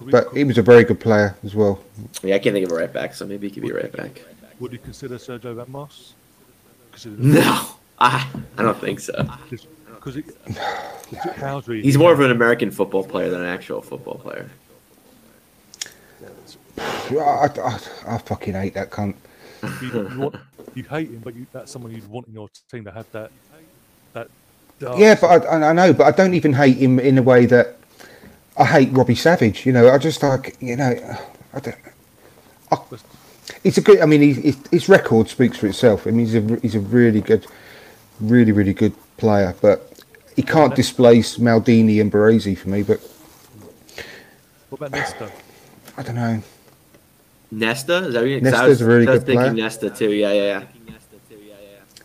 we- 0.01 0.11
but 0.11 0.33
he 0.33 0.43
was 0.43 0.57
a 0.57 0.63
very 0.63 0.83
good 0.83 0.99
player 0.99 1.35
as 1.45 1.53
well. 1.55 1.79
Yeah, 2.23 2.35
I 2.35 2.39
can't 2.39 2.53
think 2.53 2.65
of 2.65 2.71
a 2.71 2.75
right 2.75 2.91
back, 2.91 3.13
so 3.13 3.25
maybe 3.25 3.47
he 3.47 3.53
could 3.53 3.63
be 3.63 3.69
a 3.69 3.75
right 3.75 3.91
back. 3.91 4.21
Would 4.59 4.73
you 4.73 4.79
consider 4.79 5.15
Sergio 5.17 5.55
Ramos? 5.55 6.13
Consider 6.91 7.15
No, 7.17 7.67
I 7.99 8.27
I 8.57 8.63
don't 8.63 8.79
think 8.81 8.99
so. 8.99 9.13
Because 9.95 10.17
it, 10.17 10.25
how's 11.37 11.67
we? 11.67 11.81
He's 11.81 11.97
more 11.97 12.11
of 12.11 12.19
an 12.19 12.31
American 12.31 12.71
football 12.71 13.03
player 13.05 13.29
than 13.29 13.41
an 13.41 13.47
actual 13.47 13.81
football 13.81 14.15
player. 14.15 14.49
I, 16.77 17.49
I, 17.61 17.79
I 18.07 18.17
fucking 18.17 18.53
hate 18.53 18.73
that 18.73 18.89
cunt. 18.89 19.15
You, 19.81 20.07
you, 20.09 20.19
want, 20.19 20.35
you 20.75 20.83
hate 20.83 21.09
him, 21.09 21.21
but 21.23 21.35
you, 21.35 21.45
that's 21.51 21.71
someone 21.71 21.91
you'd 21.91 22.07
want 22.09 22.27
in 22.27 22.33
your 22.33 22.49
team 22.69 22.83
to 22.85 22.91
have 22.91 23.11
that. 23.11 23.31
That. 24.13 24.29
dark 24.79 24.99
Yeah, 24.99 25.15
but 25.19 25.45
I, 25.47 25.69
I 25.69 25.73
know, 25.73 25.93
but 25.93 26.05
I 26.05 26.11
don't 26.11 26.33
even 26.33 26.53
hate 26.53 26.77
him 26.77 26.99
in 26.99 27.17
a 27.17 27.23
way 27.23 27.45
that 27.47 27.77
I 28.57 28.65
hate 28.65 28.91
Robbie 28.91 29.15
Savage. 29.15 29.65
You 29.65 29.73
know, 29.73 29.89
I 29.89 29.97
just 29.97 30.21
like 30.21 30.57
you 30.59 30.75
know, 30.75 31.17
I 31.53 31.59
don't. 31.59 31.77
I, 32.71 32.77
it's 33.63 33.77
a 33.77 33.81
good. 33.81 33.99
I 34.01 34.05
mean, 34.05 34.21
he, 34.21 34.33
his, 34.33 34.57
his 34.71 34.89
record 34.89 35.29
speaks 35.29 35.57
for 35.57 35.67
itself. 35.67 36.07
I 36.07 36.11
mean, 36.11 36.25
he's 36.25 36.35
a 36.35 36.59
he's 36.61 36.75
a 36.75 36.79
really 36.79 37.21
good, 37.21 37.45
really 38.19 38.51
really 38.51 38.73
good 38.73 38.93
player, 39.17 39.55
but 39.61 39.93
he 40.35 40.41
can't 40.41 40.75
displace 40.75 41.37
Maldini 41.37 42.01
and 42.01 42.11
Baresi 42.11 42.57
for 42.57 42.69
me. 42.69 42.83
But 42.83 42.99
What 44.69 44.81
about 44.81 44.91
Nesta? 44.91 45.31
I 45.97 46.03
don't 46.03 46.15
know. 46.15 46.43
Nesta 47.59 47.97
is 48.07 48.13
that 48.13 48.21
what 48.21 48.29
you? 48.29 48.39
'cause 48.41 48.47
I 48.47 48.51
Nesta's 48.51 48.69
was, 48.69 48.81
a 48.81 48.85
very 48.85 49.07
I 49.07 49.11
was 49.11 49.19
good 49.19 49.25
thinking 49.25 49.41
player. 49.51 49.63
Nesta 49.63 49.89
too. 49.89 50.11
Yeah, 50.11 50.31
yeah, 50.33 50.43
yeah. 50.43 50.63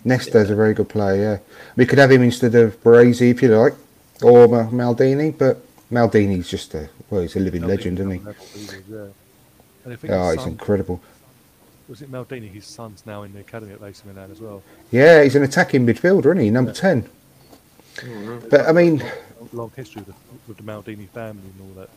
Nesta's 0.04 0.50
a 0.50 0.54
very 0.54 0.74
good 0.74 0.88
player. 0.88 1.22
Yeah, 1.22 1.38
we 1.76 1.84
could 1.86 1.98
have 1.98 2.10
him 2.10 2.22
instead 2.22 2.54
of 2.54 2.82
Baresi 2.82 3.30
if 3.30 3.42
you 3.42 3.48
like, 3.56 3.74
or 4.22 4.46
Maldini. 4.48 5.36
But 5.36 5.60
Maldini's 5.90 6.48
just 6.48 6.74
a 6.74 6.88
well, 7.10 7.22
he's 7.22 7.36
a 7.36 7.40
living 7.40 7.62
legend, 7.66 7.98
isn't 7.98 8.10
he? 8.12 8.20
Yeah. 8.90 9.06
And 9.84 9.98
Oh, 10.10 10.30
he's 10.32 10.40
son, 10.40 10.50
incredible. 10.50 11.00
was 11.88 12.02
it 12.02 12.12
Maldini? 12.12 12.48
His 12.52 12.66
son's 12.66 13.04
now 13.06 13.22
in 13.22 13.32
the 13.32 13.40
academy 13.40 13.72
at 13.72 13.82
AC 13.82 14.02
Milan 14.06 14.30
as 14.30 14.40
well. 14.40 14.62
Yeah, 14.90 15.22
he's 15.22 15.34
an 15.34 15.42
attacking 15.42 15.86
midfielder, 15.86 16.26
isn't 16.26 16.40
he? 16.40 16.50
Number 16.50 16.72
ten. 16.72 17.06
Oh, 18.04 18.40
but 18.50 18.68
I 18.68 18.72
mean, 18.72 19.02
Long 19.52 19.72
history 19.74 20.02
with 20.02 20.14
the, 20.14 20.14
with 20.46 20.56
the 20.58 20.62
Maldini 20.62 21.08
family 21.08 21.42
and 21.42 21.60
all 21.62 21.74
that. 21.82 21.88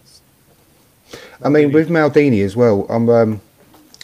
I 1.43 1.49
mean, 1.49 1.71
with 1.71 1.89
Maldini 1.89 2.43
as 2.43 2.55
well. 2.55 2.85
I'm 2.89 3.09
um, 3.09 3.41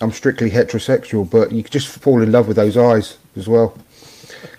I'm 0.02 0.12
strictly 0.12 0.50
heterosexual, 0.52 1.30
but 1.30 1.52
you 1.52 1.64
could 1.64 1.72
just 1.72 1.88
fall 1.88 2.22
in 2.22 2.32
love 2.32 2.48
with 2.48 2.58
those 2.58 2.78
eyes 2.78 3.18
as 3.36 3.48
well, 3.48 3.78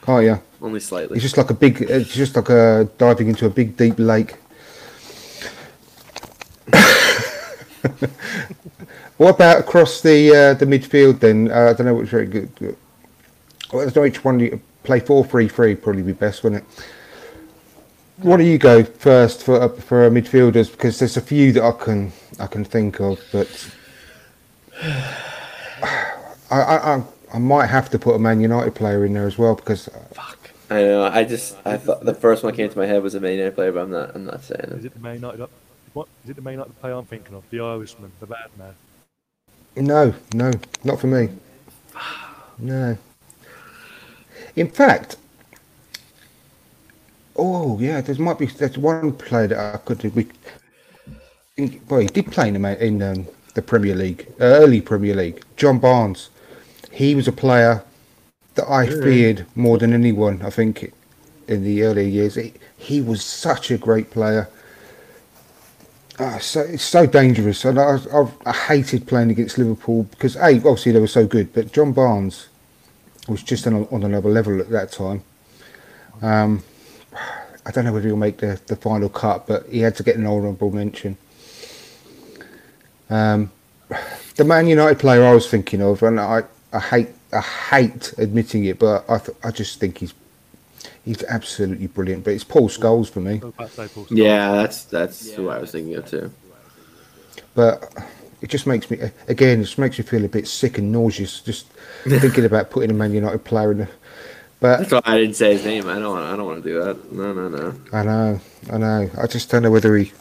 can't 0.03 0.25
you? 0.25 0.41
Only 0.61 0.81
slightly. 0.81 1.17
It's 1.17 1.23
just 1.23 1.37
like 1.37 1.51
a 1.51 1.55
big. 1.55 1.81
It's 1.83 2.13
just 2.13 2.35
like 2.37 2.49
a 2.49 2.89
diving 2.99 3.29
into 3.29 3.47
a 3.47 3.51
big 3.51 3.77
deep 3.77 3.95
lake. 3.99 4.37
what 9.17 9.31
about 9.37 9.61
across 9.61 10.01
the 10.01 10.31
uh, 10.31 10.55
the 10.55 10.67
midfield 10.67 11.21
then? 11.21 11.51
Uh, 11.51 11.71
I 11.71 11.73
don't 11.75 11.87
know 11.87 11.95
which 11.95 12.09
very 12.09 12.27
good. 12.27 12.55
good- 12.57 12.77
Well, 13.73 13.83
I 13.83 13.85
don't 13.85 13.97
know 13.97 14.03
which 14.03 14.25
one 14.25 14.41
you 14.41 14.61
play 14.83 15.01
four 15.01 15.25
three 15.25 15.49
three 15.49 15.75
probably 15.77 16.03
be 16.03 16.13
best, 16.13 16.43
wouldn't 16.43 16.63
it? 16.65 16.85
What 18.19 18.39
do 18.39 18.45
you 18.45 18.59
go 18.59 18.83
first 18.83 19.45
for 19.45 19.63
uh, 19.63 19.69
for 19.69 20.11
midfielders? 20.11 20.71
Because 20.71 20.99
there's 20.99 21.17
a 21.17 21.21
few 21.21 21.53
that 21.53 21.63
I 21.63 21.71
can 21.73 22.13
I 22.39 22.47
can 22.47 22.65
think 22.65 23.01
of, 23.01 23.21
but 23.33 23.71
I 24.83 26.15
I, 26.51 26.97
I, 26.97 27.03
I 27.35 27.39
might 27.39 27.67
have 27.67 27.91
to 27.91 27.99
put 27.99 28.15
a 28.15 28.19
Man 28.19 28.41
United 28.41 28.75
player 28.75 29.05
in 29.05 29.15
there 29.15 29.27
as 29.27 29.39
well 29.39 29.55
because 29.55 29.89
uh, 29.89 30.05
I 30.71 30.83
know. 30.83 31.05
I 31.05 31.25
just 31.25 31.57
I 31.65 31.77
thought 31.79 32.05
the 32.05 32.15
first 32.15 32.43
one 32.43 32.53
that 32.53 32.57
came 32.57 32.69
to 32.71 32.79
my 32.79 32.87
head 32.87 33.03
was 33.03 33.15
a 33.15 33.21
Man 33.21 33.33
United 33.33 33.55
player, 33.55 33.73
but 33.73 33.83
I'm 33.83 33.91
not. 33.91 34.15
I'm 34.15 34.25
not 34.25 34.43
saying 34.43 34.61
Is 34.65 34.85
it. 34.85 34.89
it 34.89 34.95
the 34.95 35.01
Man 35.01 35.15
United? 35.17 35.49
What 35.95 36.09
is 36.25 36.31
it? 36.31 36.37
The 36.37 36.43
Man 36.43 36.55
United 36.55 36.79
player 36.81 36.95
I'm 36.95 37.07
thinking 37.07 37.35
of? 37.35 37.49
The 37.51 37.61
Irishman, 37.61 38.13
the 38.21 38.27
bad 38.27 38.51
man. 38.59 38.75
No, 39.77 40.15
no, 40.35 40.53
not 40.85 41.01
for 41.01 41.07
me. 41.07 41.31
No. 42.59 42.99
In 44.57 44.69
fact, 44.69 45.17
oh 47.37 47.79
yeah, 47.79 48.01
there 48.01 48.15
might 48.17 48.39
be 48.39 48.47
there's 48.47 48.77
one 48.77 49.13
player 49.13 49.47
that 49.47 49.75
I 49.75 49.79
could 49.79 49.99
do. 49.99 50.11
We, 50.11 50.27
in, 51.59 51.81
well, 51.89 52.01
he 52.01 52.07
did 52.07 52.31
play 52.33 52.49
in 52.49 52.61
the 52.63 52.85
in 52.85 53.03
um, 53.03 53.27
the 53.55 53.63
Premier 53.63 53.95
League, 53.95 54.27
uh, 54.41 54.45
early 54.45 54.81
Premier 54.81 55.15
League. 55.15 55.43
John 55.57 55.79
Barnes, 55.79 56.31
he 56.91 57.15
was 57.15 57.29
a 57.29 57.33
player 57.33 57.83
that 58.55 58.67
I 58.71 58.85
Yeah. 58.85 59.03
feared 59.03 59.47
more 59.55 59.79
than 59.79 59.93
anyone. 59.93 60.41
I 60.43 60.51
think 60.51 60.93
in 61.49 61.65
the 61.65 61.83
earlier 61.83 62.09
years, 62.09 62.37
he, 62.37 62.55
he 62.77 63.01
was 63.01 63.23
such 63.25 63.71
a 63.71 63.79
great 63.79 64.11
player. 64.11 64.49
Ah, 66.21 66.39
so 66.39 66.61
it's 66.61 66.83
so 66.85 67.07
dangerous, 67.07 67.65
and 67.65 67.79
I, 67.79 67.99
I, 68.13 68.27
I 68.47 68.53
hated 68.53 69.07
playing 69.07 69.31
against 69.31 69.59
Liverpool 69.59 70.05
because 70.05 70.37
a 70.37 70.57
obviously 70.57 70.93
they 70.93 71.01
were 71.01 71.07
so 71.07 71.27
good, 71.27 71.53
but 71.53 71.73
John 71.73 71.93
Barnes 71.93 72.49
was 73.29 73.43
just 73.43 73.67
on, 73.67 73.87
on 73.93 74.03
another 74.03 74.29
level 74.31 74.61
at 74.61 74.71
that 74.71 74.91
time. 74.91 75.23
Um, 76.23 76.65
I 77.67 77.71
don't 77.71 77.85
know 77.85 77.93
whether 77.93 78.09
he'll 78.09 78.17
make 78.17 78.39
the, 78.39 78.61
the 78.67 78.77
final 78.77 79.09
cut, 79.09 79.47
but 79.47 79.67
he 79.69 79.81
had 79.81 79.95
to 79.97 80.03
get 80.03 80.17
an 80.17 80.27
honourable 80.27 80.73
mention. 80.73 81.17
Um, 83.11 83.51
the 84.37 84.45
Man 84.45 84.67
United 84.67 84.99
player 84.99 85.25
I 85.25 85.33
was 85.35 85.49
thinking 85.51 85.83
of, 85.83 86.03
and 86.03 86.21
I, 86.21 86.43
I 86.73 86.79
hate 86.81 87.09
I 87.33 87.41
hate 87.41 88.15
admitting 88.19 88.65
it, 88.65 88.79
but 88.79 89.05
I 89.09 89.19
th- 89.19 89.37
I 89.45 89.51
just 89.51 89.81
think 89.81 89.99
he's 89.99 90.15
he's 91.05 91.23
absolutely 91.25 91.87
brilliant. 91.87 92.25
But 92.25 92.35
it's 92.35 92.45
Paul 92.45 92.69
Scholes 92.69 93.09
for 93.11 93.21
me. 93.21 93.41
Yeah, 94.11 94.53
that's 94.53 94.85
that's 94.85 95.31
who 95.33 95.49
I 95.49 95.59
was 95.59 95.73
thinking 95.73 95.95
of 95.97 96.07
too. 96.09 96.31
but 97.55 97.93
it 98.41 98.49
just 98.51 98.67
makes 98.67 98.91
me 98.91 98.99
again 99.27 99.61
it 99.61 99.65
just 99.65 99.79
makes 99.79 99.99
me 99.99 100.05
feel 100.05 100.25
a 100.25 100.29
bit 100.29 100.47
sick 100.47 100.79
and 100.79 100.93
nauseous 100.93 101.41
just 101.41 101.67
thinking 102.05 102.45
about 102.45 102.71
putting 102.71 102.91
a 102.91 102.95
Man 102.95 103.13
United 103.13 103.45
player 103.45 103.73
in. 103.73 103.79
The, 103.79 103.89
but 104.61 104.79
That's 104.79 104.93
why 104.93 105.01
I 105.05 105.19
didn't 105.19 105.37
say 105.37 105.53
his 105.53 105.65
name. 105.65 105.89
I 105.89 105.99
don't 105.99 106.13
want. 106.13 106.25
I 106.27 106.37
don't 106.37 106.47
want 106.47 106.63
to 106.65 106.69
do 106.69 106.83
that. 106.83 107.13
No, 107.13 107.33
no, 107.33 107.49
no. 107.49 107.75
I 107.93 108.03
know, 108.03 108.41
I 108.73 108.79
know. 108.79 109.11
I 109.21 109.27
just 109.27 109.51
don't 109.51 109.63
know 109.63 109.71
whether 109.71 109.97
he. 109.97 110.13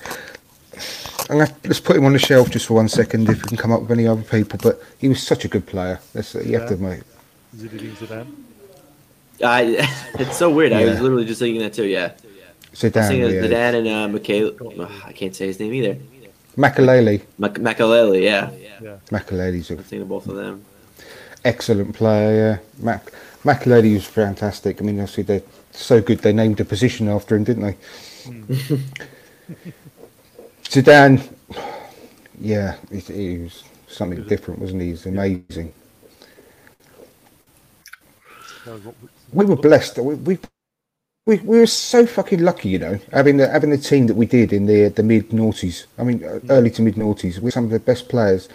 I'm 1.29 1.39
gonna, 1.39 1.55
let's 1.65 1.79
put 1.79 1.97
him 1.97 2.05
on 2.05 2.13
the 2.13 2.19
shelf 2.19 2.49
just 2.49 2.65
for 2.67 2.75
one 2.75 2.87
second 2.87 3.29
if 3.29 3.41
we 3.43 3.47
can 3.49 3.57
come 3.57 3.71
up 3.71 3.81
with 3.81 3.91
any 3.91 4.07
other 4.07 4.21
people. 4.21 4.59
But 4.61 4.81
he 4.97 5.09
was 5.09 5.21
such 5.21 5.43
a 5.45 5.47
good 5.47 5.65
player. 5.65 5.99
That's 6.13 6.33
you 6.35 6.57
have 6.57 6.67
to 6.69 6.75
admit. 6.75 7.03
Zinedine 7.55 7.95
Zidane. 7.95 8.27
I. 9.43 9.87
It's 10.19 10.37
so 10.37 10.49
weird. 10.49 10.73
I 10.73 10.85
was 10.85 11.01
literally 11.01 11.25
just 11.25 11.39
thinking 11.39 11.61
that 11.61 11.73
too. 11.73 11.85
Yeah. 11.85 12.11
I 12.15 12.19
was 12.71 12.79
Zidane, 12.79 13.07
thinking 13.07 13.23
of 13.23 13.31
yeah. 13.33 13.41
Zidane 13.41 13.75
and 13.79 13.87
uh, 13.87 14.07
Mikhail. 14.07 14.51
ugh, 14.79 14.91
I 15.05 15.11
can't 15.11 15.35
say 15.35 15.47
his 15.47 15.59
name 15.59 15.73
either. 15.73 15.97
Makelele. 16.57 17.21
Mak- 17.37 17.55
Makelele. 17.59 18.21
Yeah. 18.23 18.49
Makelele's 19.11 19.69
I'm 19.69 19.77
an 19.77 19.83
thinking 19.83 20.01
of 20.03 20.09
both 20.09 20.27
of 20.27 20.35
them. 20.35 20.63
excellent 21.45 21.93
player. 21.93 22.59
Yeah. 22.79 22.83
Mac 22.83 23.11
Makelele 23.43 23.93
was 23.93 24.05
fantastic. 24.05 24.81
I 24.81 24.85
mean, 24.85 24.99
obviously 24.99 25.23
they're 25.23 25.43
so 25.71 26.01
good. 26.01 26.19
They 26.19 26.33
named 26.33 26.59
a 26.59 26.65
position 26.65 27.07
after 27.09 27.35
him, 27.35 27.43
didn't 27.43 27.63
they? 27.63 28.79
Zidane, 30.69 31.21
yeah, 32.39 32.75
he, 32.91 32.99
he 32.99 33.37
was 33.39 33.63
something 33.87 34.23
different, 34.25 34.59
wasn't 34.59 34.81
he? 34.81 34.89
He's 34.89 35.05
amazing. 35.05 35.73
Was 38.65 38.81
what- 38.83 38.95
We 39.33 39.45
were 39.45 39.55
blessed. 39.55 39.97
We, 39.99 40.15
we 40.15 40.39
we 41.25 41.37
we 41.39 41.59
were 41.59 41.67
so 41.67 42.05
fucking 42.05 42.41
lucky, 42.41 42.69
you 42.69 42.79
know, 42.79 42.99
having 43.11 43.37
the 43.37 43.47
having 43.47 43.69
the 43.69 43.77
team 43.77 44.07
that 44.07 44.15
we 44.15 44.25
did 44.25 44.51
in 44.53 44.65
the 44.65 44.89
the 44.89 45.03
mid 45.03 45.29
noughties. 45.29 45.85
I 45.97 46.03
mean, 46.03 46.23
uh, 46.23 46.39
early 46.49 46.69
to 46.71 46.81
mid 46.81 46.95
noughties. 46.95 47.39
We're 47.39 47.51
some 47.51 47.65
of 47.65 47.69
the 47.71 47.79
best 47.79 48.07
players. 48.09 48.49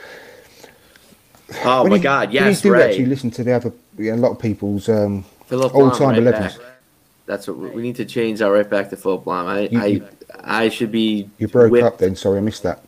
Oh 1.65 1.83
When 1.83 1.91
my 1.91 1.97
you- 1.97 2.03
God! 2.03 2.29
when 2.29 2.35
you 2.45 2.49
Yes, 2.51 2.63
do 2.63 2.73
right. 2.73 2.89
actually 2.91 3.07
listen 3.07 3.31
to 3.33 3.45
the 3.45 3.53
other, 3.53 3.73
yeah, 3.99 4.15
a 4.15 4.17
lot 4.17 4.33
of 4.33 4.39
people's 4.39 4.89
um, 4.89 5.25
Philip 5.47 5.75
all 5.75 5.91
Lahm, 5.91 5.99
time 5.99 6.09
right 6.11 6.19
elevens. 6.19 6.57
back. 6.59 6.67
That's 7.27 7.47
what 7.47 7.57
we, 7.57 7.69
we 7.71 7.83
need 7.83 7.97
to 7.97 8.05
change 8.05 8.41
that 8.41 8.47
right 8.47 8.69
back 8.69 8.91
to 8.91 8.97
Philip 8.97 9.25
Lahm. 9.25 9.47
I, 9.47 9.61
You- 9.61 9.81
I, 9.81 9.87
you- 9.87 10.09
I 10.45 10.69
should 10.71 10.91
be. 10.91 11.29
You 11.39 11.47
broke 11.49 11.71
whipped, 11.71 11.87
up 11.87 11.99
then. 11.99 12.17
Sorry, 12.17 12.39
I 12.39 12.41
missed 12.41 12.63
that. 12.65 12.83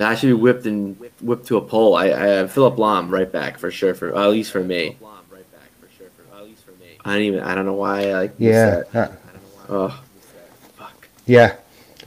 I 0.00 0.14
should 0.16 0.26
be 0.28 0.32
whipped 0.32 0.66
and 0.66 0.98
whipped 1.20 1.46
to 1.48 1.56
a 1.56 1.60
pole. 1.60 1.94
I, 1.96 2.06
I 2.42 2.46
Philip 2.46 2.76
Lahm 2.76 3.10
right 3.10 3.30
back 3.30 3.58
for 3.58 3.70
sure. 3.70 3.94
For 3.94 4.16
at 4.16 4.30
least 4.30 4.50
for 4.52 4.60
me. 4.62 4.96
I 7.06 7.12
don't 7.14 7.22
even. 7.22 7.40
I 7.40 7.54
don't 7.54 7.66
know 7.66 7.74
why. 7.74 8.08
I 8.08 8.12
like. 8.14 8.30
missed 8.40 8.52
Yeah, 8.52 8.70
that. 8.70 8.92
that- 8.92 9.12
Oh, 9.68 10.02
yeah. 11.26 11.56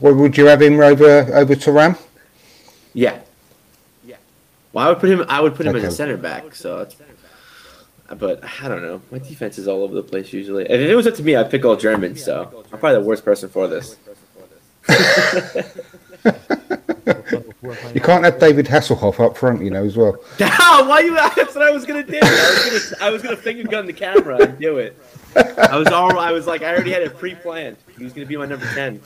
Well, 0.00 0.14
would 0.14 0.36
you 0.36 0.46
have 0.46 0.62
him 0.62 0.80
over 0.80 1.34
over 1.34 1.54
to 1.56 1.72
Ram? 1.72 1.96
yeah. 2.94 3.18
Yeah. 4.04 4.16
Well, 4.72 4.86
I 4.86 4.88
would 4.90 4.98
put 5.00 5.10
him. 5.10 5.24
I 5.28 5.40
would 5.40 5.54
put 5.54 5.66
him 5.66 5.74
as 5.76 5.82
Okay. 5.82 5.88
a 5.88 5.92
center 5.92 6.16
back. 6.16 6.54
So. 6.54 6.78
It's, 6.80 6.96
but 8.16 8.42
I 8.62 8.68
don't 8.68 8.82
know. 8.82 9.00
My 9.10 9.18
defense 9.18 9.58
is 9.58 9.68
all 9.68 9.82
over 9.82 9.94
the 9.94 10.02
place 10.02 10.32
usually. 10.32 10.64
If 10.64 10.80
it 10.80 10.94
was 10.94 11.06
up 11.06 11.14
to 11.14 11.22
me, 11.22 11.36
I'd 11.36 11.50
pick 11.50 11.64
all 11.64 11.76
Germans. 11.76 12.24
So 12.24 12.64
I'm 12.72 12.78
probably 12.78 13.00
the 13.00 13.06
worst 13.06 13.24
person 13.24 13.48
for 13.48 13.68
this. 13.68 13.96
You 17.94 18.00
can't 18.00 18.24
have 18.24 18.38
David 18.38 18.66
Hasselhoff 18.66 19.24
up 19.24 19.36
front, 19.36 19.62
you 19.62 19.70
know, 19.70 19.84
as 19.84 19.96
well. 19.96 20.12
Why 20.38 21.00
you? 21.00 21.14
That's 21.36 21.54
what 21.54 21.62
I 21.62 21.70
was 21.70 21.84
gonna 21.84 22.02
do. 22.02 22.18
I 22.22 22.70
was 22.70 22.90
gonna, 22.90 23.04
I 23.04 23.10
was 23.10 23.22
gonna 23.22 23.36
finger 23.36 23.64
gun 23.64 23.86
the 23.86 23.92
camera 23.92 24.38
and 24.42 24.58
do 24.58 24.78
it. 24.78 24.96
I 25.36 25.76
was 25.76 25.88
all. 25.88 26.18
I 26.18 26.32
was 26.32 26.46
like, 26.46 26.62
I 26.62 26.72
already 26.72 26.92
had 26.92 27.02
it 27.02 27.16
pre-planned. 27.16 27.76
He 27.96 28.04
was 28.04 28.12
gonna 28.12 28.26
be 28.26 28.36
my 28.36 28.46
number 28.46 28.66
ten. 28.74 29.00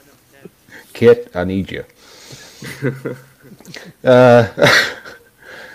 Kit, 0.92 1.30
I 1.34 1.44
need 1.44 1.70
you. 1.70 1.84
uh, 4.04 4.48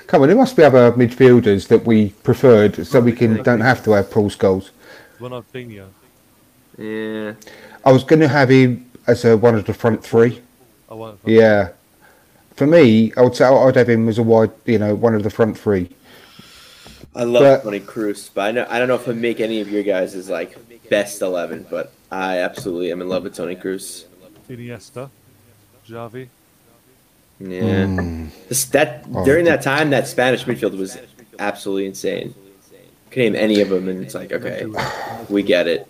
come 0.07 0.21
on, 0.21 0.27
there 0.27 0.37
must 0.37 0.55
be 0.55 0.63
other 0.63 0.91
midfielders 0.93 1.67
that 1.67 1.85
we 1.85 2.09
preferred, 2.23 2.85
so 2.87 2.99
we 2.99 3.11
can 3.11 3.43
don't 3.43 3.61
have 3.61 3.83
to 3.83 3.91
have 3.91 4.09
Paul 4.09 4.29
Scholes. 4.29 4.69
Ronaldinho. 5.19 5.87
Yeah. 6.77 7.33
I 7.85 7.91
was 7.91 8.03
going 8.03 8.19
to 8.19 8.27
have 8.27 8.49
him 8.49 8.89
as 9.07 9.25
a, 9.25 9.35
one 9.37 9.55
of 9.55 9.65
the 9.65 9.73
front 9.73 10.03
three. 10.03 10.41
I 10.89 10.93
want. 10.93 11.19
Yeah. 11.25 11.69
For 12.55 12.67
me, 12.67 13.13
I 13.15 13.21
would 13.21 13.35
say 13.35 13.45
I'd 13.45 13.75
have 13.75 13.89
him 13.89 14.07
as 14.09 14.17
a 14.17 14.23
wide, 14.23 14.51
you 14.65 14.79
know, 14.79 14.95
one 14.95 15.13
of 15.15 15.23
the 15.23 15.29
front 15.29 15.57
three. 15.57 15.89
I 17.15 17.23
love 17.23 17.41
But- 17.41 17.63
Toni 17.63 17.79
Kroos, 17.79 18.29
but 18.33 18.41
I 18.41 18.51
know 18.51 18.67
I 18.69 18.77
don't 18.79 18.87
know 18.87 18.95
if 18.95 19.07
I 19.07 19.13
make 19.13 19.39
any 19.39 19.59
of 19.59 19.69
your 19.71 19.83
guys 19.83 20.13
as 20.13 20.29
like 20.29 20.55
best 20.89 21.21
eleven, 21.21 21.65
but 21.69 21.91
I 22.11 22.39
absolutely 22.39 22.91
am 22.91 23.01
in 23.01 23.09
love 23.09 23.23
with 23.23 23.35
Toni 23.35 23.55
Kroos. 23.55 24.05
Iniesta. 24.49 25.09
Xavi. 25.87 26.27
Yeah. 27.39 27.85
Mm. 27.85 28.29
This, 28.47 28.65
that 28.65 29.05
Oh, 29.13 29.23
during 29.23 29.45
that 29.45 29.61
time, 29.61 29.89
that 29.91 30.07
Spanish 30.07 30.45
midfield 30.45 30.77
was 30.77 30.97
absolutely 31.39 31.85
insane. 31.85 32.33
Could 33.11 33.19
name 33.19 33.35
any 33.35 33.61
of 33.61 33.69
them, 33.69 33.87
and 33.87 34.03
it's 34.03 34.15
like, 34.15 34.31
okay, 34.31 34.65
we 35.29 35.43
get 35.43 35.67
it. 35.67 35.87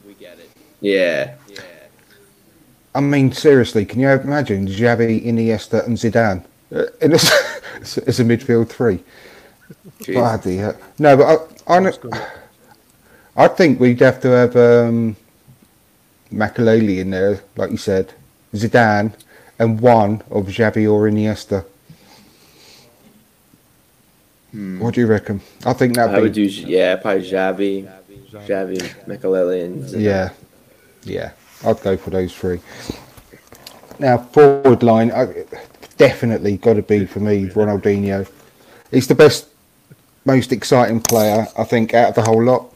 Yeah. 0.82 1.36
Yeah. 1.48 1.60
I 2.94 3.00
mean, 3.00 3.32
seriously, 3.32 3.86
can 3.86 4.00
you 4.00 4.10
imagine 4.10 4.68
Xavi, 4.68 5.26
Iniesta, 5.26 5.86
and 5.86 5.98
Zidane 5.98 6.44
uh, 6.76 6.86
in 7.02 7.14
a, 7.14 7.16
as 7.82 8.20
a 8.20 8.24
midfield 8.24 8.70
three? 8.70 9.04
Jeez. 10.00 10.14
Bloody 10.14 10.58
hell. 10.58 10.78
No, 11.00 11.18
but 11.18 11.52
I, 11.68 11.78
I, 11.78 13.46
I 13.46 13.48
think 13.48 13.80
we'd 13.80 14.00
have 14.00 14.20
to 14.22 14.30
have 14.30 14.56
um, 14.56 15.16
Makelele 16.32 17.00
in 17.00 17.12
there, 17.12 17.42
like 17.56 17.72
you 17.72 17.78
said, 17.78 18.14
Zidane, 18.54 19.14
and 19.60 19.80
one 19.80 20.22
of 20.30 20.46
Xavi 20.46 20.92
or 20.92 21.10
Iniesta. 21.10 21.66
Hmm. 24.52 24.80
What 24.80 24.94
do 24.94 25.02
you 25.02 25.08
reckon? 25.08 25.42
I 25.66 25.74
think 25.74 25.96
that 25.96 26.10
I 26.10 26.20
would 26.20 26.34
do 26.34 26.44
yeah, 26.44 26.96
probably 26.96 27.24
Xavi, 27.24 27.92
Xavi, 28.32 29.06
Makelele, 29.06 29.66
and 29.66 29.84
Zidane. 29.84 30.02
Yeah, 30.02 30.30
yeah, 31.04 31.32
I'd 31.66 31.82
go 31.82 31.98
for 31.98 32.10
those 32.12 32.36
three. 32.36 32.60
Now 34.00 34.18
forward 34.20 34.84
line, 34.84 35.12
I, 35.12 35.46
definitely 35.98 36.58
got 36.58 36.76
to 36.76 36.82
be 36.82 37.06
for 37.06 37.20
me 37.20 37.48
Ronaldinho. 37.48 38.30
He's 38.92 39.08
the 39.08 39.16
best, 39.16 39.48
most 40.26 40.52
exciting 40.52 41.02
player 41.02 41.48
I 41.58 41.64
think 41.64 41.94
out 41.94 42.10
of 42.10 42.16
the 42.16 42.22
whole 42.22 42.44
lot. 42.44 42.74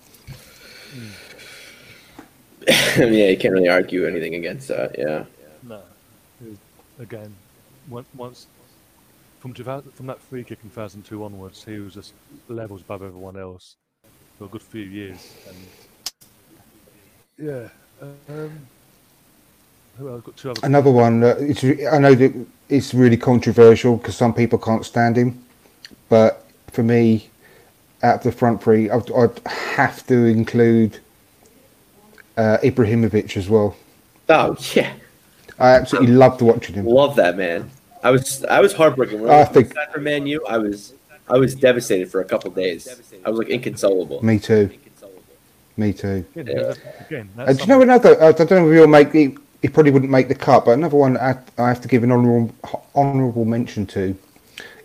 yeah, 2.68 3.06
you 3.06 3.38
can't 3.38 3.54
really 3.54 3.70
argue 3.70 4.06
anything 4.06 4.36
against 4.36 4.68
that. 4.68 4.98
Yeah. 4.98 5.26
No. 7.02 7.18
It 7.18 7.20
was, 7.20 7.26
again, 7.26 7.36
once 8.14 8.48
from 9.40 9.54
2000, 9.54 9.92
from 9.92 10.08
that 10.08 10.20
free 10.20 10.44
kick 10.44 10.60
in 10.64 10.70
2002 10.70 11.24
onwards, 11.24 11.64
he 11.64 11.80
was 11.80 11.94
just 11.96 12.14
levels 12.48 12.82
above 12.82 13.02
everyone 13.02 13.38
else 13.38 13.76
for 14.38 14.46
a 14.46 14.48
good 14.48 14.62
few 14.62 14.84
years. 14.84 15.34
And 15.48 15.58
yeah, 17.38 17.70
um, 18.02 18.52
who 19.98 20.10
else? 20.10 20.22
Got 20.24 20.38
two 20.38 20.52
other. 20.52 20.60
Another 20.64 20.92
one. 20.92 21.24
Uh, 21.24 21.36
it's, 21.40 21.64
re- 21.64 21.88
I 21.88 21.98
know 21.98 22.16
that 22.16 22.34
it's 22.70 22.94
really 22.94 23.18
controversial 23.18 23.98
because 23.98 24.16
some 24.16 24.34
people 24.34 24.60
can't 24.60 24.86
stand 24.86 25.18
him, 25.18 25.44
but 26.10 26.46
for 26.72 26.84
me, 26.84 27.30
out 28.04 28.18
of 28.18 28.24
the 28.24 28.32
front 28.32 28.64
three, 28.64 28.90
I'd, 28.90 29.12
I'd 29.12 29.40
have 29.48 30.06
to 30.08 30.26
include 30.26 31.00
uh, 32.38 32.58
Ibrahimovic 32.64 33.38
as 33.38 33.50
well. 33.50 33.76
Oh 34.30 34.56
yeah, 34.74 34.94
I 35.62 35.72
absolutely 35.76 36.14
loved 36.14 36.42
watching 36.42 36.76
him. 36.76 36.86
love 36.86 37.16
that 37.16 37.38
man. 37.38 37.70
I 38.04 38.12
was 38.12 38.44
I 38.46 38.60
was 38.60 38.74
heartbroken 38.74 39.22
when 39.22 39.32
I 39.32 39.42
I 39.42 39.46
think- 39.46 39.74
for 39.94 40.00
Man 40.00 40.26
U. 40.28 40.44
I 40.48 40.58
was 40.58 40.94
I 41.30 41.38
was 41.38 41.56
devastated 41.56 42.10
for 42.12 42.20
a 42.22 42.26
couple 42.26 42.50
of 42.50 42.56
days. 42.56 42.88
I 43.26 43.30
was 43.30 43.40
like 43.40 43.50
inconsolable. 43.50 44.24
Me 44.26 44.40
too. 44.40 44.70
Me 45.78 45.94
too. 45.94 46.26
Again, 46.36 46.58
uh, 46.60 46.62
Yeah. 46.62 47.06
again 47.06 47.30
that's 47.36 47.50
And 47.50 47.58
do 47.58 47.64
you 47.64 47.70
know 47.70 47.82
another? 47.82 48.22
Uh, 48.22 48.28
I 48.30 48.32
don't 48.34 48.52
know 48.52 48.70
if 48.70 48.76
you'll 48.76 48.88
make 48.88 49.14
he, 49.14 49.38
he 49.62 49.68
probably 49.70 49.92
wouldn't 49.92 50.12
make 50.12 50.28
the 50.28 50.36
cut, 50.36 50.66
but 50.66 50.72
another 50.72 50.98
one 50.98 51.16
I, 51.18 51.38
I 51.58 51.70
have 51.70 51.80
to 51.82 51.88
give 51.88 52.04
an 52.04 52.12
honourable 52.12 52.52
honourable 52.96 53.46
mention 53.46 53.86
to 53.88 54.16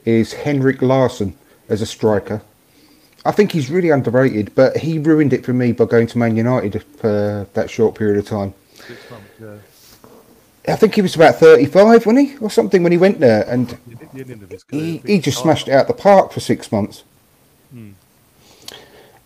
is 0.04 0.32
Henrik 0.32 0.80
Larsson 0.82 1.34
as 1.68 1.82
a 1.82 1.86
striker. 1.86 2.40
I 3.24 3.32
think 3.32 3.50
he's 3.50 3.68
really 3.70 3.90
underrated, 3.90 4.54
but 4.54 4.76
he 4.76 5.00
ruined 5.00 5.32
it 5.32 5.44
for 5.44 5.52
me 5.52 5.72
by 5.72 5.86
going 5.86 6.06
to 6.06 6.18
Man 6.18 6.36
United 6.36 6.80
for 6.98 7.46
that 7.54 7.68
short 7.68 7.96
period 7.96 8.18
of 8.18 8.26
time. 8.26 8.54
Six 10.66 10.68
months, 10.68 10.68
yeah. 10.68 10.72
I 10.74 10.76
think 10.76 10.94
he 10.94 11.02
was 11.02 11.14
about 11.16 11.36
35, 11.36 12.06
wasn't 12.06 12.28
he? 12.28 12.36
Or 12.38 12.50
something 12.50 12.82
when 12.82 12.92
he 12.92 12.98
went 12.98 13.20
there. 13.20 13.42
And 13.48 13.68
The, 14.14 14.24
the 14.24 14.32
of 14.44 14.50
his 14.50 14.64
he, 14.70 14.98
he 14.98 15.18
just 15.20 15.38
smashed 15.40 15.68
it 15.68 15.72
out 15.72 15.86
the 15.88 15.94
park 15.94 16.32
for 16.32 16.40
six 16.40 16.70
months. 16.72 17.04
Hmm. 17.72 17.90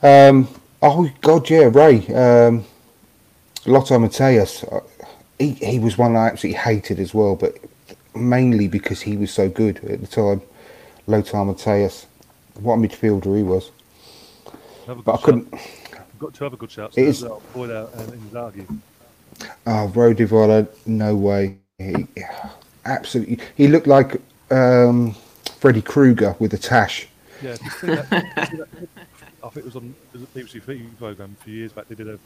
Um, 0.03 0.49
oh, 0.83 1.11
God, 1.21 1.49
yeah, 1.51 1.71
Ray. 1.73 2.07
Um, 2.09 2.65
Lothar 3.67 3.99
Matthäus. 3.99 4.65
uh, 4.73 4.81
He, 5.39 5.51
he 5.53 5.79
was 5.79 5.99
one 5.99 6.17
I 6.17 6.29
absolutely 6.29 6.59
hated 6.61 6.99
as 6.99 7.13
well, 7.15 7.37
but 7.37 7.57
mainly 8.15 8.69
because 8.69 9.03
he 9.03 9.17
was 9.17 9.31
so 9.33 9.49
good 9.49 9.85
at 9.85 10.01
the 10.01 10.07
time. 10.07 10.43
Lothar 11.07 11.39
Matthäus. 11.39 12.07
What 12.61 12.75
a 12.75 12.79
midfielder 12.79 13.37
he 13.37 13.43
was. 13.43 13.71
But 14.87 15.09
I 15.09 15.17
couldn't. 15.19 15.49
shout. 15.53 16.19
Got 16.19 16.35
two 16.35 16.47
other 16.47 16.57
good 16.57 16.71
shouts. 16.71 16.97
It 16.97 17.03
there 17.03 17.11
is- 17.11 17.23
as 17.23 17.29
well, 17.31 17.43
Boyle 17.55 17.89
Oh, 19.67 19.87
Rudi 19.89 20.25
Völler, 20.27 20.69
no 20.87 21.15
way. 21.17 21.59
He, 21.79 22.07
absolutely. 22.85 23.39
He 23.57 23.69
looked 23.69 23.87
like 23.87 24.21
um, 24.51 25.15
Freddy 25.59 25.83
Krueger 25.83 26.37
with 26.39 26.53
a 26.55 26.59
tash. 26.59 27.09
Yeah, 27.43 27.53
did 27.53 27.63
you 27.63 27.71
see 27.71 27.87
that, 27.87 28.11
did 28.11 28.23
you 28.23 28.45
see 28.47 28.57
that 28.57 28.71
clip? 28.71 28.89
I 29.43 29.49
think 29.49 29.57
it 29.57 29.65
was 29.65 29.77
on 29.77 29.95
it 30.13 30.21
was 30.21 30.23
a 30.23 30.27
BBC 30.27 30.63
Three 30.63 30.83
program 30.99 31.35
a 31.41 31.45
few 31.45 31.55
years 31.55 31.73
back. 31.73 31.89
They 31.89 31.95
did 31.95 32.09
a 32.09 32.19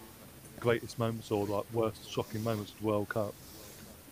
greatest 0.59 0.99
moments 0.99 1.31
or 1.31 1.47
like 1.47 1.65
worst 1.73 2.11
shocking 2.11 2.43
moments 2.43 2.73
of 2.73 2.81
the 2.81 2.87
World 2.87 3.09
Cup. 3.09 3.35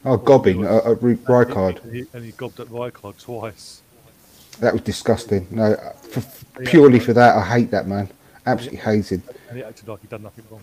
Oh, 0.04 0.16
Gobbing, 0.16 0.64
uh, 0.66 0.80
uh, 0.84 0.94
Ru- 1.00 1.16
Rijkaard. 1.16 1.82
And 1.84 1.94
he, 1.94 2.06
and 2.12 2.24
he 2.24 2.32
gobbed 2.32 2.58
at 2.60 2.66
Rijkaard 2.68 3.20
twice. 3.20 3.82
That 4.60 4.72
was 4.72 4.82
disgusting. 4.82 5.46
No, 5.50 5.72
uh, 5.72 5.92
f- 6.14 6.44
purely 6.64 6.98
for 6.98 7.12
that, 7.12 7.36
I 7.36 7.44
hate 7.44 7.70
that 7.70 7.86
man. 7.86 8.08
Absolutely 8.44 8.78
hated. 8.78 9.22
And 9.48 9.58
he 9.58 9.64
acted 9.64 9.88
like 9.88 10.00
he'd 10.00 10.10
done 10.10 10.22
nothing 10.22 10.44
wrong. 10.50 10.62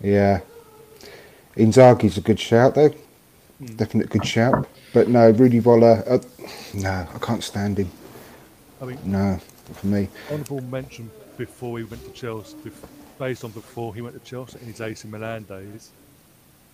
Yeah. 0.00 0.40
Inzaghi's 1.56 2.18
a 2.18 2.20
good 2.20 2.40
shout, 2.40 2.74
though. 2.74 2.90
Definite 3.76 4.10
good 4.10 4.26
shout. 4.26 4.68
But 4.92 5.08
no, 5.08 5.30
Rudi 5.30 5.60
Völler, 5.60 6.02
uh, 6.10 6.18
no, 6.74 7.06
I 7.14 7.18
can't 7.18 7.42
stand 7.42 7.78
him. 7.78 7.90
I 8.82 8.86
mean, 8.86 8.98
No, 9.04 9.30
not 9.32 9.40
for 9.76 9.86
me. 9.86 10.08
honourable 10.30 10.60
mention 10.62 11.10
before 11.38 11.78
he 11.78 11.84
went 11.84 12.04
to 12.04 12.10
Chelsea, 12.10 12.56
based 13.18 13.44
on 13.44 13.52
before 13.52 13.94
he 13.94 14.00
went 14.02 14.14
to 14.22 14.28
Chelsea 14.28 14.58
in 14.60 14.66
his 14.66 14.80
AC 14.80 15.08
Milan 15.08 15.44
days. 15.44 15.90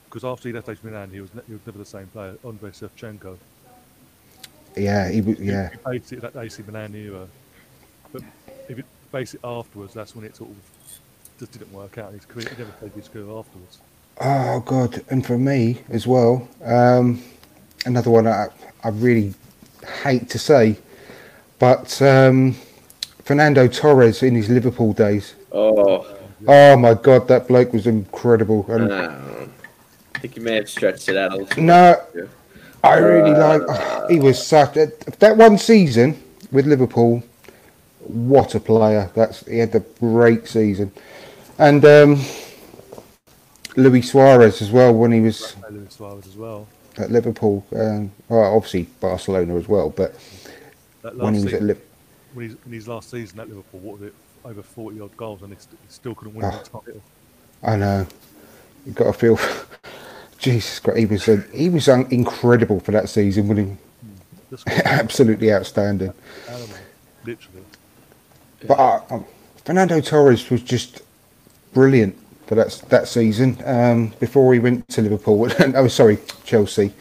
Because 0.07 0.24
after 0.24 0.49
he 0.49 0.53
left 0.55 0.68
AC 0.68 0.81
Milan, 0.83 1.11
he 1.11 1.20
was, 1.20 1.33
ne- 1.35 1.43
he 1.47 1.53
was 1.53 1.62
never 1.66 1.78
the 1.78 1.85
same 1.85 2.07
player. 2.09 2.35
Andrei 2.45 2.70
Shevchenko. 2.70 3.37
Yeah, 4.76 5.09
he 5.11 5.20
was. 5.20 5.39
Yeah, 5.39 5.70
He 5.70 5.76
based 5.91 6.12
it 6.12 6.24
at 6.24 6.35
AC 6.37 6.62
Milan 6.66 6.95
era. 6.95 7.28
But 8.12 8.22
if 8.68 8.78
it 8.78 8.85
based 9.12 9.35
it 9.35 9.41
afterwards, 9.45 9.95
that's 9.95 10.16
when 10.16 10.24
it 10.24 10.35
sort 10.35 10.51
of 10.51 10.57
just 11.39 11.53
didn't 11.53 11.72
work 11.72 11.97
out. 11.99 12.12
His 12.12 12.24
career, 12.24 12.49
he 12.51 12.57
never 12.59 12.72
played 12.72 12.93
his 12.93 13.09
career 13.09 13.31
afterwards. 13.31 13.78
Oh 14.20 14.60
God! 14.60 15.02
And 15.08 15.24
for 15.26 15.38
me 15.38 15.80
as 15.88 16.06
well, 16.06 16.46
um, 16.62 17.22
another 17.86 18.10
one 18.10 18.26
I, 18.26 18.48
I 18.84 18.88
really 18.88 19.34
hate 20.02 20.28
to 20.30 20.38
say, 20.38 20.76
but 21.58 22.00
um, 22.02 22.54
Fernando 23.24 23.66
Torres 23.66 24.22
in 24.22 24.34
his 24.34 24.48
Liverpool 24.48 24.92
days. 24.92 25.34
Oh, 25.52 26.06
Oh 26.46 26.76
my 26.76 26.94
God, 26.94 27.28
that 27.28 27.48
bloke 27.48 27.72
was 27.72 27.86
incredible. 27.86 28.64
And 28.68 28.90
uh, 28.90 29.12
I 30.14 30.18
think 30.18 30.36
you 30.36 30.42
may 30.42 30.54
have 30.54 30.70
stretched 30.70 31.08
it 31.08 31.16
out 31.16 31.32
a 31.32 31.36
little. 31.36 31.62
no, 31.62 32.02
bit. 32.14 32.28
I 32.82 32.96
really 32.96 33.32
like. 33.32 33.62
oh, 33.68 34.06
he 34.08 34.18
was 34.18 34.44
such 34.44 34.76
a, 34.76 34.92
that 35.18 35.36
one 35.36 35.58
season 35.58 36.22
with 36.50 36.66
Liverpool. 36.66 37.22
What 38.00 38.54
a 38.54 38.60
player! 38.60 39.10
That's 39.14 39.46
he 39.46 39.58
had 39.58 39.74
a 39.74 39.80
great 39.80 40.48
season, 40.48 40.90
and 41.58 41.84
um, 41.84 42.24
Luis 43.81 44.11
Suarez 44.11 44.62
as 44.62 44.70
well 44.70 44.93
when 44.95 45.12
he 45.12 45.20
was 45.20 45.57
Luis 45.70 45.95
Suarez 45.95 46.26
as 46.26 46.37
well. 46.37 46.66
at 46.99 47.11
Liverpool. 47.11 47.64
Um, 47.74 48.12
well, 48.28 48.55
obviously 48.57 48.85
Barcelona 49.01 49.57
as 49.57 49.68
well, 49.68 49.91
but 49.91 50.14
when 51.14 51.35
he 51.35 51.45
was 51.45 51.53
at 51.55 51.61
season, 51.61 51.66
Liverpool. 51.68 51.89
when 52.35 52.49
he's, 52.49 52.57
in 52.66 52.72
his 52.72 52.89
last 52.89 53.11
season 53.11 53.41
at 53.41 53.49
Liverpool, 53.49 53.81
what 53.81 53.99
was 54.01 54.09
it? 54.09 54.14
Over 54.45 54.62
40 54.62 55.01
odd 55.01 55.16
goals, 55.18 55.43
and 55.43 55.53
he, 55.53 55.59
st- 55.59 55.78
he 55.87 55.93
still 55.93 56.14
couldn't 56.14 56.35
win 56.35 56.47
Oh. 56.47 56.51
the 56.51 56.57
title. 56.64 57.03
I 57.62 57.76
know. 57.76 58.07
You've 58.87 58.95
got 58.95 59.05
to 59.05 59.12
feel. 59.12 59.39
Jesus 60.39 60.78
Christ, 60.78 60.99
he 60.99 61.05
was 61.05 61.28
uh, 61.28 61.43
he 61.53 61.68
was 61.68 61.87
un- 61.91 62.07
incredible 62.11 62.81
for 62.81 62.93
that 62.93 63.11
season, 63.11 63.49
wasn't 63.49 63.78
he? 64.51 64.57
Absolutely 64.85 65.53
outstanding. 65.53 66.14
animal, 66.49 66.76
literally. 67.26 67.62
But 68.66 68.78
uh, 68.78 69.03
um, 69.11 69.24
Fernando 69.66 70.01
Torres 70.01 70.49
was 70.49 70.62
just 70.62 71.03
brilliant 71.74 72.16
for 72.51 72.57
that 72.57 72.82
that 72.88 73.07
season. 73.07 73.57
Um, 73.64 74.09
before 74.18 74.53
he 74.53 74.59
went 74.59 74.88
to 74.88 75.03
Liverpool, 75.03 75.48
oh 75.76 75.86
sorry, 75.86 76.18
Chelsea. 76.42 76.92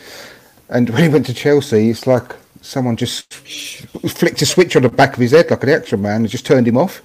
And 0.69 0.87
when 0.91 1.01
he 1.01 1.09
went 1.09 1.25
to 1.25 1.33
Chelsea, 1.33 1.89
it's 1.89 2.05
like 2.05 2.35
someone 2.61 2.95
just 2.95 3.33
flicked 3.33 4.43
a 4.43 4.45
switch 4.45 4.75
on 4.75 4.83
the 4.83 4.89
back 4.89 5.13
of 5.13 5.19
his 5.19 5.31
head 5.31 5.49
like 5.49 5.63
an 5.63 5.69
action 5.69 6.03
man 6.03 6.21
and 6.21 6.29
just 6.29 6.45
turned 6.45 6.67
him 6.67 6.77
off. 6.77 7.01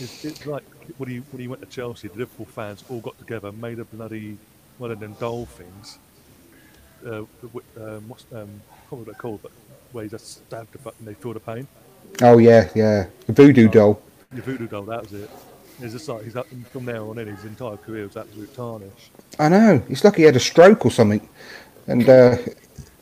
It's, 0.00 0.24
it's 0.24 0.44
like 0.44 0.64
when 0.98 1.08
he 1.08 1.18
when 1.30 1.40
he 1.40 1.46
went 1.46 1.62
to 1.62 1.68
Chelsea, 1.68 2.08
the 2.08 2.18
Liverpool 2.18 2.46
fans 2.46 2.82
all 2.90 2.98
got 2.98 3.16
together, 3.16 3.52
made 3.52 3.78
a 3.78 3.84
bloody 3.84 4.38
one 4.78 4.90
of 4.90 4.98
them 4.98 5.14
doll 5.20 5.46
things. 5.46 6.00
Uh, 7.06 7.18
um, 7.18 8.08
what's 8.08 8.26
um, 8.32 8.60
what 8.90 9.04
they're 9.04 9.14
called, 9.14 9.40
but 9.40 9.52
where 9.92 10.02
he 10.02 10.10
just 10.10 10.44
stabbed 10.48 10.72
the 10.72 10.78
fuck 10.78 10.96
and 10.98 11.06
they 11.06 11.14
feel 11.14 11.32
the 11.32 11.38
pain. 11.38 11.68
Oh 12.22 12.38
yeah, 12.38 12.68
yeah, 12.74 13.06
the 13.28 13.32
voodoo 13.32 13.68
doll. 13.68 14.02
The 14.32 14.42
voodoo 14.42 14.66
doll, 14.66 14.82
that 14.82 15.02
was 15.02 15.12
it. 15.12 15.30
It's 15.80 15.92
just 15.92 16.08
like 16.08 16.24
he's 16.24 16.36
up 16.36 16.46
from 16.70 16.84
there 16.84 17.02
on 17.02 17.18
in, 17.18 17.28
his 17.28 17.44
entire 17.44 17.76
career 17.76 18.06
was 18.06 18.16
absolute 18.16 18.54
tarnish. 18.54 19.10
I 19.38 19.48
know. 19.48 19.82
It's 19.88 20.04
like 20.04 20.16
he 20.16 20.22
had 20.22 20.36
a 20.36 20.40
stroke 20.40 20.84
or 20.84 20.90
something, 20.90 21.28
and 21.88 22.08
uh, 22.08 22.36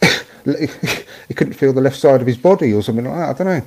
he 0.45 1.35
couldn't 1.35 1.53
feel 1.55 1.73
the 1.73 1.81
left 1.83 1.99
side 1.99 2.21
of 2.21 2.27
his 2.27 2.39
body 2.39 2.73
or 2.73 2.83
something 2.83 3.05
like 3.05 3.15
that. 3.15 3.29
I 3.29 3.33
don't 3.33 3.47
know. 3.47 3.67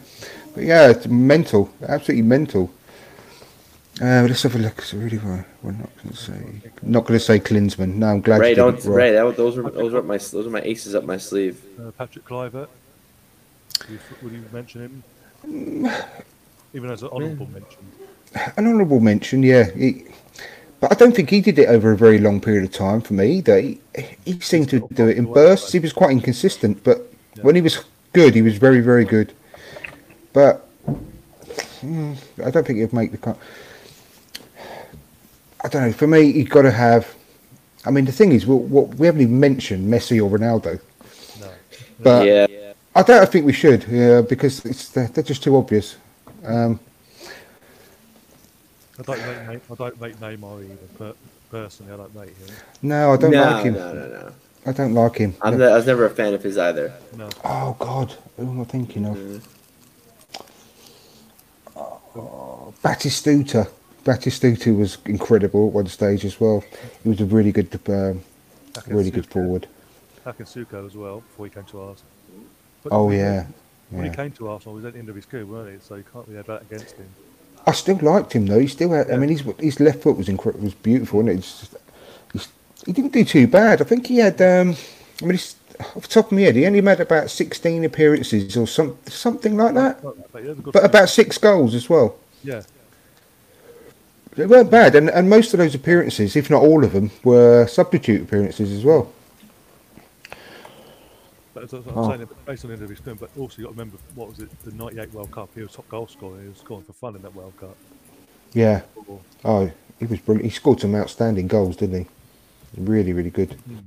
But 0.55 0.63
yeah, 0.63 0.89
it's 0.89 1.07
mental, 1.07 1.69
absolutely 1.87 2.23
mental. 2.23 2.71
Uh, 4.01 4.25
let's 4.27 4.43
have 4.43 4.55
a 4.55 4.59
look. 4.59 4.81
So 4.81 4.97
really, 4.97 5.17
we're 5.19 5.45
we're 5.61 5.71
not 5.71 5.89
going 5.97 6.09
to 6.09 6.15
say, 6.15 6.61
not 6.81 7.05
going 7.05 7.17
to 7.17 7.23
say 7.23 7.39
Klinsmann. 7.39 7.95
No, 7.95 8.07
I'm 8.07 8.21
glad 8.21 8.41
Ray, 8.41 8.49
you 8.49 8.55
don't 8.55 8.83
Ray. 8.85 9.11
That, 9.13 9.37
those 9.37 9.55
were 9.55 9.69
those 9.69 9.93
were 9.93 10.03
my 10.03 10.17
those 10.17 10.45
were 10.45 10.51
my 10.51 10.61
aces 10.61 10.95
up 10.95 11.05
my 11.05 11.17
sleeve. 11.17 11.63
Uh, 11.79 11.91
Patrick 11.91 12.25
Kluivert, 12.25 12.67
would 13.81 13.89
you, 13.89 13.99
would 14.21 14.33
you 14.33 14.43
mention 14.51 15.03
him? 15.43 15.89
Even 16.73 16.89
as 16.89 17.03
an 17.03 17.09
honourable 17.09 17.47
mention. 17.47 17.85
An 18.57 18.67
honourable 18.67 18.99
mention, 18.99 19.43
yeah. 19.43 19.71
He, 19.71 20.05
but 20.79 20.91
I 20.91 20.95
don't 20.95 21.15
think 21.15 21.29
he 21.29 21.41
did 21.41 21.57
it 21.57 21.69
over 21.69 21.91
a 21.91 21.97
very 21.97 22.19
long 22.19 22.41
period 22.41 22.65
of 22.65 22.71
time 22.71 23.01
for 23.01 23.13
me 23.13 23.37
either. 23.37 23.59
He, 23.59 23.79
he 24.25 24.39
seemed 24.41 24.69
to 24.69 24.87
do 24.93 25.07
it 25.07 25.17
in 25.17 25.31
bursts. 25.31 25.71
He 25.71 25.79
was 25.79 25.93
quite 25.93 26.11
inconsistent, 26.11 26.83
but 26.83 27.11
when 27.41 27.55
he 27.55 27.61
was 27.61 27.83
good, 28.13 28.35
he 28.35 28.41
was 28.41 28.57
very, 28.57 28.81
very 28.81 29.05
good. 29.05 29.33
But 30.33 30.67
mm, 31.81 32.17
I 32.43 32.51
don't 32.51 32.67
think 32.67 32.79
he'd 32.79 32.91
make 32.91 33.11
the 33.11 33.17
cut. 33.17 33.37
I 35.63 35.67
don't 35.69 35.81
know. 35.87 35.93
For 35.93 36.07
me, 36.07 36.21
you've 36.21 36.49
got 36.49 36.63
to 36.63 36.71
have. 36.71 37.15
I 37.85 37.91
mean, 37.91 38.05
the 38.05 38.11
thing 38.11 38.31
is, 38.33 38.45
we, 38.45 38.55
what 38.55 38.95
we 38.95 39.05
haven't 39.05 39.21
even 39.21 39.39
mentioned 39.39 39.91
Messi 39.91 40.21
or 40.21 40.29
Ronaldo. 40.37 40.79
No. 41.39 41.49
But 42.01 42.25
yeah, 42.27 42.73
I 42.93 43.01
don't 43.01 43.31
think 43.31 43.45
we 43.45 43.53
should, 43.53 43.85
yeah, 43.87 44.21
because 44.21 44.63
it's 44.65 44.89
they're, 44.89 45.07
they're 45.07 45.23
just 45.23 45.41
too 45.41 45.55
obvious. 45.55 45.95
Um, 46.43 46.79
I 48.99 49.03
don't 49.03 49.19
rate, 49.23 49.41
Ne- 49.47 49.61
I 49.71 49.75
don't 49.75 49.99
rate 50.01 50.19
Neymar 50.19 50.63
either, 50.63 50.87
but 50.97 51.15
personally, 51.51 51.93
I 51.93 51.97
don't 51.97 52.15
rate 52.15 52.29
him. 52.29 52.55
no, 52.81 53.13
I 53.13 53.17
don't 53.17 53.31
no, 53.31 53.43
like 53.43 53.63
him. 53.65 53.73
no, 53.73 53.93
no, 53.93 54.07
no. 54.07 54.31
I 54.65 54.71
don't 54.71 54.93
like 54.93 55.17
him. 55.17 55.35
I'm 55.41 55.57
No. 55.57 55.65
ne- 55.67 55.71
I 55.73 55.75
was 55.75 55.85
never 55.85 56.05
a 56.05 56.09
fan 56.09 56.33
of 56.33 56.41
his 56.43 56.57
either. 56.57 56.93
No, 57.17 57.29
Oh 57.43 57.75
God, 57.79 58.15
who 58.37 58.43
am 58.49 58.61
I 58.61 58.63
thinking 58.63 59.05
of? 59.05 59.15
Mm. 59.17 59.41
Oh, 61.75 62.73
Batistuta. 62.83 63.69
Batistuta 64.05 64.77
was 64.77 64.97
incredible 65.05 65.67
at 65.67 65.73
one 65.73 65.87
stage 65.87 66.23
as 66.25 66.39
well. 66.39 66.63
He 67.03 67.09
was 67.09 67.19
a 67.21 67.25
really 67.25 67.51
good, 67.51 67.67
um, 67.89 68.23
really 68.87 69.11
good 69.11 69.25
forward. 69.25 69.67
Takasuka 70.25 70.85
as 70.85 70.95
well 70.95 71.19
before 71.21 71.45
he 71.47 71.51
came 71.51 71.63
to 71.65 71.79
Arsenal. 71.81 72.11
But 72.83 72.93
Oh 72.93 73.11
yeah, 73.11 73.45
When 73.89 74.05
yeah. 74.05 74.11
he 74.11 74.15
came 74.15 74.31
to 74.31 74.47
Arsenal, 74.49 74.75
he 74.75 74.83
was 74.83 74.85
at 74.85 74.93
the 74.93 74.99
end 74.99 75.09
of 75.09 75.15
his 75.15 75.25
career, 75.25 75.45
weren't 75.45 75.73
he? 75.73 75.79
So 75.85 75.95
you 75.95 76.03
can't 76.11 76.25
really 76.27 76.37
have 76.37 76.47
that 76.47 76.61
against 76.63 76.95
him. 76.95 77.07
I 77.67 77.71
still 77.71 77.97
liked 78.01 78.33
him 78.33 78.45
though. 78.45 78.59
He 78.59 78.67
still 78.67 78.91
had. 78.91 79.09
I 79.11 79.17
mean, 79.17 79.29
his 79.29 79.43
his 79.59 79.79
left 79.79 80.01
foot 80.03 80.17
was 80.17 80.29
incredible. 80.29 80.65
Was 80.65 80.73
beautiful, 80.75 81.19
and 81.21 81.29
it's 81.29 81.67
just, 82.31 82.51
he 82.85 82.91
didn't 82.93 83.13
do 83.13 83.23
too 83.25 83.47
bad. 83.47 83.81
I 83.81 83.85
think 83.85 84.07
he 84.07 84.17
had. 84.17 84.39
Um, 84.41 84.75
I 85.21 85.25
mean, 85.25 85.31
he's, 85.31 85.55
off 85.79 86.03
the 86.03 86.07
top 86.07 86.25
of 86.27 86.31
my 86.33 86.41
head, 86.41 86.55
he 86.55 86.65
only 86.65 86.81
made 86.81 86.99
about 86.99 87.29
sixteen 87.29 87.83
appearances 87.83 88.55
or 88.55 88.67
some 88.67 88.97
something 89.07 89.57
like 89.57 89.73
that. 89.73 90.01
But 90.31 90.41
he 90.41 90.47
has 90.47 90.59
a 90.59 90.61
good 90.61 90.73
But 90.73 90.85
about 90.85 91.09
six 91.09 91.37
goals 91.37 91.73
as 91.73 91.89
well. 91.89 92.15
yeah, 92.43 92.61
They 94.35 94.45
weren't 94.45 94.69
bad, 94.69 94.95
and, 94.95 95.09
and 95.09 95.29
most 95.29 95.53
of 95.53 95.59
those 95.59 95.73
appearances, 95.75 96.35
if 96.35 96.49
not 96.49 96.61
all 96.61 96.83
of 96.83 96.91
them, 96.91 97.09
were 97.23 97.65
substitute 97.67 98.21
appearances 98.21 98.71
as 98.71 98.83
well. 98.83 99.11
As 101.65 101.73
I 101.73 101.77
was 101.77 101.85
Oh. 101.95 102.09
saying, 102.09 102.21
it 102.21 102.45
based 102.45 102.63
on 102.63 102.69
the 102.69 102.73
end 102.75 102.83
of 102.83 102.89
his 102.91 102.99
career, 102.99 103.15
but 103.15 103.31
also 103.39 103.57
you 103.57 103.63
got 103.63 103.71
to 103.71 103.79
remember 103.79 103.97
what 104.13 104.29
was 104.29 104.39
it, 104.39 104.49
the 104.63 104.71
'98 104.71 105.11
World 105.13 105.31
Cup? 105.31 105.49
He 105.55 105.61
was 105.61 105.71
top 105.71 105.89
goal 105.89 106.05
scorer. 106.07 106.39
He 106.39 106.47
was 106.47 106.59
scoring 106.59 106.83
for 106.83 106.93
fun 106.93 107.15
in 107.15 107.23
that 107.23 107.33
World 107.33 107.53
Cup. 107.59 107.75
Yeah. 108.53 108.81
Oh, 109.43 109.71
he 109.99 110.05
was 110.05 110.19
brilliant. 110.19 110.45
He 110.45 110.51
scored 110.55 110.79
some 110.79 110.93
outstanding 110.93 111.47
goals, 111.47 111.75
didn't 111.77 112.01
he? 112.03 112.07
Really, 112.77 113.13
really 113.13 113.31
good. 113.31 113.53
Hmm. 113.53 113.77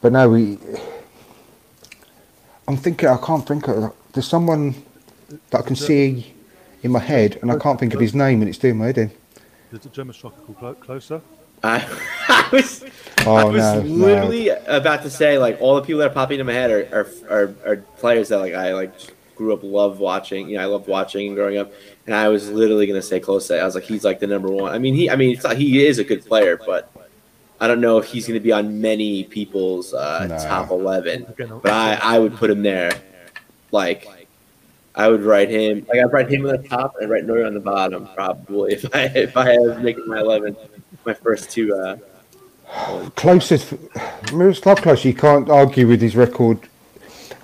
But 0.00 0.12
now 0.12 0.28
we. 0.28 0.58
I'm 2.68 2.76
thinking. 2.76 3.08
I 3.08 3.16
can't 3.16 3.44
think 3.46 3.66
of. 3.66 3.92
There's 4.12 4.28
someone 4.28 4.76
that 5.50 5.58
I 5.58 5.62
can 5.62 5.74
see 5.74 6.32
in 6.84 6.92
my 6.92 7.00
head, 7.00 7.38
and 7.42 7.50
I 7.50 7.58
can't 7.58 7.80
think 7.80 7.94
of 7.94 8.00
his 8.00 8.14
name, 8.14 8.42
and 8.42 8.48
it's 8.48 8.58
doing 8.58 8.76
my 8.78 8.86
head 8.86 8.98
in. 8.98 9.10
There's 9.72 9.84
a 9.86 9.88
German 9.88 10.14
striker 10.14 10.36
called 10.40 10.80
Klose. 10.80 11.20
I, 11.62 11.78
I 12.28 12.48
was, 12.52 12.84
I 12.84 12.88
Oh 13.26 13.50
was 13.52 13.56
no, 13.62 13.82
no. 13.82 13.88
literally 14.06 14.48
about 14.48 15.02
to 15.02 15.10
say 15.10 15.38
like 15.38 15.58
all 15.60 15.74
the 15.76 15.82
people 15.82 15.98
that 16.00 16.10
are 16.10 16.14
popping 16.14 16.34
into 16.38 16.44
my 16.44 16.52
head 16.52 16.70
are, 16.70 16.86
are, 16.92 17.08
are, 17.30 17.54
are 17.72 17.76
players 17.98 18.28
that 18.28 18.38
like 18.38 18.54
I 18.54 18.72
like 18.72 18.92
grew 19.34 19.52
up 19.52 19.60
love 19.62 19.98
watching. 19.98 20.48
You 20.48 20.56
know, 20.56 20.62
I 20.62 20.66
loved 20.66 20.88
watching 20.88 21.26
and 21.28 21.36
growing 21.36 21.58
up, 21.58 21.72
and 22.06 22.14
I 22.14 22.28
was 22.28 22.48
literally 22.50 22.86
gonna 22.86 23.02
say 23.02 23.20
Klose. 23.20 23.48
That 23.48 23.60
I 23.60 23.64
was 23.64 23.74
like, 23.74 23.84
he's 23.84 24.04
like 24.04 24.20
the 24.20 24.26
number 24.26 24.48
one. 24.48 24.72
I 24.72 24.78
mean, 24.78 24.94
he 24.94 25.10
I 25.10 25.16
mean 25.16 25.32
it's 25.34 25.44
not, 25.44 25.56
he 25.56 25.84
is 25.86 25.98
a 25.98 26.04
good 26.04 26.24
player, 26.24 26.56
but 26.64 26.90
I 27.60 27.66
don't 27.66 27.80
know 27.80 27.98
if 27.98 28.04
he's 28.06 28.26
gonna 28.26 28.40
be 28.40 28.52
on 28.52 28.80
many 28.80 29.24
people's 29.24 29.92
uh, 29.94 30.26
No. 30.28 30.36
top 30.38 30.70
eleven. 30.70 31.26
But 31.36 31.72
I 31.72 31.98
I 32.00 32.18
would 32.18 32.36
put 32.36 32.50
him 32.50 32.62
there, 32.62 32.92
like. 33.72 34.06
I 34.94 35.06
would 35.08 35.22
write 35.22 35.48
him 35.48 35.86
like 35.88 36.00
I'd 36.00 36.12
write 36.12 36.28
him 36.28 36.44
on 36.44 36.60
the 36.60 36.66
top 36.68 36.94
and 36.96 37.04
I'd 37.04 37.10
write 37.10 37.24
Neuer 37.24 37.46
on 37.46 37.54
the 37.54 37.60
bottom 37.60 38.08
probably 38.16 38.72
if 38.72 38.92
I 38.92 39.02
if 39.14 39.36
I 39.36 39.52
had 39.52 39.80
make 39.80 39.96
it 39.96 40.04
my 40.08 40.18
eleven 40.18 40.56
my 41.08 41.14
first 41.14 41.50
two 41.50 41.74
uh 41.74 41.96
closest 43.16 43.72
Miroslav 44.32 44.78
Klose, 44.80 45.04
you 45.04 45.14
can't 45.14 45.48
argue 45.48 45.86
with 45.88 46.02
his 46.02 46.14
record. 46.14 46.58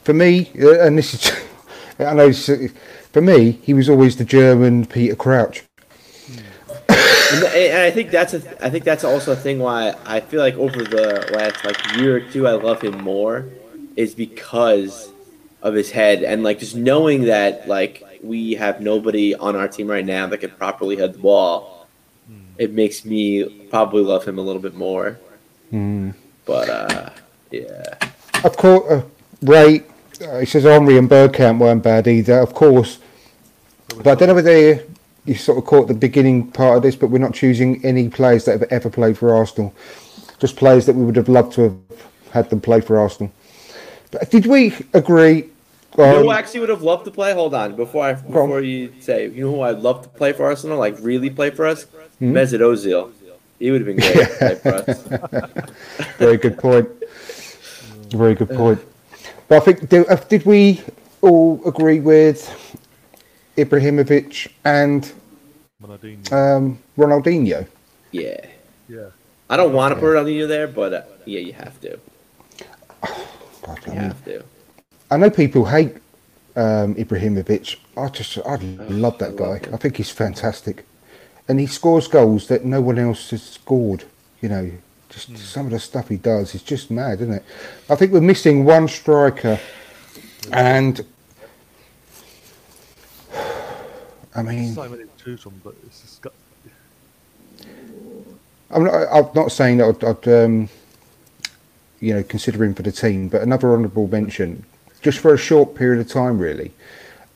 For 0.03 0.12
me, 0.12 0.51
uh, 0.61 0.81
and 0.85 0.99
this 0.99 1.15
is, 1.15 1.33
I 1.99 2.12
know, 2.12 2.31
for 2.31 3.23
me, 3.23 3.53
he 3.53 3.73
was 3.73 3.89
always 3.89 4.17
the 4.17 4.25
German 4.25 4.85
Peter 4.85 5.17
Crouch. 5.17 5.65
And, 6.89 7.45
and 7.45 7.79
I 7.79 7.91
think 7.91 8.11
that's 8.11 8.35
a, 8.35 8.65
I 8.65 8.69
think 8.69 8.85
that's 8.85 9.03
also 9.03 9.33
a 9.33 9.37
thing 9.37 9.59
why 9.59 9.95
I 10.05 10.21
feel 10.21 10.41
like 10.41 10.55
over 10.57 10.85
the 10.85 11.31
last 11.33 11.65
like 11.65 11.97
year 11.97 12.17
or 12.17 12.21
two 12.21 12.47
I 12.47 12.53
love 12.53 12.83
him 12.83 13.03
more 13.03 13.49
is 13.97 14.15
because 14.15 15.11
of 15.62 15.75
his 15.75 15.91
head 15.91 16.23
and 16.23 16.45
like 16.45 16.59
just 16.59 16.77
knowing 16.77 17.23
that 17.23 17.67
like 17.67 18.05
we 18.23 18.53
have 18.55 18.81
nobody 18.81 19.35
on 19.35 19.57
our 19.57 19.67
team 19.67 19.89
right 19.89 20.05
now 20.05 20.27
that 20.27 20.39
can 20.39 20.51
properly 20.51 20.97
head 20.97 21.15
the 21.15 21.19
ball. 21.19 21.74
It 22.59 22.72
makes 22.72 23.05
me 23.05 23.66
probably 23.70 24.02
love 24.02 24.24
him 24.24 24.38
a 24.38 24.42
little 24.42 24.62
bit 24.62 24.74
more. 24.74 25.18
But 26.44 26.68
uh 26.68 27.11
yeah. 27.50 28.11
Of 28.44 28.57
course, 28.57 28.90
uh, 28.90 29.02
Ray, 29.42 29.82
uh, 30.20 30.40
he 30.40 30.46
says 30.46 30.64
Henry 30.64 30.98
and 30.98 31.09
Bergkamp 31.09 31.59
weren't 31.59 31.82
bad 31.82 32.07
either, 32.07 32.38
of 32.40 32.55
course. 32.55 32.98
But 33.96 34.07
I 34.07 34.14
don't 34.14 34.28
know 34.28 34.34
whether 34.34 34.84
you 35.24 35.34
sort 35.34 35.59
of 35.59 35.64
caught 35.64 35.88
the 35.88 35.94
beginning 35.94 36.50
part 36.50 36.76
of 36.76 36.82
this, 36.82 36.96
but 36.96 37.09
we're 37.09 37.18
not 37.18 37.34
choosing 37.34 37.84
any 37.84 38.09
players 38.09 38.44
that 38.44 38.61
have 38.61 38.70
ever 38.70 38.90
played 38.90 39.16
for 39.16 39.34
Arsenal. 39.34 39.74
Just 40.38 40.57
players 40.57 40.84
that 40.86 40.94
we 40.94 41.05
would 41.05 41.16
have 41.16 41.28
loved 41.28 41.52
to 41.55 41.62
have 41.62 41.76
had 42.32 42.50
them 42.50 42.61
play 42.61 42.80
for 42.80 42.98
Arsenal. 42.98 43.32
But 44.11 44.30
did 44.30 44.46
we 44.46 44.74
agree? 44.92 45.48
You 45.97 46.03
know 46.05 46.22
who 46.24 46.28
I 46.30 46.38
actually 46.38 46.61
would 46.61 46.68
have 46.70 46.82
loved 46.82 47.05
to 47.05 47.11
play? 47.11 47.32
Hold 47.34 47.55
on, 47.55 47.76
before 47.76 48.05
I 48.05 48.14
before 48.14 48.61
you 48.61 48.92
say, 49.01 49.28
you 49.28 49.45
know 49.45 49.51
who 49.53 49.61
I'd 49.61 49.78
love 49.78 50.03
to 50.03 50.09
play 50.09 50.32
for 50.32 50.45
Arsenal, 50.45 50.78
like 50.78 50.97
really 51.01 51.30
play 51.30 51.51
for 51.51 51.66
us? 51.66 51.84
Hmm? 52.18 52.32
Mesut 52.36 52.61
Ozil. 52.61 53.12
He 53.61 53.70
would 53.70 53.86
have 53.86 53.86
been 53.86 53.97
great 53.97 54.28
to 54.28 54.34
play 54.38 54.55
for 54.57 54.74
us. 54.74 55.68
Very 56.18 56.36
good 56.36 56.59
point. 56.59 56.88
Very 58.11 58.34
good 58.34 58.51
point. 58.51 58.80
But 59.49 59.62
I 59.62 59.64
think 59.64 59.88
did, 59.88 60.09
uh, 60.09 60.16
did 60.16 60.45
we 60.45 60.82
all 61.20 61.61
agree 61.64 62.01
with 62.01 62.51
Ibrahimovic 63.57 64.51
and 64.64 65.11
Ronaldinho. 65.82 66.32
um, 66.32 66.78
Ronaldinho? 66.99 67.66
Yeah. 68.11 68.45
yeah. 68.88 69.09
I 69.49 69.57
don't 69.57 69.72
want 69.72 69.95
to 69.95 70.01
put 70.01 70.07
Ronaldinho 70.07 70.49
there, 70.49 70.66
but 70.66 70.92
uh, 70.92 71.03
yeah, 71.24 71.40
you 71.40 71.53
have 71.53 71.80
to. 71.82 71.99
God, 73.62 73.78
You 73.86 73.92
have 73.92 74.24
to. 74.24 74.45
I 75.15 75.17
know 75.17 75.31
people 75.31 75.67
hate 75.67 75.95
um, 76.57 76.97
Ibrahimovic. 76.97 77.77
I 77.97 78.09
just 78.09 78.37
I 78.39 78.57
love 78.57 79.19
that 79.19 79.37
guy. 79.37 79.61
I 79.73 79.77
think 79.77 79.97
he's 79.97 80.11
fantastic, 80.11 80.85
and 81.47 81.61
he 81.61 81.67
scores 81.69 82.09
goals 82.09 82.49
that 82.49 82.65
no 82.65 82.81
one 82.81 82.99
else 82.99 83.31
has 83.31 83.41
scored. 83.41 84.03
You 84.41 84.49
know, 84.49 84.73
just 85.09 85.39
some 85.39 85.67
of 85.67 85.71
the 85.71 85.79
stuff 85.79 86.09
he 86.09 86.17
does 86.17 86.57
is 86.57 86.62
just 86.65 86.91
mad, 86.91 87.21
isn't 87.21 87.33
it? 87.33 87.45
I 87.89 87.95
think 87.95 88.11
we're 88.11 88.23
missing 88.23 88.65
one 88.65 88.89
striker, 88.89 89.61
and 90.51 91.01
I 94.35 94.43
mean, 94.43 94.75
So 94.75 94.89
many 94.89 95.05
to 95.17 95.37
from, 95.37 95.61
but 95.62 95.77
it's 95.87 96.01
just 96.01 96.23
got, 96.23 96.33
I'm 98.69 98.83
not, 98.83 98.95
I'm 99.12 99.29
not 99.33 99.53
saying 99.53 99.77
that 99.77 100.03
I'd, 100.03 100.05
I'd 100.05 100.29
um, 100.45 100.69
you 102.01 102.15
know, 102.15 102.25
consider 102.25 102.65
him 102.65 102.75
for 102.75 102.83
the 102.83 102.91
team, 102.91 103.29
but 103.29 103.43
another 103.43 103.73
honourable 103.73 104.09
mention, 104.09 104.67
just 105.05 105.18
for 105.20 105.34
a 105.34 105.38
short 105.38 105.74
period 105.76 106.00
of 106.00 106.09
time, 106.11 106.38
really. 106.38 106.72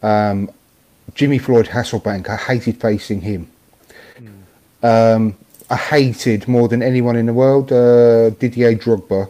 Um, 0.03 0.51
Jimmy 1.15 1.39
Floyd 1.39 1.67
Hasselbaink, 1.67 2.29
I 2.29 2.37
hated 2.37 2.81
facing 2.81 3.21
him. 3.21 3.49
Um, 4.83 5.37
I 5.71 5.77
hated 5.77 6.49
more 6.49 6.67
than 6.69 6.83
anyone 6.83 7.15
in 7.17 7.27
the 7.27 7.33
world 7.35 7.71
uh, 7.71 8.31
Didier 8.31 8.75
Drogba, 8.75 9.29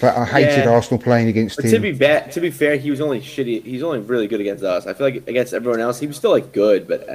but 0.00 0.16
I 0.16 0.24
hated 0.24 0.64
Yeah. 0.64 0.70
Arsenal 0.70 1.00
playing 1.00 1.28
against 1.28 1.56
But 1.56 1.66
to 1.66 1.76
him. 1.76 1.82
be 1.82 1.92
bad, 1.92 2.32
to 2.32 2.40
be 2.40 2.50
fair, 2.50 2.76
he 2.76 2.90
was 2.90 3.00
only 3.00 3.20
shitty. 3.20 3.62
He's 3.62 3.82
only 3.82 4.00
really 4.00 4.26
good 4.26 4.40
against 4.40 4.64
us. 4.64 4.86
I 4.86 4.94
feel 4.94 5.06
like 5.06 5.28
against 5.28 5.52
everyone 5.54 5.80
else, 5.80 6.00
he 6.00 6.06
was 6.08 6.16
still 6.16 6.32
like 6.32 6.52
good, 6.52 6.88
but 6.88 7.08
uh, 7.08 7.12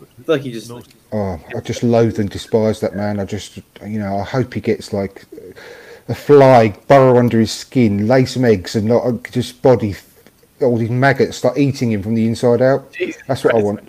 I 0.00 0.22
feel 0.22 0.34
like 0.36 0.42
he 0.42 0.52
just. 0.52 0.70
Oh, 1.12 1.40
I 1.56 1.60
just 1.60 1.82
loathe 1.82 2.18
and 2.18 2.30
despise 2.30 2.80
that 2.80 2.94
man. 2.94 3.18
I 3.18 3.24
just, 3.24 3.56
you 3.84 3.98
know, 3.98 4.18
I 4.18 4.24
hope 4.24 4.54
he 4.54 4.60
gets 4.60 4.92
like 4.92 5.24
a 6.08 6.14
fly 6.14 6.70
burrow 6.88 7.18
under 7.18 7.38
his 7.38 7.52
skin, 7.52 8.06
lay 8.06 8.24
some 8.24 8.44
eggs, 8.44 8.74
and 8.74 8.86
not 8.86 9.04
uh, 9.04 9.12
just 9.30 9.60
body 9.62 9.94
all 10.62 10.76
these 10.76 10.90
maggots 10.90 11.36
start 11.36 11.58
eating 11.58 11.92
him 11.92 12.02
from 12.02 12.14
the 12.14 12.26
inside 12.26 12.62
out. 12.62 12.92
That's 13.26 13.44
what 13.44 13.54
I 13.54 13.62
want. 13.62 13.88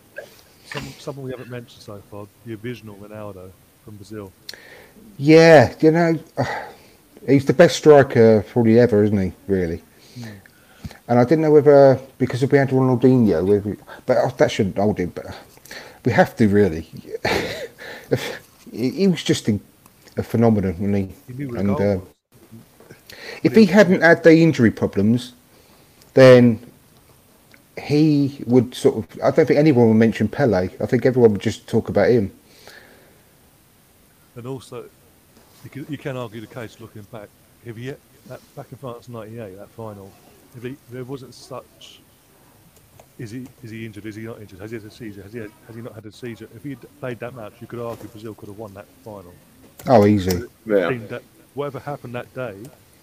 some, 0.65 0.83
someone 0.99 1.25
we 1.25 1.31
haven't 1.31 1.49
mentioned 1.49 1.81
so 1.81 2.01
far, 2.11 2.27
the 2.45 2.57
original 2.63 2.95
Ronaldo 2.95 3.51
from 3.83 3.95
Brazil. 3.95 4.31
Yeah, 5.17 5.73
you 5.79 5.91
know, 5.91 6.19
he's 7.27 7.45
the 7.45 7.53
best 7.53 7.77
striker 7.77 8.45
probably 8.51 8.79
ever, 8.79 9.03
isn't 9.03 9.17
he? 9.17 9.33
Really. 9.47 9.81
And 11.07 11.17
I 11.17 11.23
didn't 11.23 11.41
know 11.41 11.51
whether 11.51 11.99
because 12.19 12.43
if 12.43 12.51
we 12.51 12.59
had 12.59 12.69
Ronaldinho, 12.69 13.45
whether, 13.45 13.77
but 14.05 14.17
oh, 14.19 14.33
that 14.37 14.51
shouldn't 14.51 14.77
hold 14.77 14.99
him. 14.99 15.09
But 15.09 15.35
we 16.05 16.11
have 16.11 16.35
to 16.35 16.47
really. 16.47 16.81
he 18.71 18.91
he 18.91 19.07
was 19.07 19.23
just 19.23 19.49
a, 19.49 19.59
a 20.19 20.23
phenomenon, 20.23 20.73
wasn't 20.73 20.95
he? 20.95 21.15
He 21.27 21.33
knew 21.33 21.49
where 21.49 21.59
And 21.59 21.71
uh, 21.71 21.99
if 23.43 23.55
he 23.55 23.65
hadn't 23.65 24.01
had 24.01 24.23
the 24.23 24.37
injury 24.37 24.71
problems, 24.71 25.33
then 26.13 26.59
he 27.79 28.43
would 28.45 28.75
sort 28.75 28.97
of. 28.97 29.21
I 29.23 29.31
don't 29.31 29.45
think 29.45 29.59
anyone 29.59 29.87
would 29.87 29.95
mention 29.95 30.27
Pele. 30.27 30.69
I 30.79 30.85
think 30.85 31.05
everyone 31.05 31.31
would 31.31 31.41
just 31.41 31.67
talk 31.67 31.89
about 31.89 32.09
him. 32.09 32.31
And 34.35 34.45
also, 34.45 34.85
you 35.63 35.69
can, 35.69 35.85
you 35.89 35.97
can 35.97 36.17
argue 36.17 36.41
the 36.41 36.47
case 36.47 36.79
looking 36.79 37.01
back. 37.03 37.29
If 37.65 37.77
he 37.77 37.93
that 38.27 38.55
back 38.55 38.67
in 38.71 38.77
France 38.77 39.09
'98, 39.09 39.57
that 39.57 39.69
final, 39.69 40.11
if 40.55 40.63
he, 40.63 40.75
there 40.91 41.03
wasn't 41.03 41.33
such, 41.33 42.01
is 43.17 43.31
he 43.31 43.47
is 43.63 43.71
he 43.71 43.85
injured? 43.85 44.05
Is 44.05 44.15
he 44.15 44.23
not 44.23 44.39
injured? 44.41 44.59
Has 44.59 44.71
he 44.71 44.77
had 44.77 44.85
a 44.85 44.91
seizure? 44.91 45.23
Has 45.23 45.33
he 45.33 45.39
had, 45.39 45.51
has 45.67 45.75
he 45.75 45.81
not 45.81 45.95
had 45.95 46.05
a 46.05 46.11
seizure? 46.11 46.49
If 46.55 46.63
he 46.63 46.75
played 46.75 47.19
that 47.19 47.35
match, 47.35 47.53
you 47.59 47.67
could 47.67 47.79
argue 47.79 48.07
Brazil 48.09 48.33
could 48.33 48.49
have 48.49 48.57
won 48.57 48.73
that 48.73 48.85
final. 49.03 49.33
Oh, 49.87 50.05
easy. 50.05 50.43
Yeah. 50.65 50.89
Team 50.89 51.07
that 51.07 51.23
whatever 51.53 51.79
happened 51.79 52.15
that 52.15 52.33
day 52.33 52.55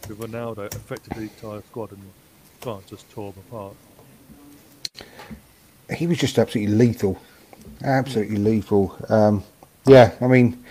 with 0.08 0.18
Ronaldo 0.18 0.66
affected 0.74 1.14
the 1.14 1.22
entire 1.22 1.62
squad, 1.62 1.92
and 1.92 2.00
France 2.60 2.84
just 2.88 3.10
tore 3.10 3.32
them 3.32 3.42
apart. 3.48 3.74
he 5.94 6.06
was 6.06 6.18
just 6.18 6.38
absolutely 6.38 6.74
lethal, 6.74 7.20
absolutely 7.82 8.36
lethal. 8.36 8.96
Um, 9.08 9.44
yeah, 9.86 10.12
I 10.20 10.26
mean, 10.26 10.62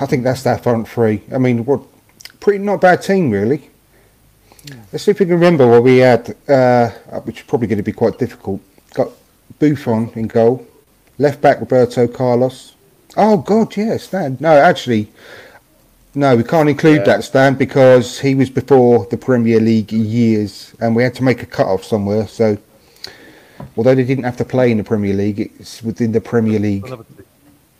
I 0.00 0.06
think 0.06 0.24
that's 0.24 0.42
that 0.44 0.62
front 0.62 0.88
three. 0.88 1.22
I 1.32 1.38
mean, 1.38 1.64
what 1.64 1.82
pretty 2.40 2.62
not 2.62 2.80
bad 2.80 3.02
team 3.02 3.30
really. 3.30 3.70
Let's 4.92 5.04
see 5.04 5.10
if 5.10 5.20
we 5.20 5.26
can 5.26 5.34
remember 5.34 5.66
what 5.68 5.82
we 5.82 5.98
had, 5.98 6.34
uh, 6.48 6.88
which 7.24 7.40
is 7.40 7.46
probably 7.46 7.66
going 7.66 7.78
to 7.78 7.82
be 7.82 7.92
quite 7.92 8.18
difficult. 8.18 8.62
Got 8.94 9.10
Buffon 9.58 10.10
in 10.14 10.26
goal, 10.26 10.66
left 11.18 11.42
back 11.42 11.60
Roberto 11.60 12.08
Carlos. 12.08 12.73
Oh 13.16 13.36
God, 13.38 13.76
yes, 13.76 14.04
Stan. 14.04 14.36
No, 14.40 14.50
actually, 14.50 15.08
no, 16.14 16.36
we 16.36 16.42
can't 16.44 16.68
include 16.68 16.98
Yeah. 16.98 17.04
that 17.16 17.24
Stan 17.24 17.54
because 17.54 18.20
he 18.20 18.34
was 18.34 18.50
before 18.50 19.06
the 19.10 19.16
Premier 19.16 19.60
League 19.60 19.92
years, 19.92 20.74
and 20.80 20.94
we 20.96 21.02
had 21.02 21.14
to 21.16 21.24
make 21.24 21.42
a 21.42 21.46
cut 21.46 21.66
off 21.66 21.84
somewhere. 21.84 22.26
So 22.26 22.58
although 23.76 23.94
they 23.94 24.04
didn't 24.04 24.24
have 24.24 24.36
to 24.38 24.44
play 24.44 24.70
in 24.70 24.78
the 24.78 24.84
Premier 24.84 25.14
League, 25.14 25.40
it's 25.58 25.82
within 25.82 26.12
the 26.12 26.20
Premier 26.20 26.58
League. 26.58 26.86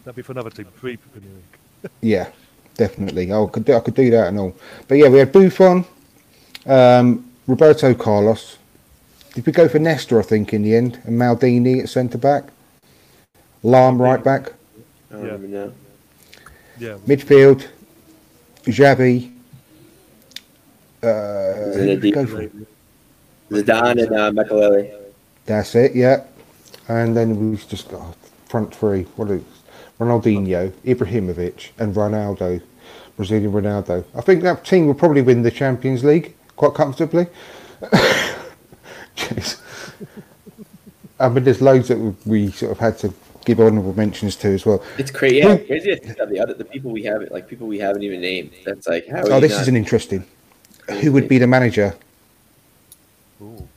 That'd 0.04 0.16
be 0.16 0.22
for 0.22 0.32
another 0.32 0.50
team, 0.50 0.66
pre 0.76 0.96
Premier 0.96 1.30
League. 1.30 1.90
Yeah, 2.00 2.28
definitely. 2.76 3.30
Oh, 3.30 3.46
I 3.46 3.50
could 3.50 3.64
do, 3.66 3.74
I 3.74 3.80
could 3.80 3.94
do 3.94 4.10
that 4.10 4.28
and 4.28 4.38
all. 4.38 4.56
But 4.88 4.96
yeah, 4.98 5.08
we 5.08 5.18
had 5.18 5.32
Buffon, 5.32 5.84
um, 6.64 7.30
Roberto 7.46 7.92
Carlos. 7.92 8.56
Did 9.34 9.44
we 9.44 9.52
go 9.52 9.68
for 9.68 9.78
Nesta? 9.78 10.18
I 10.18 10.22
think 10.22 10.54
in 10.54 10.62
the 10.62 10.74
end, 10.76 10.98
and 11.04 11.20
Maldini 11.20 11.82
at 11.82 11.88
centre 11.90 12.16
back. 12.18 12.44
Lahm 13.62 13.98
right 13.98 14.22
back. 14.24 14.52
I 15.14 15.16
don't 15.18 15.26
Yeah. 15.26 15.34
even 15.34 15.50
know. 15.52 15.72
Yeah, 16.78 16.96
Midfield, 17.06 17.66
Xavi. 18.64 19.30
Uh, 21.02 21.06
Zinedine. 21.06 22.14
go 22.14 22.26
for 22.26 22.42
it. 22.42 22.52
Zidane 23.50 24.02
and 24.06 24.16
uh, 24.16 24.30
Makelele. 24.32 24.90
That's 25.46 25.74
it, 25.74 25.94
yeah. 25.94 26.24
And 26.88 27.16
then 27.16 27.50
we've 27.50 27.66
just 27.68 27.88
got 27.90 28.16
front 28.48 28.74
three. 28.74 29.02
What 29.16 29.30
is 29.30 29.42
Ronaldinho, 30.00 30.72
Ibrahimovic, 30.84 31.70
and 31.78 31.94
Ronaldo, 31.94 32.60
Brazilian 33.16 33.52
Ronaldo. 33.52 34.04
I 34.14 34.20
think 34.22 34.42
that 34.42 34.64
team 34.64 34.86
will 34.86 34.94
probably 34.94 35.22
win 35.22 35.42
the 35.42 35.50
Champions 35.50 36.02
League 36.02 36.34
quite 36.56 36.74
comfortably. 36.74 37.26
Jeez. 39.16 39.60
I 41.20 41.28
mean, 41.28 41.44
there's 41.44 41.60
loads 41.62 41.88
that 41.88 41.98
we- 41.98 42.14
we 42.26 42.50
sort 42.50 42.72
of 42.72 42.78
had 42.78 42.98
to 43.00 43.14
give 43.44 43.60
honourable 43.60 43.94
mentions 43.94 44.36
to 44.36 44.48
as 44.48 44.64
well. 44.66 44.82
It's 44.98 45.10
crazy. 45.10 45.36
Yeah, 45.36 45.56
crazy 45.58 45.90
to 45.90 45.96
think 45.96 46.18
of 46.18 46.28
the 46.30 46.40
other 46.40 46.54
the 46.54 46.64
people 46.64 46.90
we 46.90 47.02
haven't 47.02 47.32
like 47.32 47.48
people 47.48 47.66
we 47.66 47.78
haven't 47.78 48.02
even 48.02 48.20
named. 48.20 48.52
That's 48.64 48.86
like 48.88 49.06
how. 49.08 49.22
Oh, 49.24 49.34
you 49.36 49.40
this 49.42 49.52
not- 49.52 49.62
is 49.62 49.68
an 49.68 49.76
interesting. 49.76 50.24
Who 51.00 51.12
would 51.12 51.28
be 51.28 51.38
the 51.38 51.46
manager? 51.46 51.94
Ooh. 53.40 53.68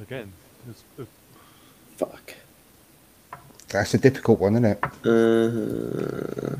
Again, 0.00 0.32
it's, 0.68 0.84
uh, 1.00 1.04
fuck. 1.96 2.34
That's 3.68 3.94
a 3.94 3.98
difficult 3.98 4.38
one, 4.40 4.52
isn't 4.54 4.64
it? 4.66 4.78
Uh, 4.84 4.90
the, 5.02 6.58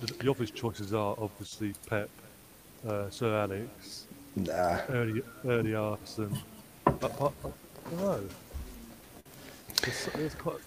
the, 0.00 0.14
the 0.20 0.30
obvious 0.30 0.50
choices 0.50 0.94
are 0.94 1.14
obviously 1.18 1.74
Pep, 1.88 2.08
uh, 2.88 3.10
Sir 3.10 3.34
Alex, 3.34 4.06
Nah. 4.34 4.78
early 4.88 5.22
early 5.46 5.74
Arsene. 5.74 6.36
But, 6.84 7.00
but, 7.00 7.32
but, 7.42 7.52
I 7.98 8.18
don't 9.80 10.14
know. 10.14 10.14
There's, 10.14 10.34
there's 10.34 10.34
quite. 10.34 10.58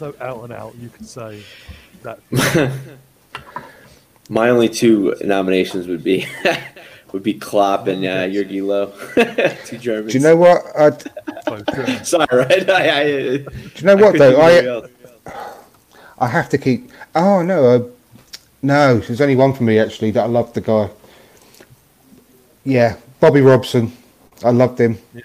no, 0.00 0.14
out 0.20 0.44
and 0.44 0.52
out. 0.52 0.74
You 0.76 0.88
could 0.88 1.06
say 1.06 1.42
that. 2.02 2.20
my 4.28 4.48
only 4.48 4.68
two 4.68 5.14
nominations 5.22 5.86
would 5.86 6.02
be 6.02 6.26
would 7.12 7.22
be 7.22 7.34
Klopp 7.34 7.86
and 7.86 8.04
uh, 8.04 8.26
Jogi 8.26 8.60
Löw, 8.60 9.64
two 9.66 9.78
Germans. 9.78 10.12
Do 10.12 10.18
you 10.18 10.24
know 10.24 10.36
what? 10.36 10.62
I'd, 10.76 10.98
do. 10.98 12.04
Sorry, 12.04 12.26
right? 12.32 12.70
I, 12.70 12.88
I, 12.88 13.02
you 13.04 13.46
know 13.82 13.96
what 13.96 14.18
though? 14.18 14.40
I 14.40 14.82
I, 15.26 15.58
I 16.18 16.28
have 16.28 16.48
to 16.50 16.58
keep. 16.58 16.90
Oh 17.14 17.42
no, 17.42 17.64
uh, 17.64 17.88
no. 18.62 18.98
There's 18.98 19.20
only 19.20 19.36
one 19.36 19.52
for 19.52 19.62
me 19.62 19.78
actually 19.78 20.10
that 20.12 20.24
I 20.24 20.26
love 20.26 20.52
the 20.54 20.60
guy. 20.60 20.90
Yeah, 22.64 22.96
Bobby 23.20 23.42
Robson. 23.42 23.92
I 24.42 24.50
loved 24.50 24.80
him. 24.80 24.98
Yeah. 25.14 25.22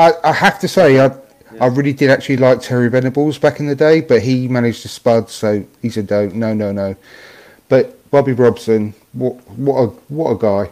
I, 0.00 0.12
I 0.24 0.32
have 0.32 0.58
to 0.60 0.68
say, 0.68 0.98
I 0.98 1.14
I 1.60 1.66
really 1.66 1.92
did 1.92 2.10
actually 2.10 2.36
like 2.36 2.60
Terry 2.60 2.88
Venables 2.88 3.38
back 3.38 3.60
in 3.60 3.66
the 3.66 3.74
day, 3.74 4.00
but 4.00 4.22
he 4.22 4.46
managed 4.48 4.82
to 4.82 4.88
spud, 4.88 5.28
so 5.28 5.64
he 5.82 5.90
said 5.90 6.08
no, 6.08 6.26
no, 6.28 6.54
no, 6.54 6.72
no. 6.72 6.96
But 7.68 8.10
Bobby 8.10 8.32
Robson, 8.32 8.94
what 9.12 9.34
what 9.58 9.76
a 9.76 9.86
what 10.08 10.30
a 10.30 10.38
guy. 10.38 10.70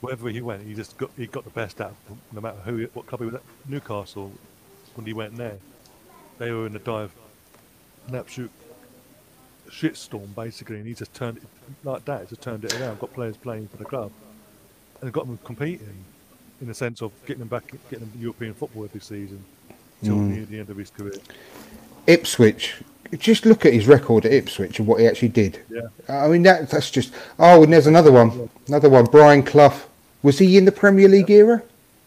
Wherever 0.00 0.28
he 0.28 0.40
went, 0.40 0.66
he 0.66 0.74
just 0.74 0.96
got 0.98 1.10
he 1.16 1.26
got 1.26 1.44
the 1.44 1.50
best 1.50 1.80
out 1.80 1.90
of 1.92 2.08
them, 2.08 2.20
no 2.32 2.40
matter 2.40 2.58
who, 2.64 2.84
what 2.94 3.06
club 3.06 3.20
he 3.20 3.26
was 3.26 3.34
at. 3.36 3.42
Newcastle, 3.66 4.32
when 4.94 5.06
he 5.06 5.12
went 5.12 5.36
there, 5.36 5.58
they 6.38 6.50
were 6.50 6.66
in 6.66 6.74
a 6.74 6.80
dive, 6.80 7.12
an 8.08 8.16
absolute 8.16 8.50
shitstorm 9.70 10.34
basically, 10.34 10.76
and 10.76 10.86
he 10.86 10.94
just 10.94 11.14
turned 11.14 11.38
it 11.38 11.44
like 11.84 12.04
that. 12.06 12.22
He 12.22 12.26
Just 12.26 12.42
turned 12.42 12.64
it 12.64 12.78
around. 12.80 12.98
Got 12.98 13.14
players 13.14 13.36
playing 13.36 13.68
for 13.68 13.76
the 13.76 13.84
club, 13.84 14.10
and 15.00 15.12
got 15.12 15.26
them 15.26 15.38
competing, 15.44 16.04
in 16.60 16.66
the 16.68 16.74
sense 16.74 17.00
of 17.02 17.12
getting 17.26 17.40
them 17.40 17.48
back, 17.48 17.64
getting 17.90 18.06
them 18.10 18.12
European 18.20 18.54
football 18.54 18.84
every 18.84 19.00
season 19.00 19.42
till 20.04 20.16
near 20.16 20.44
the 20.44 20.58
end 20.60 20.70
of 20.70 20.76
his 20.76 20.90
career. 20.90 21.14
Ipswich. 22.06 22.76
Just 23.18 23.44
look 23.44 23.66
at 23.66 23.72
his 23.72 23.86
record 23.88 24.24
at 24.24 24.32
Ipswich 24.32 24.78
and 24.78 24.86
what 24.86 25.00
he 25.00 25.06
actually 25.06 25.28
did. 25.28 25.60
Yeah. 25.68 25.80
I 26.08 26.28
mean 26.28 26.42
that 26.44 26.70
that's 26.70 26.90
just. 26.90 27.12
Oh, 27.38 27.64
and 27.64 27.72
there's 27.72 27.86
another 27.88 28.12
one. 28.12 28.48
Another 28.68 28.88
one. 28.88 29.04
Brian 29.06 29.42
Clough. 29.42 29.80
Was 30.22 30.38
he 30.38 30.56
in 30.58 30.64
the 30.64 30.72
Premier 30.72 31.08
League 31.08 31.30
era? 31.30 31.62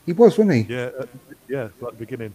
He 0.05 0.13
was, 0.13 0.37
wasn't 0.37 0.53
he? 0.67 0.73
Yeah, 0.73 0.91
uh, 0.99 1.05
yeah, 1.49 1.63
at 1.65 1.79
the 1.79 1.91
beginning. 1.93 2.33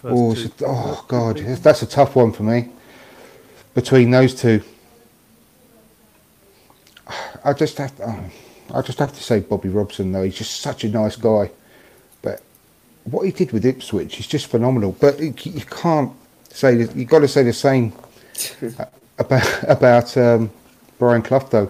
First 0.00 0.14
Oh, 0.16 0.34
two- 0.34 0.40
it's 0.42 0.62
oh 0.64 1.04
God, 1.08 1.36
that's- 1.38 1.60
that's 1.60 1.82
a 1.82 1.86
tough 1.86 2.14
one 2.16 2.32
for 2.32 2.44
me. 2.44 2.68
Between 3.74 4.10
those 4.10 4.34
two, 4.34 4.62
I 7.44 7.52
just 7.52 7.76
have. 7.78 7.94
To, 7.96 8.04
oh, 8.08 8.24
I 8.74 8.82
just 8.82 8.98
have 8.98 9.12
to 9.14 9.22
say 9.22 9.40
Bobby 9.40 9.68
Robson 9.68 10.12
though. 10.12 10.22
He's 10.22 10.34
just 10.36 10.60
such 10.60 10.84
a 10.84 10.88
nice 10.88 11.16
guy, 11.16 11.50
but 12.22 12.42
what 13.04 13.24
he 13.24 13.32
did 13.32 13.52
with 13.52 13.64
Ipswich 13.64 14.18
is 14.20 14.26
just 14.26 14.46
phenomenal. 14.46 14.92
But 15.00 15.20
you 15.20 15.34
you 15.44 15.64
can't 15.64 16.12
say 16.50 16.74
that. 16.76 16.96
You've 16.96 17.08
got 17.08 17.20
to 17.20 17.28
say 17.28 17.42
the 17.42 17.52
same 17.52 17.92
about 19.18 19.62
about 19.68 20.16
um, 20.16 20.50
Brian 20.98 21.22
Clough 21.22 21.48
though. 21.50 21.66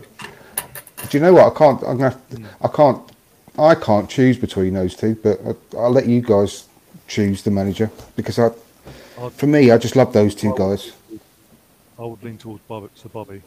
Do 1.09 1.19
you 1.19 1.21
know 1.21 1.35
what? 1.35 1.53
I 1.53 1.59
can't. 1.59 1.83
I'm 1.83 1.99
gonna. 1.99 2.21
To, 2.31 2.43
I 2.63 2.69
can't. 2.69 3.13
I 3.59 3.75
can't 3.75 4.09
choose 4.11 4.37
between 4.39 4.75
those 4.75 4.95
two. 4.97 5.15
But 5.17 5.41
I, 5.47 5.77
I'll 5.79 5.93
let 5.93 6.07
you 6.07 6.21
guys 6.21 6.67
choose 7.09 7.43
the 7.43 7.51
manager 7.51 7.91
because 8.17 8.39
I. 8.39 8.47
I'd- 8.47 9.35
For 9.37 9.47
me, 9.47 9.71
I 9.71 9.79
just 9.79 9.97
love 9.97 10.13
those 10.13 10.35
two 10.35 10.55
guys. 10.57 10.93
I 11.99 12.03
would 12.05 12.23
lean 12.23 12.37
towards 12.37 12.63
Bobby, 12.69 12.89
Sir 12.95 13.09
Bobby, 13.09 13.41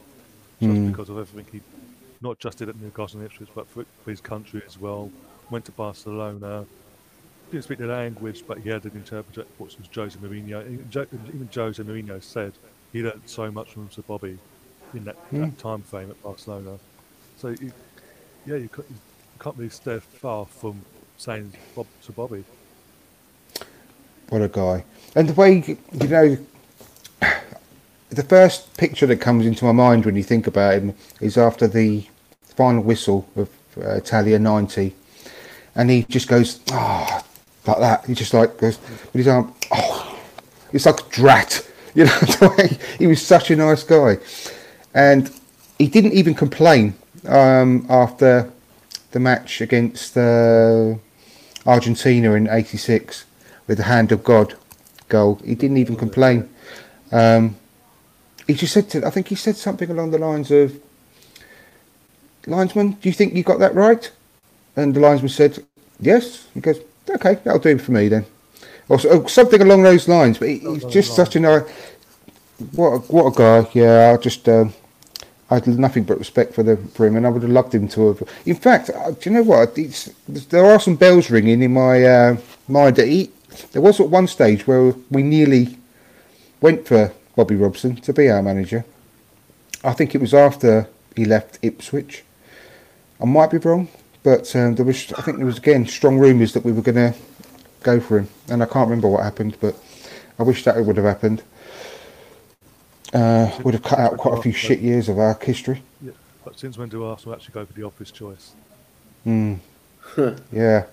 just 0.62 0.88
because 0.88 1.10
of 1.10 1.18
everything 1.20 1.46
he 1.52 1.79
not 2.22 2.40
just 2.40 2.58
did 2.58 2.70
at 2.70 2.80
Newcastle 2.80 3.20
and 3.20 3.30
Ipswich, 3.30 3.50
but 3.56 3.68
for, 3.68 3.86
for 4.04 4.10
his 4.10 4.22
country 4.22 4.62
as 4.66 4.78
well. 4.78 5.12
Went 5.50 5.66
to 5.66 5.72
Barcelona, 5.72 6.66
didn't 7.52 7.64
speak 7.64 7.80
the 7.80 7.88
language, 7.88 8.44
but 8.48 8.60
he 8.60 8.70
had 8.70 8.86
an 8.86 8.92
interpreter, 8.94 9.46
which 9.58 9.78
was 9.78 9.88
Jose 9.94 10.18
Mourinho. 10.20 10.66
Even 10.72 11.50
Jose 11.54 11.84
Mourinho 11.84 12.22
said 12.22 12.54
he 12.94 13.02
learned 13.02 13.22
so 13.26 13.50
much 13.52 13.72
from 13.72 13.90
Sir 13.90 14.04
Bobby 14.08 14.38
in 14.94 15.06
that, 15.06 15.16
that 15.32 15.48
hmm. 15.48 15.50
time 15.56 15.82
frame 15.82 16.12
at 16.12 16.22
Barcelona. 16.22 16.78
So, 17.38 17.50
you, 17.50 17.72
yeah, 18.46 18.56
you 18.56 18.70
can't, 18.70 18.88
you 18.90 18.98
can't 19.40 19.58
really 19.58 19.70
stay 19.70 20.00
far 20.00 20.46
from 20.46 20.82
saying 21.18 21.54
Bob, 21.76 21.88
Sir 22.02 22.14
Bobby. 22.14 22.44
What 24.30 24.44
a 24.44 24.48
guy! 24.48 24.86
And 25.16 25.28
the 25.28 25.34
way 25.34 25.64
you 25.66 26.08
know, 26.08 26.38
the 28.10 28.24
first 28.24 28.76
picture 28.78 29.06
that 29.06 29.18
comes 29.18 29.46
into 29.46 29.66
my 29.66 29.72
mind 29.72 30.06
when 30.06 30.16
you 30.16 30.24
think 30.24 30.48
about 30.48 30.74
him 30.74 30.96
is 31.22 31.38
after 31.38 31.68
the 31.68 32.06
final 32.42 32.82
whistle 32.82 33.28
of 33.36 33.50
uh, 33.78 33.96
Italia 33.96 34.40
'90, 34.40 34.96
and 35.76 35.90
he 35.90 36.04
just 36.04 36.28
goes, 36.28 36.60
"Ah," 36.72 37.24
like 37.68 37.80
that. 37.80 38.06
He 38.06 38.14
just 38.14 38.34
like 38.34 38.58
goes 38.58 38.80
with 38.80 39.14
his 39.14 39.28
arm. 39.28 39.54
Oh, 39.72 40.20
it's 40.74 40.86
like 40.86 41.10
drat. 41.10 41.66
You 41.96 42.06
know, 42.06 42.56
he 43.00 43.08
was 43.08 43.20
such 43.26 43.50
a 43.50 43.56
nice 43.56 43.82
guy, 43.82 44.20
and 44.94 45.30
he 45.80 45.88
didn't 45.88 46.14
even 46.14 46.36
complain 46.36 46.94
um, 47.28 47.88
after 47.90 48.52
the 49.10 49.20
match 49.20 49.60
against 49.60 50.16
uh, 50.16 50.94
Argentina 51.66 52.34
in 52.34 52.48
'86 52.48 53.26
with 53.66 53.80
the 53.80 53.86
hand 53.86 54.12
of 54.12 54.24
God 54.24 54.54
goal. 55.10 55.42
He 55.44 55.56
didn't 55.56 55.78
even 55.78 55.96
complain. 55.96 56.48
Um, 57.12 57.56
he 58.50 58.56
just 58.56 58.74
said, 58.74 58.90
to, 58.90 59.06
I 59.06 59.12
think 59.12 59.28
he 59.28 59.36
said 59.36 59.58
something 59.58 59.92
along 59.92 60.10
the 60.10 60.18
lines 60.18 60.50
of, 60.50 60.74
"Linesman, 62.48 62.94
do 62.94 63.08
you 63.08 63.14
think 63.14 63.36
you 63.36 63.44
got 63.44 63.60
that 63.60 63.76
right?" 63.76 64.12
And 64.76 64.96
the 64.96 65.00
linesman 65.00 65.30
said, 65.30 65.64
"Yes." 66.00 66.48
He 66.56 66.60
goes, 66.60 66.80
"Okay, 67.08 67.36
that'll 67.44 67.60
do 67.60 67.78
for 67.78 67.92
me 67.92 68.08
then." 68.08 68.26
Or 68.88 69.00
so- 69.00 69.22
or 69.22 69.30
something 69.30 69.62
along 69.62 69.84
those 69.84 70.08
lines. 70.08 70.40
But 70.40 70.50
he, 70.50 70.58
he's 70.58 70.86
just 70.86 71.16
such 71.16 71.36
a 71.36 71.40
nice, 71.40 71.62
what 72.72 72.90
a, 72.90 72.98
what 73.14 73.28
a 73.28 73.38
guy. 73.38 73.70
Yeah, 73.74 74.16
I 74.16 74.18
just. 74.18 74.50
Um, 74.50 74.74
I 75.52 75.56
had 75.56 75.68
nothing 75.68 76.04
but 76.04 76.18
respect 76.20 76.54
for 76.56 76.64
the 76.64 76.78
for 76.96 77.06
him, 77.06 77.18
and 77.18 77.26
I 77.28 77.30
would 77.30 77.44
have 77.44 77.52
loved 77.52 77.74
him 77.76 77.88
to 77.90 78.08
have. 78.08 78.24
In 78.48 78.56
fact, 78.56 78.90
uh, 78.90 79.12
do 79.12 79.30
you 79.30 79.36
know 79.36 79.44
what? 79.44 79.78
It's, 79.78 80.10
there 80.28 80.66
are 80.66 80.80
some 80.80 80.96
bells 80.96 81.30
ringing 81.30 81.62
in 81.62 81.74
my 81.74 82.04
uh, 82.04 82.38
mind. 82.68 82.96
That 82.96 83.08
he, 83.08 83.30
there 83.74 83.82
was 83.82 84.00
at 84.00 84.10
one 84.10 84.28
stage 84.28 84.66
where 84.66 84.94
we 85.12 85.22
nearly 85.22 85.78
went 86.62 86.88
for 86.88 87.12
Bobby 87.36 87.56
Robson 87.56 87.96
to 87.98 88.14
be 88.14 88.30
our 88.30 88.42
manager. 88.42 88.86
I 89.84 89.94
think 89.94 90.14
it 90.16 90.22
was 90.22 90.34
after 90.34 90.88
he 91.16 91.26
left 91.26 91.60
Ipswich. 91.62 92.24
I 93.22 93.26
might 93.26 93.52
be 93.52 93.58
wrong, 93.58 93.88
but 94.24 94.56
um, 94.56 94.76
there 94.76 94.86
was. 94.86 95.12
I 95.14 95.22
think 95.22 95.38
there 95.38 95.46
was 95.46 95.58
again 95.58 95.86
strong 95.88 96.18
rumours 96.18 96.54
that 96.54 96.64
we 96.64 96.72
were 96.72 96.82
going 96.82 96.96
to 96.96 97.14
go 97.84 98.00
for 98.00 98.20
him, 98.20 98.28
and 98.50 98.62
I 98.62 98.66
can't 98.66 98.90
remember 98.90 99.08
what 99.08 99.24
happened, 99.24 99.58
but 99.60 99.76
I 100.38 100.44
wish 100.44 100.64
that 100.64 100.84
would 100.84 100.98
have 100.98 101.06
happened. 101.06 101.44
Uh, 103.14 103.50
would 103.64 103.74
have 103.74 103.84
cut 103.84 104.00
out 104.00 104.18
quite 104.18 104.38
a 104.38 104.42
few 104.42 104.52
shit 104.52 104.80
years 104.80 105.10
of 105.10 105.18
our 105.18 105.38
history. 105.42 105.82
Yeah. 106.02 106.12
But 106.46 106.60
since 106.60 106.78
when 106.78 106.90
do 106.90 107.04
Arsenal 107.04 107.36
actually 107.36 107.54
go 107.54 107.66
for 107.66 107.74
the 107.74 107.84
obvious 107.84 108.12
choice? 108.12 108.52
Yeah, 109.26 110.86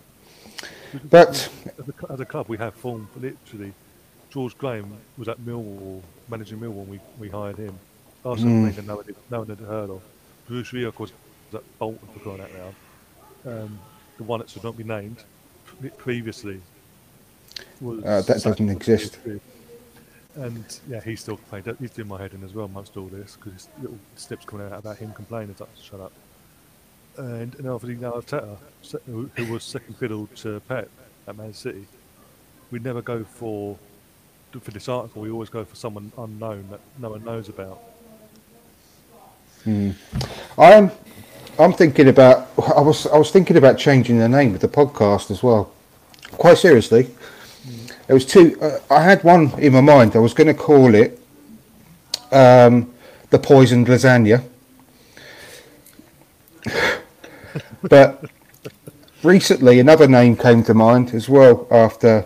but 1.11 1.51
As 1.78 1.89
a, 1.89 2.12
as 2.12 2.20
a 2.20 2.24
club, 2.24 2.47
we 2.49 2.59
have 2.59 2.74
formed 2.74 3.09
literally. 3.16 3.72
George 4.30 4.57
Graham 4.59 4.97
was 5.16 5.28
at 5.28 5.39
Millwall, 5.41 6.03
managing 6.28 6.58
Millwall. 6.58 6.84
when 6.86 6.90
We 6.90 7.00
we 7.18 7.28
hired 7.28 7.56
him. 7.56 7.78
Arsenal 8.24 8.52
mm. 8.52 8.86
no 8.86 8.96
one 8.96 9.04
had, 9.04 9.16
no 9.30 9.38
one 9.38 9.48
had 9.48 9.58
heard 9.60 9.90
of. 9.90 10.02
Bruce 10.48 10.70
Rioch, 10.72 10.88
of 10.88 10.94
course, 10.94 11.12
was 11.52 11.62
at 11.62 11.78
Bolton 11.78 12.08
for 12.12 12.20
crying 12.20 12.40
out 12.40 12.50
loud. 12.54 13.62
Um, 13.62 13.78
the 14.16 14.24
one 14.24 14.40
that 14.40 14.50
should 14.50 14.64
not 14.64 14.76
be 14.76 14.84
named. 14.84 15.22
previously 15.98 16.60
was 17.80 18.04
Uh, 18.04 18.22
that 18.22 18.42
doesn't 18.42 18.68
exist. 18.68 19.18
And 20.34 20.80
yeah, 20.88 21.00
he's 21.00 21.20
still 21.20 21.36
complaining. 21.36 21.76
He's 21.80 21.90
doing 21.90 22.08
my 22.08 22.18
head 22.18 22.34
in 22.34 22.44
as 22.44 22.52
well 22.52 22.66
amongst 22.66 22.96
all 22.96 23.06
this 23.06 23.36
because 23.36 23.52
his 23.52 23.68
little 23.80 23.98
snips 24.16 24.44
coming 24.44 24.66
out 24.66 24.78
about 24.78 24.98
him 24.98 25.12
complaining. 25.12 25.50
It's 25.50 25.60
like, 25.60 25.70
shut 25.80 26.00
up. 26.00 26.12
And, 27.16 27.54
and 27.54 27.68
obviously 27.68 27.96
now 27.96 28.12
Arteta, 28.12 28.58
who, 29.06 29.30
who 29.34 29.52
was 29.52 29.64
second 29.64 29.96
fiddle 29.96 30.28
to 30.36 30.60
Pep 30.68 30.90
at 31.26 31.36
Man 31.36 31.54
City, 31.54 31.86
we'd 32.70 32.84
never 32.84 33.00
go 33.00 33.24
for 33.24 33.78
for 34.61 34.70
this 34.70 34.88
article. 34.88 35.22
We 35.22 35.30
always 35.30 35.50
go 35.50 35.64
for 35.64 35.76
someone 35.76 36.12
unknown 36.16 36.68
that 36.70 36.80
no 36.98 37.11
one 37.11 37.24
knows 37.24 37.48
about. 37.48 37.80
I'm 39.66 40.90
I'm 41.59 41.72
thinking 41.72 42.09
about 42.09 42.48
I 42.76 42.80
was 42.80 43.07
I 43.07 43.18
was 43.18 43.30
thinking 43.30 43.57
about 43.57 43.78
changing 43.78 44.18
the 44.18 44.28
name 44.28 44.54
of 44.54 44.61
the 44.61 44.68
podcast 44.68 45.30
as 45.30 45.42
well. 45.42 45.72
Quite 46.32 46.59
seriously, 46.59 47.09
there 48.07 48.14
was 48.14 48.26
two. 48.26 48.57
Uh, 48.61 48.78
I 48.90 49.02
had 49.02 49.24
one 49.24 49.59
in 49.59 49.72
my 49.72 49.80
mind. 49.80 50.14
I 50.14 50.18
was 50.20 50.34
going 50.34 50.46
to 50.46 50.54
call 50.54 50.94
it 50.94 51.18
um, 52.30 52.92
the 53.30 53.38
poisoned 53.38 53.88
lasagna, 53.88 54.44
but 57.82 58.24
recently 59.22 59.80
another 59.80 60.07
name 60.07 60.36
came 60.36 60.62
to 60.62 60.74
mind 60.74 61.12
as 61.12 61.28
well 61.28 61.66
after 61.70 62.24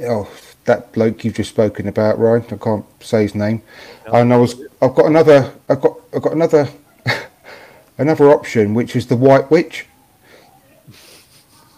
oh 0.00 0.28
that 0.66 0.92
bloke 0.92 1.24
you've 1.24 1.34
just 1.34 1.50
spoken 1.50 1.88
about, 1.88 2.18
Ryan. 2.18 2.44
I 2.50 2.56
can't 2.56 2.84
say 3.00 3.22
his 3.22 3.34
name, 3.34 3.62
and 4.06 4.32
I 4.32 4.36
was 4.36 4.60
I've 4.82 4.94
got 4.94 5.06
another 5.06 5.52
I've 5.68 5.80
got 5.80 5.98
I've 6.14 6.22
got 6.22 6.32
another 6.32 6.68
another 7.98 8.30
option 8.30 8.74
which 8.74 8.94
is 8.94 9.06
the 9.06 9.16
White 9.16 9.50
Witch. 9.50 9.86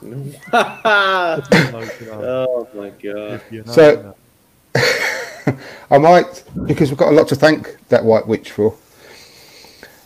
No, 0.03 0.17
no. 0.53 1.43
oh 2.23 2.69
my 2.75 2.91
god. 2.91 3.41
So- 3.67 4.15
I 5.91 5.99
might 5.99 6.45
because 6.67 6.91
we've 6.91 6.99
got 6.99 7.13
a 7.13 7.17
lot 7.17 7.29
to 7.29 7.35
thank 7.35 7.77
that 7.89 8.05
White 8.05 8.27
Witch 8.27 8.51
for. 8.53 8.75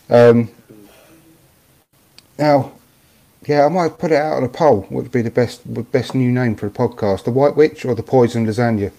Um, 0.09 0.51
now, 2.39 2.72
yeah, 3.47 3.64
I 3.66 3.68
might 3.68 3.99
put 3.99 4.12
it 4.12 4.16
out 4.16 4.34
on 4.34 4.45
a 4.45 4.49
poll. 4.49 4.82
What 4.82 5.03
would 5.03 5.12
be 5.12 5.22
the 5.22 5.30
best 5.30 5.62
best 5.90 6.14
new 6.14 6.30
name 6.30 6.55
for 6.55 6.66
a 6.66 6.70
podcast? 6.70 7.24
The 7.24 7.30
White 7.30 7.57
Witch 7.57 7.84
or 7.84 7.95
the 7.95 8.03
Poison 8.03 8.47
Lasagna? 8.47 8.93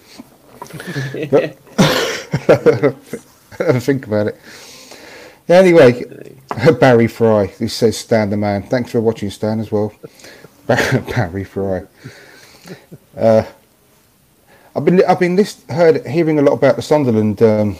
Think 3.81 4.07
about 4.07 4.27
it. 4.27 4.39
Anyway, 5.47 6.03
Barry 6.79 7.07
Fry. 7.07 7.47
This 7.59 7.73
says 7.73 7.97
Stan 7.97 8.29
the 8.29 8.37
man. 8.37 8.63
Thanks 8.63 8.91
for 8.91 9.01
watching, 9.01 9.29
Stan, 9.29 9.59
as 9.59 9.71
well. 9.71 9.93
Barry 10.67 11.43
Fry. 11.43 11.83
Uh, 13.15 13.43
I've 14.75 14.85
been 14.85 15.03
I've 15.05 15.19
been 15.19 15.35
list, 15.35 15.69
heard 15.69 16.05
hearing 16.07 16.39
a 16.39 16.41
lot 16.41 16.53
about 16.53 16.75
the 16.75 16.81
Sunderland 16.81 17.41
um, 17.41 17.77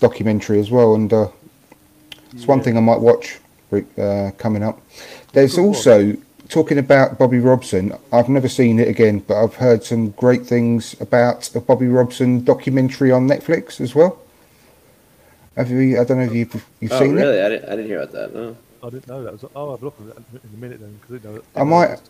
documentary 0.00 0.58
as 0.58 0.70
well, 0.70 0.94
and 0.94 1.12
uh, 1.12 1.28
it's 2.32 2.46
one 2.46 2.62
thing 2.62 2.76
I 2.76 2.80
might 2.80 3.00
watch 3.00 3.38
uh, 3.98 4.30
coming 4.38 4.62
up. 4.62 4.80
There's 5.32 5.54
Good 5.56 5.60
one. 5.62 5.68
also 5.68 6.16
talking 6.48 6.78
about 6.78 7.18
Bobby 7.18 7.38
Robson. 7.38 7.92
I've 8.12 8.28
never 8.28 8.48
seen 8.48 8.78
it 8.78 8.88
again, 8.88 9.20
but 9.20 9.42
I've 9.42 9.54
heard 9.56 9.82
some 9.82 10.10
great 10.10 10.44
things 10.46 10.94
about 11.00 11.54
a 11.56 11.60
Bobby 11.60 11.88
Robson 11.88 12.44
documentary 12.44 13.10
on 13.10 13.26
Netflix 13.28 13.80
as 13.80 13.94
well. 13.94 14.18
Have 15.56 15.70
you? 15.70 16.00
I 16.00 16.04
don't 16.04 16.18
know 16.18 16.24
if 16.24 16.34
you've, 16.34 16.66
you've 16.80 16.92
Oh, 16.92 16.98
seen 16.98 17.14
really? 17.14 17.38
it. 17.38 17.44
I 17.44 17.48
didn't, 17.48 17.64
I 17.68 17.70
didn't 17.76 17.86
hear 17.86 18.00
about 18.02 18.12
that. 18.12 18.34
No. 18.34 18.56
I 18.82 18.90
didn't 18.90 19.08
know 19.08 19.22
that. 19.24 19.32
Was, 19.32 19.44
oh, 19.44 19.50
I'll 19.56 19.70
have 19.70 19.82
a 19.82 19.84
look 19.86 19.96
at 20.00 20.06
that 20.14 20.42
in 20.44 20.50
a 20.54 20.60
minute 20.60 20.80
then. 20.80 20.98
Cause 21.00 21.10
I, 21.12 21.18
didn't 21.18 21.34
know, 21.36 21.42
I 21.56 21.64
might- 21.64 22.00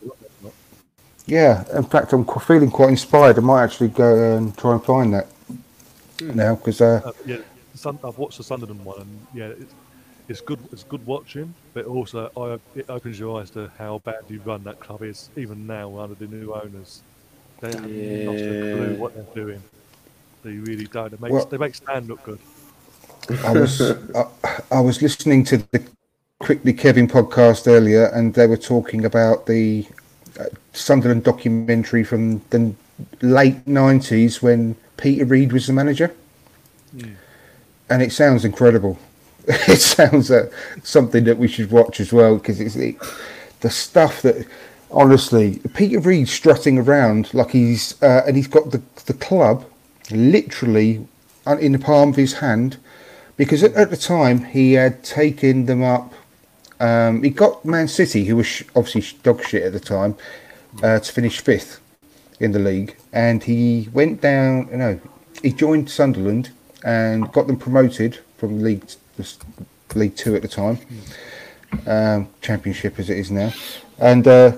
Yeah, 1.27 1.65
in 1.77 1.85
fact, 1.85 2.13
I'm 2.13 2.25
feeling 2.25 2.71
quite 2.71 2.89
inspired. 2.91 3.39
I 3.39 3.43
might 3.43 3.63
actually 3.65 3.89
go 3.89 4.37
and 4.37 4.57
try 4.59 4.73
and 4.73 4.85
find 4.85 5.15
that 5.15 5.27
now 6.21 6.55
because 6.57 6.81
uh, 6.81 7.01
Uh, 7.05 7.13
yeah, 7.27 7.37
Sun, 7.75 7.99
I've 8.05 8.19
watched 8.19 8.39
the 8.39 8.45
Sunderland 8.45 8.85
one, 8.85 9.01
and 9.01 9.27
yeah, 9.33 9.47
it's, 9.47 9.73
it's 10.29 10.41
good. 10.41 10.59
It's 10.73 10.85
good 10.85 11.05
watching, 11.07 11.55
but 11.75 11.85
also 11.87 12.31
I, 12.37 12.79
it 12.79 12.87
opens 12.89 13.19
your 13.19 13.41
eyes 13.41 13.51
to 13.51 13.71
how 13.79 14.01
badly 14.05 14.39
run 14.39 14.65
that 14.65 14.81
club 14.81 15.03
is, 15.03 15.29
even 15.37 15.67
now 15.67 15.99
under 15.99 16.15
the 16.15 16.27
new 16.27 16.55
owners. 16.55 17.03
They 17.61 17.69
have 17.69 17.81
not 17.81 17.91
a 17.91 18.35
clue 18.37 18.91
Yeah. 18.93 18.99
what 18.99 19.15
they're 19.15 19.45
doing. 19.45 19.63
They 20.43 20.53
really 20.53 20.87
don't. 20.87 21.11
They 21.11 21.19
make 21.21 21.33
Well- 21.33 21.47
they 21.47 21.59
make 21.59 21.75
Stan 21.75 22.07
look 22.07 22.23
good. 22.25 22.39
I 23.45 23.53
was 23.53 23.81
I, 23.81 24.27
I 24.71 24.81
was 24.81 25.01
listening 25.01 25.45
to 25.45 25.57
the 25.73 25.83
Quickly 26.41 26.75
Kevin 26.75 27.09
podcast 27.09 27.67
earlier, 27.67 28.07
and 28.07 28.35
they 28.35 28.47
were 28.47 28.59
talking 28.59 29.05
about 29.07 29.47
the 29.47 29.87
uh, 30.39 30.45
Sunderland 30.75 31.25
documentary 31.25 32.05
from 32.05 32.43
the 32.51 32.75
late 33.23 33.67
nineties 33.67 34.43
when 34.43 34.77
Peter 34.99 35.25
Reid 35.25 35.53
was 35.53 35.67
the 35.67 35.73
manager, 35.73 36.15
and 37.89 38.03
it 38.03 38.13
sounds 38.13 38.45
incredible. 38.45 38.99
it 39.69 39.81
sounds 39.81 40.31
uh, 40.31 40.51
something 40.83 41.25
that 41.25 41.39
we 41.39 41.49
should 41.49 41.71
watch 41.71 42.01
as 42.01 42.13
well 42.13 42.37
because 42.37 42.61
it's 42.61 42.77
it, 42.77 42.97
the 43.61 43.71
stuff 43.71 44.23
that 44.23 44.47
honestly 44.91 45.61
Peter 45.75 46.01
Reid 46.01 46.29
strutting 46.29 46.79
around 46.79 47.33
like 47.35 47.51
he's 47.51 48.01
uh, 48.03 48.23
and 48.27 48.37
he's 48.37 48.49
got 48.49 48.71
the 48.71 48.83
the 49.07 49.15
club 49.15 49.65
literally 50.11 51.07
in 51.61 51.73
the 51.73 51.79
palm 51.79 52.11
of 52.11 52.17
his 52.17 52.35
hand 52.35 52.79
because 53.37 53.63
at, 53.63 53.75
at 53.75 53.91
the 53.91 53.97
time 53.97 54.45
he 54.45 54.75
had 54.75 55.03
taken 55.03 55.67
them 55.67 55.83
up. 55.83 56.13
Um, 56.81 57.23
he 57.23 57.31
got 57.31 57.65
Man 57.65 57.89
City, 57.89 58.25
who 58.25 58.37
was 58.37 58.63
obviously 58.75 59.19
dog 59.23 59.43
shit 59.45 59.63
at 59.63 59.73
the 59.73 59.81
time, 59.81 60.17
uh, 60.83 60.99
to 60.99 61.13
finish 61.13 61.41
fifth 61.41 61.81
in 62.41 62.53
the 62.53 62.59
league, 62.59 62.97
and 63.13 63.43
he 63.43 63.89
went 63.93 64.21
down. 64.21 64.69
You 64.71 64.77
know, 64.77 65.01
he 65.43 65.53
joined 65.53 65.89
Sunderland 65.89 66.51
and 66.85 67.31
got 67.33 67.47
them 67.47 67.57
promoted 67.57 68.19
from 68.37 68.63
League 68.63 68.85
League 69.95 70.17
Two 70.17 70.35
at 70.35 70.43
the 70.43 70.49
time, 70.49 70.79
um, 71.87 72.29
Championship 72.41 72.99
as 72.99 73.11
it 73.11 73.19
is 73.19 73.31
now, 73.31 73.53
and 73.99 74.27
uh, 74.27 74.53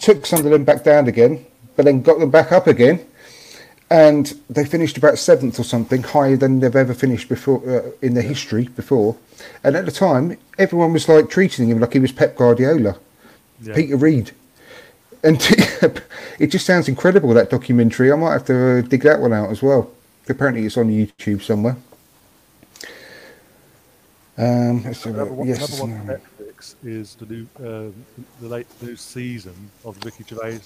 took 0.00 0.26
Sunderland 0.26 0.66
back 0.66 0.84
down 0.84 1.08
again, 1.08 1.44
but 1.76 1.84
then 1.84 2.02
got 2.02 2.18
them 2.18 2.30
back 2.30 2.52
up 2.52 2.66
again 2.66 3.04
and 3.90 4.34
they 4.50 4.64
finished 4.64 4.98
about 4.98 5.18
seventh 5.18 5.60
or 5.60 5.62
something, 5.64 6.02
higher 6.02 6.36
than 6.36 6.60
they've 6.60 6.74
ever 6.74 6.94
finished 6.94 7.28
before 7.28 7.62
uh, 7.68 7.90
in 8.02 8.14
their 8.14 8.22
history 8.22 8.64
before. 8.64 9.16
And 9.62 9.76
at 9.76 9.84
the 9.84 9.92
time, 9.92 10.36
everyone 10.58 10.92
was 10.92 11.08
like 11.08 11.30
treating 11.30 11.68
him 11.68 11.78
like 11.78 11.92
he 11.92 12.00
was 12.00 12.12
Pep 12.12 12.36
Guardiola, 12.36 12.98
Yeah. 13.62 13.74
Peter 13.74 13.96
Reid, 13.96 14.32
and 15.22 15.36
it 16.38 16.48
just 16.48 16.66
sounds 16.66 16.88
incredible 16.88 17.32
that 17.34 17.50
documentary. 17.50 18.10
I 18.10 18.16
might 18.16 18.32
have 18.32 18.46
to 18.46 18.78
uh, 18.78 18.80
dig 18.82 19.02
that 19.02 19.20
one 19.20 19.32
out 19.32 19.50
as 19.50 19.62
well. 19.62 19.90
Apparently, 20.28 20.66
it's 20.66 20.76
on 20.76 20.90
YouTube 20.90 21.42
somewhere. 21.42 21.76
Um, 24.38 24.84
a 24.84 25.08
Another 25.08 25.32
one, 25.32 25.48
yes, 25.48 25.78
another 25.80 25.92
one 25.94 26.10
on. 26.10 26.18
Netflix 26.18 26.74
is 26.84 27.14
the 27.14 27.24
new 27.26 27.46
uh, 27.58 27.90
the 28.40 28.48
late 28.48 28.66
new 28.82 28.94
season 28.96 29.54
of 29.84 29.96
Ricky 30.04 30.24
Gervais 30.28 30.60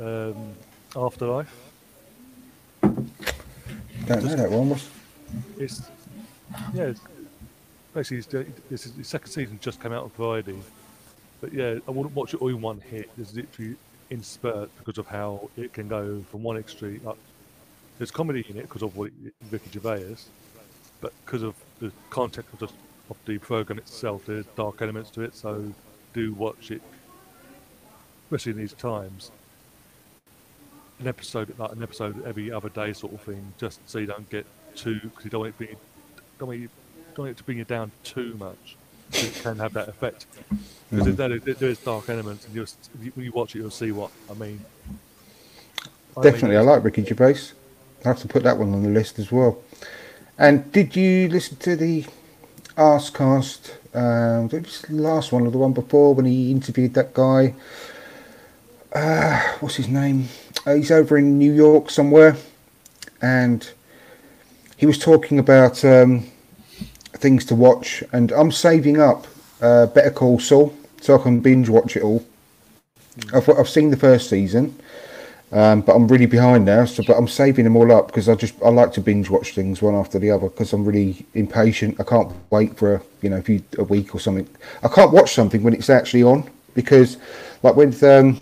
um, 0.00 0.52
Afterlife. 0.96 1.54
don't 2.82 3.04
know 4.24 4.36
that 4.36 4.50
one. 4.50 4.70
What's- 4.70 4.88
It's 5.58 5.82
yeah, 6.74 6.84
it's, 6.84 7.00
basically 7.94 8.18
it's, 8.18 8.26
this 8.70 8.86
is 8.86 8.92
the 8.92 9.04
second 9.04 9.30
season 9.30 9.58
just 9.60 9.80
came 9.80 9.92
out 9.92 10.02
on 10.02 10.10
Friday, 10.10 10.56
but 11.40 11.52
yeah, 11.52 11.78
I 11.86 11.90
wouldn't 11.92 12.14
watch 12.14 12.34
it 12.34 12.42
all 12.42 12.48
in 12.48 12.60
one 12.60 12.80
hit. 12.80 13.08
It's 13.18 13.34
literally 13.34 13.76
in 14.10 14.22
spurt 14.24 14.68
because 14.78 14.98
of 14.98 15.06
how 15.06 15.48
it 15.56 15.72
can 15.72 15.86
go 15.86 16.24
from 16.30 16.42
one 16.42 16.56
extreme 16.56 17.00
up. 17.06 17.18
There's 17.98 18.10
comedy 18.10 18.44
in 18.48 18.56
it 18.58 18.62
because 18.62 18.82
of 18.82 18.96
what 18.96 19.10
it, 19.24 19.32
Ricky 19.50 19.70
Gervais 19.72 20.16
but 21.00 21.12
because 21.24 21.42
of 21.42 21.54
the 21.80 21.92
context 22.10 22.52
of 22.54 22.58
the, 22.58 22.68
of 23.10 23.16
the 23.26 23.38
program 23.38 23.78
itself, 23.78 24.26
there's 24.26 24.46
dark 24.56 24.82
elements 24.82 25.10
to 25.10 25.22
it. 25.22 25.34
So 25.34 25.72
do 26.12 26.32
watch 26.34 26.70
it, 26.70 26.82
especially 28.24 28.52
in 28.52 28.58
these 28.58 28.72
times. 28.72 29.30
An 30.98 31.08
episode 31.08 31.54
like 31.58 31.72
an 31.72 31.82
episode 31.82 32.24
every 32.24 32.50
other 32.50 32.70
day, 32.70 32.92
sort 32.94 33.12
of 33.12 33.20
thing, 33.20 33.52
just 33.58 33.86
so 33.88 33.98
you 33.98 34.06
don't 34.06 34.28
get 34.30 34.46
too 34.74 34.98
because 35.02 35.24
you 35.24 35.30
don't 35.30 35.40
want 35.40 35.54
it 35.54 35.58
to 35.58 35.58
bring 35.58 35.70
you, 35.70 35.76
don't 36.38 36.48
want 36.48 36.60
you, 36.60 36.68
don't 37.14 37.24
want 37.24 37.30
it 37.30 37.36
to 37.36 37.44
bring 37.44 37.58
you 37.58 37.64
down 37.64 37.90
too 38.02 38.34
much. 38.38 38.76
It 39.12 39.34
can 39.42 39.58
have 39.58 39.74
that 39.74 39.88
effect. 39.88 40.26
Because 40.90 41.06
mm-hmm. 41.06 41.16
there, 41.16 41.38
there, 41.38 41.54
there 41.54 41.68
is 41.68 41.78
dark 41.78 42.08
elements, 42.08 42.46
and 42.46 42.54
you'll, 42.54 42.66
when 43.14 43.24
you 43.24 43.32
watch 43.32 43.54
it, 43.54 43.58
you'll 43.58 43.70
see 43.70 43.92
what 43.92 44.10
I 44.30 44.34
mean. 44.34 44.60
I 46.16 46.20
mean, 46.20 46.32
Definitely, 46.32 46.56
I 46.56 46.62
like 46.62 46.82
Ricky 46.82 47.04
Gervais. 47.04 47.52
I 48.04 48.08
have 48.08 48.18
to 48.20 48.28
put 48.28 48.42
that 48.44 48.56
one 48.56 48.72
on 48.72 48.82
the 48.82 48.88
list 48.88 49.18
as 49.18 49.30
well. 49.30 49.58
And 50.38 50.70
did 50.70 50.94
you 50.94 51.28
listen 51.28 51.56
to 51.58 51.76
the 51.76 52.04
Arsecast? 52.76 53.72
Um, 53.94 54.46
it 54.52 54.64
was 54.64 54.82
the 54.82 54.94
last 54.94 55.32
one 55.32 55.46
or 55.46 55.50
the 55.50 55.56
one 55.56 55.72
before 55.72 56.14
when 56.14 56.26
he 56.26 56.50
interviewed 56.50 56.92
that 56.94 57.14
guy. 57.14 57.54
Uh, 58.92 59.40
what's 59.60 59.76
his 59.76 59.88
name? 59.88 60.28
Uh, 60.66 60.74
he's 60.74 60.90
over 60.90 61.16
in 61.16 61.38
New 61.38 61.52
York 61.52 61.88
somewhere, 61.90 62.36
and 63.22 63.70
he 64.76 64.84
was 64.84 64.98
talking 64.98 65.38
about 65.38 65.82
um, 65.86 66.26
things 67.14 67.46
to 67.46 67.54
watch. 67.54 68.04
And 68.12 68.30
I'm 68.32 68.52
saving 68.52 69.00
up 69.00 69.26
uh, 69.62 69.86
Better 69.86 70.10
Call 70.10 70.38
Saul 70.38 70.76
so 71.00 71.18
I 71.18 71.22
can 71.22 71.40
binge 71.40 71.70
watch 71.70 71.96
it 71.96 72.02
all. 72.02 72.26
I've, 73.32 73.48
I've 73.48 73.70
seen 73.70 73.90
the 73.90 73.96
first 73.96 74.28
season, 74.28 74.78
um, 75.52 75.80
but 75.82 75.94
I'm 75.94 76.08
really 76.08 76.26
behind 76.26 76.64
now. 76.64 76.84
So, 76.84 77.02
but 77.06 77.16
I'm 77.16 77.28
saving 77.28 77.64
them 77.64 77.76
all 77.76 77.92
up 77.92 78.08
because 78.08 78.28
I 78.28 78.34
just 78.34 78.54
I 78.64 78.68
like 78.68 78.92
to 78.94 79.00
binge 79.00 79.30
watch 79.30 79.54
things 79.54 79.80
one 79.80 79.94
after 79.94 80.18
the 80.18 80.30
other 80.30 80.48
because 80.48 80.72
I'm 80.72 80.84
really 80.84 81.24
impatient. 81.34 82.00
I 82.00 82.04
can't 82.04 82.32
wait 82.50 82.76
for 82.76 82.96
a, 82.96 83.02
you 83.22 83.30
know 83.30 83.38
a, 83.38 83.42
few, 83.42 83.62
a 83.78 83.84
week 83.84 84.14
or 84.14 84.18
something. 84.18 84.48
I 84.82 84.88
can't 84.88 85.12
watch 85.12 85.34
something 85.34 85.62
when 85.62 85.74
it's 85.74 85.88
actually 85.88 86.24
on 86.24 86.50
because, 86.74 87.18
like 87.62 87.76
with 87.76 88.02
um, 88.02 88.40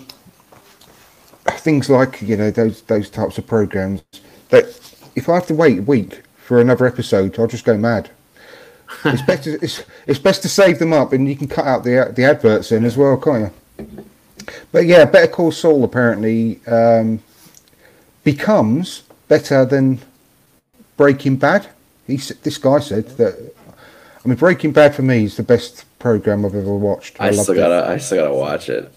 things 1.45 1.91
like 1.91 2.23
you 2.23 2.37
know 2.37 2.51
those 2.51 2.83
those 2.83 3.11
types 3.11 3.37
of 3.37 3.47
programs 3.47 4.03
that 4.49 4.65
if 5.15 5.29
I 5.29 5.35
have 5.35 5.47
to 5.49 5.55
wait 5.55 5.81
a 5.81 5.83
week 5.83 6.23
for 6.37 6.61
another 6.61 6.87
episode, 6.87 7.39
I'll 7.39 7.47
just 7.47 7.65
go 7.65 7.77
mad. 7.77 8.11
It's 9.05 9.23
better. 9.23 9.59
It's 9.61 9.83
it's 10.07 10.19
best 10.19 10.43
to 10.43 10.49
save 10.49 10.79
them 10.79 10.93
up, 10.93 11.13
and 11.13 11.29
you 11.29 11.37
can 11.37 11.49
cut 11.49 11.67
out 11.67 11.85
the 11.85 12.13
the 12.15 12.25
adverts 12.25 12.73
in 12.73 12.85
as 12.85 12.97
well, 12.97 13.17
can't 13.19 13.41
you? 13.41 13.64
But 14.73 14.87
yeah, 14.87 15.05
Better 15.05 15.31
Call 15.31 15.53
Saul 15.53 15.85
apparently 15.85 16.61
um, 16.67 17.23
becomes 18.23 19.03
better 19.29 19.65
than 19.65 20.01
Breaking 20.97 21.37
Bad. 21.37 21.69
He 22.07 22.17
this 22.17 22.59
guy 22.59 22.81
said 22.81 23.09
that. 23.17 23.53
I 24.25 24.29
mean, 24.29 24.37
Breaking 24.37 24.73
Bad 24.73 24.95
for 24.95 25.03
me 25.03 25.25
is 25.25 25.37
the 25.37 25.43
best 25.43 25.85
program 25.99 26.45
I've 26.45 26.55
ever 26.55 26.75
watched. 26.75 27.21
I 27.21 27.31
loved 27.31 27.41
still 27.41 27.55
gotta, 27.55 27.89
I 27.89 27.99
still 27.99 28.25
gotta 28.25 28.35
watch 28.35 28.69
it. 28.69 28.93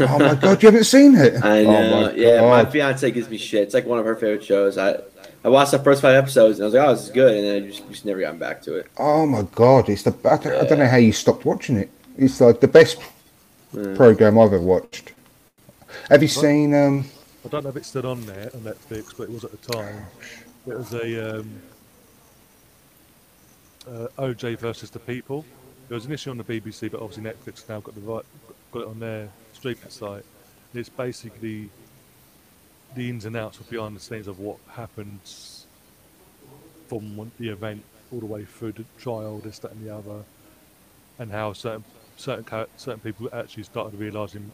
Oh 0.00 0.18
my 0.18 0.34
god, 0.34 0.62
you 0.62 0.68
haven't 0.68 0.84
seen 0.84 1.14
it? 1.14 1.34
I 1.44 1.64
Oh 1.64 1.90
my 1.90 2.12
yeah, 2.12 2.40
my 2.40 2.64
fiance 2.64 3.10
gives 3.10 3.28
me 3.28 3.36
shit. 3.36 3.62
It's 3.62 3.74
like 3.74 3.86
one 3.86 3.98
of 3.98 4.06
her 4.06 4.16
favorite 4.16 4.44
shows. 4.44 4.78
I, 4.78 4.98
I 5.44 5.48
watched 5.48 5.72
the 5.72 5.78
first 5.78 6.02
five 6.02 6.14
episodes 6.14 6.58
and 6.58 6.64
I 6.64 6.66
was 6.66 6.74
like, 6.74 6.88
oh, 6.88 6.94
this 6.94 7.04
is 7.04 7.10
good, 7.10 7.36
and 7.36 7.46
then 7.46 7.62
I 7.62 7.66
just, 7.66 7.88
just 7.88 8.04
never 8.04 8.20
gotten 8.20 8.38
back 8.38 8.62
to 8.62 8.76
it. 8.76 8.86
Oh 8.96 9.26
my 9.26 9.42
god, 9.54 9.88
it's 9.88 10.02
the 10.02 10.14
I 10.24 10.36
don't, 10.38 10.54
I 10.54 10.64
don't 10.64 10.78
know 10.78 10.88
how 10.88 10.96
you 10.96 11.12
stopped 11.12 11.44
watching 11.44 11.76
it. 11.76 11.90
It's 12.16 12.40
like 12.40 12.60
the 12.60 12.68
best 12.68 12.98
program 13.72 14.38
I've 14.38 14.52
ever 14.52 14.60
watched. 14.60 15.12
Have 16.08 16.22
you 16.22 16.28
seen? 16.28 16.74
Um, 16.74 17.04
I 17.44 17.48
don't 17.48 17.64
know 17.64 17.70
if 17.70 17.76
it's 17.76 17.88
still 17.88 18.06
on 18.06 18.24
there 18.26 18.50
on 18.54 18.60
Netflix, 18.60 19.16
but 19.16 19.24
it 19.24 19.30
was 19.30 19.44
at 19.44 19.52
the 19.52 19.72
time. 19.72 20.04
It 20.66 20.76
was 20.76 20.92
a 20.92 21.38
um, 21.38 21.62
uh, 23.86 24.08
OJ 24.18 24.58
versus 24.58 24.90
the 24.90 24.98
People. 24.98 25.44
It 25.88 25.94
was 25.94 26.06
initially 26.06 26.32
on 26.32 26.38
the 26.38 26.44
BBC, 26.44 26.90
but 26.90 27.00
obviously 27.00 27.24
Netflix 27.24 27.68
now 27.68 27.80
got 27.80 27.94
the 27.94 28.00
right, 28.00 28.24
got 28.72 28.82
it 28.82 28.88
on 28.88 28.98
their 28.98 29.28
streaming 29.52 29.88
site. 29.88 30.24
And 30.72 30.80
it's 30.80 30.88
basically 30.88 31.70
the 32.94 33.08
ins 33.08 33.24
and 33.24 33.36
outs 33.36 33.60
of 33.60 33.70
behind 33.70 33.94
the 33.94 34.00
scenes 34.00 34.26
of 34.26 34.40
what 34.40 34.58
happens 34.68 35.66
from 36.88 37.30
the 37.38 37.48
event 37.48 37.84
all 38.12 38.20
the 38.20 38.26
way 38.26 38.44
through 38.44 38.72
the 38.72 38.84
trial, 38.98 39.38
this, 39.38 39.58
that, 39.60 39.72
and 39.72 39.86
the 39.86 39.94
other, 39.94 40.24
and 41.18 41.30
how 41.30 41.52
certain 41.52 41.84
certain 42.16 42.66
certain 42.76 43.00
people 43.00 43.28
actually 43.32 43.62
started 43.64 43.98
realizing, 43.98 44.50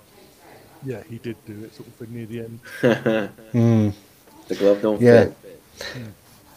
yeah, 0.84 1.02
he 1.09 1.18
did 1.18 1.36
do 1.47 1.64
it, 1.64 1.74
sort 1.74 1.89
of 1.89 1.94
thing 1.94 2.14
near 2.14 2.26
the 2.26 2.40
end. 2.40 3.30
Hmm. 3.52 3.90
The 4.48 4.55
glove 4.56 4.82
don't 4.82 5.01
Yeah. 5.01 5.24
fit. 5.26 5.60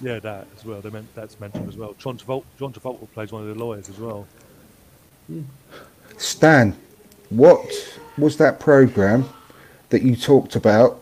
Yeah, 0.01 0.19
that 0.19 0.47
as 0.57 0.65
well. 0.65 0.81
They 0.81 0.89
meant 0.89 1.13
that's 1.15 1.39
mentioned 1.39 1.69
as 1.69 1.77
well. 1.77 1.93
John 1.97 2.17
Travolta, 2.17 2.43
John 2.59 2.73
Travolta 2.73 3.09
plays 3.13 3.31
one 3.31 3.47
of 3.47 3.47
the 3.47 3.63
lawyers 3.63 3.89
as 3.89 3.97
well. 3.99 4.27
Stan, 6.17 6.75
what 7.29 7.65
was 8.17 8.37
that 8.37 8.59
program 8.59 9.29
that 9.89 10.01
you 10.01 10.15
talked 10.15 10.55
about 10.55 11.01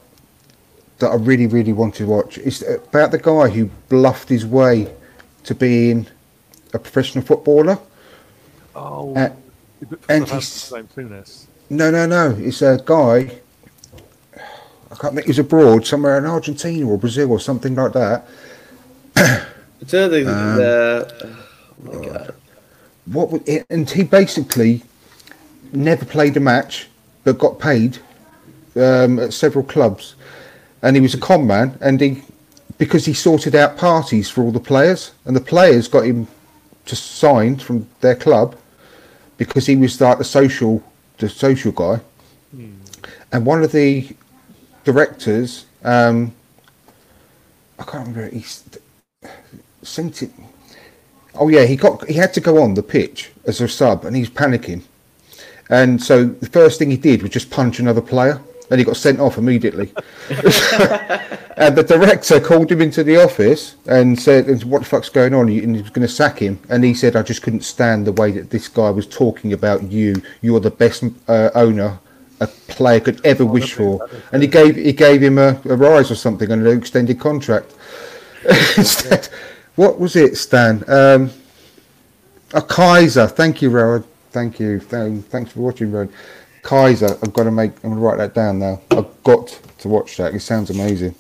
that 1.00 1.08
I 1.10 1.16
really, 1.16 1.48
really 1.48 1.74
want 1.74 1.96
to 1.96 2.06
watch? 2.06 2.38
It's 2.38 2.62
about 2.62 3.12
the 3.12 3.18
guy 3.18 3.50
who 3.50 3.66
bluffed 3.90 4.30
his 4.30 4.46
way 4.46 4.94
to 5.46 5.56
being 5.56 6.08
a 6.74 6.80
professional 6.80 7.24
footballer. 7.24 7.78
Oh, 8.76 9.16
Uh, 9.16 9.30
and 9.90 10.00
and 10.10 10.24
he's 10.24 10.32
he's- 10.32 10.48
same 10.48 10.88
thing. 10.88 11.10
This. 11.10 11.48
No, 11.70 11.90
no, 11.92 12.06
no. 12.06 12.36
It's 12.40 12.62
a 12.62 12.82
guy. 12.86 13.40
I 14.92 14.96
can't 14.96 15.16
think. 15.16 15.28
He's 15.28 15.40
abroad 15.40 15.86
somewhere 15.86 16.18
in 16.18 16.26
Argentina 16.26 16.88
or 16.88 16.98
Brazil 16.98 17.32
or 17.32 17.40
something 17.40 17.76
like 17.76 17.94
that. 17.94 18.28
It's 19.82 19.92
the, 19.92 20.06
Um, 20.06 20.56
the 20.56 21.36
oh 21.90 22.00
my 22.00 22.06
god. 22.08 22.36
What? 23.06 23.32
was 23.32 23.42
it? 23.46 23.66
And 23.70 23.90
he 23.90 24.04
basically 24.04 24.82
never 25.74 26.06
played 26.06 26.38
a 26.38 26.40
match, 26.40 26.88
but 27.26 27.38
got 27.38 27.60
paid 27.60 27.98
um, 28.78 29.20
at 29.20 29.34
several 29.34 29.66
clubs. 29.66 30.16
And 30.82 30.96
he 30.96 31.02
was 31.02 31.14
a 31.16 31.18
con 31.18 31.46
man, 31.46 31.78
and 31.82 32.00
he 32.00 32.24
because 32.78 33.04
he 33.06 33.14
sorted 33.14 33.56
out 33.56 33.78
parties 33.78 34.30
for 34.30 34.42
all 34.42 34.52
the 34.54 34.60
players, 34.60 35.12
and 35.26 35.36
the 35.36 35.42
players 35.42 35.90
got 35.90 36.06
him 36.06 36.28
to 36.86 36.96
sign 36.96 37.58
from 37.58 37.86
their 38.00 38.16
club 38.16 38.56
because 39.38 39.66
he 39.66 39.76
was 39.76 40.00
like 40.00 40.18
the 40.18 40.24
social, 40.24 40.84
the 41.18 41.30
social 41.30 41.72
guy. 41.72 42.00
And 43.32 43.46
one 43.46 43.64
of 43.64 43.72
the 43.72 44.16
directors, 44.84 45.66
um, 45.84 46.34
I 47.80 47.84
can't 47.84 48.08
remember, 48.08 48.30
he 48.30 48.46
sent 49.82 50.22
it. 50.22 50.32
Oh 51.36 51.50
yeah, 51.50 51.66
he 51.66 51.76
got 51.76 52.06
he 52.08 52.14
had 52.14 52.34
to 52.36 52.42
go 52.42 52.62
on 52.62 52.76
the 52.76 52.84
pitch 52.84 53.32
as 53.46 53.60
a 53.60 53.68
sub, 53.68 54.06
and 54.06 54.16
he's 54.16 54.30
panicking. 54.30 54.84
And 55.70 56.02
so 56.02 56.26
the 56.26 56.48
first 56.48 56.78
thing 56.78 56.92
he 56.92 56.98
did 56.98 57.24
was 57.24 57.32
just 57.32 57.50
punch 57.50 57.80
another 57.80 58.02
player, 58.02 58.40
and 58.70 58.80
he 58.80 58.86
got 58.86 58.98
sent 58.98 59.20
off 59.20 59.38
immediately. 59.38 59.94
and 61.58 61.76
the 61.76 61.86
director 61.88 62.40
called 62.40 62.72
him 62.72 62.82
into 62.82 63.04
the 63.04 63.18
office 63.18 63.76
and 63.86 64.20
said, 64.20 64.64
"What 64.64 64.80
the 64.80 64.86
fuck's 64.86 65.10
going 65.10 65.34
on?" 65.34 65.50
And 65.50 65.76
he 65.76 65.82
was 65.82 65.92
going 65.92 66.08
to 66.08 66.14
sack 66.14 66.40
him. 66.40 66.60
And 66.70 66.84
he 66.84 66.94
said, 66.94 67.16
"I 67.16 67.24
just 67.24 67.42
couldn't 67.42 67.64
stand 67.64 68.08
the 68.08 68.12
way 68.12 68.32
that 68.32 68.50
this 68.50 68.68
guy 68.68 68.90
was 68.90 69.08
talking 69.08 69.54
about 69.54 69.84
you. 69.92 70.22
You're 70.42 70.60
the 70.60 70.72
best 70.72 71.04
uh, 71.28 71.50
owner 71.56 72.00
a 72.40 72.48
player 72.48 73.00
could 73.00 73.26
ever 73.26 73.46
wish 73.46 73.74
for." 73.74 74.10
And 74.32 74.42
he 74.42 74.48
gave 74.48 74.76
he 74.76 74.94
gave 74.94 75.22
him 75.22 75.38
a, 75.38 75.60
a 75.66 75.76
rise 75.76 76.10
or 76.12 76.16
something 76.16 76.52
and 76.52 76.66
an 76.66 76.78
extended 76.78 77.20
contract. 77.20 77.74
Instead, 78.78 79.30
what 79.76 80.00
was 80.00 80.16
it, 80.16 80.38
Stan? 80.38 80.84
Um, 80.88 81.32
a 82.54 82.62
Kaiser. 82.62 83.28
Thank 83.28 83.62
you, 83.62 83.70
Rowan. 83.70 84.04
Thank 84.32 84.60
you. 84.60 84.80
Th- 84.80 85.24
Thanks 85.26 85.52
for 85.52 85.62
watching, 85.62 85.92
Rowan. 85.92 86.12
Kaiser. 86.64 87.18
I've 87.22 87.34
got 87.34 87.44
to 87.44 87.52
make. 87.52 87.72
I'm 87.84 87.92
going 87.92 87.96
to 87.96 88.00
write 88.02 88.18
that 88.18 88.34
down 88.34 88.60
now. 88.60 88.82
I've 88.92 89.24
got 89.24 89.48
to 89.80 89.88
watch 89.88 90.18
that. 90.18 90.34
It 90.34 90.40
sounds 90.42 90.70
amazing. 90.70 91.14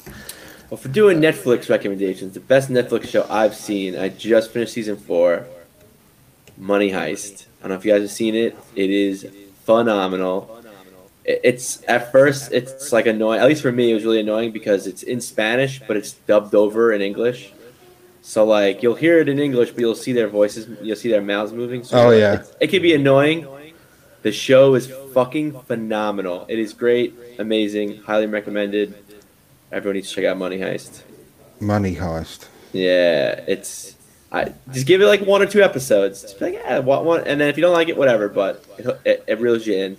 Well, 0.69 0.77
for 0.77 0.87
doing 0.89 1.19
Netflix 1.19 1.69
recommendations, 1.69 2.33
the 2.33 2.39
best 2.39 2.69
Netflix 2.69 3.07
show 3.07 3.27
I've 3.29 3.53
seen, 3.55 3.95
I 3.95 4.09
just 4.09 4.49
finished 4.51 4.73
season 4.73 4.95
four, 4.97 5.45
Money 6.57 6.89
Heist. 6.91 7.45
I 7.59 7.63
don't 7.63 7.69
know 7.71 7.75
if 7.75 7.85
you 7.85 7.91
guys 7.93 8.01
have 8.01 8.11
seen 8.11 8.33
it. 8.35 8.57
It 8.75 8.89
is 8.89 9.27
phenomenal. 9.65 10.49
It's 11.25 11.81
at 11.87 12.11
first 12.11 12.51
it's 12.51 12.91
like 12.91 13.05
annoying. 13.05 13.39
At 13.39 13.47
least 13.47 13.61
for 13.61 13.71
me, 13.71 13.91
it 13.91 13.93
was 13.93 14.03
really 14.03 14.19
annoying 14.19 14.51
because 14.51 14.87
it's 14.87 15.03
in 15.03 15.21
Spanish, 15.21 15.79
but 15.87 15.95
it's 15.95 16.13
dubbed 16.13 16.53
over 16.55 16.91
in 16.91 17.01
English. 17.01 17.53
So 18.21 18.43
like 18.43 18.83
you'll 18.83 18.95
hear 18.95 19.19
it 19.19 19.29
in 19.29 19.39
English, 19.39 19.71
but 19.71 19.79
you'll 19.79 19.95
see 19.95 20.11
their 20.11 20.27
voices, 20.27 20.67
you'll 20.81 20.97
see 20.97 21.09
their 21.09 21.21
mouths 21.21 21.53
moving. 21.53 21.83
So 21.85 22.07
Oh, 22.07 22.11
yeah. 22.11 22.43
it 22.59 22.67
can 22.67 22.81
be 22.81 22.93
annoying. 22.93 23.47
The 24.21 24.31
show 24.33 24.75
is 24.75 24.91
fucking 25.13 25.61
phenomenal. 25.61 26.45
It 26.49 26.59
is 26.59 26.73
great, 26.73 27.13
amazing, 27.39 27.97
highly 28.03 28.25
recommended. 28.27 28.95
Everyone 29.71 29.95
needs 29.95 30.09
to 30.09 30.15
check 30.15 30.25
out 30.25 30.37
Money 30.37 30.59
Heist. 30.59 31.03
Money 31.59 31.95
heist. 31.95 32.47
Yeah, 32.73 33.43
it's. 33.47 33.95
I 34.31 34.51
just 34.71 34.87
give 34.87 35.01
it 35.01 35.05
like 35.05 35.21
one 35.21 35.41
or 35.41 35.45
two 35.45 35.61
episodes. 35.61 36.23
Just 36.23 36.39
be 36.39 36.45
like, 36.45 36.53
yeah, 36.55 36.79
what 36.79 37.05
one, 37.05 37.21
and 37.25 37.39
then 37.39 37.49
if 37.49 37.57
you 37.57 37.61
don't 37.61 37.73
like 37.73 37.87
it, 37.87 37.95
whatever. 37.95 38.27
But 38.27 38.65
it, 38.77 39.01
it, 39.05 39.23
it 39.27 39.39
reels 39.39 39.65
you 39.65 39.75
in. 39.75 39.97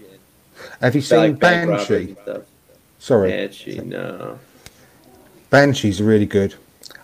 Have 0.80 0.94
you 0.94 0.98
It's 0.98 1.08
seen 1.08 1.18
like, 1.18 1.38
Banshee? 1.38 2.16
Sorry, 2.98 3.30
Banshee, 3.30 3.80
no. 3.80 4.38
Banshees 5.50 6.00
are 6.00 6.04
really 6.04 6.26
good. 6.26 6.54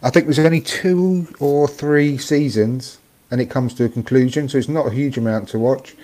I 0.03 0.11
think 0.11 0.27
there's 0.27 0.39
only 0.39 0.61
two 0.61 1.29
or 1.39 1.69
three 1.69 2.19
seasons, 2.19 2.99
and 3.31 3.41
it 3.41 3.47
comes 3.47 3.75
to 3.75 3.85
a 3.85 3.89
conclusion, 3.89 4.49
so 4.49 4.59
it's 4.59 4.69
not 4.69 4.89
a 4.89 4.91
huge 4.91 5.17
amount 5.19 5.49
to 5.51 5.59
watch. 5.59 5.95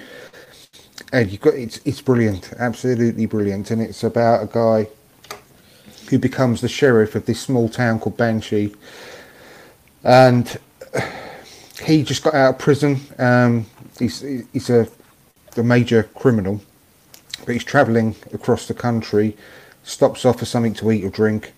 And 1.13 1.31
you 1.31 1.39
got 1.39 1.55
it's 1.55 1.81
it's 1.85 2.01
brilliant, 2.01 2.53
absolutely 2.59 3.27
brilliant, 3.27 3.71
and 3.71 3.81
it's 3.83 4.03
about 4.03 4.43
a 4.43 4.47
guy 4.47 4.89
who 6.09 6.19
becomes 6.19 6.61
the 6.61 6.69
sheriff 6.69 7.15
of 7.15 7.27
this 7.27 7.41
small 7.41 7.69
town 7.69 7.99
called 7.99 8.17
Banshee, 8.17 8.75
and 10.05 10.59
he 11.85 12.03
just 12.03 12.23
got 12.23 12.35
out 12.35 12.55
of 12.55 12.59
prison. 12.59 13.01
Um, 13.19 13.67
he's 13.99 14.21
he's 14.53 14.71
a 14.71 14.89
a 15.57 15.63
major 15.63 16.05
criminal, 16.15 16.61
but 17.45 17.53
he's 17.53 17.65
travelling 17.65 18.15
across 18.33 18.69
the 18.69 18.75
country, 18.75 19.37
stops 19.85 20.25
off 20.25 20.39
for 20.39 20.45
something 20.45 20.75
to 20.75 20.91
eat 20.91 21.05
or 21.05 21.11
drink, 21.11 21.53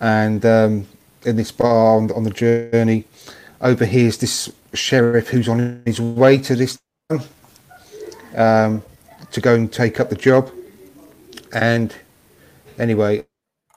and 0.00 0.44
um, 0.44 0.86
in 1.24 1.36
this 1.36 1.52
bar 1.52 1.96
on, 1.96 2.10
on 2.12 2.24
the 2.24 2.30
journey, 2.30 3.04
overhears 3.60 4.18
this 4.18 4.52
sheriff 4.74 5.28
who's 5.28 5.48
on 5.48 5.82
his 5.86 6.00
way 6.00 6.38
to 6.38 6.54
this 6.54 6.78
town 7.08 7.20
um, 8.36 8.82
to 9.32 9.40
go 9.40 9.54
and 9.54 9.72
take 9.72 9.98
up 9.98 10.10
the 10.10 10.16
job. 10.16 10.50
And 11.52 11.94
anyway, 12.78 13.26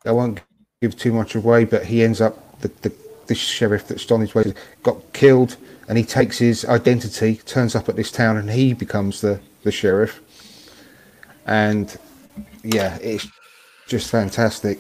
I 0.06 0.12
won't 0.12 0.42
give 0.82 0.96
too 0.96 1.12
much 1.14 1.36
away, 1.36 1.66
but 1.66 1.86
he 1.86 2.04
ends 2.04 2.22
up 2.22 2.60
the, 2.62 2.68
the 2.82 2.94
this 3.28 3.38
sheriff 3.38 3.88
that's 3.88 4.12
on 4.12 4.22
his 4.22 4.34
way 4.34 4.54
got 4.84 5.14
killed, 5.14 5.56
and 5.88 5.98
he 5.98 6.04
takes 6.04 6.40
his 6.40 6.66
identity, 6.66 7.36
turns 7.46 7.76
up 7.76 7.88
at 7.88 7.96
this 7.96 8.12
town, 8.12 8.38
and 8.38 8.50
he 8.50 8.74
becomes 8.74 9.22
the 9.22 9.40
the 9.64 9.72
sheriff. 9.72 10.22
And 11.46 11.96
yeah, 12.64 12.98
it's 13.02 13.28
just 13.88 14.10
fantastic. 14.10 14.80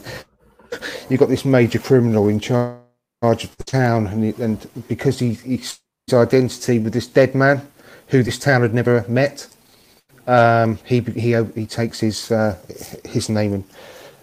You've 1.10 1.20
got 1.20 1.30
this 1.30 1.46
major 1.46 1.80
criminal 1.80 2.28
in 2.28 2.40
charge 2.40 2.80
of 3.24 3.58
the 3.58 3.64
town, 3.64 4.08
and, 4.08 4.24
he, 4.24 4.44
and 4.44 4.68
because 4.88 5.20
he, 5.20 5.34
he's 5.34 5.80
his 6.06 6.14
identity 6.14 6.80
with 6.80 6.94
this 6.94 7.08
dead 7.08 7.34
man, 7.36 7.68
who 8.08 8.24
this 8.24 8.38
town 8.38 8.62
had 8.62 8.74
never 8.74 9.06
met, 9.08 9.48
um, 10.30 10.80
he 10.86 11.02
he 11.02 11.36
he 11.56 11.68
takes 11.68 12.00
his 12.02 12.32
uh, 12.32 12.58
his 13.06 13.30
name 13.30 13.54
and, 13.56 13.66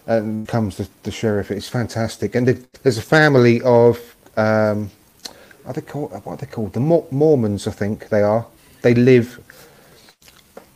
and 0.06 0.46
becomes 0.46 0.78
the, 0.78 0.88
the 1.04 1.12
sheriff. 1.12 1.50
It's 1.50 1.68
fantastic, 1.68 2.36
and 2.36 2.48
there- 2.48 2.64
there's 2.84 2.98
a 2.98 3.02
family 3.02 3.62
of 3.62 3.98
um, 4.36 4.90
are 5.66 5.74
they 5.74 5.82
called 5.82 6.12
what 6.12 6.26
are 6.34 6.36
they 6.38 6.46
called? 6.46 6.74
The 6.74 6.80
Mor- 6.80 7.08
Mormons, 7.10 7.66
I 7.68 7.72
think 7.72 8.10
they 8.10 8.22
are. 8.22 8.46
They 8.82 8.94
live 8.94 9.40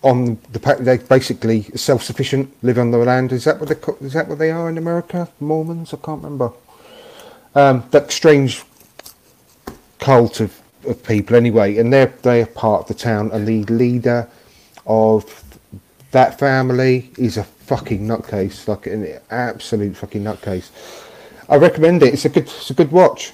on 0.03 0.39
the 0.53 0.61
they 0.81 0.99
basically 0.99 1.65
self-sufficient, 1.77 2.53
live 2.65 2.79
on 2.79 2.91
the 2.91 2.99
land. 2.99 3.33
Is 3.33 3.45
that 3.45 3.61
what 3.61 3.69
they 3.71 4.07
is 4.07 4.15
that 4.15 4.29
what 4.29 4.39
they 4.39 4.51
are 4.53 4.69
in 4.71 4.79
America? 4.79 5.29
Mormons? 5.41 5.95
I 5.95 5.99
can't 5.99 6.23
remember. 6.25 6.53
Um, 7.55 7.85
that 7.93 8.13
strange 8.13 8.65
cult 10.01 10.41
of, 10.41 10.61
of 10.87 11.03
people 11.05 11.37
anyway, 11.37 11.79
and 11.79 11.93
they're 11.93 12.15
they're 12.23 12.47
part 12.47 12.83
of 12.83 12.89
the 12.89 12.95
town, 12.95 13.31
and 13.33 13.47
the 13.47 13.65
leader 13.67 14.29
of 14.91 15.45
that 16.11 16.39
family 16.39 17.11
is 17.17 17.37
a 17.37 17.45
fucking 17.45 18.07
nutcase, 18.07 18.67
like 18.67 18.87
an 18.89 19.21
absolute 19.31 19.97
fucking 19.97 20.25
nutcase. 20.25 20.71
I 21.49 21.57
recommend 21.57 22.03
it. 22.03 22.13
It's 22.15 22.25
a 22.25 22.29
good 22.29 22.45
it's 22.45 22.71
a 22.71 22.75
good 22.75 22.91
watch. 22.91 23.33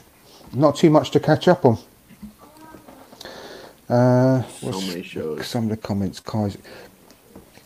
Not 0.52 0.76
too 0.76 0.90
much 0.90 1.10
to 1.12 1.20
catch 1.20 1.48
up 1.48 1.64
on. 1.64 1.78
Uh, 3.88 4.42
So 4.60 4.80
many 4.82 5.02
shows. 5.02 5.46
Some 5.46 5.64
of 5.64 5.70
the 5.70 5.76
comments, 5.76 6.20
Kaiser. 6.20 6.58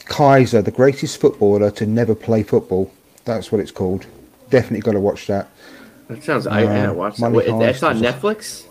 Kaiser, 0.06 0.62
the 0.62 0.70
greatest 0.70 1.20
footballer 1.20 1.70
to 1.72 1.86
never 1.86 2.14
play 2.14 2.42
football. 2.42 2.92
That's 3.24 3.50
what 3.50 3.60
it's 3.60 3.70
called. 3.70 4.06
Definitely 4.50 4.80
got 4.80 4.92
to 4.92 5.00
watch 5.00 5.26
that. 5.26 5.48
That 6.08 6.22
sounds. 6.22 6.46
I, 6.46 6.60
I 6.60 6.64
gotta 6.64 6.90
Uh, 6.90 6.94
watch 6.94 7.16
that. 7.18 7.32
Wait, 7.32 7.46
that's 7.46 7.82
on 7.82 8.00
Netflix. 8.00 8.64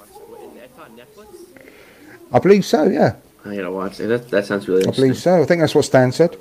I 2.31 2.39
believe 2.39 2.63
so. 2.65 2.83
Yeah. 2.83 3.15
I 3.45 3.55
gotta 3.55 3.71
watch 3.71 3.99
it. 3.99 4.07
That, 4.07 4.29
that 4.29 4.45
sounds 4.45 4.67
really 4.67 4.85
I 4.87 4.91
believe 4.91 5.17
so. 5.17 5.41
I 5.41 5.45
think 5.45 5.61
that's 5.61 5.73
what 5.75 5.85
Stan 5.85 6.11
said. 6.11 6.37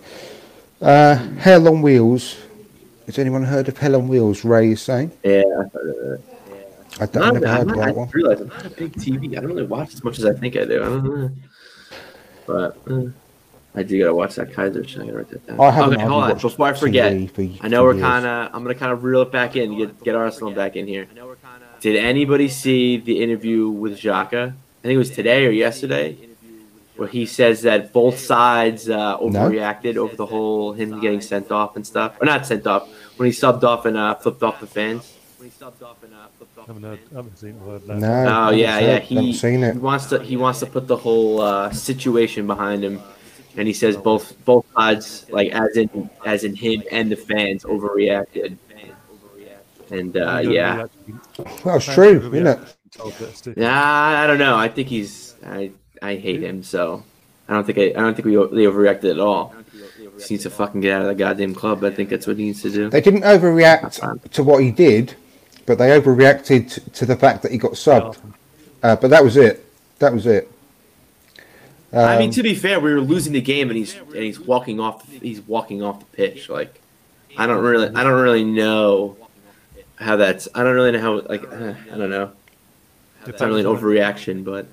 Uh, 0.80 1.14
Hell 1.36 1.68
on 1.68 1.82
Wheels. 1.82 2.36
Has 3.06 3.18
anyone 3.18 3.44
heard 3.44 3.68
of 3.68 3.78
Hell 3.78 3.96
on 3.96 4.08
Wheels? 4.08 4.44
Ray 4.44 4.72
is 4.72 4.82
saying. 4.82 5.12
Yeah, 5.22 5.42
I've 5.60 5.72
heard 5.72 5.90
of 5.90 6.20
it. 6.20 6.24
I 7.00 7.06
don't, 7.06 7.14
Not- 7.14 7.44
I've 7.46 7.60
I'm 7.60 7.68
heard 7.68 7.68
not- 7.68 7.76
of 7.76 7.78
I 7.82 7.86
that 7.86 7.96
one. 7.96 8.08
realize 8.12 8.40
I'm 8.40 8.48
not 8.48 8.66
a 8.66 8.70
big 8.70 8.92
TV. 8.94 9.30
I 9.36 9.40
don't 9.40 9.46
really 9.46 9.62
watch 9.66 9.94
as 9.94 10.02
much 10.04 10.18
as 10.18 10.24
I 10.26 10.32
think 10.34 10.56
I 10.56 10.64
do. 10.64 10.82
I 10.82 10.86
don't 10.86 11.04
know. 11.04 11.30
But 12.46 12.76
uh, 12.90 13.02
I 13.74 13.82
do 13.82 13.98
gotta 13.98 14.14
watch 14.14 14.34
that 14.36 14.52
Kaiser 14.52 14.82
shit. 14.86 15.02
I 15.02 15.04
gotta 15.06 15.16
write 15.18 15.28
that 15.30 15.46
down. 15.46 15.60
I 15.60 15.70
haven't 15.70 15.94
okay, 15.94 16.02
hold 16.02 16.22
on. 16.24 16.30
watched 16.30 16.42
Before 16.42 16.66
I 16.66 16.72
forget, 16.72 17.12
TV 17.12 17.58
I 17.62 17.68
know 17.68 17.84
we're 17.84 17.98
kind 17.98 18.26
of. 18.26 18.50
I'm 18.54 18.62
gonna 18.62 18.74
kind 18.74 18.92
of 18.92 19.04
reel 19.04 19.22
it 19.22 19.30
back 19.30 19.54
in. 19.56 19.76
Get 19.78 20.02
get 20.02 20.14
Arsenal 20.16 20.50
back 20.52 20.74
in 20.76 20.86
here. 20.86 21.06
Did 21.80 21.96
anybody 21.96 22.48
see 22.48 22.96
the 22.96 23.22
interview 23.22 23.68
with 23.68 23.98
Xhaka? 23.98 24.48
I 24.50 24.82
think 24.82 24.94
it 24.94 24.98
was 24.98 25.10
today 25.10 25.46
or 25.46 25.50
yesterday, 25.50 26.16
where 26.98 27.08
he 27.08 27.24
says 27.26 27.62
that 27.62 27.92
both 27.92 28.18
sides 28.18 28.90
uh, 28.90 29.16
overreacted 29.18 29.96
over 29.96 30.16
the 30.16 30.26
whole 30.26 30.72
him 30.72 31.00
getting 31.00 31.20
sent 31.20 31.52
off 31.52 31.76
and 31.76 31.86
stuff, 31.86 32.16
or 32.20 32.26
not 32.26 32.44
sent 32.44 32.66
off 32.66 32.88
when 33.16 33.26
he 33.26 33.32
subbed 33.32 33.62
off 33.62 33.86
and 33.86 33.96
uh, 33.96 34.16
flipped 34.16 34.42
off 34.42 34.58
the 34.58 34.66
fans. 34.66 35.14
haven't 36.66 36.82
heard, 36.82 36.98
haven't 37.14 37.38
seen 37.38 37.56
the 37.56 37.64
word 37.64 37.86
that. 37.86 37.98
No. 37.98 38.48
Oh 38.48 38.50
yeah, 38.50 38.80
yeah. 38.80 38.98
He, 38.98 39.32
seen 39.32 39.62
it. 39.62 39.74
he 39.74 39.78
wants 39.78 40.06
to 40.06 40.20
he 40.24 40.36
wants 40.36 40.58
to 40.58 40.66
put 40.66 40.88
the 40.88 40.96
whole 40.96 41.40
uh, 41.40 41.70
situation 41.70 42.48
behind 42.48 42.82
him, 42.82 43.00
and 43.56 43.68
he 43.68 43.74
says 43.74 43.96
both 43.96 44.34
both 44.44 44.66
sides, 44.74 45.24
like 45.30 45.52
as 45.52 45.76
in 45.76 46.10
as 46.26 46.42
in 46.42 46.56
him 46.56 46.82
and 46.90 47.12
the 47.12 47.16
fans, 47.16 47.62
overreacted. 47.62 48.56
And 49.90 50.16
uh, 50.16 50.42
yeah, 50.44 50.86
Well, 51.64 51.76
it's 51.76 51.86
true, 51.86 52.18
isn't 52.18 52.46
it? 52.46 52.58
nah, 53.56 54.22
I 54.22 54.26
don't 54.26 54.38
know. 54.38 54.56
I 54.56 54.68
think 54.68 54.88
he's 54.88 55.34
I 55.46 55.70
I 56.02 56.16
hate 56.16 56.42
him, 56.42 56.62
so 56.62 57.02
I 57.48 57.54
don't 57.54 57.64
think 57.64 57.78
I, 57.78 57.82
I 57.98 58.02
don't 58.02 58.14
think 58.14 58.26
we 58.26 58.32
they 58.32 58.70
overreacted 58.70 59.10
at 59.10 59.20
all. 59.20 59.54
He 59.98 60.34
needs 60.34 60.42
to 60.44 60.50
fucking 60.50 60.80
get 60.80 60.92
out 60.92 61.02
of 61.02 61.08
the 61.08 61.14
goddamn 61.14 61.54
club. 61.54 61.84
I 61.84 61.90
think 61.90 62.08
that's 62.08 62.26
what 62.26 62.36
he 62.36 62.44
needs 62.44 62.62
to 62.62 62.70
do. 62.70 62.90
They 62.90 63.00
didn't 63.00 63.22
overreact 63.22 64.30
to 64.32 64.42
what 64.42 64.62
he 64.62 64.70
did, 64.70 65.14
but 65.66 65.78
they 65.78 65.98
overreacted 65.98 66.92
to 66.92 67.06
the 67.06 67.16
fact 67.16 67.42
that 67.42 67.52
he 67.52 67.58
got 67.58 67.72
subbed. 67.72 68.18
Uh, 68.82 68.96
but 68.96 69.10
that 69.10 69.22
was 69.22 69.36
it. 69.36 69.64
That 69.98 70.12
was 70.12 70.26
it. 70.26 70.50
I 71.92 72.18
mean, 72.18 72.28
Um, 72.28 72.34
to 72.34 72.42
be 72.42 72.54
fair, 72.54 72.80
we 72.80 72.92
were 72.92 73.00
losing 73.00 73.32
the 73.32 73.40
game, 73.40 73.70
and 73.70 73.76
he's 73.78 73.96
and 73.96 74.16
he's 74.16 74.38
walking 74.38 74.78
off. 74.78 75.08
He's 75.10 75.40
walking 75.40 75.82
off 75.82 76.00
the 76.00 76.16
pitch. 76.16 76.48
Like, 76.48 76.80
I 77.36 77.46
don't 77.46 77.62
really, 77.62 77.88
I 77.94 78.04
don't 78.04 78.20
really 78.20 78.44
know 78.44 79.16
how 79.96 80.16
that's. 80.16 80.48
I 80.54 80.62
don't 80.64 80.74
really 80.74 80.92
know 80.92 81.00
how. 81.00 81.20
Like, 81.20 81.44
uh, 81.50 81.74
I 81.92 81.96
don't 81.96 82.10
know. 82.10 82.32
It's 83.26 83.40
not 83.40 83.48
really 83.48 83.60
an 83.62 83.66
overreaction, 83.66 84.44
but 84.44 84.66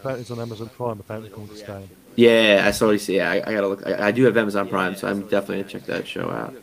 Apparently 0.00 0.22
it's 0.22 0.30
on 0.30 0.40
Amazon 0.40 0.70
Prime. 0.70 0.98
Apparently 0.98 1.30
called 1.30 1.50
The 1.50 1.56
Stain. 1.56 1.90
yeah, 2.16 2.64
I 2.66 2.70
saw. 2.70 2.90
You 2.90 2.98
see. 2.98 3.16
Yeah, 3.16 3.30
I, 3.30 3.36
I 3.36 3.52
gotta 3.52 3.68
look. 3.68 3.86
I, 3.86 4.08
I 4.08 4.10
do 4.10 4.24
have 4.24 4.36
Amazon 4.36 4.66
Prime, 4.68 4.96
so 4.96 5.06
I'm 5.08 5.22
definitely 5.22 5.58
gonna 5.58 5.68
check 5.68 5.84
that 5.86 6.08
show 6.08 6.30
out. 6.30 6.54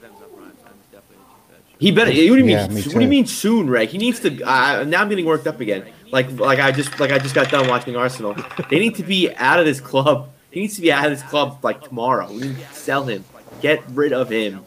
He 1.80 1.92
better. 1.92 2.10
What 2.10 2.16
do 2.16 2.24
you 2.24 2.34
mean? 2.34 2.50
Yeah, 2.50 2.68
me 2.68 2.82
what 2.82 2.94
do 2.94 3.02
you 3.02 3.08
mean 3.08 3.28
soon, 3.28 3.70
Ray? 3.70 3.86
He 3.86 4.00
needs 4.00 4.20
to. 4.22 4.42
Uh, 4.42 4.84
now 4.86 5.02
I'm 5.02 5.10
getting 5.10 5.26
worked 5.26 5.46
up 5.46 5.60
again. 5.60 5.86
Like, 6.12 6.32
like 6.40 6.60
I 6.60 6.72
just, 6.72 7.00
like 7.00 7.12
I 7.12 7.20
just 7.20 7.36
got 7.36 7.52
done 7.52 7.68
watching 7.68 7.96
Arsenal. 7.96 8.36
They 8.70 8.80
need 8.80 8.96
to 8.96 9.04
be 9.04 9.32
out 9.36 9.60
of 9.60 9.66
this 9.66 9.80
club. 9.80 10.30
He 10.50 10.62
needs 10.62 10.76
to 10.76 10.82
be 10.82 10.92
out 10.92 11.06
of 11.06 11.12
this 11.12 11.22
club 11.30 11.60
like 11.64 11.84
tomorrow. 11.84 12.32
We 12.32 12.40
need 12.40 12.58
to 12.58 12.74
sell 12.74 13.04
him. 13.04 13.24
Get 13.62 13.84
rid 13.90 14.14
of 14.14 14.30
him. 14.30 14.66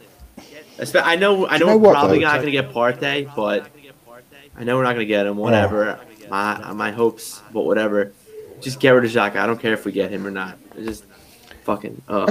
I 0.79 1.17
know. 1.17 1.49
I 1.49 1.59
know, 1.59 1.59
you 1.59 1.59
know 1.59 1.67
we're 1.67 1.77
what, 1.79 1.93
probably 1.95 2.19
though? 2.19 2.27
not 2.27 2.39
gonna 2.39 2.53
get 2.53 2.73
Partey, 2.73 3.35
but 3.35 3.69
I 4.57 4.63
know 4.63 4.77
we're 4.77 4.85
not 4.85 4.93
gonna 4.93 5.05
get 5.05 5.27
him. 5.27 5.37
Whatever. 5.37 5.99
My 6.31 6.73
my 6.73 6.93
hopes, 6.93 7.43
but 7.53 7.63
whatever. 7.63 8.13
Just 8.61 8.81
get 8.81 8.91
rid 8.91 9.05
of 9.05 9.11
Xhaka. 9.11 9.37
I 9.37 9.47
don't 9.47 9.61
care 9.61 9.73
if 9.73 9.85
we 9.85 9.93
get 9.93 10.11
him 10.11 10.27
or 10.27 10.31
not. 10.31 10.59
It's 10.77 10.87
just 10.87 11.05
fucking. 11.65 12.03
Uh, 12.09 12.31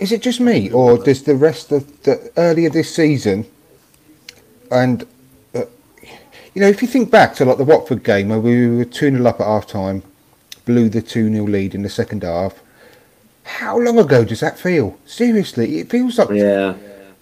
Is 0.00 0.12
it 0.12 0.22
just 0.22 0.40
me, 0.40 0.70
or 0.70 0.98
does 1.02 1.22
the 1.22 1.34
rest 1.34 1.72
of 1.72 2.02
the 2.02 2.30
earlier 2.36 2.70
this 2.70 2.94
season, 2.94 3.46
and 4.70 5.04
uh, 5.54 5.62
you 6.54 6.60
know, 6.62 6.68
if 6.68 6.82
you 6.82 6.88
think 6.88 7.10
back 7.10 7.34
to 7.36 7.44
like 7.44 7.58
the 7.58 7.64
Watford 7.64 8.04
game 8.04 8.28
where 8.28 8.40
we 8.40 8.68
were 8.76 8.84
two 8.84 9.10
0 9.10 9.26
up 9.26 9.40
at 9.40 9.46
half 9.46 9.66
time, 9.66 10.02
blew 10.66 10.88
the 10.88 11.02
two 11.02 11.30
0 11.32 11.44
lead 11.46 11.74
in 11.74 11.82
the 11.82 11.88
second 11.88 12.22
half. 12.22 12.60
How 13.44 13.78
long 13.78 13.98
ago 13.98 14.24
does 14.24 14.40
that 14.40 14.58
feel? 14.58 14.98
Seriously, 15.06 15.78
it 15.80 15.90
feels 15.90 16.18
like 16.18 16.30
yeah. 16.30 16.74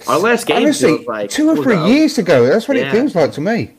Our 0.07 0.19
last 0.19 0.47
game 0.47 0.59
honestly 0.59 1.03
like 1.07 1.31
two 1.31 1.49
or 1.49 1.57
three 1.63 1.77
a- 1.77 1.87
years 1.87 2.19
ago. 2.19 2.47
That's 2.47 2.69
what 2.69 2.77
Yeah. 2.77 2.89
it 2.89 2.93
feels 2.93 3.15
like 3.15 3.33
to 3.33 3.41
me. 3.41 3.73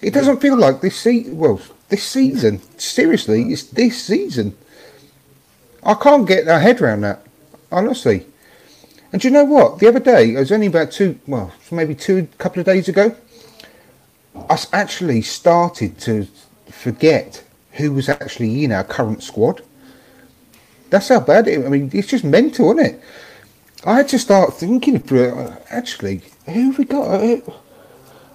It 0.00 0.14
doesn't 0.14 0.40
feel 0.40 0.56
like 0.56 0.80
this 0.80 0.96
season. 0.98 1.36
Well, 1.36 1.60
this 1.88 2.04
season. 2.04 2.60
Seriously, 2.78 3.52
it's 3.52 3.64
this 3.64 4.02
season. 4.02 4.56
I 5.82 5.94
can't 5.94 6.26
get 6.26 6.46
my 6.46 6.58
head 6.58 6.80
around 6.80 7.02
that. 7.02 7.24
Honestly. 7.70 8.26
And 9.12 9.22
do 9.22 9.28
you 9.28 9.32
know 9.32 9.44
what? 9.44 9.78
The 9.78 9.88
other 9.88 10.00
day, 10.00 10.34
it 10.34 10.38
was 10.38 10.52
only 10.52 10.66
about 10.66 10.92
two, 10.92 11.18
well, 11.26 11.52
maybe 11.70 11.94
two, 11.94 12.28
couple 12.38 12.60
of 12.60 12.66
days 12.66 12.88
ago. 12.88 13.16
I 14.34 14.58
actually 14.72 15.22
started 15.22 15.98
to 16.00 16.26
forget 16.70 17.42
who 17.72 17.92
was 17.92 18.08
actually 18.08 18.64
in 18.64 18.72
our 18.72 18.84
current 18.84 19.22
squad. 19.22 19.62
That's 20.90 21.08
how 21.08 21.20
bad 21.20 21.48
it. 21.48 21.64
I 21.64 21.68
mean, 21.68 21.90
it's 21.92 22.08
just 22.08 22.24
mental, 22.24 22.72
isn't 22.72 22.94
it? 22.94 23.02
I 23.84 23.96
had 23.96 24.08
to 24.08 24.18
start 24.18 24.54
thinking 24.54 24.96
uh, 24.96 25.56
actually 25.70 26.22
who 26.46 26.70
have 26.70 26.78
we 26.78 26.84
got. 26.84 27.42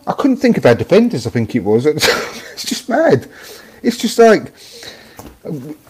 I 0.05 0.13
couldn't 0.13 0.37
think 0.37 0.57
of 0.57 0.65
our 0.65 0.75
defenders. 0.75 1.25
I 1.27 1.29
think 1.29 1.55
it 1.55 1.63
was. 1.63 1.85
It's 2.53 2.65
just 2.65 2.87
mad. 2.87 3.27
It's 3.81 3.97
just 3.97 4.19
like 4.19 4.53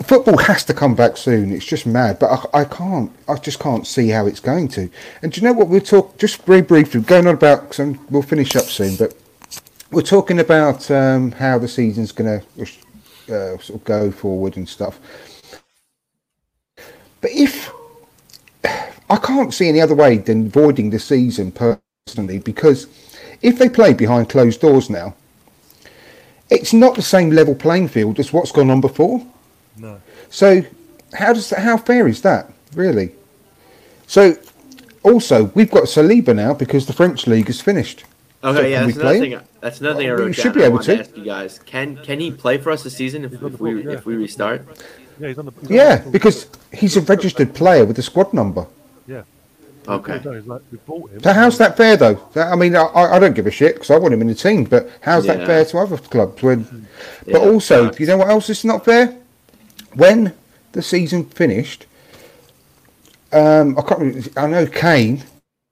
football 0.02 0.38
has 0.38 0.64
to 0.66 0.74
come 0.74 0.96
back 0.96 1.18
soon. 1.18 1.52
It's 1.52 1.66
just 1.66 1.86
mad, 1.86 2.20
but 2.20 2.50
I, 2.54 2.62
I 2.62 2.66
can't. 2.66 3.12
I 3.28 3.36
just 3.36 3.60
can't 3.60 3.86
see 3.86 4.10
how 4.10 4.26
it's 4.26 4.40
going 4.40 4.70
to. 4.70 4.90
And 5.22 5.32
do 5.32 5.42
you 5.42 5.48
know 5.48 5.54
what 5.54 5.68
we're 5.68 5.80
talk? 5.80 6.18
Just 6.18 6.44
very 6.44 6.62
briefly, 6.62 7.02
going 7.02 7.28
on 7.28 7.36
about. 7.36 7.70
Cause 7.70 7.96
we'll 8.10 8.22
finish 8.22 8.56
up 8.56 8.66
soon, 8.66 8.96
but 8.96 9.14
we're 9.92 10.02
talking 10.02 10.40
about 10.40 10.90
um, 10.90 11.32
how 11.34 11.60
the 11.60 11.68
season's 11.68 12.12
going 12.12 12.42
to 12.42 12.64
uh, 13.28 13.58
sort 13.60 13.70
of 13.70 13.84
go 13.84 14.12
forward 14.12 14.58
and 14.58 14.68
stuff. 14.68 15.00
But 17.22 17.32
if 17.32 17.72
I 19.10 19.18
can't 19.18 19.54
see 19.54 19.70
any 19.70 19.82
other 19.82 19.96
way 19.96 20.18
than 20.18 20.50
voiding 20.50 20.90
the 20.90 21.00
season 21.00 21.52
personally, 21.52 22.40
because 22.40 22.88
if 23.44 23.60
they 23.60 23.70
play 23.70 23.94
behind 23.94 24.30
closed 24.30 24.60
doors 24.62 24.90
now, 24.90 25.14
it's 26.50 26.74
not 26.74 26.96
the 26.96 27.02
same 27.02 27.30
level 27.30 27.54
playing 27.56 27.88
field 27.90 28.20
as 28.20 28.34
what's 28.34 28.52
gone 28.52 28.70
on 28.72 28.82
before. 28.82 29.26
No. 29.78 30.02
So 30.30 30.64
how 31.14 31.34
does 31.34 31.50
that, 31.52 31.60
how 31.60 31.78
fair 31.78 32.08
is 32.08 32.22
that 32.22 32.52
really? 32.76 33.12
So 34.08 34.36
also 35.04 35.46
we've 35.56 35.70
got 35.72 35.84
Saliba 35.84 36.36
now 36.36 36.54
because 36.54 36.86
the 36.86 36.94
French 36.94 37.28
league 37.28 37.50
is 37.50 37.62
finished. 37.62 38.04
Okay, 38.44 38.58
So 38.58 38.68
yeah, 38.68 38.86
that's 38.86 38.98
another 38.98 39.20
thing. 39.20 39.40
That's 39.62 39.80
another 39.82 40.00
thing 40.00 40.10
I 40.10 40.14
Well, 40.16 40.26
we 40.26 40.34
should 40.34 40.44
down. 40.44 40.54
be 40.54 40.64
I 40.64 40.68
able 40.68 40.80
to. 40.80 41.00
ask 41.00 41.18
you 41.18 41.24
guys: 41.24 41.60
Can 41.60 41.96
can 41.98 42.20
he 42.20 42.30
play 42.32 42.58
for 42.58 42.72
us 42.72 42.84
this 42.84 42.96
season 42.96 43.24
if, 43.24 43.34
if 43.42 43.60
we 43.60 43.88
if 43.88 44.06
we 44.06 44.16
restart? 44.16 44.66
Yeah, 45.20 45.30
he's 45.30 45.38
on 45.40 45.46
the. 45.46 45.52
he's 45.62 45.70
on 45.70 45.76
Yeah, 45.76 45.96
the- 45.98 46.10
because 46.12 46.48
he's 46.74 46.98
a 46.98 47.02
registered 47.02 47.54
player 47.56 47.86
with 47.86 47.98
a 48.00 48.02
squad 48.02 48.34
number. 48.34 48.68
Yeah. 49.08 49.24
What 49.86 49.96
Okay. 50.00 50.14
we've 50.14 50.24
done 50.24 50.36
is, 50.36 50.48
like, 50.48 50.62
we 50.72 50.78
bought 50.80 51.10
him. 51.12 51.22
So 51.22 51.34
how's 51.34 51.58
that 51.58 51.76
fair 51.78 51.98
though? 51.98 52.20
I 52.36 52.56
mean, 52.56 52.76
I, 52.76 52.86
I 52.94 53.20
don't 53.20 53.34
give 53.36 53.48
a 53.48 53.52
shit 53.52 53.76
because 53.76 53.90
I 53.92 53.98
want 53.98 54.14
him 54.14 54.22
in 54.22 54.28
the 54.28 54.36
team. 54.36 54.64
But 54.64 54.90
how's 55.02 55.26
Yeah. 55.26 55.36
that 55.36 55.48
fair 55.48 55.66
to 55.66 55.78
other 55.80 55.98
clubs? 55.98 56.42
When, 56.42 56.88
Yeah, 57.26 57.34
but 57.34 57.42
also, 57.42 57.86
facts. 57.86 58.00
you 58.00 58.06
know 58.08 58.18
what 58.18 58.30
else 58.30 58.50
is 58.50 58.64
not 58.64 58.86
fair? 58.86 59.16
When 59.94 60.34
the 60.72 60.82
season 60.82 61.26
finished, 61.26 61.86
um, 63.32 63.78
I 63.78 63.82
can't. 63.82 64.00
Remember, 64.00 64.30
I 64.38 64.48
know 64.48 64.66
Kane, 64.68 65.24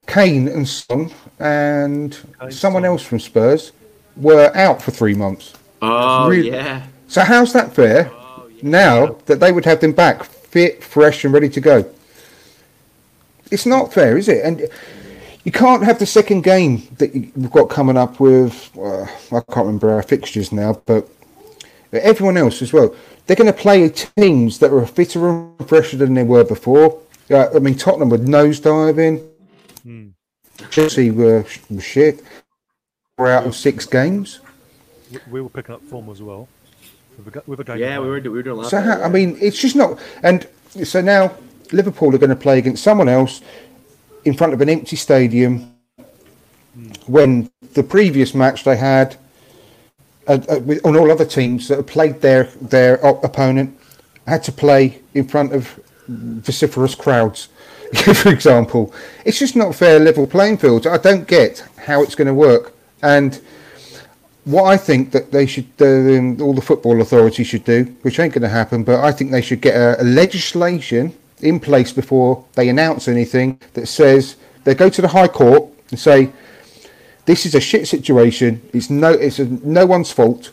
Kane 0.08 0.48
and 0.48 0.68
Son, 0.68 1.12
and 1.40 2.18
Kane, 2.40 2.52
someone 2.52 2.84
Son. 2.84 2.86
else 2.92 3.02
from 3.04 3.20
Spurs 3.20 3.72
were 4.18 4.52
out 4.56 4.82
for 4.82 4.92
three 4.92 5.14
months. 5.14 5.54
Oh 5.82 6.30
Really- 6.30 6.50
yeah. 6.52 6.84
So 7.08 7.22
how's 7.22 7.54
that 7.54 7.74
fair? 7.74 8.12
Now 8.62 9.16
that 9.26 9.40
they 9.40 9.52
would 9.52 9.66
have 9.66 9.80
them 9.82 9.92
back, 9.92 10.24
fit, 10.24 10.84
fresh, 10.84 11.24
and 11.26 11.34
ready 11.34 11.50
to 11.50 11.60
go. 11.60 11.86
It's 13.52 13.66
not 13.66 13.94
fair, 13.94 14.18
is 14.18 14.28
it? 14.28 14.44
And 14.44 14.68
you 15.44 15.52
can't 15.52 15.84
have 15.84 16.00
the 16.00 16.06
second 16.06 16.44
game 16.44 16.88
that 16.98 17.14
you've 17.14 17.52
got 17.52 17.70
coming 17.70 17.98
up 17.98 18.20
with. 18.20 18.72
Uh, 18.78 19.04
I 19.04 19.42
can't 19.52 19.68
remember 19.68 19.92
our 19.92 20.04
fixtures 20.04 20.52
now, 20.52 20.82
but 20.86 21.08
everyone 21.92 22.38
else 22.38 22.62
as 22.62 22.74
well. 22.74 22.96
They're 23.28 23.36
going 23.36 23.52
to 23.52 23.58
play 23.58 23.88
teams 23.90 24.60
that 24.60 24.74
are 24.74 24.86
fitter 24.86 25.30
and 25.30 25.68
fresher 25.68 25.98
than 25.98 26.14
they 26.14 26.24
were 26.24 26.44
before. 26.44 27.00
Uh, 27.30 27.50
I 27.54 27.60
mean, 27.60 27.76
Tottenham 27.76 28.10
were 28.10 28.18
nosediving. 28.18 29.28
Chelsea 30.70 31.12
were, 31.12 31.46
were 31.70 31.82
shit. 31.82 32.24
We're 33.18 33.32
out 33.32 33.46
of 33.46 33.56
six 33.56 33.86
games. 33.86 34.40
We, 35.12 35.20
we 35.30 35.42
were 35.42 35.50
picking 35.50 35.76
up 35.76 35.82
form 35.84 36.10
as 36.10 36.22
well. 36.22 36.48
With 37.24 37.36
a, 37.36 37.44
with 37.46 37.60
a 37.60 37.64
game. 37.64 37.80
Yeah, 37.80 38.00
we 38.00 38.08
were 38.08 38.20
we 38.20 38.30
were 38.30 38.44
doing 38.44 38.58
a 38.58 38.62
lot. 38.62 38.70
So 38.70 38.78
better, 38.78 39.02
how, 39.02 39.06
I 39.06 39.10
mean, 39.10 39.38
it's 39.42 39.60
just 39.60 39.76
not. 39.76 40.00
And 40.24 40.48
so 40.84 41.02
now 41.02 41.36
Liverpool 41.74 42.14
are 42.14 42.18
going 42.18 42.30
to 42.30 42.36
play 42.36 42.58
against 42.58 42.84
someone 42.84 43.10
else 43.10 43.42
in 44.26 44.36
front 44.36 44.54
of 44.54 44.62
an 44.62 44.70
empty 44.70 44.96
stadium. 44.96 45.76
When 47.06 47.50
the 47.74 47.84
previous 47.84 48.34
match 48.34 48.64
they 48.64 48.78
had 48.78 49.18
uh, 50.28 50.40
uh, 50.48 50.76
on 50.86 50.96
all 50.96 51.12
other 51.12 51.26
teams 51.26 51.68
that 51.68 51.78
have 51.78 51.88
played 51.88 52.22
their 52.22 52.46
their 52.62 53.04
op- 53.06 53.24
opponent 53.24 53.78
had 54.28 54.44
to 54.44 54.52
play 54.52 55.02
in 55.14 55.28
front 55.28 55.52
of 55.52 55.80
vociferous 56.08 56.96
crowds. 56.96 57.50
For 58.16 58.30
example, 58.30 58.94
it's 59.26 59.40
just 59.40 59.56
not 59.56 59.76
fair 59.76 60.00
level 60.00 60.28
playing 60.28 60.58
field. 60.58 60.88
I 60.88 60.98
don't 60.98 61.28
get 61.28 61.66
how 61.78 62.04
it's 62.04 62.16
going 62.16 62.28
to 62.28 62.34
work. 62.34 62.74
And 63.02 63.42
what 64.46 64.66
I 64.66 64.78
think 64.78 65.12
that 65.12 65.32
they 65.32 65.46
should, 65.46 65.70
um, 65.82 66.42
all 66.42 66.54
the 66.54 66.62
football 66.62 67.02
authorities 67.02 67.48
should 67.48 67.66
do, 67.66 67.84
which 68.04 68.20
ain't 68.20 68.34
going 68.34 68.44
to 68.44 68.50
happen, 68.50 68.84
but 68.84 69.04
I 69.04 69.12
think 69.12 69.32
they 69.32 69.42
should 69.42 69.62
get 69.62 69.76
a, 69.76 70.02
a 70.02 70.06
legislation 70.06 71.14
in 71.44 71.60
place 71.60 71.92
before 71.94 72.46
they 72.54 72.70
announce 72.70 73.08
anything 73.08 73.60
that 73.74 73.88
says 73.88 74.36
they 74.64 74.76
go 74.76 74.90
to 74.90 75.02
the 75.02 75.08
High 75.08 75.28
Court 75.28 75.72
and 75.90 76.00
say, 76.00 76.30
"This 77.26 77.46
is 77.46 77.56
a 77.56 77.60
shit 77.60 77.88
situation. 77.88 78.62
It's 78.74 78.90
no, 78.90 79.12
it's 79.12 79.40
a, 79.40 79.46
no 79.46 79.86
one's 79.86 80.12
fault, 80.12 80.52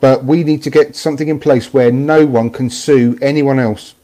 but 0.00 0.24
we 0.24 0.44
need 0.44 0.62
to 0.64 0.70
get 0.70 0.96
something 0.96 1.28
in 1.28 1.38
place 1.38 1.72
where 1.72 1.92
no 1.92 2.26
one 2.26 2.50
can 2.50 2.70
sue 2.70 3.18
anyone 3.22 3.58
else." 3.58 3.94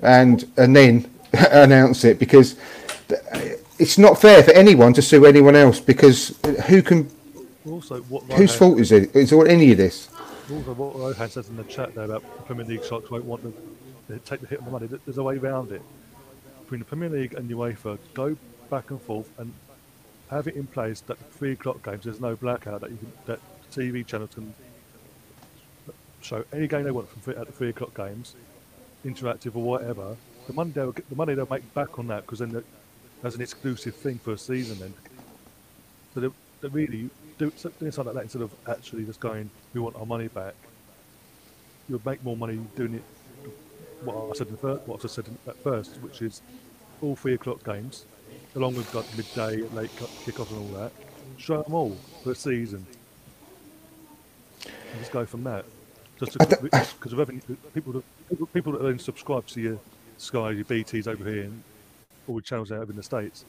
And 0.00 0.44
and 0.56 0.74
then 0.74 1.10
announce 1.32 2.04
it 2.04 2.18
because 2.18 2.56
it's 3.78 3.98
not 3.98 4.20
fair 4.20 4.42
for 4.42 4.52
anyone 4.52 4.92
to 4.94 5.02
sue 5.02 5.26
anyone 5.26 5.56
else 5.56 5.80
because 5.80 6.36
who 6.66 6.82
can 6.82 7.10
Also, 7.68 8.00
what 8.02 8.24
whose 8.32 8.54
fault 8.54 8.80
is 8.80 8.90
it? 8.90 9.14
Is 9.14 9.32
it 9.32 9.46
any 9.46 9.70
of 9.70 9.78
this? 9.78 10.08
Also, 10.52 10.74
what 10.74 10.96
Rohan 10.96 11.30
says 11.30 11.48
in 11.48 11.56
the 11.56 11.64
chat 11.64 11.94
there 11.94 12.04
about 12.04 12.24
Premier 12.46 12.64
League 12.64 12.84
sharks 12.84 13.10
won't 13.10 13.24
want 13.24 13.42
to 13.42 13.54
take 14.18 14.40
the 14.40 14.46
hit 14.46 14.58
on 14.58 14.64
the 14.66 14.70
money. 14.70 14.86
There's 14.86 15.18
a 15.18 15.22
way 15.22 15.36
around 15.36 15.72
it. 15.72 15.82
Between 16.64 16.80
the 16.80 16.86
Premier 16.86 17.08
League 17.08 17.34
and 17.34 17.50
UEFA, 17.50 17.98
go 18.14 18.36
back 18.70 18.90
and 18.90 19.00
forth 19.00 19.30
and 19.38 19.52
have 20.30 20.46
it 20.48 20.54
in 20.54 20.66
place 20.66 21.00
that 21.02 21.18
the 21.18 21.24
three 21.24 21.52
o'clock 21.52 21.82
games 21.84 22.04
there's 22.04 22.20
no 22.20 22.34
blackout 22.34 22.80
that 22.80 22.90
you 22.90 22.96
can, 22.96 23.12
that 23.26 23.40
TV 23.70 24.06
channels 24.06 24.30
can 24.34 24.54
show 26.22 26.44
any 26.52 26.66
game 26.66 26.84
they 26.84 26.90
want 26.90 27.08
from 27.08 27.20
three, 27.20 27.34
at 27.34 27.46
the 27.46 27.52
three 27.52 27.68
o'clock 27.68 27.94
games, 27.94 28.34
interactive 29.04 29.54
or 29.56 29.62
whatever. 29.62 30.16
The 30.46 30.52
money 30.54 30.70
they'll 30.70 30.92
the 30.92 31.16
money 31.16 31.34
they'll 31.34 31.48
make 31.50 31.74
back 31.74 31.98
on 31.98 32.06
that 32.08 32.22
because 32.22 32.38
then 32.38 32.52
that- 32.52 32.64
that's 33.22 33.36
an 33.36 33.42
exclusive 33.42 33.94
thing 33.94 34.18
for 34.18 34.32
a 34.32 34.38
season 34.38 34.78
then. 34.80 34.94
So 36.14 36.20
they, 36.20 36.28
they 36.60 36.68
really 36.68 37.08
do 37.38 37.52
something 37.56 37.86
like 38.04 38.14
that 38.14 38.22
instead 38.22 38.42
of 38.42 38.52
actually 38.68 39.04
just 39.04 39.20
going, 39.20 39.48
we 39.72 39.80
want 39.80 39.96
our 39.96 40.06
money 40.06 40.28
back. 40.28 40.54
You'll 41.88 42.00
make 42.04 42.22
more 42.24 42.36
money 42.36 42.58
doing 42.74 42.94
it. 42.94 43.02
What 44.04 44.16
I 44.16 44.36
said 44.36 44.48
in 44.48 44.52
the 44.54 44.58
first, 44.58 44.88
what 44.88 45.04
I 45.04 45.08
said 45.08 45.26
at 45.46 45.56
first, 45.56 45.96
which 46.00 46.22
is 46.22 46.42
all 47.00 47.14
three 47.14 47.34
o'clock 47.34 47.64
games, 47.64 48.04
along 48.56 48.74
with 48.74 48.92
like 48.94 49.06
midday, 49.16 49.62
late 49.74 49.90
kick 50.24 50.40
off, 50.40 50.50
and 50.50 50.58
all 50.58 50.80
that. 50.80 50.92
Show 51.38 51.62
them 51.62 51.74
all 51.74 51.96
for 52.22 52.32
a 52.32 52.34
season. 52.34 52.84
And 54.64 54.98
just 55.00 55.12
go 55.12 55.24
from 55.24 55.44
that. 55.44 55.64
Just 56.18 56.38
because 56.38 57.12
of 57.12 57.18
revenue, 57.18 57.40
people 57.74 57.92
that 57.94 58.04
people, 58.28 58.46
people 58.46 58.72
that 58.72 58.82
then 58.82 58.98
subscribe 58.98 59.46
to 59.48 59.60
your 59.60 59.78
Sky, 60.18 60.50
your 60.50 60.64
BTs 60.64 61.08
over 61.08 61.28
here, 61.28 61.44
and 61.44 61.62
all 62.28 62.36
the 62.36 62.42
channels 62.42 62.70
out 62.70 62.88
in 62.88 62.96
the 62.96 63.02
states, 63.02 63.44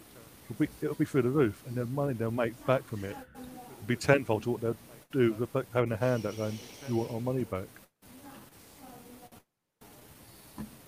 it'll 0.50 0.60
be, 0.60 0.70
it'll 0.82 0.96
be 0.96 1.06
through 1.06 1.24
the 1.24 1.30
roof, 1.30 1.64
and 1.68 1.76
the 1.76 1.86
money 1.86 2.14
they'll 2.14 2.32
make 2.32 2.66
back 2.66 2.84
from 2.86 3.04
it 3.06 3.16
will 3.16 3.88
be 3.88 3.96
tenfold 3.96 4.44
to 4.44 4.52
what 4.52 4.62
they'll 4.62 4.78
do 5.12 5.34
with 5.34 5.50
having 5.74 5.92
a 5.92 5.98
hand 5.98 6.26
out 6.26 6.38
going, 6.38 6.58
"We 6.90 6.96
want 6.96 7.12
our 7.12 7.22
money 7.22 7.44
back." 7.44 7.68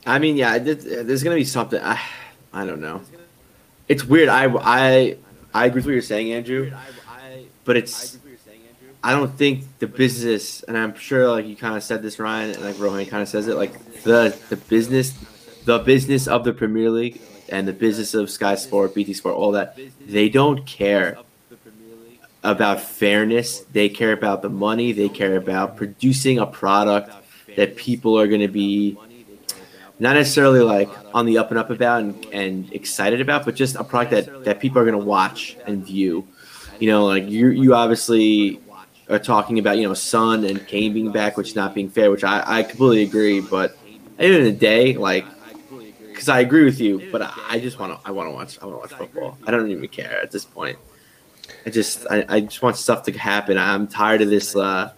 I 0.05 0.19
mean, 0.19 0.37
yeah, 0.37 0.57
there's 0.59 1.23
gonna 1.23 1.35
be 1.35 1.43
something. 1.43 1.81
I, 1.81 1.99
I 2.53 2.65
don't 2.65 2.81
know. 2.81 3.01
It's 3.87 4.03
weird. 4.03 4.29
I, 4.29 4.45
I, 4.45 5.17
I 5.53 5.65
agree 5.65 5.79
with 5.79 5.85
what 5.85 5.91
you're 5.93 6.01
saying, 6.01 6.31
Andrew. 6.31 6.71
But 7.63 7.77
it's. 7.77 8.17
I 9.03 9.11
don't 9.11 9.37
think 9.37 9.65
the 9.77 9.87
business, 9.87 10.63
and 10.63 10.75
I'm 10.75 10.95
sure 10.95 11.29
like 11.29 11.45
you 11.45 11.55
kind 11.55 11.75
of 11.75 11.83
said 11.83 12.01
this, 12.01 12.17
Ryan, 12.17 12.55
and 12.55 12.63
like 12.63 12.79
Rohan 12.79 13.05
kind 13.05 13.21
of 13.21 13.29
says 13.29 13.47
it, 13.47 13.55
like 13.55 14.03
the 14.03 14.35
the 14.49 14.57
business, 14.57 15.13
the 15.65 15.79
business 15.79 16.27
of 16.27 16.43
the 16.43 16.53
Premier 16.53 16.89
League 16.89 17.21
and 17.49 17.67
the 17.67 17.73
business 17.73 18.13
of 18.13 18.29
Sky 18.29 18.55
Sport, 18.55 18.95
BT 18.95 19.13
Sport, 19.13 19.35
all 19.35 19.51
that, 19.51 19.77
they 20.01 20.29
don't 20.29 20.65
care 20.65 21.19
about 22.43 22.81
fairness. 22.81 23.59
They 23.71 23.89
care 23.89 24.11
about 24.11 24.41
the 24.41 24.49
money. 24.49 24.91
They 24.91 25.09
care 25.09 25.35
about 25.35 25.77
producing 25.77 26.39
a 26.39 26.45
product 26.45 27.11
that 27.55 27.75
people 27.75 28.19
are 28.19 28.27
to 28.41 28.47
be 28.47 28.97
not 29.99 30.15
necessarily 30.15 30.59
like 30.59 30.89
on 31.13 31.25
the 31.25 31.37
up 31.37 31.51
and 31.51 31.59
up 31.59 31.69
about 31.69 32.01
and, 32.01 32.25
and 32.33 32.73
excited 32.73 33.21
about, 33.21 33.45
but 33.45 33.55
just 33.55 33.75
a 33.75 33.83
product 33.83 34.11
that, 34.11 34.43
that 34.43 34.59
people 34.59 34.79
are 34.79 34.85
going 34.85 34.99
to 34.99 35.05
watch 35.05 35.57
and 35.65 35.85
view. 35.85 36.27
You 36.79 36.91
know, 36.91 37.05
like 37.05 37.29
you 37.29 37.49
you 37.49 37.73
obviously 37.73 38.61
are 39.09 39.19
talking 39.19 39.59
about 39.59 39.77
you 39.77 39.87
know 39.87 39.93
Sun 39.93 40.43
and 40.43 40.65
Kane 40.67 40.93
being 40.93 41.11
back, 41.11 41.37
which 41.37 41.55
not 41.55 41.73
being 41.73 41.89
fair, 41.89 42.11
which 42.11 42.23
I, 42.23 42.43
I 42.45 42.63
completely 42.63 43.03
agree. 43.03 43.39
But 43.39 43.71
at 43.71 44.17
the 44.17 44.25
end 44.25 44.35
of 44.35 44.43
the 44.43 44.51
day, 44.51 44.97
like, 44.97 45.25
because 46.09 46.27
I 46.27 46.41
agree 46.41 46.65
with 46.65 46.81
you, 46.81 47.09
but 47.11 47.21
I, 47.21 47.31
I 47.51 47.59
just 47.59 47.79
want 47.79 47.93
to 47.93 48.07
I 48.07 48.11
want 48.11 48.27
to 48.27 48.33
watch 48.33 48.59
I 48.61 48.65
want 48.65 48.75
to 48.75 48.81
watch 48.81 48.99
football. 48.99 49.37
I 49.47 49.51
don't 49.51 49.69
even 49.71 49.87
care 49.87 50.21
at 50.21 50.31
this 50.31 50.43
point. 50.43 50.77
I 51.65 51.69
just 51.69 52.05
I, 52.09 52.25
I 52.27 52.39
just 52.41 52.61
want 52.61 52.75
stuff 52.75 53.03
to 53.03 53.13
happen. 53.13 53.57
I'm 53.57 53.87
tired 53.87 54.21
of 54.21 54.29
this 54.29 54.57
uh, 54.57 54.91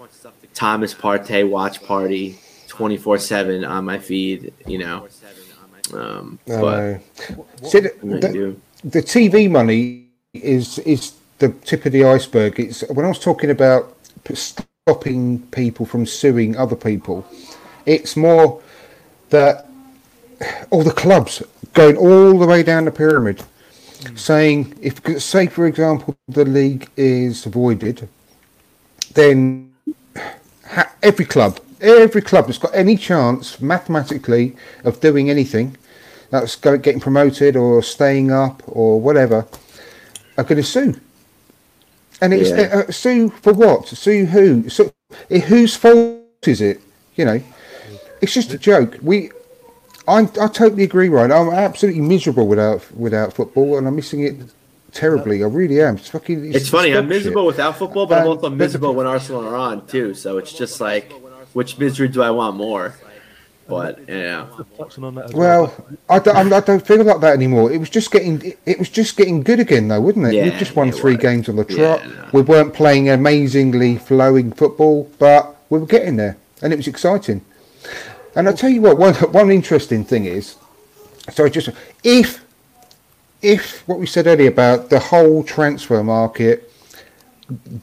Thomas 0.56 0.96
Partey 0.96 1.48
watch 1.48 1.84
party 1.84 2.40
24 2.68 3.18
seven 3.20 3.66
on 3.66 3.86
my 3.86 3.98
feed. 3.98 4.54
You 4.66 4.80
know. 4.80 5.08
Um, 5.94 6.38
I 6.48 6.62
but 6.62 6.80
know. 7.32 7.46
See, 7.64 7.80
the, 7.80 7.94
the- 8.04 8.20
do 8.20 8.28
you 8.28 8.34
do? 8.34 8.62
the 8.84 9.02
TV 9.02 9.50
money 9.50 10.06
is 10.34 10.80
is 10.80 11.14
the 11.40 11.50
tip 11.50 11.86
of 11.86 11.92
the 11.92 12.04
iceberg. 12.04 12.60
It's 12.60 12.82
when 12.90 13.06
I 13.06 13.10
was 13.10 13.20
talking 13.20 13.50
about 13.50 13.96
stopping 14.34 15.40
people 15.52 15.86
from 15.86 16.06
suing 16.06 16.58
other 16.58 16.76
people. 16.76 17.26
It's 17.86 18.16
more 18.18 18.62
that 19.30 19.68
all 20.70 20.84
the 20.84 20.92
clubs 20.92 21.42
going 21.74 21.98
all 21.98 22.38
the 22.38 22.46
way 22.46 22.64
down 22.64 22.86
the 22.86 22.92
pyramid, 22.92 23.44
saying 24.16 24.78
if 24.82 25.02
say 25.22 25.48
for 25.48 25.66
example 25.68 26.16
the 26.28 26.46
league 26.46 26.90
is 26.98 27.46
voided, 27.46 28.08
then 29.14 29.74
ha- 30.66 30.92
every 31.02 31.26
club, 31.26 31.60
every 31.82 32.22
club 32.22 32.48
that's 32.48 32.58
got 32.58 32.74
any 32.74 32.98
chance 32.98 33.62
mathematically 33.62 34.56
of 34.84 35.00
doing 35.00 35.30
anything, 35.30 35.78
that's 36.30 36.56
getting 36.56 37.00
promoted 37.00 37.56
or 37.56 37.82
staying 37.84 38.32
up 38.32 38.64
or 38.68 39.00
whatever, 39.00 39.48
are 40.38 40.44
going 40.44 40.58
to 40.58 40.64
sue. 40.64 41.00
And 42.22 42.34
it's 42.34 42.50
Yeah. 42.50 42.84
uh, 42.88 42.92
sue 42.92 43.30
for 43.30 43.54
what? 43.54 43.88
Sue 43.88 44.26
who? 44.26 44.70
So, 44.70 44.92
whose 45.30 45.76
fault 45.76 46.24
is 46.48 46.62
it? 46.62 46.82
You 47.16 47.26
know, 47.26 47.42
it's 48.22 48.34
just 48.34 48.54
a 48.54 48.58
joke. 48.58 48.98
We, 49.02 49.32
I, 50.08 50.22
I 50.22 50.48
totally 50.48 50.84
agree, 50.84 51.10
Ryan. 51.10 51.32
I'm 51.32 51.50
absolutely 51.50 52.02
miserable 52.02 52.48
without 52.48 52.82
without 52.96 53.34
football, 53.34 53.78
and 53.78 53.88
I'm 53.88 53.96
missing 53.96 54.22
it 54.24 54.36
terribly. 54.92 55.44
I 55.44 55.48
really 55.48 55.82
am. 55.82 55.98
It's 55.98 56.10
fucking. 56.10 56.54
It's 56.54 56.70
funny. 56.70 56.90
I'm 56.90 57.04
dog 57.04 57.04
shit. 57.04 57.10
miserable 57.10 57.46
without 57.46 57.78
football, 57.78 58.08
but 58.08 58.22
I'm 58.22 58.28
also 58.28 58.50
miserable 58.50 58.96
when 58.96 59.06
Arsenal 59.06 59.46
are 59.46 59.56
on 59.56 59.86
too. 59.86 60.14
So 60.14 60.38
it's 60.38 60.54
just 60.54 60.82
like, 60.82 61.12
which 61.58 61.80
misery 61.80 62.08
do 62.08 62.22
I 62.22 62.30
want 62.30 62.56
more? 62.56 62.94
But 63.68 64.08
yeah, 64.08 64.46
Touching 64.78 65.04
on 65.04 65.16
that 65.16 65.26
as 65.26 65.34
Well, 65.34 65.74
I 66.08 66.20
don't, 66.20 66.38
I'm- 66.38 66.64
don't 66.64 66.86
feel 66.86 67.04
like 67.04 67.20
that 67.20 67.34
anymore. 67.34 67.72
It 67.72 67.80
was 67.80 67.90
just 67.90 68.12
getting, 68.12 68.54
it, 68.66 68.78
was 68.78 68.90
just 68.90 69.18
getting 69.18 69.42
good 69.42 69.60
again, 69.60 69.88
though, 69.88 70.00
wasn't 70.00 70.28
it? 70.28 70.34
Yeah, 70.36 70.44
We've 70.44 70.54
just 70.54 70.76
won 70.76 70.92
three 70.92 71.16
was. 71.16 71.22
games 71.24 71.50
on 71.50 71.56
the 71.56 71.66
Yeah, 71.68 71.98
trot. 71.98 72.08
no. 72.08 72.30
We 72.32 72.42
weren't 72.44 72.76
playing 72.76 73.10
amazingly 73.10 73.98
flowing 73.98 74.52
football, 74.52 75.12
but 75.18 75.58
we 75.72 75.80
were 75.80 75.88
getting 75.88 76.16
there, 76.16 76.38
and 76.62 76.72
it 76.72 76.76
was 76.78 76.88
exciting. 76.88 77.44
And 78.36 78.48
I 78.48 78.54
tell 78.54 78.70
you 78.70 78.82
what, 78.82 79.00
one 79.00 79.16
one 79.16 79.50
interesting 79.50 80.06
thing 80.06 80.26
is, 80.26 80.56
so 81.32 81.50
just 81.50 81.70
if 82.04 82.46
if 83.42 83.86
what 83.88 83.98
we 83.98 84.06
said 84.06 84.28
earlier 84.28 84.50
about 84.50 84.92
the 84.92 85.00
whole 85.00 85.44
transfer 85.44 86.04
market 86.04 86.72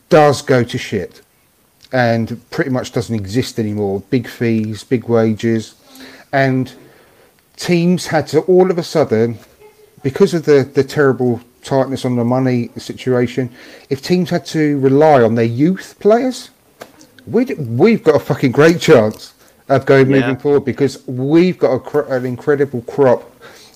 does 0.09 0.43
go 0.43 0.63
to 0.63 0.79
shit 0.79 1.21
and 1.95 2.41
pretty 2.51 2.71
much 2.71 2.91
doesn't 2.91 3.15
exist 3.15 3.61
anymore, 3.61 4.03
big 4.11 4.27
fees, 4.27 4.83
big 4.83 5.05
wages, 5.05 5.77
and 6.33 6.75
teams 7.57 8.09
had 8.09 8.27
to 8.27 8.41
all 8.43 8.69
of 8.69 8.79
a 8.79 8.83
sudden, 8.83 9.39
because 10.03 10.35
of 10.35 10.45
the, 10.45 10.69
the 10.75 10.83
terrible 10.83 11.41
tightness 11.63 12.05
on 12.05 12.17
the 12.17 12.25
money 12.25 12.69
situation, 12.77 13.49
if 13.91 14.03
teams 14.03 14.29
had 14.29 14.45
to 14.45 14.79
rely 14.81 15.23
on 15.23 15.37
their 15.37 15.45
youth 15.45 15.97
players, 16.01 16.51
we'd, 17.29 17.57
we've 17.59 18.03
got 18.03 18.17
a 18.17 18.19
fucking 18.19 18.51
great 18.51 18.81
chance 18.81 19.33
of 19.69 19.87
going 19.87 20.11
Yeah. 20.11 20.21
moving 20.21 20.37
forward 20.37 20.65
because 20.65 21.07
we've 21.07 21.57
got 21.59 21.75
a, 21.75 21.79
cr- 21.79 22.13
an 22.13 22.27
incredible 22.27 22.83
crop 22.83 23.23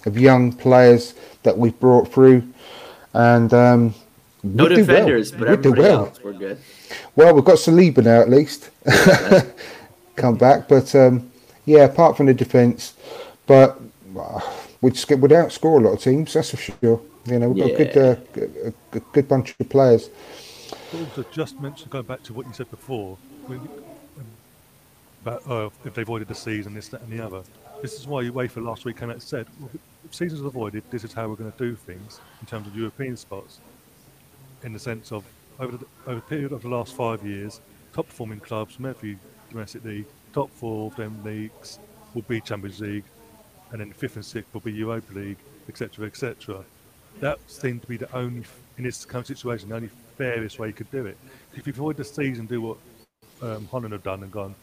of 0.07 0.19
young 0.19 0.53
players 0.53 1.15
that 1.45 1.57
we've 1.57 1.79
brought 1.79 2.13
through, 2.13 2.43
and 3.15 3.55
um, 3.55 3.95
no 4.43 4.65
we'd 4.65 4.69
do 4.71 4.75
well. 4.77 4.87
defenders, 4.87 5.33
but 5.33 5.41
We'd 5.41 5.47
do 5.63 5.71
everybody 5.71 5.81
well. 5.83 6.07
else 6.07 6.23
we're 6.23 6.33
good. 6.33 6.59
Well, 7.17 7.35
we've 7.35 7.45
got 7.45 7.57
Saliba 7.57 8.05
now 8.05 8.21
at 8.21 8.31
least. 8.31 8.71
Come 10.17 10.37
back, 10.37 10.69
but 10.69 10.95
um, 10.95 11.31
yeah, 11.65 11.85
apart 11.85 12.17
from 12.17 12.27
the 12.27 12.35
defence, 12.35 12.95
but 13.47 13.81
uh, 14.19 14.41
we'd 14.81 14.95
just 14.95 15.07
get, 15.07 15.21
we'd 15.21 15.31
outscore 15.31 15.81
a 15.81 15.85
lot 15.85 15.93
of 15.93 16.01
teams. 16.01 16.33
That's 16.33 16.51
for 16.51 16.57
sure. 16.57 17.01
You 17.27 17.39
know, 17.39 17.51
we've 17.51 17.65
got 17.65 17.81
a 17.81 17.85
good, 17.85 17.97
uh, 17.97 18.15
good, 18.33 18.75
a 18.93 19.01
good 19.01 19.29
bunch 19.29 19.55
of 19.61 19.69
players. 19.69 20.09
also 20.95 21.25
just 21.31 21.61
mentioned 21.61 21.91
going 21.91 22.07
back 22.07 22.23
to 22.25 22.33
what 22.33 22.47
you 22.47 22.53
said 22.53 22.71
before 22.71 23.19
when, 23.47 23.59
um, 23.59 23.69
about 25.23 25.47
uh, 25.49 25.69
if 25.85 25.95
they 25.95 26.03
avoided 26.03 26.29
the 26.29 26.35
season, 26.35 26.75
this, 26.75 26.89
that, 26.89 27.03
and 27.03 27.13
the 27.13 27.25
other. 27.25 27.43
This 27.83 27.95
is 28.01 28.07
why 28.07 28.25
UEFA 28.25 28.65
last 28.65 28.85
week 28.85 28.99
came 28.99 29.11
out 29.11 29.15
and 29.17 29.23
said, 29.23 29.47
well, 29.61 29.71
if 30.05 30.15
seasons 30.15 30.41
are 30.41 30.47
avoided, 30.47 30.83
this 30.91 31.05
is 31.05 31.13
how 31.13 31.29
we're 31.29 31.37
going 31.37 31.53
to 31.53 31.59
do 31.59 31.77
things 31.77 32.21
in 32.41 32.47
terms 32.47 32.67
of 32.67 32.75
European 32.75 33.17
spots. 33.17 33.61
In 34.65 34.73
the 34.73 34.79
sense 34.79 35.13
of 35.13 35.25
over 35.61 35.77
the, 35.77 35.87
over 36.07 36.17
the 36.17 36.27
period 36.27 36.53
of 36.53 36.63
the 36.63 36.69
last 36.69 36.95
five 36.95 37.25
years, 37.25 37.61
top 37.93 38.07
performing 38.07 38.41
clubs 38.41 38.77
from 38.77 38.87
every 38.87 39.19
domestic 39.51 39.85
league, 39.85 40.07
top 40.33 40.51
four 40.51 40.89
of 40.89 40.97
them 40.97 41.23
leagues 41.25 41.79
will 42.15 42.23
be 42.23 42.41
Champions 42.41 42.81
League, 42.81 43.05
and 43.71 43.81
then 43.81 43.93
fifth 43.93 44.17
and 44.17 44.25
sixth 44.25 44.53
will 44.53 44.61
be 44.61 44.73
Europa 44.73 45.13
League, 45.15 45.39
etc., 45.69 46.07
etc. 46.07 46.65
That 47.21 47.39
seemed 47.47 47.83
to 47.83 47.89
be 47.89 47.97
the 47.97 48.13
only, 48.17 48.45
in 48.77 48.85
this 48.85 49.05
kind 49.05 49.23
of 49.23 49.27
situation, 49.27 49.69
the 49.69 49.77
only 49.77 49.91
fairest 50.17 50.59
way 50.59 50.69
you 50.69 50.73
could 50.73 50.91
do 50.91 51.07
it. 51.07 51.17
If 51.55 51.67
you 51.67 51.73
avoid 51.73 51.97
the 51.97 52.05
season, 52.05 52.47
do 52.47 52.61
what 52.61 52.77
um, 53.43 53.69
Holland 53.71 53.93
have 53.93 54.03
done 54.03 54.23
and 54.23 54.33
gone 54.33 54.55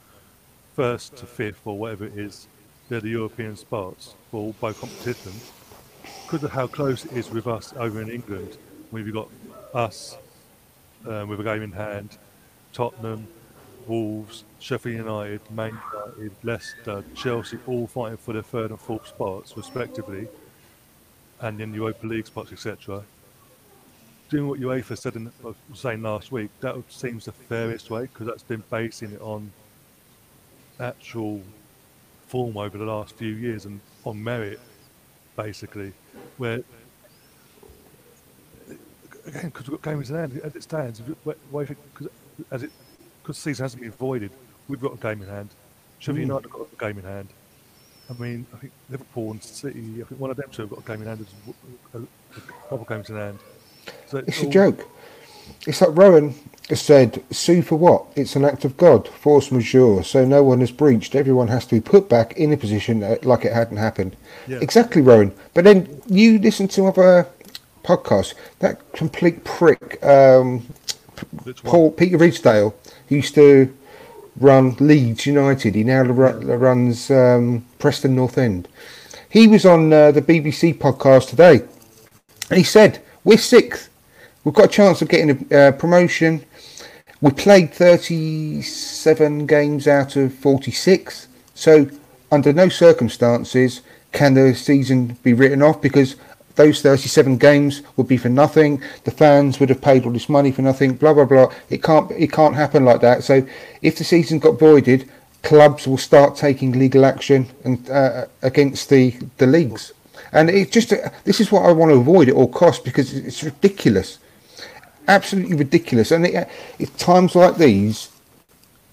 first 0.76 1.16
to 1.18 1.26
fifth 1.26 1.62
or 1.66 1.78
whatever 1.78 2.06
it 2.06 2.18
is, 2.18 2.48
they're 2.90 3.02
the 3.02 3.10
European 3.10 3.56
spots 3.56 4.14
for 4.32 4.54
both 4.60 4.80
competitions. 4.80 5.52
Because 6.24 6.44
of 6.44 6.52
how 6.52 6.68
close 6.68 7.06
it 7.06 7.14
is 7.14 7.30
with 7.30 7.48
us 7.48 7.74
over 7.78 8.02
in 8.02 8.10
England, 8.10 8.58
we've 8.92 9.12
got 9.12 9.30
us 9.76 10.18
um, 11.06 11.28
with 11.28 11.40
a 11.40 11.44
game 11.44 11.62
in 11.62 11.72
hand, 11.72 12.18
Tottenham, 12.74 13.28
Wolves, 13.88 14.44
Sheffield 14.60 14.98
United, 14.98 15.42
Man 15.52 15.80
United, 15.94 16.32
Leicester, 16.44 17.04
Chelsea, 17.14 17.60
all 17.68 17.86
fighting 17.86 18.18
for 18.18 18.34
their 18.34 18.42
third 18.42 18.72
and 18.72 18.80
fourth 18.80 19.08
spots 19.08 19.56
respectively, 19.56 20.28
and 21.42 21.60
then 21.60 21.74
Europa 21.74 22.08
League 22.08 22.26
spots, 22.26 22.52
etc. 22.52 23.04
Doing 24.30 24.48
what 24.48 24.60
UEFA 24.60 24.98
said 24.98 25.16
in, 25.16 25.32
was 25.44 25.56
saying 25.74 26.02
last 26.02 26.32
week, 26.32 26.50
that 26.62 26.76
seems 26.90 27.26
the 27.26 27.32
fairest 27.32 27.92
way 27.92 28.04
because 28.04 28.26
that's 28.26 28.44
been 28.44 28.64
basing 28.72 29.12
it 29.12 29.22
on 29.22 29.52
actual 30.80 31.42
form 32.28 32.58
over 32.58 32.78
the 32.78 32.86
last 32.86 33.16
few 33.16 33.34
years 33.34 33.66
and 33.66 33.80
on 34.04 34.24
merit, 34.24 34.60
basically. 35.36 35.94
Where 36.38 36.64
again, 39.26 39.46
because 39.50 39.68
we've 39.70 39.82
got 39.82 39.92
games 39.92 40.10
in 40.10 40.16
hand 40.16 40.40
as 40.44 40.56
it 40.56 40.64
stands, 40.64 41.00
because 41.02 42.08
as 42.52 42.64
it 42.64 42.72
because 43.22 43.38
the 43.38 43.42
season 43.42 43.64
hasn't 43.64 43.82
been 43.82 43.92
voided, 43.92 44.32
we've 44.68 44.82
got 44.82 44.94
a 44.94 44.98
game 44.98 45.22
in 45.24 45.28
hand. 45.30 45.50
Sheffield 46.00 46.18
Mm. 46.20 46.28
United 46.28 46.44
have 46.44 46.52
got 46.52 46.68
a 46.72 46.80
game 46.94 47.00
in 47.00 47.06
hand. 47.06 47.28
I 48.10 48.14
mean, 48.22 48.46
I 48.54 48.58
think 48.58 48.72
Liverpool 48.90 49.32
and 49.32 49.42
City, 49.44 49.80
I 50.02 50.06
think 50.06 50.20
one 50.22 50.30
of 50.30 50.38
them 50.38 50.46
two 50.52 50.62
have 50.64 50.70
got 50.70 50.80
a 50.80 50.84
game 50.88 51.02
in 51.02 51.08
hand, 51.08 51.26
a, 51.96 51.98
a 51.98 52.42
couple 52.70 52.86
games 52.86 53.10
in 53.10 53.16
hand. 53.16 53.40
So 54.08 54.20
It's 54.20 54.42
a 54.42 54.46
all- 54.46 54.52
joke. 54.52 54.88
It's 55.68 55.80
like 55.80 55.96
Rowan 55.96 56.34
said, 56.74 57.24
sue 57.30 57.62
for 57.62 57.76
what? 57.76 58.06
It's 58.16 58.36
an 58.36 58.46
act 58.46 58.66
of 58.66 58.78
God, 58.78 59.08
force 59.08 59.52
majeure, 59.52 60.02
so 60.04 60.26
no 60.26 60.44
one 60.44 60.60
has 60.62 60.72
breached. 60.72 61.14
Everyone 61.14 61.48
has 61.50 61.66
to 61.68 61.76
be 61.76 61.82
put 61.82 62.10
back 62.10 62.34
in 62.36 62.52
a 62.52 62.58
position 62.58 63.04
uh, 63.04 63.18
like 63.22 63.46
it 63.46 63.54
hadn't 63.54 63.78
happened. 63.78 64.16
Yeah. 64.48 64.58
Exactly, 64.62 65.04
Rowan. 65.04 65.34
But 65.54 65.64
then 65.66 66.02
you 66.08 66.40
listen 66.40 66.68
to 66.70 66.88
other 66.88 67.28
podcasts. 67.86 68.34
That 68.60 68.92
complete 68.94 69.44
prick, 69.44 70.04
um, 70.04 70.66
Paul 71.64 71.92
Peter 71.92 72.18
Ridsdale, 72.18 72.74
who 73.08 73.16
used 73.16 73.36
to 73.36 73.74
run 74.40 74.76
Leeds 74.80 75.26
United. 75.26 75.76
He 75.76 75.84
now 75.84 76.02
ru- 76.02 76.56
runs 76.56 77.10
um, 77.12 77.66
Preston 77.80 78.16
North 78.16 78.38
End. 78.38 78.68
He 79.30 79.48
was 79.48 79.66
on 79.66 79.92
uh, 79.92 80.12
the 80.12 80.22
BBC 80.22 80.78
podcast 80.78 81.30
today, 81.30 81.62
and 82.50 82.58
he 82.58 82.64
said, 82.64 83.02
"We're 83.24 83.38
sixth. 83.38 83.90
We've 84.44 84.54
got 84.54 84.66
a 84.66 84.70
chance 84.70 85.02
of 85.02 85.10
getting 85.10 85.48
a 85.52 85.56
uh, 85.56 85.72
promotion. 85.72 86.46
We 87.22 87.32
played 87.32 87.74
37 87.74 89.48
games 89.48 89.88
out 89.88 90.16
of 90.16 90.34
46, 90.36 91.28
so 91.56 91.90
under 92.32 92.54
no 92.54 92.70
circumstances 92.70 93.82
can 94.12 94.36
the 94.36 94.54
season 94.54 95.18
be 95.24 95.34
written 95.34 95.62
off 95.62 95.82
because." 95.82 96.16
Those 96.56 96.82
37 96.82 97.38
games 97.38 97.82
would 97.98 98.08
be 98.08 98.18
for 98.18 98.30
nothing. 98.30 98.82
The 99.04 99.12
fans 99.12 99.60
would 99.60 99.70
have 99.70 99.82
paid 99.82 100.06
all 100.06 100.12
this 100.12 100.30
money 100.30 100.52
for 100.52 100.62
nothing. 100.62 100.96
Blah 100.96 101.14
blah 101.14 101.26
blah. 101.26 101.52
It 101.70 101.84
can't. 101.84 102.10
It 102.12 102.32
can't 102.32 102.56
happen 102.56 102.86
like 102.86 103.02
that. 103.02 103.24
So, 103.24 103.46
if 103.82 103.98
the 103.98 104.04
season 104.04 104.40
got 104.40 104.60
voided, 104.60 105.10
clubs 105.44 105.88
will 105.88 105.98
start 105.98 106.36
taking 106.36 106.72
legal 106.72 107.06
action 107.06 107.48
and 107.64 107.90
uh, 107.90 108.26
against 108.42 108.90
the 108.90 109.16
the 109.38 109.48
leagues. 109.48 109.94
And 110.32 110.50
it 110.50 110.72
just 110.72 110.94
uh, 110.94 111.10
this 111.26 111.40
is 111.40 111.52
what 111.52 111.66
I 111.66 111.72
want 111.72 111.92
to 111.92 111.98
avoid 111.98 112.30
at 112.30 112.36
all 112.36 112.48
costs 112.48 112.84
because 112.84 113.14
it's 113.14 113.44
ridiculous, 113.44 114.20
absolutely 115.08 115.56
ridiculous. 115.56 116.12
And 116.12 116.26
it, 116.26 116.36
at 116.80 116.98
times 116.98 117.36
like 117.36 117.58
these, 117.58 118.10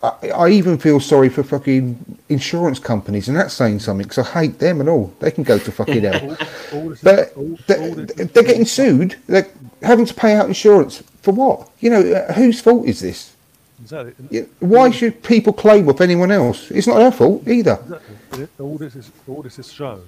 I, 0.03 0.31
I 0.31 0.49
even 0.51 0.79
feel 0.79 0.99
sorry 1.01 1.29
for 1.29 1.43
fucking 1.43 2.19
insurance 2.29 2.79
companies, 2.79 3.29
and 3.29 3.37
that's 3.37 3.55
saying 3.55 3.79
something 3.81 4.05
because 4.07 4.27
I 4.27 4.41
hate 4.41 4.59
them 4.59 4.81
and 4.81 4.89
all. 4.89 5.15
They 5.21 5.31
can 5.31 5.45
go 5.45 5.59
to 5.59 5.71
fucking 5.73 6.03
hell. 6.03 6.37
all 6.73 6.95
But 7.03 7.33
all- 7.37 7.57
they're, 7.67 8.07
they're 8.27 8.43
getting 8.43 8.65
sued. 8.65 9.17
They're 9.27 9.49
having 9.83 10.07
to 10.07 10.15
pay 10.15 10.35
out 10.35 10.47
insurance 10.47 11.03
for 11.23 11.33
what? 11.33 11.69
You 11.81 11.91
know, 11.91 12.01
uh, 12.13 12.33
whose 12.33 12.61
fault 12.61 12.87
is 12.87 13.01
this? 13.01 13.37
Exactly. 13.81 14.15
Yeah, 14.31 14.43
Why 14.61 14.91
should 14.91 15.23
people 15.23 15.53
claim 15.53 15.89
off 15.89 16.01
anyone 16.01 16.31
else? 16.31 16.71
It's 16.71 16.87
not 16.87 16.99
their 16.99 17.13
fault 17.13 17.47
either. 17.49 17.79
Exactly. 17.83 18.49
All 18.61 18.79
this 18.79 18.95
is 18.97 19.11
all 19.27 19.43
this 19.43 19.59
is 19.59 19.73
shown 19.73 20.05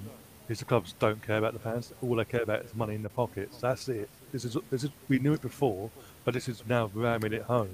is 0.47 0.59
the 0.59 0.65
clubs 0.65 0.93
don't 0.99 1.21
care 1.21 1.37
about 1.37 1.53
the 1.53 1.59
fans. 1.59 1.91
All 2.01 2.15
they 2.15 2.23
care 2.25 2.43
about 2.43 2.63
is 2.63 2.73
money 2.75 2.95
in 2.95 3.01
their 3.01 3.09
pockets. 3.09 3.59
That's 3.59 3.87
it. 3.89 4.09
This 4.31 4.45
is 4.45 4.57
this 4.71 4.83
is 4.85 4.91
we 5.09 5.19
knew 5.19 5.33
it 5.33 5.41
before, 5.41 5.89
but 6.23 6.33
this 6.33 6.47
is 6.47 6.63
now 6.67 6.89
ramming 6.93 7.33
it 7.33 7.41
home. 7.43 7.69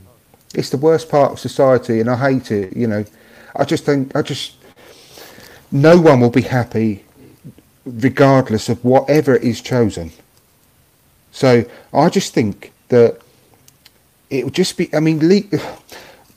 It's 0.54 0.70
the 0.70 0.78
worst 0.78 1.10
part 1.10 1.32
of 1.32 1.40
society, 1.40 2.00
and 2.00 2.10
I 2.10 2.16
hate 2.32 2.52
it. 2.52 2.76
You 2.76 2.88
know, 2.88 3.06
I 3.56 3.64
just 3.64 3.86
think 3.86 4.16
I 4.16 4.22
just 4.22 4.56
no 5.72 6.00
one 6.00 6.20
will 6.20 6.30
be 6.30 6.42
happy, 6.42 7.06
regardless 7.86 8.68
of 8.70 8.84
whatever 8.84 9.36
is 9.36 9.62
chosen. 9.62 10.12
So 11.32 11.64
I 11.94 12.10
just 12.10 12.34
think 12.34 12.74
that 12.90 13.20
it 14.30 14.44
would 14.44 14.54
just 14.54 14.78
be. 14.78 14.94
I 14.94 15.00
mean, 15.00 15.20
le- 15.28 15.60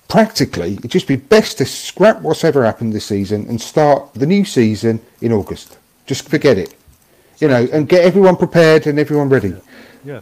practically, 0.08 0.74
it'd 0.74 0.90
just 0.90 1.08
be 1.08 1.16
best 1.16 1.58
to 1.58 1.64
scrap 1.64 2.20
what's 2.22 2.44
ever 2.44 2.64
happened 2.64 2.92
this 2.92 3.06
season 3.06 3.46
and 3.48 3.60
start 3.60 4.14
the 4.14 4.26
new 4.26 4.44
season 4.44 5.00
in 5.20 5.32
August. 5.32 5.76
Just 6.06 6.28
forget 6.28 6.56
it, 6.58 6.74
you 7.40 7.48
know, 7.48 7.66
and 7.72 7.88
get 7.88 8.04
everyone 8.04 8.36
prepared 8.36 8.86
and 8.86 8.98
everyone 8.98 9.28
ready 9.28 9.54
Yeah. 10.04 10.20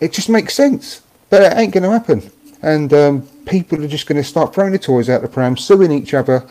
it 0.00 0.12
just 0.12 0.28
makes 0.30 0.54
sense. 0.54 1.02
But 1.28 1.42
it 1.42 1.58
ain't 1.58 1.74
going 1.74 1.82
to 1.82 1.90
happen. 1.90 2.30
And 2.62 2.92
um, 2.92 3.22
people 3.46 3.82
are 3.84 3.88
just 3.88 4.06
going 4.06 4.20
to 4.20 4.24
start 4.24 4.54
throwing 4.54 4.72
the 4.72 4.78
toys 4.78 5.08
out 5.08 5.22
the 5.22 5.28
pram, 5.28 5.56
suing 5.56 5.92
each 5.92 6.14
other, 6.14 6.46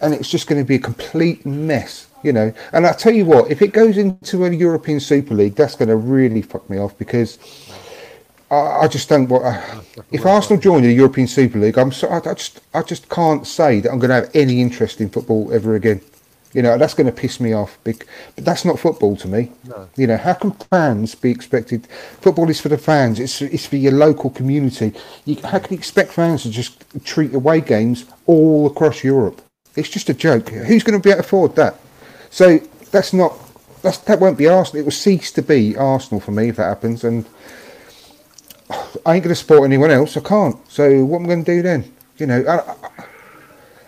and 0.00 0.14
it's 0.14 0.30
just 0.30 0.46
going 0.46 0.60
to 0.60 0.66
be 0.66 0.76
a 0.76 0.78
complete 0.78 1.44
mess, 1.46 2.08
you 2.22 2.32
know. 2.32 2.52
And 2.72 2.86
I 2.86 2.92
tell 2.92 3.12
you 3.12 3.24
what, 3.24 3.50
if 3.50 3.62
it 3.62 3.72
goes 3.72 3.96
into 3.96 4.44
a 4.44 4.50
European 4.50 5.00
Super 5.00 5.34
League, 5.34 5.54
that's 5.54 5.76
going 5.76 5.88
to 5.88 5.96
really 5.96 6.42
fuck 6.42 6.68
me 6.68 6.78
off 6.78 6.96
because 6.98 7.38
I, 8.50 8.82
I 8.82 8.88
just 8.88 9.08
don't 9.08 9.28
want. 9.28 9.44
Uh, 9.44 9.80
if 10.12 10.26
Arsenal 10.26 10.60
join 10.60 10.82
the 10.82 10.92
European 10.92 11.26
Super 11.26 11.58
League, 11.58 11.78
I'm 11.78 11.92
so, 11.92 12.08
I, 12.08 12.18
I 12.18 12.34
just 12.34 12.60
I 12.72 12.82
just 12.82 13.08
can't 13.08 13.46
say 13.46 13.80
that 13.80 13.90
I'm 13.90 13.98
going 13.98 14.10
to 14.10 14.16
have 14.16 14.30
any 14.34 14.60
interest 14.60 15.00
in 15.00 15.10
football 15.10 15.52
ever 15.52 15.74
again. 15.74 16.00
You 16.54 16.62
know, 16.62 16.78
that's 16.78 16.94
going 16.94 17.06
to 17.06 17.12
piss 17.12 17.40
me 17.40 17.52
off. 17.52 17.78
But 17.84 18.04
that's 18.36 18.64
not 18.64 18.78
football 18.78 19.16
to 19.16 19.28
me. 19.28 19.52
No. 19.68 19.88
You 19.96 20.06
know, 20.06 20.16
how 20.16 20.34
can 20.34 20.52
fans 20.52 21.14
be 21.14 21.30
expected? 21.30 21.86
Football 22.20 22.48
is 22.48 22.60
for 22.60 22.68
the 22.68 22.78
fans. 22.78 23.20
It's 23.20 23.42
it's 23.42 23.66
for 23.66 23.76
your 23.76 23.92
local 23.92 24.30
community. 24.30 24.94
You, 25.24 25.36
how 25.42 25.58
can 25.58 25.72
you 25.72 25.78
expect 25.78 26.12
fans 26.12 26.44
to 26.44 26.50
just 26.50 26.84
treat 27.04 27.34
away 27.34 27.60
games 27.60 28.06
all 28.26 28.66
across 28.66 29.04
Europe? 29.04 29.42
It's 29.76 29.90
just 29.90 30.08
a 30.08 30.14
joke. 30.14 30.48
Who's 30.48 30.84
going 30.84 30.98
to 30.98 31.02
be 31.02 31.10
able 31.10 31.22
to 31.22 31.26
afford 31.26 31.56
that? 31.56 31.74
So 32.30 32.58
that's 32.90 33.12
not. 33.12 33.36
That's, 33.82 33.98
that 33.98 34.18
won't 34.18 34.38
be 34.38 34.46
Arsenal. 34.46 34.80
It 34.80 34.84
will 34.84 34.92
cease 34.92 35.30
to 35.32 35.42
be 35.42 35.76
Arsenal 35.76 36.18
for 36.20 36.30
me 36.30 36.48
if 36.48 36.56
that 36.56 36.68
happens. 36.68 37.04
And 37.04 37.26
I 39.04 39.16
ain't 39.16 39.24
going 39.24 39.28
to 39.28 39.34
support 39.34 39.64
anyone 39.64 39.90
else. 39.90 40.16
I 40.16 40.20
can't. 40.20 40.56
So 40.70 41.04
what 41.04 41.18
am 41.18 41.24
I 41.24 41.28
going 41.28 41.44
to 41.44 41.56
do 41.56 41.62
then? 41.62 41.92
You 42.16 42.26
know, 42.26 42.44
I, 42.46 42.60
I, 42.60 43.04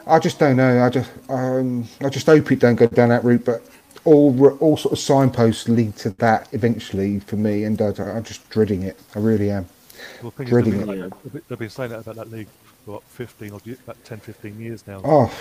I 0.07 0.19
just 0.19 0.39
don't 0.39 0.57
know. 0.57 0.85
I 0.85 0.91
just, 0.91 1.11
um, 1.29 1.89
I 2.01 2.09
just 2.09 2.27
hope 2.27 2.51
it 2.53 2.61
don't 2.61 2.77
go 2.77 2.87
down 2.87 3.09
that 3.09 3.25
route. 3.25 3.45
But 3.45 3.63
all, 4.05 4.49
all 4.61 4.77
sort 4.77 4.93
of 4.93 4.99
signposts 4.99 5.69
lead 5.69 5.97
to 5.97 6.11
that 6.11 6.49
eventually 6.53 7.21
for 7.21 7.37
me, 7.37 7.65
and 7.65 7.81
I, 7.83 7.89
I'm 7.89 8.23
just 8.25 8.49
dreading 8.51 8.83
it. 8.83 8.99
I 9.15 9.19
really 9.19 9.51
am. 9.51 9.67
Well, 10.23 10.31
the 10.31 10.37
thing 10.37 10.47
is, 10.47 10.51
Dreading 10.51 10.79
they've, 10.79 10.89
it. 10.89 11.11
been, 11.11 11.13
they've, 11.33 11.49
they've 11.49 11.59
been 11.59 11.71
saying 11.71 11.91
that 11.91 12.01
about 12.01 12.17
that 12.17 12.31
league 12.31 12.49
for 12.85 12.93
what, 12.93 13.03
15 13.05 13.51
or 13.51 13.61
about 13.85 14.05
10, 14.05 14.21
15 14.21 14.61
years 14.61 14.87
now. 14.87 15.01
Oh, 15.05 15.33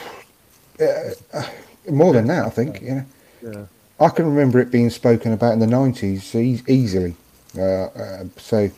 uh, 0.82 1.44
more 1.90 2.14
than 2.14 2.28
that, 2.28 2.46
I 2.46 2.50
think. 2.50 2.82
You 2.82 2.96
know, 2.96 3.06
Yeah. 3.44 3.66
I 4.00 4.10
can 4.10 4.26
remember 4.26 4.60
it 4.60 4.72
being 4.72 4.90
spoken 4.90 5.32
about 5.32 5.54
in 5.54 5.60
the 5.60 5.68
nineties 5.68 6.34
e- 6.36 6.62
easily. 6.68 7.16
Uh, 7.58 7.86
uh, 7.86 8.24
so 8.38 8.70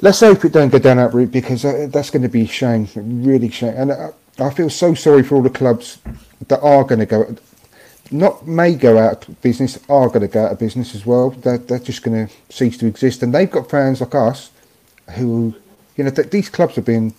let's 0.00 0.20
hope 0.20 0.44
it 0.44 0.52
don't 0.52 0.70
go 0.70 0.78
down 0.78 0.96
that 0.96 1.14
route 1.14 1.30
because 1.30 1.64
uh, 1.64 1.86
that's 1.90 2.10
going 2.10 2.22
to 2.22 2.28
be 2.28 2.42
a 2.42 2.46
shame, 2.46 2.88
really 2.96 3.50
shame. 3.50 3.74
And 3.76 3.90
uh, 3.92 4.10
I 4.40 4.50
feel 4.50 4.70
so 4.70 4.94
sorry 4.94 5.22
for 5.22 5.34
all 5.34 5.42
the 5.42 5.50
clubs 5.50 5.98
that 6.46 6.60
are 6.60 6.84
going 6.84 7.00
to 7.00 7.06
go, 7.06 7.36
not 8.10 8.46
may 8.46 8.74
go 8.74 8.98
out 8.98 9.28
of 9.28 9.40
business, 9.42 9.78
are 9.88 10.08
going 10.08 10.20
to 10.20 10.28
go 10.28 10.46
out 10.46 10.52
of 10.52 10.58
business 10.58 10.94
as 10.94 11.04
well. 11.04 11.30
They're, 11.30 11.58
they're 11.58 11.78
just 11.78 12.02
going 12.02 12.28
to 12.28 12.34
cease 12.48 12.78
to 12.78 12.86
exist, 12.86 13.22
and 13.22 13.34
they've 13.34 13.50
got 13.50 13.70
fans 13.70 14.00
like 14.00 14.14
us 14.14 14.50
who, 15.16 15.54
you 15.96 16.04
know, 16.04 16.10
th- 16.10 16.30
these 16.30 16.48
clubs 16.48 16.76
have 16.76 16.84
been 16.84 17.14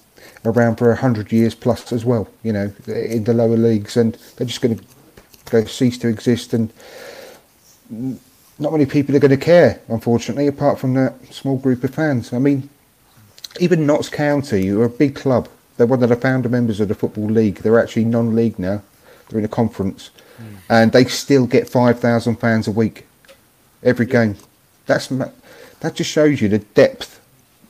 around 0.46 0.78
for 0.78 0.92
a 0.92 0.96
hundred 0.96 1.32
years 1.32 1.54
plus 1.56 1.92
as 1.92 2.06
well. 2.06 2.30
You 2.44 2.54
know, 2.54 2.74
in 2.88 3.26
the 3.26 3.34
lower 3.34 3.58
leagues, 3.58 3.98
and 3.98 4.18
they're 4.38 4.48
just 4.48 4.62
going 4.62 4.78
to 4.78 4.86
go 5.52 5.66
cease 5.66 5.98
to 6.00 6.08
exist, 6.08 6.54
and 6.54 6.72
not 8.60 8.72
many 8.72 8.86
people 8.86 9.16
are 9.16 9.20
going 9.20 9.32
to 9.32 9.38
care, 9.38 9.82
unfortunately, 9.90 10.48
apart 10.48 10.80
from 10.80 10.94
that 10.94 11.34
small 11.34 11.58
group 11.58 11.84
of 11.84 11.94
fans. 11.94 12.34
I 12.34 12.40
mean, 12.40 12.70
even 13.60 13.86
Notts 13.86 14.10
County, 14.10 14.68
who 14.68 14.82
are 14.82 14.86
a 14.86 14.90
big 14.90 15.16
club, 15.16 15.50
they're 15.80 15.88
one 15.88 16.04
of 16.04 16.10
the 16.10 16.16
founder 16.18 16.50
members 16.50 16.82
of 16.82 16.90
the 16.90 16.94
Football 16.94 17.28
League. 17.28 17.60
They're 17.60 17.80
actually 17.80 18.04
non-league 18.04 18.60
now. 18.60 18.82
They're 19.30 19.40
in 19.40 19.46
a 19.46 19.48
conference, 19.48 20.10
and 20.70 20.92
they 20.92 21.06
still 21.06 21.48
get 21.48 21.70
five 21.70 22.02
thousand 22.02 22.36
fans 22.36 22.68
a 22.68 22.72
week, 22.72 23.08
every 23.82 24.06
game. 24.06 24.36
That's 24.88 25.08
that 25.08 25.96
just 25.96 26.12
shows 26.12 26.42
you 26.42 26.50
the 26.50 26.60
depth 26.60 27.22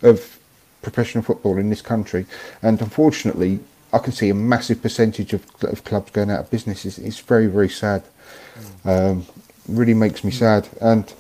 of 0.02 0.40
professional 0.82 1.24
football 1.24 1.60
in 1.60 1.70
this 1.70 1.84
country. 1.84 2.26
And 2.64 2.82
unfortunately, 2.82 3.60
I 3.94 4.00
can 4.00 4.12
see 4.12 4.30
a 4.30 4.34
massive 4.34 4.82
percentage 4.82 5.34
of, 5.34 5.46
of 5.62 5.84
clubs 5.84 6.10
going 6.10 6.32
out 6.32 6.40
of 6.40 6.50
business. 6.50 6.86
It's, 6.86 6.98
it's 6.98 7.20
very, 7.20 7.46
very 7.46 7.70
sad. 7.70 8.02
Um, 8.86 9.28
really 9.68 9.94
makes 9.94 10.24
me 10.24 10.32
sad. 10.32 10.68
And 10.82 11.14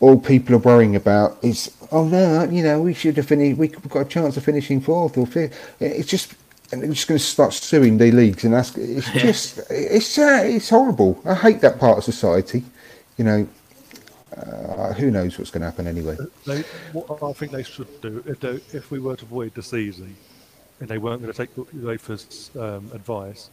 all 0.00 0.18
people 0.18 0.54
are 0.54 0.58
worrying 0.58 0.96
about 0.96 1.38
is, 1.42 1.74
oh 1.90 2.04
no, 2.06 2.44
you 2.44 2.62
know, 2.62 2.80
we 2.80 2.94
should 2.94 3.16
have 3.16 3.26
finished. 3.26 3.58
We've 3.58 3.88
got 3.88 4.00
a 4.06 4.08
chance 4.08 4.36
of 4.36 4.44
finishing 4.44 4.80
fourth 4.80 5.18
or 5.18 5.26
fifth. 5.26 5.74
It's 5.80 6.08
just. 6.08 6.34
And 6.70 6.82
they're 6.82 6.90
just 6.90 7.08
going 7.08 7.16
to 7.16 7.24
start 7.24 7.54
suing 7.54 7.96
the 7.96 8.12
leagues, 8.12 8.44
and 8.44 8.52
that's 8.52 8.76
it's 8.76 9.10
just 9.12 9.58
it's 9.70 10.18
uh, 10.18 10.42
it's 10.44 10.68
horrible. 10.68 11.18
I 11.24 11.32
hate 11.34 11.62
that 11.62 11.78
part 11.78 11.96
of 11.96 12.04
society. 12.04 12.62
You 13.16 13.24
know, 13.24 13.48
uh, 14.36 14.92
who 14.92 15.10
knows 15.10 15.38
what's 15.38 15.50
going 15.50 15.62
to 15.62 15.66
happen 15.66 15.86
anyway. 15.86 16.16
They, 16.46 16.60
what 16.92 17.22
I 17.22 17.32
think 17.32 17.52
they 17.52 17.62
should 17.62 18.00
do, 18.00 18.22
if, 18.26 18.40
they, 18.40 18.60
if 18.76 18.90
we 18.90 18.98
were 18.98 19.16
to 19.16 19.24
void 19.24 19.54
the 19.54 19.62
season, 19.62 20.14
and 20.80 20.88
they 20.88 20.98
weren't 20.98 21.22
going 21.22 21.32
to 21.32 21.36
take 21.36 21.54
UEFA's 21.56 22.50
um, 22.56 22.90
advice, 22.92 23.50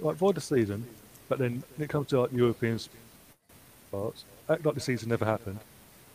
like 0.00 0.16
void 0.16 0.34
the 0.34 0.40
season, 0.40 0.84
but 1.28 1.38
then 1.38 1.62
when 1.76 1.84
it 1.84 1.90
comes 1.90 2.08
to 2.08 2.22
like 2.22 2.32
European 2.32 2.78
spots, 2.78 4.24
act 4.48 4.64
like 4.64 4.74
the 4.74 4.80
season 4.80 5.08
never 5.08 5.24
happened. 5.24 5.58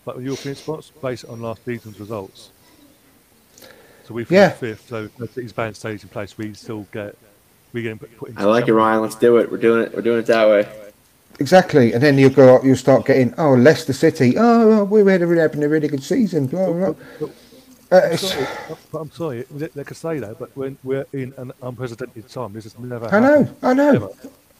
But 0.10 0.15
with 0.15 0.26
European 0.26 0.56
spots, 0.56 0.91
based 1.03 1.26
on 1.26 1.40
last 1.40 1.64
season's 1.65 1.99
results. 1.99 2.49
So 4.07 4.15
we 4.15 4.26
Yeah. 4.27 4.49
finished 4.49 4.81
fifth, 4.81 4.90
so 4.90 5.07
the 5.19 5.27
city's 5.27 5.53
band 5.53 5.76
stays 5.76 6.02
in 6.02 6.10
place. 6.10 6.36
We 6.36 6.56
still 6.56 6.88
get 6.91 7.15
we 7.73 7.84
get 7.84 7.99
put, 7.99 8.18
put 8.18 8.30
into 8.30 8.41
I 8.41 8.45
like 8.45 8.68
it, 8.68 8.73
Ryan. 8.73 9.03
Let's 9.03 9.14
do 9.14 9.38
it. 9.38 9.52
We're 9.52 9.60
doing 9.60 9.84
it. 9.84 9.94
We're 9.95 10.02
doing 10.02 10.18
it 10.18 10.26
that 10.26 10.48
way. 10.48 10.68
Exactly, 11.40 11.94
and 11.94 12.02
then 12.02 12.18
you 12.18 12.31
go, 12.31 12.60
you 12.64 12.73
start 12.76 13.06
getting, 13.06 13.36
oh, 13.38 13.53
Leicester 13.53 13.94
City, 13.94 14.34
oh, 14.36 14.84
we 14.86 15.10
had 15.11 15.22
a 15.22 15.27
really 15.27 15.41
having 15.44 15.64
a 15.64 15.69
really 15.69 15.88
good 15.88 16.02
season, 16.02 16.48
blah 16.48 16.72
blah. 16.73 16.94
blah. 17.19 17.30
Uh, 17.91 17.98
it's- 17.98 18.22
Sorry, 18.34 18.48
but 18.91 18.98
I'm 19.02 19.11
sorry, 19.11 19.45
they, 19.52 19.68
they 19.68 19.84
could 19.84 19.95
say 19.98 20.18
that, 20.18 20.40
but 20.40 20.49
when 20.57 20.80
we're 20.84 21.06
in 21.14 21.36
an 21.38 21.52
unprecedented 21.61 22.27
time, 22.30 22.53
this 22.53 22.64
has 22.64 22.80
never 22.80 23.06
I 23.14 23.19
know, 23.19 23.44
happened. 23.44 23.56
I 23.61 23.73
know. 23.76 23.94
Ever. 23.95 24.10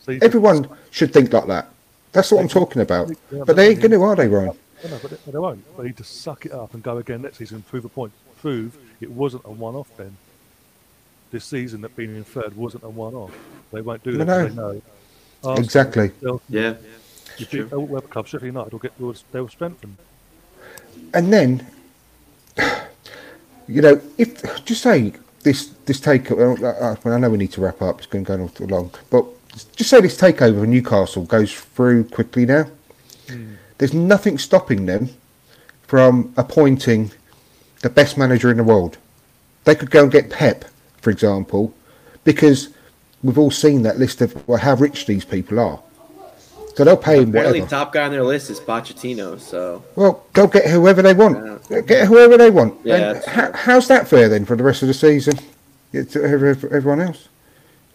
So 0.02 0.12
you 0.12 0.20
Everyone 0.22 0.70
should 0.92 1.12
think 1.12 1.34
like 1.34 1.48
that. 1.48 1.70
That's 2.12 2.32
what 2.32 2.40
I'm 2.40 2.48
talking 2.48 2.84
about. 2.84 3.10
Yeah, 3.32 3.44
But 3.48 3.56
they 3.56 3.70
ain't 3.72 3.80
going 3.82 3.92
to, 3.92 4.04
are 4.04 4.16
they, 4.16 4.28
Ryan? 4.28 4.52
No, 4.84 4.90
no, 4.92 5.00
but 5.02 5.12
they, 5.12 5.32
they 5.32 5.38
won't. 5.38 5.78
They 5.78 5.84
need 5.86 5.98
to 5.98 6.04
suck 6.04 6.46
it 6.46 6.52
up 6.52 6.74
and 6.74 6.82
go 6.84 6.98
again 6.98 7.22
next 7.22 7.38
season 7.38 7.56
and 7.58 7.68
prove 7.68 7.86
a 7.86 7.90
point. 7.90 8.12
Prove 8.42 8.78
it 9.02 9.12
wasn't 9.12 9.44
a 9.46 9.52
one-off 9.52 9.90
then. 9.98 10.16
This 11.32 11.46
season 11.46 11.82
that 11.82 11.96
being 11.96 12.16
in 12.16 12.24
third 12.24 12.56
wasn't 12.56 12.84
a 12.84 12.90
one-off. 12.90 13.32
They 13.72 13.82
won't 13.82 14.04
do 14.04 14.12
I 14.22 14.24
that. 14.24 14.28
'cause 14.48 14.56
know. 14.56 14.72
They 14.74 14.78
know. 14.78 14.82
Arsenal, 15.44 15.64
Exactly. 15.64 16.12
Chelsea, 16.22 16.44
Yeah. 16.50 16.74
You 17.38 17.46
beat 17.46 17.72
all 17.74 17.96
other 17.96 18.08
clubs, 18.08 18.30
Sheffield 18.30 18.48
United 18.48 18.72
will 18.74 18.80
get 18.80 19.00
will, 19.00 19.16
they 19.32 19.40
will 19.40 19.48
strengthen. 19.48 19.98
And 21.14 21.32
then, 21.32 21.66
you 23.68 23.82
know, 23.82 24.02
if 24.18 24.66
just 24.66 24.82
say 24.82 25.14
this 25.44 25.68
this 25.86 26.02
take, 26.02 26.30
well, 26.32 26.58
uh, 26.66 26.96
I 27.06 27.18
know 27.18 27.30
we 27.30 27.38
need 27.38 27.54
to 27.54 27.62
wrap 27.62 27.82
up. 27.82 28.00
It's 28.00 28.08
been 28.08 28.24
going 28.24 28.42
on 28.42 28.50
too 28.50 28.68
long, 28.68 28.92
but 29.10 29.26
just 29.76 29.90
say 29.90 30.02
this 30.02 30.18
takeover 30.20 30.64
of 30.64 30.68
Newcastle 30.68 31.24
goes 31.24 31.54
through 31.54 32.06
quickly 32.06 32.46
now. 32.46 32.66
There's 33.80 33.94
nothing 33.94 34.38
stopping 34.38 34.86
them 34.86 35.10
from 35.88 36.34
appointing 36.38 37.12
the 37.82 37.90
best 37.90 38.18
manager 38.18 38.52
in 38.52 38.58
the 38.58 38.64
world. 38.64 38.98
They 39.64 39.74
could 39.76 39.90
go 39.90 40.04
and 40.04 40.12
get 40.12 40.30
Pep, 40.30 40.66
for 41.02 41.10
example, 41.10 41.74
because 42.24 42.70
we've 43.24 43.38
all 43.40 43.52
seen 43.52 43.82
that 43.84 43.98
list 43.98 44.22
of 44.22 44.48
well, 44.48 44.60
how 44.60 44.76
rich 44.76 45.06
these 45.08 45.26
people 45.26 45.60
are. 45.60 45.80
So 46.76 46.84
they'll 46.86 46.96
pay 46.96 47.24
him 47.24 47.30
Apparently, 47.30 47.60
whatever. 47.62 47.70
top 47.70 47.94
guy 47.94 48.06
on 48.06 48.12
their 48.12 48.24
list 48.24 48.50
is 48.50 48.60
Pochettino. 48.60 49.38
So 49.40 49.84
Well, 49.96 50.24
they'll 50.34 50.48
get 50.48 50.70
whoever 50.70 51.02
they 51.02 51.14
want. 51.14 51.68
Get 51.88 52.08
whoever 52.08 52.38
they 52.38 52.50
want. 52.50 52.76
Yeah, 52.86 53.20
how's 53.56 53.88
that 53.90 54.08
fair 54.08 54.30
then 54.30 54.46
for 54.46 54.56
the 54.56 54.64
rest 54.64 54.82
of 54.82 54.88
the 54.88 54.94
season? 54.94 55.40
To 55.92 56.24
ev- 56.24 56.44
ev- 56.44 56.66
everyone 56.72 57.02
else. 57.02 57.28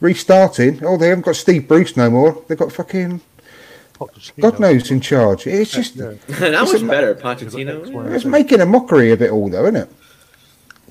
Restarting. 0.01 0.85
Oh, 0.85 0.97
they 0.97 1.09
haven't 1.09 1.25
got 1.25 1.37
Steve 1.37 1.69
Bruce 1.69 1.97
no 1.97 2.11
more. 2.11 2.43
They've 2.49 2.59
got 2.59 2.73
fucking 2.73 3.21
God 4.41 4.59
knows 4.61 4.91
in 4.91 5.01
charge. 5.01 5.47
It's 5.47 5.71
just 5.71 5.97
not 5.97 6.15
it's 6.29 6.73
much 6.73 6.83
a- 6.83 6.87
better, 6.87 7.15
Pochettino. 7.15 8.13
It's 8.15 8.25
making 8.25 8.61
a 8.61 8.67
mockery 8.67 9.13
of 9.13 9.23
it 9.23 9.31
all, 9.31 9.49
though, 9.49 9.63
isn't 9.65 9.77
it? 9.77 9.89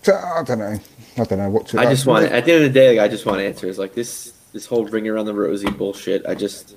So, 0.03 0.13
I 0.15 0.43
don't 0.43 0.59
know. 0.59 0.77
I 1.17 1.23
don't 1.25 1.37
know 1.39 1.49
what 1.49 1.67
to. 1.67 1.79
I 1.79 1.85
just 1.85 2.05
want 2.05 2.25
at 2.25 2.45
the 2.45 2.53
end 2.53 2.65
of 2.65 2.73
the 2.73 2.79
day, 2.79 2.97
like, 2.97 3.05
I 3.05 3.07
just 3.11 3.25
want 3.25 3.39
answers. 3.41 3.77
Like 3.77 3.93
this, 3.93 4.33
this 4.51 4.65
whole 4.65 4.85
ring 4.85 5.07
around 5.07 5.25
the 5.25 5.33
rosy 5.33 5.69
bullshit. 5.69 6.25
I 6.25 6.33
just, 6.35 6.75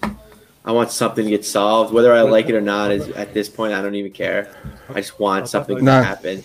I 0.64 0.72
want 0.72 0.90
something 0.90 1.24
to 1.24 1.30
get 1.30 1.44
solved. 1.44 1.92
Whether 1.92 2.12
I 2.12 2.20
like 2.22 2.48
it 2.48 2.54
or 2.54 2.60
not 2.60 2.90
is 2.92 3.08
at 3.10 3.32
this 3.32 3.48
point, 3.48 3.72
I 3.72 3.80
don't 3.82 3.94
even 3.94 4.12
care. 4.12 4.54
I 4.90 4.94
just 4.94 5.18
want 5.18 5.48
something 5.48 5.82
No. 5.82 5.98
to 6.00 6.04
happen. 6.04 6.44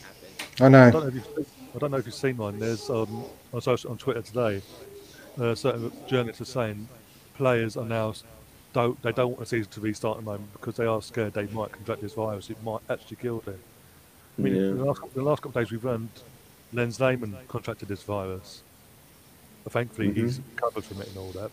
I 0.59 0.65
I 0.65 0.69
know. 0.69 0.91
don't 0.91 1.13
know 1.15 1.21
if 1.37 1.47
I 1.75 1.79
don't 1.79 1.91
know 1.91 1.97
if 1.97 2.05
you've 2.05 2.15
seen 2.15 2.37
one. 2.37 2.59
There's 2.59 2.89
um, 2.89 3.25
on 3.53 3.61
social 3.61 3.91
on 3.91 3.97
Twitter 3.97 4.21
today, 4.21 4.61
uh, 5.39 5.53
certain 5.55 5.91
journalists 6.07 6.41
are 6.41 6.45
saying 6.45 6.87
players 7.35 7.77
are 7.77 7.85
now 7.85 8.09
s- 8.11 8.23
don't 8.73 9.01
they 9.01 9.11
don't 9.11 9.29
want 9.29 9.39
the 9.39 9.45
season 9.45 9.71
to 9.71 9.81
restart 9.81 10.17
at 10.17 10.23
the 10.23 10.31
moment 10.31 10.51
because 10.53 10.75
they 10.75 10.85
are 10.85 11.01
scared 11.01 11.33
they 11.33 11.47
might 11.47 11.71
contract 11.71 12.01
this 12.01 12.13
virus. 12.13 12.49
It 12.49 12.61
might 12.63 12.81
actually 12.89 13.17
kill 13.17 13.39
them. 13.39 13.59
I 14.37 14.41
mean, 14.41 14.55
Yeah. 14.55 14.61
the 14.73 14.85
last, 14.85 15.01
the 15.13 15.21
last 15.23 15.41
couple 15.41 15.59
of 15.59 15.65
days 15.65 15.71
we've 15.71 15.83
learned 15.83 16.09
Jens 16.73 16.99
Lehmann 16.99 17.35
contracted 17.47 17.87
this 17.89 18.03
virus. 18.03 18.61
But 19.63 19.73
thankfully, 19.73 20.11
he's 20.13 20.39
recovered 20.55 20.83
from 20.85 21.01
it 21.01 21.09
and 21.09 21.17
all 21.17 21.31
that. 21.31 21.51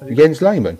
And 0.00 0.16
Jens 0.16 0.42
Lehmann. 0.42 0.78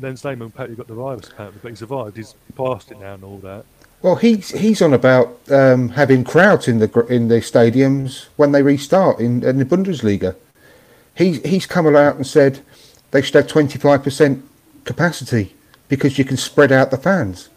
Jens 0.00 0.24
Lehmann 0.24 0.48
apparently 0.48 0.76
got 0.76 0.86
the 0.86 0.94
virus 0.94 1.28
apparently, 1.28 1.60
but 1.62 1.68
he 1.70 1.76
survived. 1.76 2.16
He's 2.16 2.34
passed 2.56 2.90
it 2.90 3.00
now 3.00 3.14
and 3.14 3.24
all 3.24 3.38
that. 3.38 3.64
Well, 4.00 4.16
he's 4.16 4.50
he's 4.50 4.82
on 4.82 4.94
about 4.94 5.38
um, 5.50 5.90
having 5.90 6.24
crowds 6.24 6.66
in 6.66 6.78
the 6.78 7.06
in 7.08 7.28
the 7.28 7.36
stadiums 7.36 8.26
when 8.36 8.52
they 8.52 8.62
restart 8.62 9.20
in, 9.20 9.44
in 9.44 9.58
the 9.58 9.64
Bundesliga. 9.64 10.34
He's 11.14 11.42
he's 11.42 11.66
come 11.66 11.94
out 11.94 12.16
and 12.16 12.26
said 12.26 12.60
they 13.10 13.22
should 13.22 13.34
have 13.34 13.46
twenty 13.46 13.78
five 13.78 14.02
percent 14.02 14.44
capacity 14.84 15.54
because 15.88 16.18
you 16.18 16.24
can 16.24 16.36
spread 16.36 16.72
out 16.72 16.90
the 16.90 16.96
fans. 16.96 17.48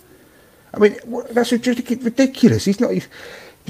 I 0.73 0.79
mean, 0.79 0.95
that's 1.31 1.51
ridic- 1.51 2.03
ridiculous. 2.03 2.65
He's 2.65 2.79
not. 2.79 2.91
he's- 2.91 3.07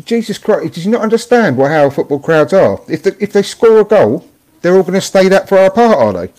Jesus 0.04 0.38
Christ, 0.38 0.74
did 0.74 0.84
you 0.84 0.92
not 0.92 1.02
understand 1.02 1.56
what 1.56 1.72
how 1.72 1.90
football 1.90 2.20
crowds 2.20 2.52
are? 2.52 2.82
If 2.90 3.04
they, 3.04 3.12
if 3.20 3.32
they 3.32 3.44
score 3.44 3.80
a 3.80 3.86
goal, 3.86 4.28
they're 4.62 4.76
all 4.76 4.82
going 4.84 4.96
to 4.96 5.00
stay 5.02 5.30
that 5.30 5.48
far 5.48 5.66
apart, 5.68 5.98
are 5.98 6.12
they? 6.12 6.34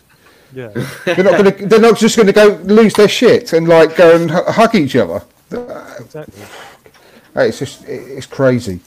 Yeah. 0.52 0.68
They're 1.06 1.24
not 1.24 1.38
going 1.42 1.52
to. 1.56 1.66
They're 1.66 1.80
not 1.80 1.96
just 1.98 2.16
going 2.16 2.26
to 2.26 2.32
go 2.32 2.48
lose 2.64 2.92
their 2.94 3.08
shit 3.08 3.52
and 3.52 3.66
like 3.68 3.96
go 3.96 4.14
and 4.16 4.30
hu- 4.30 4.44
hug 4.44 4.74
each 4.74 4.94
other. 4.96 5.22
exactly. 5.50 6.42
It's 7.36 7.58
just 7.58 7.84
it's 7.86 8.26
crazy. 8.26 8.80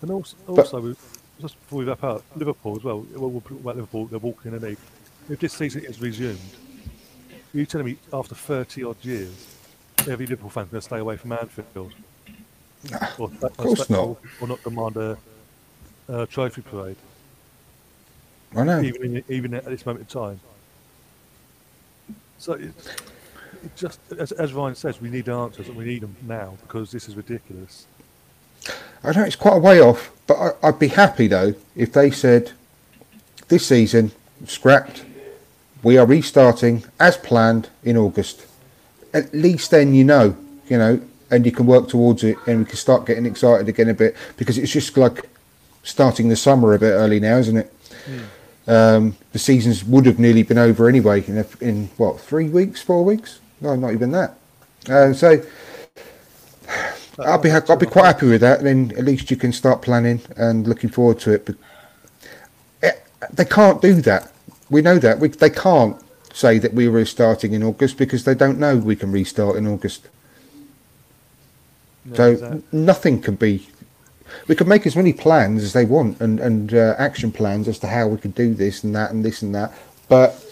And 0.00 0.10
also, 0.10 0.36
But- 0.46 0.58
also 0.58 0.80
we- 0.80 0.96
just 1.40 1.58
before 1.60 1.78
we 1.80 1.84
wrap 1.86 2.02
up, 2.04 2.22
Liverpool 2.36 2.76
as 2.76 2.84
well. 2.84 3.04
Well, 3.14 3.30
we'll 3.30 3.40
talk 3.40 3.50
about 3.60 3.76
Liverpool. 3.76 4.06
They're 4.06 4.18
walking 4.20 4.52
in 4.54 4.60
the 4.60 4.66
league. 4.68 4.78
If 5.28 5.40
this 5.40 5.52
season 5.54 5.84
is 5.84 6.00
resumed, 6.00 6.38
are 6.38 6.71
you 7.52 7.66
telling 7.66 7.86
me 7.86 7.96
after 8.12 8.34
30 8.34 8.84
odd 8.84 8.96
years, 9.02 9.56
every 10.08 10.26
Liverpool 10.26 10.50
fan's 10.50 10.70
going 10.70 10.80
to 10.80 10.84
stay 10.84 10.98
away 10.98 11.16
from 11.16 11.32
Anfield? 11.32 11.92
Or, 13.18 13.30
of 13.42 13.56
course 13.56 13.88
not. 13.90 14.00
Or, 14.00 14.18
or 14.40 14.48
not 14.48 14.62
demand 14.62 14.96
a, 14.96 15.18
a 16.08 16.26
trophy 16.26 16.62
parade, 16.62 16.96
I 18.56 18.64
know. 18.64 18.80
even 18.80 19.16
in, 19.16 19.24
even 19.28 19.54
at 19.54 19.64
this 19.64 19.86
moment 19.86 20.12
in 20.12 20.20
time. 20.20 20.40
So 22.38 22.54
it, 22.54 22.72
it 23.62 23.76
just 23.76 24.00
as, 24.18 24.32
as 24.32 24.52
Ryan 24.52 24.74
says, 24.74 25.00
we 25.00 25.10
need 25.10 25.28
answers 25.28 25.68
and 25.68 25.76
we 25.76 25.84
need 25.84 26.02
them 26.02 26.16
now 26.22 26.56
because 26.62 26.90
this 26.90 27.08
is 27.08 27.14
ridiculous. 27.14 27.86
I 29.04 29.12
know 29.12 29.22
it's 29.22 29.36
quite 29.36 29.56
a 29.56 29.60
way 29.60 29.80
off, 29.80 30.10
but 30.26 30.36
I, 30.36 30.68
I'd 30.68 30.78
be 30.78 30.88
happy 30.88 31.28
though 31.28 31.54
if 31.76 31.92
they 31.92 32.10
said 32.10 32.52
this 33.48 33.66
season 33.66 34.10
scrapped. 34.46 35.04
We 35.82 35.98
are 35.98 36.06
restarting 36.06 36.84
as 37.00 37.16
planned 37.16 37.68
in 37.82 37.96
August. 37.96 38.46
At 39.12 39.34
least 39.34 39.70
then 39.70 39.94
you 39.94 40.04
know, 40.04 40.36
you 40.68 40.78
know, 40.78 41.00
and 41.30 41.44
you 41.44 41.52
can 41.52 41.66
work 41.66 41.88
towards 41.88 42.24
it, 42.24 42.36
and 42.46 42.60
we 42.60 42.64
can 42.66 42.76
start 42.76 43.06
getting 43.06 43.26
excited 43.26 43.68
again 43.68 43.88
a 43.88 43.94
bit 43.94 44.16
because 44.36 44.58
it's 44.58 44.72
just 44.72 44.96
like 44.96 45.28
starting 45.82 46.28
the 46.28 46.36
summer 46.36 46.74
a 46.74 46.78
bit 46.78 46.92
early 46.92 47.18
now, 47.20 47.36
isn't 47.38 47.56
it? 47.56 47.74
Um, 48.66 49.16
the 49.32 49.38
seasons 49.38 49.84
would 49.84 50.06
have 50.06 50.18
nearly 50.18 50.44
been 50.44 50.58
over 50.58 50.88
anyway 50.88 51.24
in, 51.26 51.38
a, 51.38 51.46
in 51.60 51.88
what 51.96 52.20
three 52.20 52.48
weeks, 52.48 52.80
four 52.80 53.04
weeks? 53.04 53.40
No, 53.60 53.74
not 53.74 53.92
even 53.92 54.12
that. 54.12 54.36
Uh, 54.88 55.12
so 55.12 55.42
I'll 57.18 57.38
be 57.38 57.50
ha- 57.50 57.62
I'll 57.68 57.76
be 57.76 57.86
quite 57.86 58.06
happy 58.06 58.28
with 58.28 58.40
that. 58.40 58.62
Then 58.62 58.92
at 58.96 59.04
least 59.04 59.30
you 59.30 59.36
can 59.36 59.52
start 59.52 59.82
planning 59.82 60.20
and 60.36 60.66
looking 60.66 60.90
forward 60.90 61.18
to 61.20 61.32
it. 61.32 61.46
But 61.46 61.56
eh, 62.82 62.92
they 63.32 63.44
can't 63.44 63.82
do 63.82 64.00
that. 64.02 64.32
We 64.72 64.80
know 64.80 64.98
that. 64.98 65.18
We, 65.18 65.28
they 65.28 65.50
can't 65.50 66.00
say 66.32 66.58
that 66.58 66.72
we're 66.72 66.90
restarting 66.90 67.52
in 67.52 67.62
August 67.62 67.98
because 67.98 68.24
they 68.24 68.34
don't 68.34 68.58
know 68.58 68.78
we 68.78 68.96
can 68.96 69.12
restart 69.12 69.56
in 69.56 69.66
August. 69.66 70.08
No, 72.06 72.14
so 72.14 72.30
exactly. 72.30 72.62
nothing 72.72 73.20
can 73.20 73.34
be. 73.34 73.68
We 74.48 74.54
can 74.56 74.66
make 74.66 74.86
as 74.86 74.96
many 74.96 75.12
plans 75.12 75.62
as 75.62 75.74
they 75.74 75.84
want 75.84 76.18
and 76.22 76.40
and 76.40 76.72
uh, 76.72 76.94
action 76.96 77.32
plans 77.32 77.68
as 77.68 77.78
to 77.80 77.86
how 77.86 78.06
we 78.08 78.16
could 78.16 78.34
do 78.34 78.54
this 78.54 78.82
and 78.82 78.94
that 78.96 79.10
and 79.10 79.22
this 79.22 79.42
and 79.42 79.54
that. 79.54 79.74
But 80.08 80.42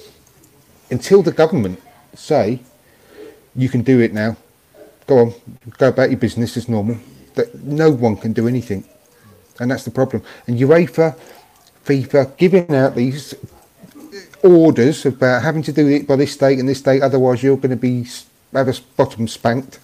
until 0.91 1.23
the 1.23 1.33
government 1.33 1.81
say 2.15 2.61
you 3.57 3.71
can 3.71 3.81
do 3.81 4.01
it 4.01 4.13
now, 4.13 4.37
go 5.07 5.19
on, 5.19 5.35
go 5.79 5.89
about 5.89 6.11
your 6.11 6.19
business 6.19 6.59
as 6.59 6.69
normal. 6.69 6.99
That 7.37 7.55
no 7.63 7.91
one 7.91 8.19
can 8.19 8.35
do 8.35 8.47
anything, 8.47 8.85
and 9.59 9.71
that's 9.71 9.85
the 9.85 9.91
problem. 9.91 10.23
And 10.47 10.59
UEFA, 10.59 11.19
FIFA 11.87 12.37
giving 12.37 12.75
out 12.75 12.95
these 12.95 13.35
orders 14.43 15.07
about 15.07 15.39
uh, 15.39 15.41
having 15.41 15.63
to 15.63 15.73
do 15.73 15.87
it 15.89 16.07
by 16.07 16.17
this 16.17 16.37
date 16.37 16.59
and 16.59 16.69
this 16.69 16.81
date, 16.83 17.03
otherwise 17.03 17.43
you're 17.43 17.57
going 17.57 17.71
to 17.71 17.77
be 17.77 18.07
have 18.53 18.69
a 18.69 18.75
bottom 18.97 19.29
spanked. 19.29 19.79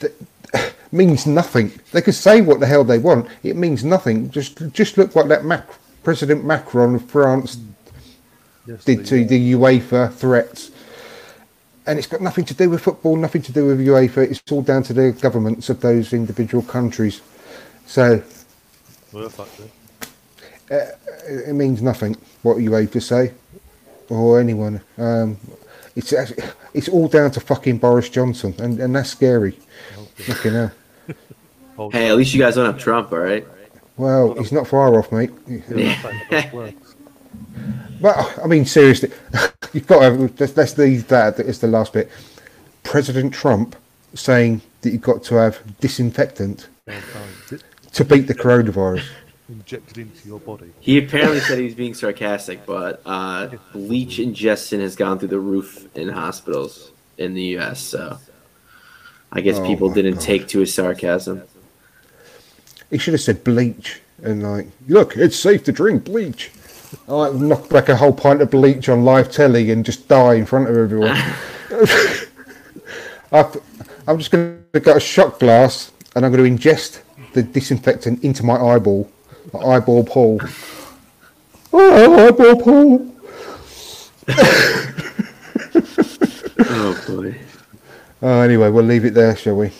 That 0.00 0.12
means 0.92 1.26
nothing. 1.26 1.72
They 1.92 2.02
could 2.02 2.14
say 2.14 2.40
what 2.40 2.60
the 2.60 2.66
hell 2.66 2.84
they 2.84 2.98
want. 2.98 3.28
It 3.42 3.56
means 3.56 3.84
nothing. 3.84 4.30
Just 4.30 4.72
just 4.72 4.96
look 4.96 5.14
what 5.14 5.28
that 5.28 5.44
Mac- 5.44 5.68
President 6.02 6.44
Macron 6.44 6.94
of 6.94 7.10
France 7.10 7.58
Yes, 8.66 8.84
did 8.84 9.04
to 9.06 9.24
the 9.24 9.52
UEFA 9.54 10.12
threats. 10.12 10.70
And 11.84 11.98
it's 11.98 12.06
got 12.06 12.20
nothing 12.20 12.44
to 12.44 12.54
do 12.54 12.70
with 12.70 12.80
football, 12.80 13.16
nothing 13.16 13.42
to 13.42 13.52
do 13.52 13.66
with 13.66 13.80
UEFA. 13.80 14.18
It's 14.30 14.40
all 14.52 14.62
down 14.62 14.84
to 14.84 14.92
the 14.92 15.10
governments 15.12 15.68
of 15.68 15.80
those 15.80 16.12
individual 16.12 16.62
countries. 16.62 17.20
So 17.86 18.22
Well. 19.12 19.30
It 20.72 20.98
it 21.26 21.54
means 21.54 21.82
nothing 21.82 22.16
what 22.42 22.56
UEFA 22.58 23.02
say 23.02 23.32
or 24.08 24.40
anyone. 24.40 24.80
Um, 24.98 25.38
it's 25.94 26.12
actually, 26.12 26.44
it's 26.74 26.88
all 26.88 27.08
down 27.08 27.30
to 27.32 27.40
fucking 27.40 27.78
Boris 27.78 28.08
Johnson, 28.08 28.54
and, 28.58 28.80
and 28.80 28.94
that's 28.94 29.10
scary. 29.10 29.58
Fucking 30.16 30.52
hell. 30.52 30.72
Hey, 31.90 32.10
at 32.10 32.16
least 32.16 32.32
you 32.32 32.38
guys 32.38 32.54
don't 32.54 32.66
have 32.66 32.78
Trump, 32.78 33.10
all 33.10 33.18
right? 33.18 33.44
Well, 33.96 34.34
he's 34.34 34.52
not 34.52 34.68
far 34.68 34.96
off, 34.96 35.10
mate. 35.10 35.30
Yeah, 35.48 35.98
that's 36.30 36.30
how 36.30 36.38
it 36.38 36.52
works. 36.52 36.94
Well, 38.00 38.34
I 38.44 38.46
mean, 38.46 38.66
seriously, 38.66 39.10
you've 39.72 39.86
got 39.86 40.00
to. 40.00 40.32
Let's, 40.38 40.56
let's 40.56 40.78
leave 40.78 41.08
that 41.08 41.40
as 41.40 41.58
the 41.60 41.66
last 41.66 41.94
bit. 41.94 42.10
President 42.84 43.32
Trump 43.32 43.74
saying 44.14 44.60
that 44.82 44.90
you've 44.90 45.02
got 45.02 45.24
to 45.24 45.36
have 45.36 45.60
disinfectant 45.80 46.68
to 47.92 48.04
beat 48.04 48.26
the 48.28 48.34
coronavirus. 48.34 49.06
Injected 49.52 49.98
into 49.98 50.26
your 50.26 50.40
body. 50.40 50.72
He 50.80 50.96
apparently 50.96 51.40
said 51.40 51.58
he 51.58 51.64
was 51.66 51.74
being 51.74 51.92
sarcastic, 51.92 52.64
but 52.64 53.02
uh, 53.04 53.48
bleach 53.74 54.18
ingestion 54.18 54.80
has 54.80 54.96
gone 54.96 55.18
through 55.18 55.28
the 55.28 55.38
roof 55.38 55.94
in 55.94 56.08
hospitals 56.08 56.90
in 57.18 57.34
the 57.34 57.42
U.S. 57.56 57.78
So 57.82 58.16
I 59.30 59.42
guess 59.42 59.58
Oh 59.58 59.66
people 59.66 59.92
didn't 59.92 60.14
God. 60.14 60.22
take 60.22 60.48
to 60.48 60.60
his 60.60 60.72
sarcasm. 60.72 61.42
He 62.90 62.96
should 62.96 63.12
have 63.12 63.20
said 63.20 63.44
bleach 63.44 64.00
and 64.22 64.42
like, 64.42 64.68
look, 64.88 65.18
it's 65.18 65.36
safe 65.36 65.64
to 65.64 65.72
drink 65.72 66.04
bleach. 66.04 66.50
I 67.06 67.12
like 67.12 67.34
knock 67.34 67.68
back 67.68 67.90
a 67.90 67.96
whole 67.96 68.14
pint 68.14 68.40
of 68.40 68.50
bleach 68.50 68.88
on 68.88 69.04
live 69.04 69.30
telly 69.30 69.70
and 69.70 69.84
just 69.84 70.08
die 70.08 70.34
in 70.34 70.46
front 70.46 70.70
of 70.70 70.76
everyone. 70.78 71.16
I'm 74.08 74.18
just 74.18 74.30
going 74.30 74.64
to 74.72 74.80
get 74.80 74.96
a 74.96 75.00
shot 75.00 75.38
glass 75.38 75.92
and 76.16 76.24
I'm 76.24 76.32
going 76.32 76.42
to 76.42 76.50
ingest 76.50 77.02
the 77.34 77.42
disinfectant 77.42 78.24
into 78.24 78.44
my 78.44 78.56
eyeball, 78.56 79.10
my 79.52 79.60
eyeball 79.60 80.04
pool. 80.04 80.40
Oh, 81.72 82.26
eyeball 82.26 82.56
pool. 82.62 83.14
Oh 86.74 87.04
boy. 87.06 87.38
Oh, 88.22 88.40
anyway, 88.40 88.70
we'll 88.70 88.84
leave 88.84 89.04
it 89.04 89.14
there, 89.14 89.36
shall 89.36 89.56
we? 89.56 89.72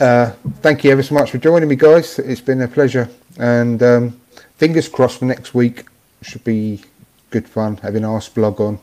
Uh, 0.00 0.32
thank 0.60 0.82
you 0.82 0.90
ever 0.90 1.02
so 1.02 1.14
much 1.14 1.30
for 1.30 1.38
joining 1.38 1.68
me, 1.68 1.76
guys. 1.76 2.18
It's 2.18 2.40
been 2.40 2.62
a 2.62 2.68
pleasure, 2.68 3.08
and 3.38 3.82
um, 3.82 4.20
fingers 4.56 4.88
crossed 4.88 5.18
for 5.18 5.26
next 5.26 5.54
week. 5.54 5.84
Should 6.22 6.42
be 6.44 6.82
good 7.30 7.48
fun 7.48 7.76
having 7.76 8.04
our 8.04 8.20
blog 8.34 8.60
on, 8.60 8.78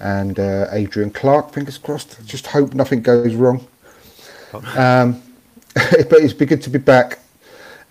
and 0.00 0.38
uh, 0.38 0.68
Adrian 0.70 1.10
Clarke. 1.10 1.52
Fingers 1.52 1.78
crossed. 1.78 2.24
Just 2.26 2.46
hope 2.48 2.74
nothing 2.74 3.02
goes 3.02 3.34
wrong. 3.34 3.66
Um, 4.76 5.22
but 5.74 6.20
it's 6.20 6.32
been 6.34 6.48
good 6.48 6.62
to 6.62 6.70
be 6.70 6.78
back, 6.78 7.18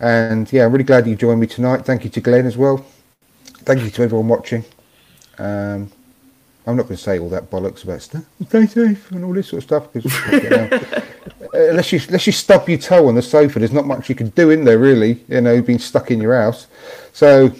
and 0.00 0.50
yeah, 0.52 0.64
I'm 0.64 0.72
really 0.72 0.84
glad 0.84 1.06
you 1.06 1.16
joined 1.16 1.40
me 1.40 1.46
tonight. 1.46 1.84
Thank 1.84 2.04
you 2.04 2.10
to 2.10 2.20
Glenn 2.20 2.46
as 2.46 2.56
well. 2.56 2.84
Thank 3.64 3.82
you 3.82 3.90
to 3.90 4.02
everyone 4.02 4.28
watching. 4.28 4.64
Um, 5.38 5.90
I'm 6.66 6.76
not 6.76 6.84
going 6.84 6.96
to 6.96 7.02
say 7.02 7.18
all 7.18 7.28
that 7.28 7.50
bollocks 7.50 7.84
about 7.84 8.02
stuff, 8.02 8.24
stay 8.48 8.66
safe 8.66 9.10
and 9.12 9.24
all 9.24 9.32
this 9.32 9.48
sort 9.48 9.58
of 9.58 9.64
stuff 9.64 9.92
because 9.92 10.12
you 10.32 10.50
know, 10.50 10.80
unless 11.52 11.92
you 11.92 12.00
unless 12.08 12.26
you 12.26 12.32
stub 12.32 12.68
your 12.68 12.78
toe 12.78 13.06
on 13.06 13.14
the 13.14 13.22
sofa, 13.22 13.60
there's 13.60 13.72
not 13.72 13.86
much 13.86 14.08
you 14.08 14.16
can 14.16 14.30
do 14.30 14.50
in 14.50 14.64
there 14.64 14.78
really. 14.78 15.24
You 15.28 15.40
know, 15.40 15.62
being 15.62 15.78
stuck 15.78 16.10
in 16.10 16.20
your 16.20 16.34
house. 16.34 16.66
So 17.12 17.52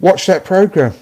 watch 0.00 0.26
that 0.26 0.44
program. 0.44 0.92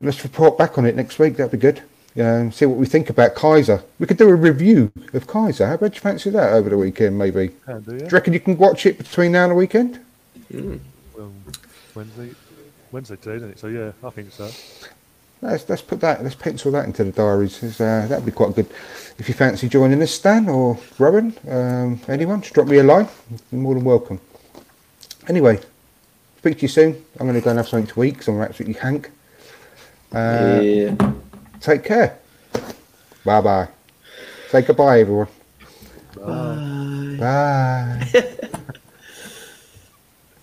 Let's 0.00 0.22
report 0.24 0.58
back 0.58 0.76
on 0.76 0.86
it 0.86 0.96
next 0.96 1.18
week. 1.18 1.36
That'd 1.36 1.52
be 1.52 1.58
good. 1.58 1.82
Um, 2.18 2.50
see 2.50 2.66
what 2.66 2.76
we 2.76 2.86
think 2.86 3.08
about 3.08 3.34
Kaiser. 3.36 3.82
We 3.98 4.06
could 4.06 4.16
do 4.16 4.28
a 4.28 4.34
review 4.34 4.90
of 5.14 5.26
Kaiser. 5.26 5.66
How 5.66 5.74
about 5.74 5.94
you 5.94 6.00
fancy 6.00 6.30
that 6.30 6.52
over 6.52 6.68
the 6.68 6.76
weekend, 6.76 7.16
maybe? 7.16 7.50
Can 7.64 7.80
do, 7.82 7.98
Do 7.98 8.04
you 8.04 8.10
reckon 8.10 8.32
you 8.32 8.40
can 8.40 8.56
watch 8.58 8.84
it 8.84 8.98
between 8.98 9.32
now 9.32 9.44
and 9.44 9.52
the 9.52 9.54
weekend? 9.54 10.00
Um, 10.52 10.80
Wednesday, 11.94 12.30
Wednesday 12.90 13.16
today, 13.16 13.36
isn't 13.36 13.50
it? 13.50 13.58
So 13.60 13.68
yeah, 13.68 13.92
I 14.02 14.10
think 14.10 14.32
so. 14.32 14.50
Let's 15.42 15.68
let's 15.68 15.82
put 15.82 16.00
that. 16.00 16.22
Let's 16.22 16.34
pencil 16.34 16.72
that 16.72 16.84
into 16.84 17.04
the 17.04 17.12
diaries. 17.12 17.62
Uh, 17.80 18.06
that'd 18.08 18.26
be 18.26 18.32
quite 18.32 18.54
good. 18.54 18.66
If 19.18 19.28
you 19.28 19.34
fancy 19.34 19.68
joining 19.68 20.02
us, 20.02 20.10
Stan 20.10 20.48
or 20.48 20.78
Rowan, 20.98 21.34
um, 21.48 22.00
anyone, 22.08 22.42
just 22.42 22.54
drop 22.54 22.66
me 22.66 22.78
a 22.78 22.82
line. 22.82 23.08
You're 23.50 23.60
more 23.60 23.74
than 23.74 23.84
welcome. 23.84 24.20
Anyway, 25.28 25.60
speak 26.38 26.56
to 26.56 26.62
you 26.62 26.68
soon. 26.68 27.04
I'm 27.18 27.26
going 27.26 27.34
to 27.34 27.40
go 27.40 27.50
and 27.50 27.58
have 27.58 27.68
something 27.68 27.86
to 27.94 28.04
eat 28.04 28.12
because 28.14 28.28
I'm 28.28 28.40
absolutely 28.40 28.80
hank. 28.80 29.10
Uh, 30.12 30.60
yeah. 30.62 31.12
Take 31.60 31.84
care. 31.84 32.18
Bye 33.24 33.40
bye. 33.40 33.68
Say 34.48 34.62
goodbye, 34.62 35.00
everyone. 35.00 35.28
Bye. 36.16 37.16
Bye. 37.20 38.26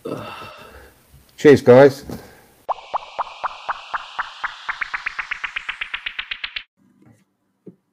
Cheers, 1.38 1.62
guys. 1.62 2.06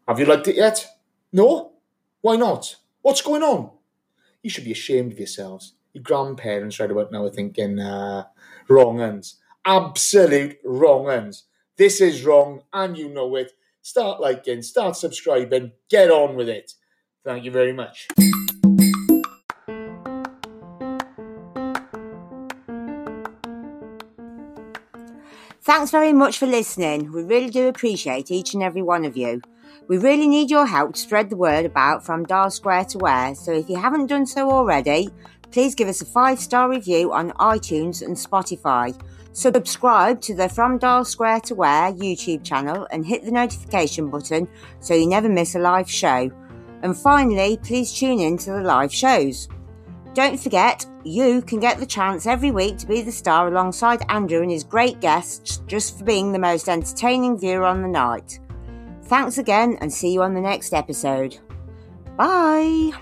Have 0.07 0.21
you 0.21 0.27
liked 0.27 0.49
it 0.49 0.57
yet? 0.57 0.87
No? 1.33 1.73
Why 2.21 2.37
not? 2.37 2.77
What's 3.01 3.23
going 3.23 3.43
on? 3.43 3.71
You 4.43 4.51
should 4.51 4.65
be 4.65 4.73
ashamed 4.73 5.13
of 5.13 5.19
yourselves. 5.19 5.75
Your 5.95 6.03
grandparents 6.03 6.79
right 6.79 6.91
about 6.91 7.11
now 7.11 7.25
are 7.25 7.31
thinking, 7.31 7.79
uh, 7.79 8.25
wrong 8.69 9.01
ends. 9.01 9.37
Absolute 9.65 10.59
wrong 10.63 11.09
uns. 11.09 11.45
This 11.77 12.01
is 12.01 12.25
wrong, 12.25 12.61
and 12.73 12.97
you 12.97 13.09
know 13.09 13.35
it. 13.35 13.51
Start 13.83 14.21
liking, 14.21 14.63
start 14.63 14.95
subscribing, 14.97 15.73
get 15.91 16.09
on 16.09 16.37
with 16.37 16.49
it. 16.49 16.73
Thank 17.25 17.45
you 17.45 17.51
very 17.51 17.73
much. 17.73 18.07
Thanks 25.63 25.91
very 25.91 26.13
much 26.13 26.39
for 26.39 26.47
listening. 26.47 27.11
We 27.13 27.25
really 27.25 27.51
do 27.51 27.67
appreciate 27.67 28.31
each 28.31 28.55
and 28.55 28.63
every 28.63 28.83
one 28.83 29.05
of 29.05 29.17
you. 29.17 29.41
We 29.89 29.99
really 29.99 30.29
need 30.29 30.51
your 30.51 30.67
help 30.67 30.95
to 30.95 31.01
spread 31.01 31.29
the 31.29 31.37
word 31.37 31.67
about 31.67 32.07
From 32.07 32.25
Dial 32.25 32.51
Square 32.51 32.85
to 32.91 32.99
Where, 32.99 33.35
so 33.35 33.53
if 33.53 33.69
you 33.69 33.77
haven't 33.77 34.07
done 34.07 34.27
so 34.27 34.49
already, 34.49 35.09
please 35.51 35.75
give 35.75 35.89
us 35.89 36.01
a 36.01 36.07
five 36.07 36.39
star 36.39 36.71
review 36.71 37.13
on 37.13 37.33
iTunes 37.33 38.01
and 38.01 38.15
Spotify. 38.15 38.97
Subscribe 39.35 40.21
to 40.21 40.35
the 40.35 40.49
From 40.49 40.79
Dial 40.79 41.05
Square 41.05 41.41
to 41.41 41.57
Where 41.57 41.93
YouTube 41.93 42.45
channel 42.45 42.87
and 42.93 43.05
hit 43.05 43.25
the 43.25 43.33
notification 43.33 44.09
button 44.09 44.47
so 44.79 44.95
you 44.95 45.09
never 45.09 45.29
miss 45.29 45.57
a 45.57 45.59
live 45.59 45.91
show. 45.91 46.31
And 46.83 46.97
finally, 46.97 47.59
please 47.61 47.93
tune 47.93 48.21
in 48.21 48.39
to 48.39 48.53
the 48.53 48.61
live 48.61 48.95
shows. 48.95 49.49
Don't 50.13 50.39
forget, 50.39 50.87
you 51.03 51.43
can 51.43 51.59
get 51.59 51.79
the 51.79 51.87
chance 51.87 52.29
every 52.29 52.53
week 52.53 52.79
to 52.79 52.87
be 52.87 53.03
the 53.03 53.11
star 53.11 53.49
alongside 53.49 54.09
Andrew 54.09 54.41
and 54.41 54.53
his 54.53 54.63
great 54.63 55.01
guests 55.01 55.63
just 55.67 55.99
for 55.99 56.05
being 56.05 56.31
the 56.31 56.39
most 56.39 56.69
entertaining 56.69 57.37
viewer 57.37 57.65
on 57.65 57.83
the 57.83 57.89
night. 57.89 58.39
Thanks 59.07 59.39
again 59.39 59.79
and 59.81 59.93
see 59.93 60.13
you 60.13 60.23
on 60.23 60.35
the 60.35 60.41
next 60.41 60.73
episode. 60.73 61.39
Bye! 62.17 62.93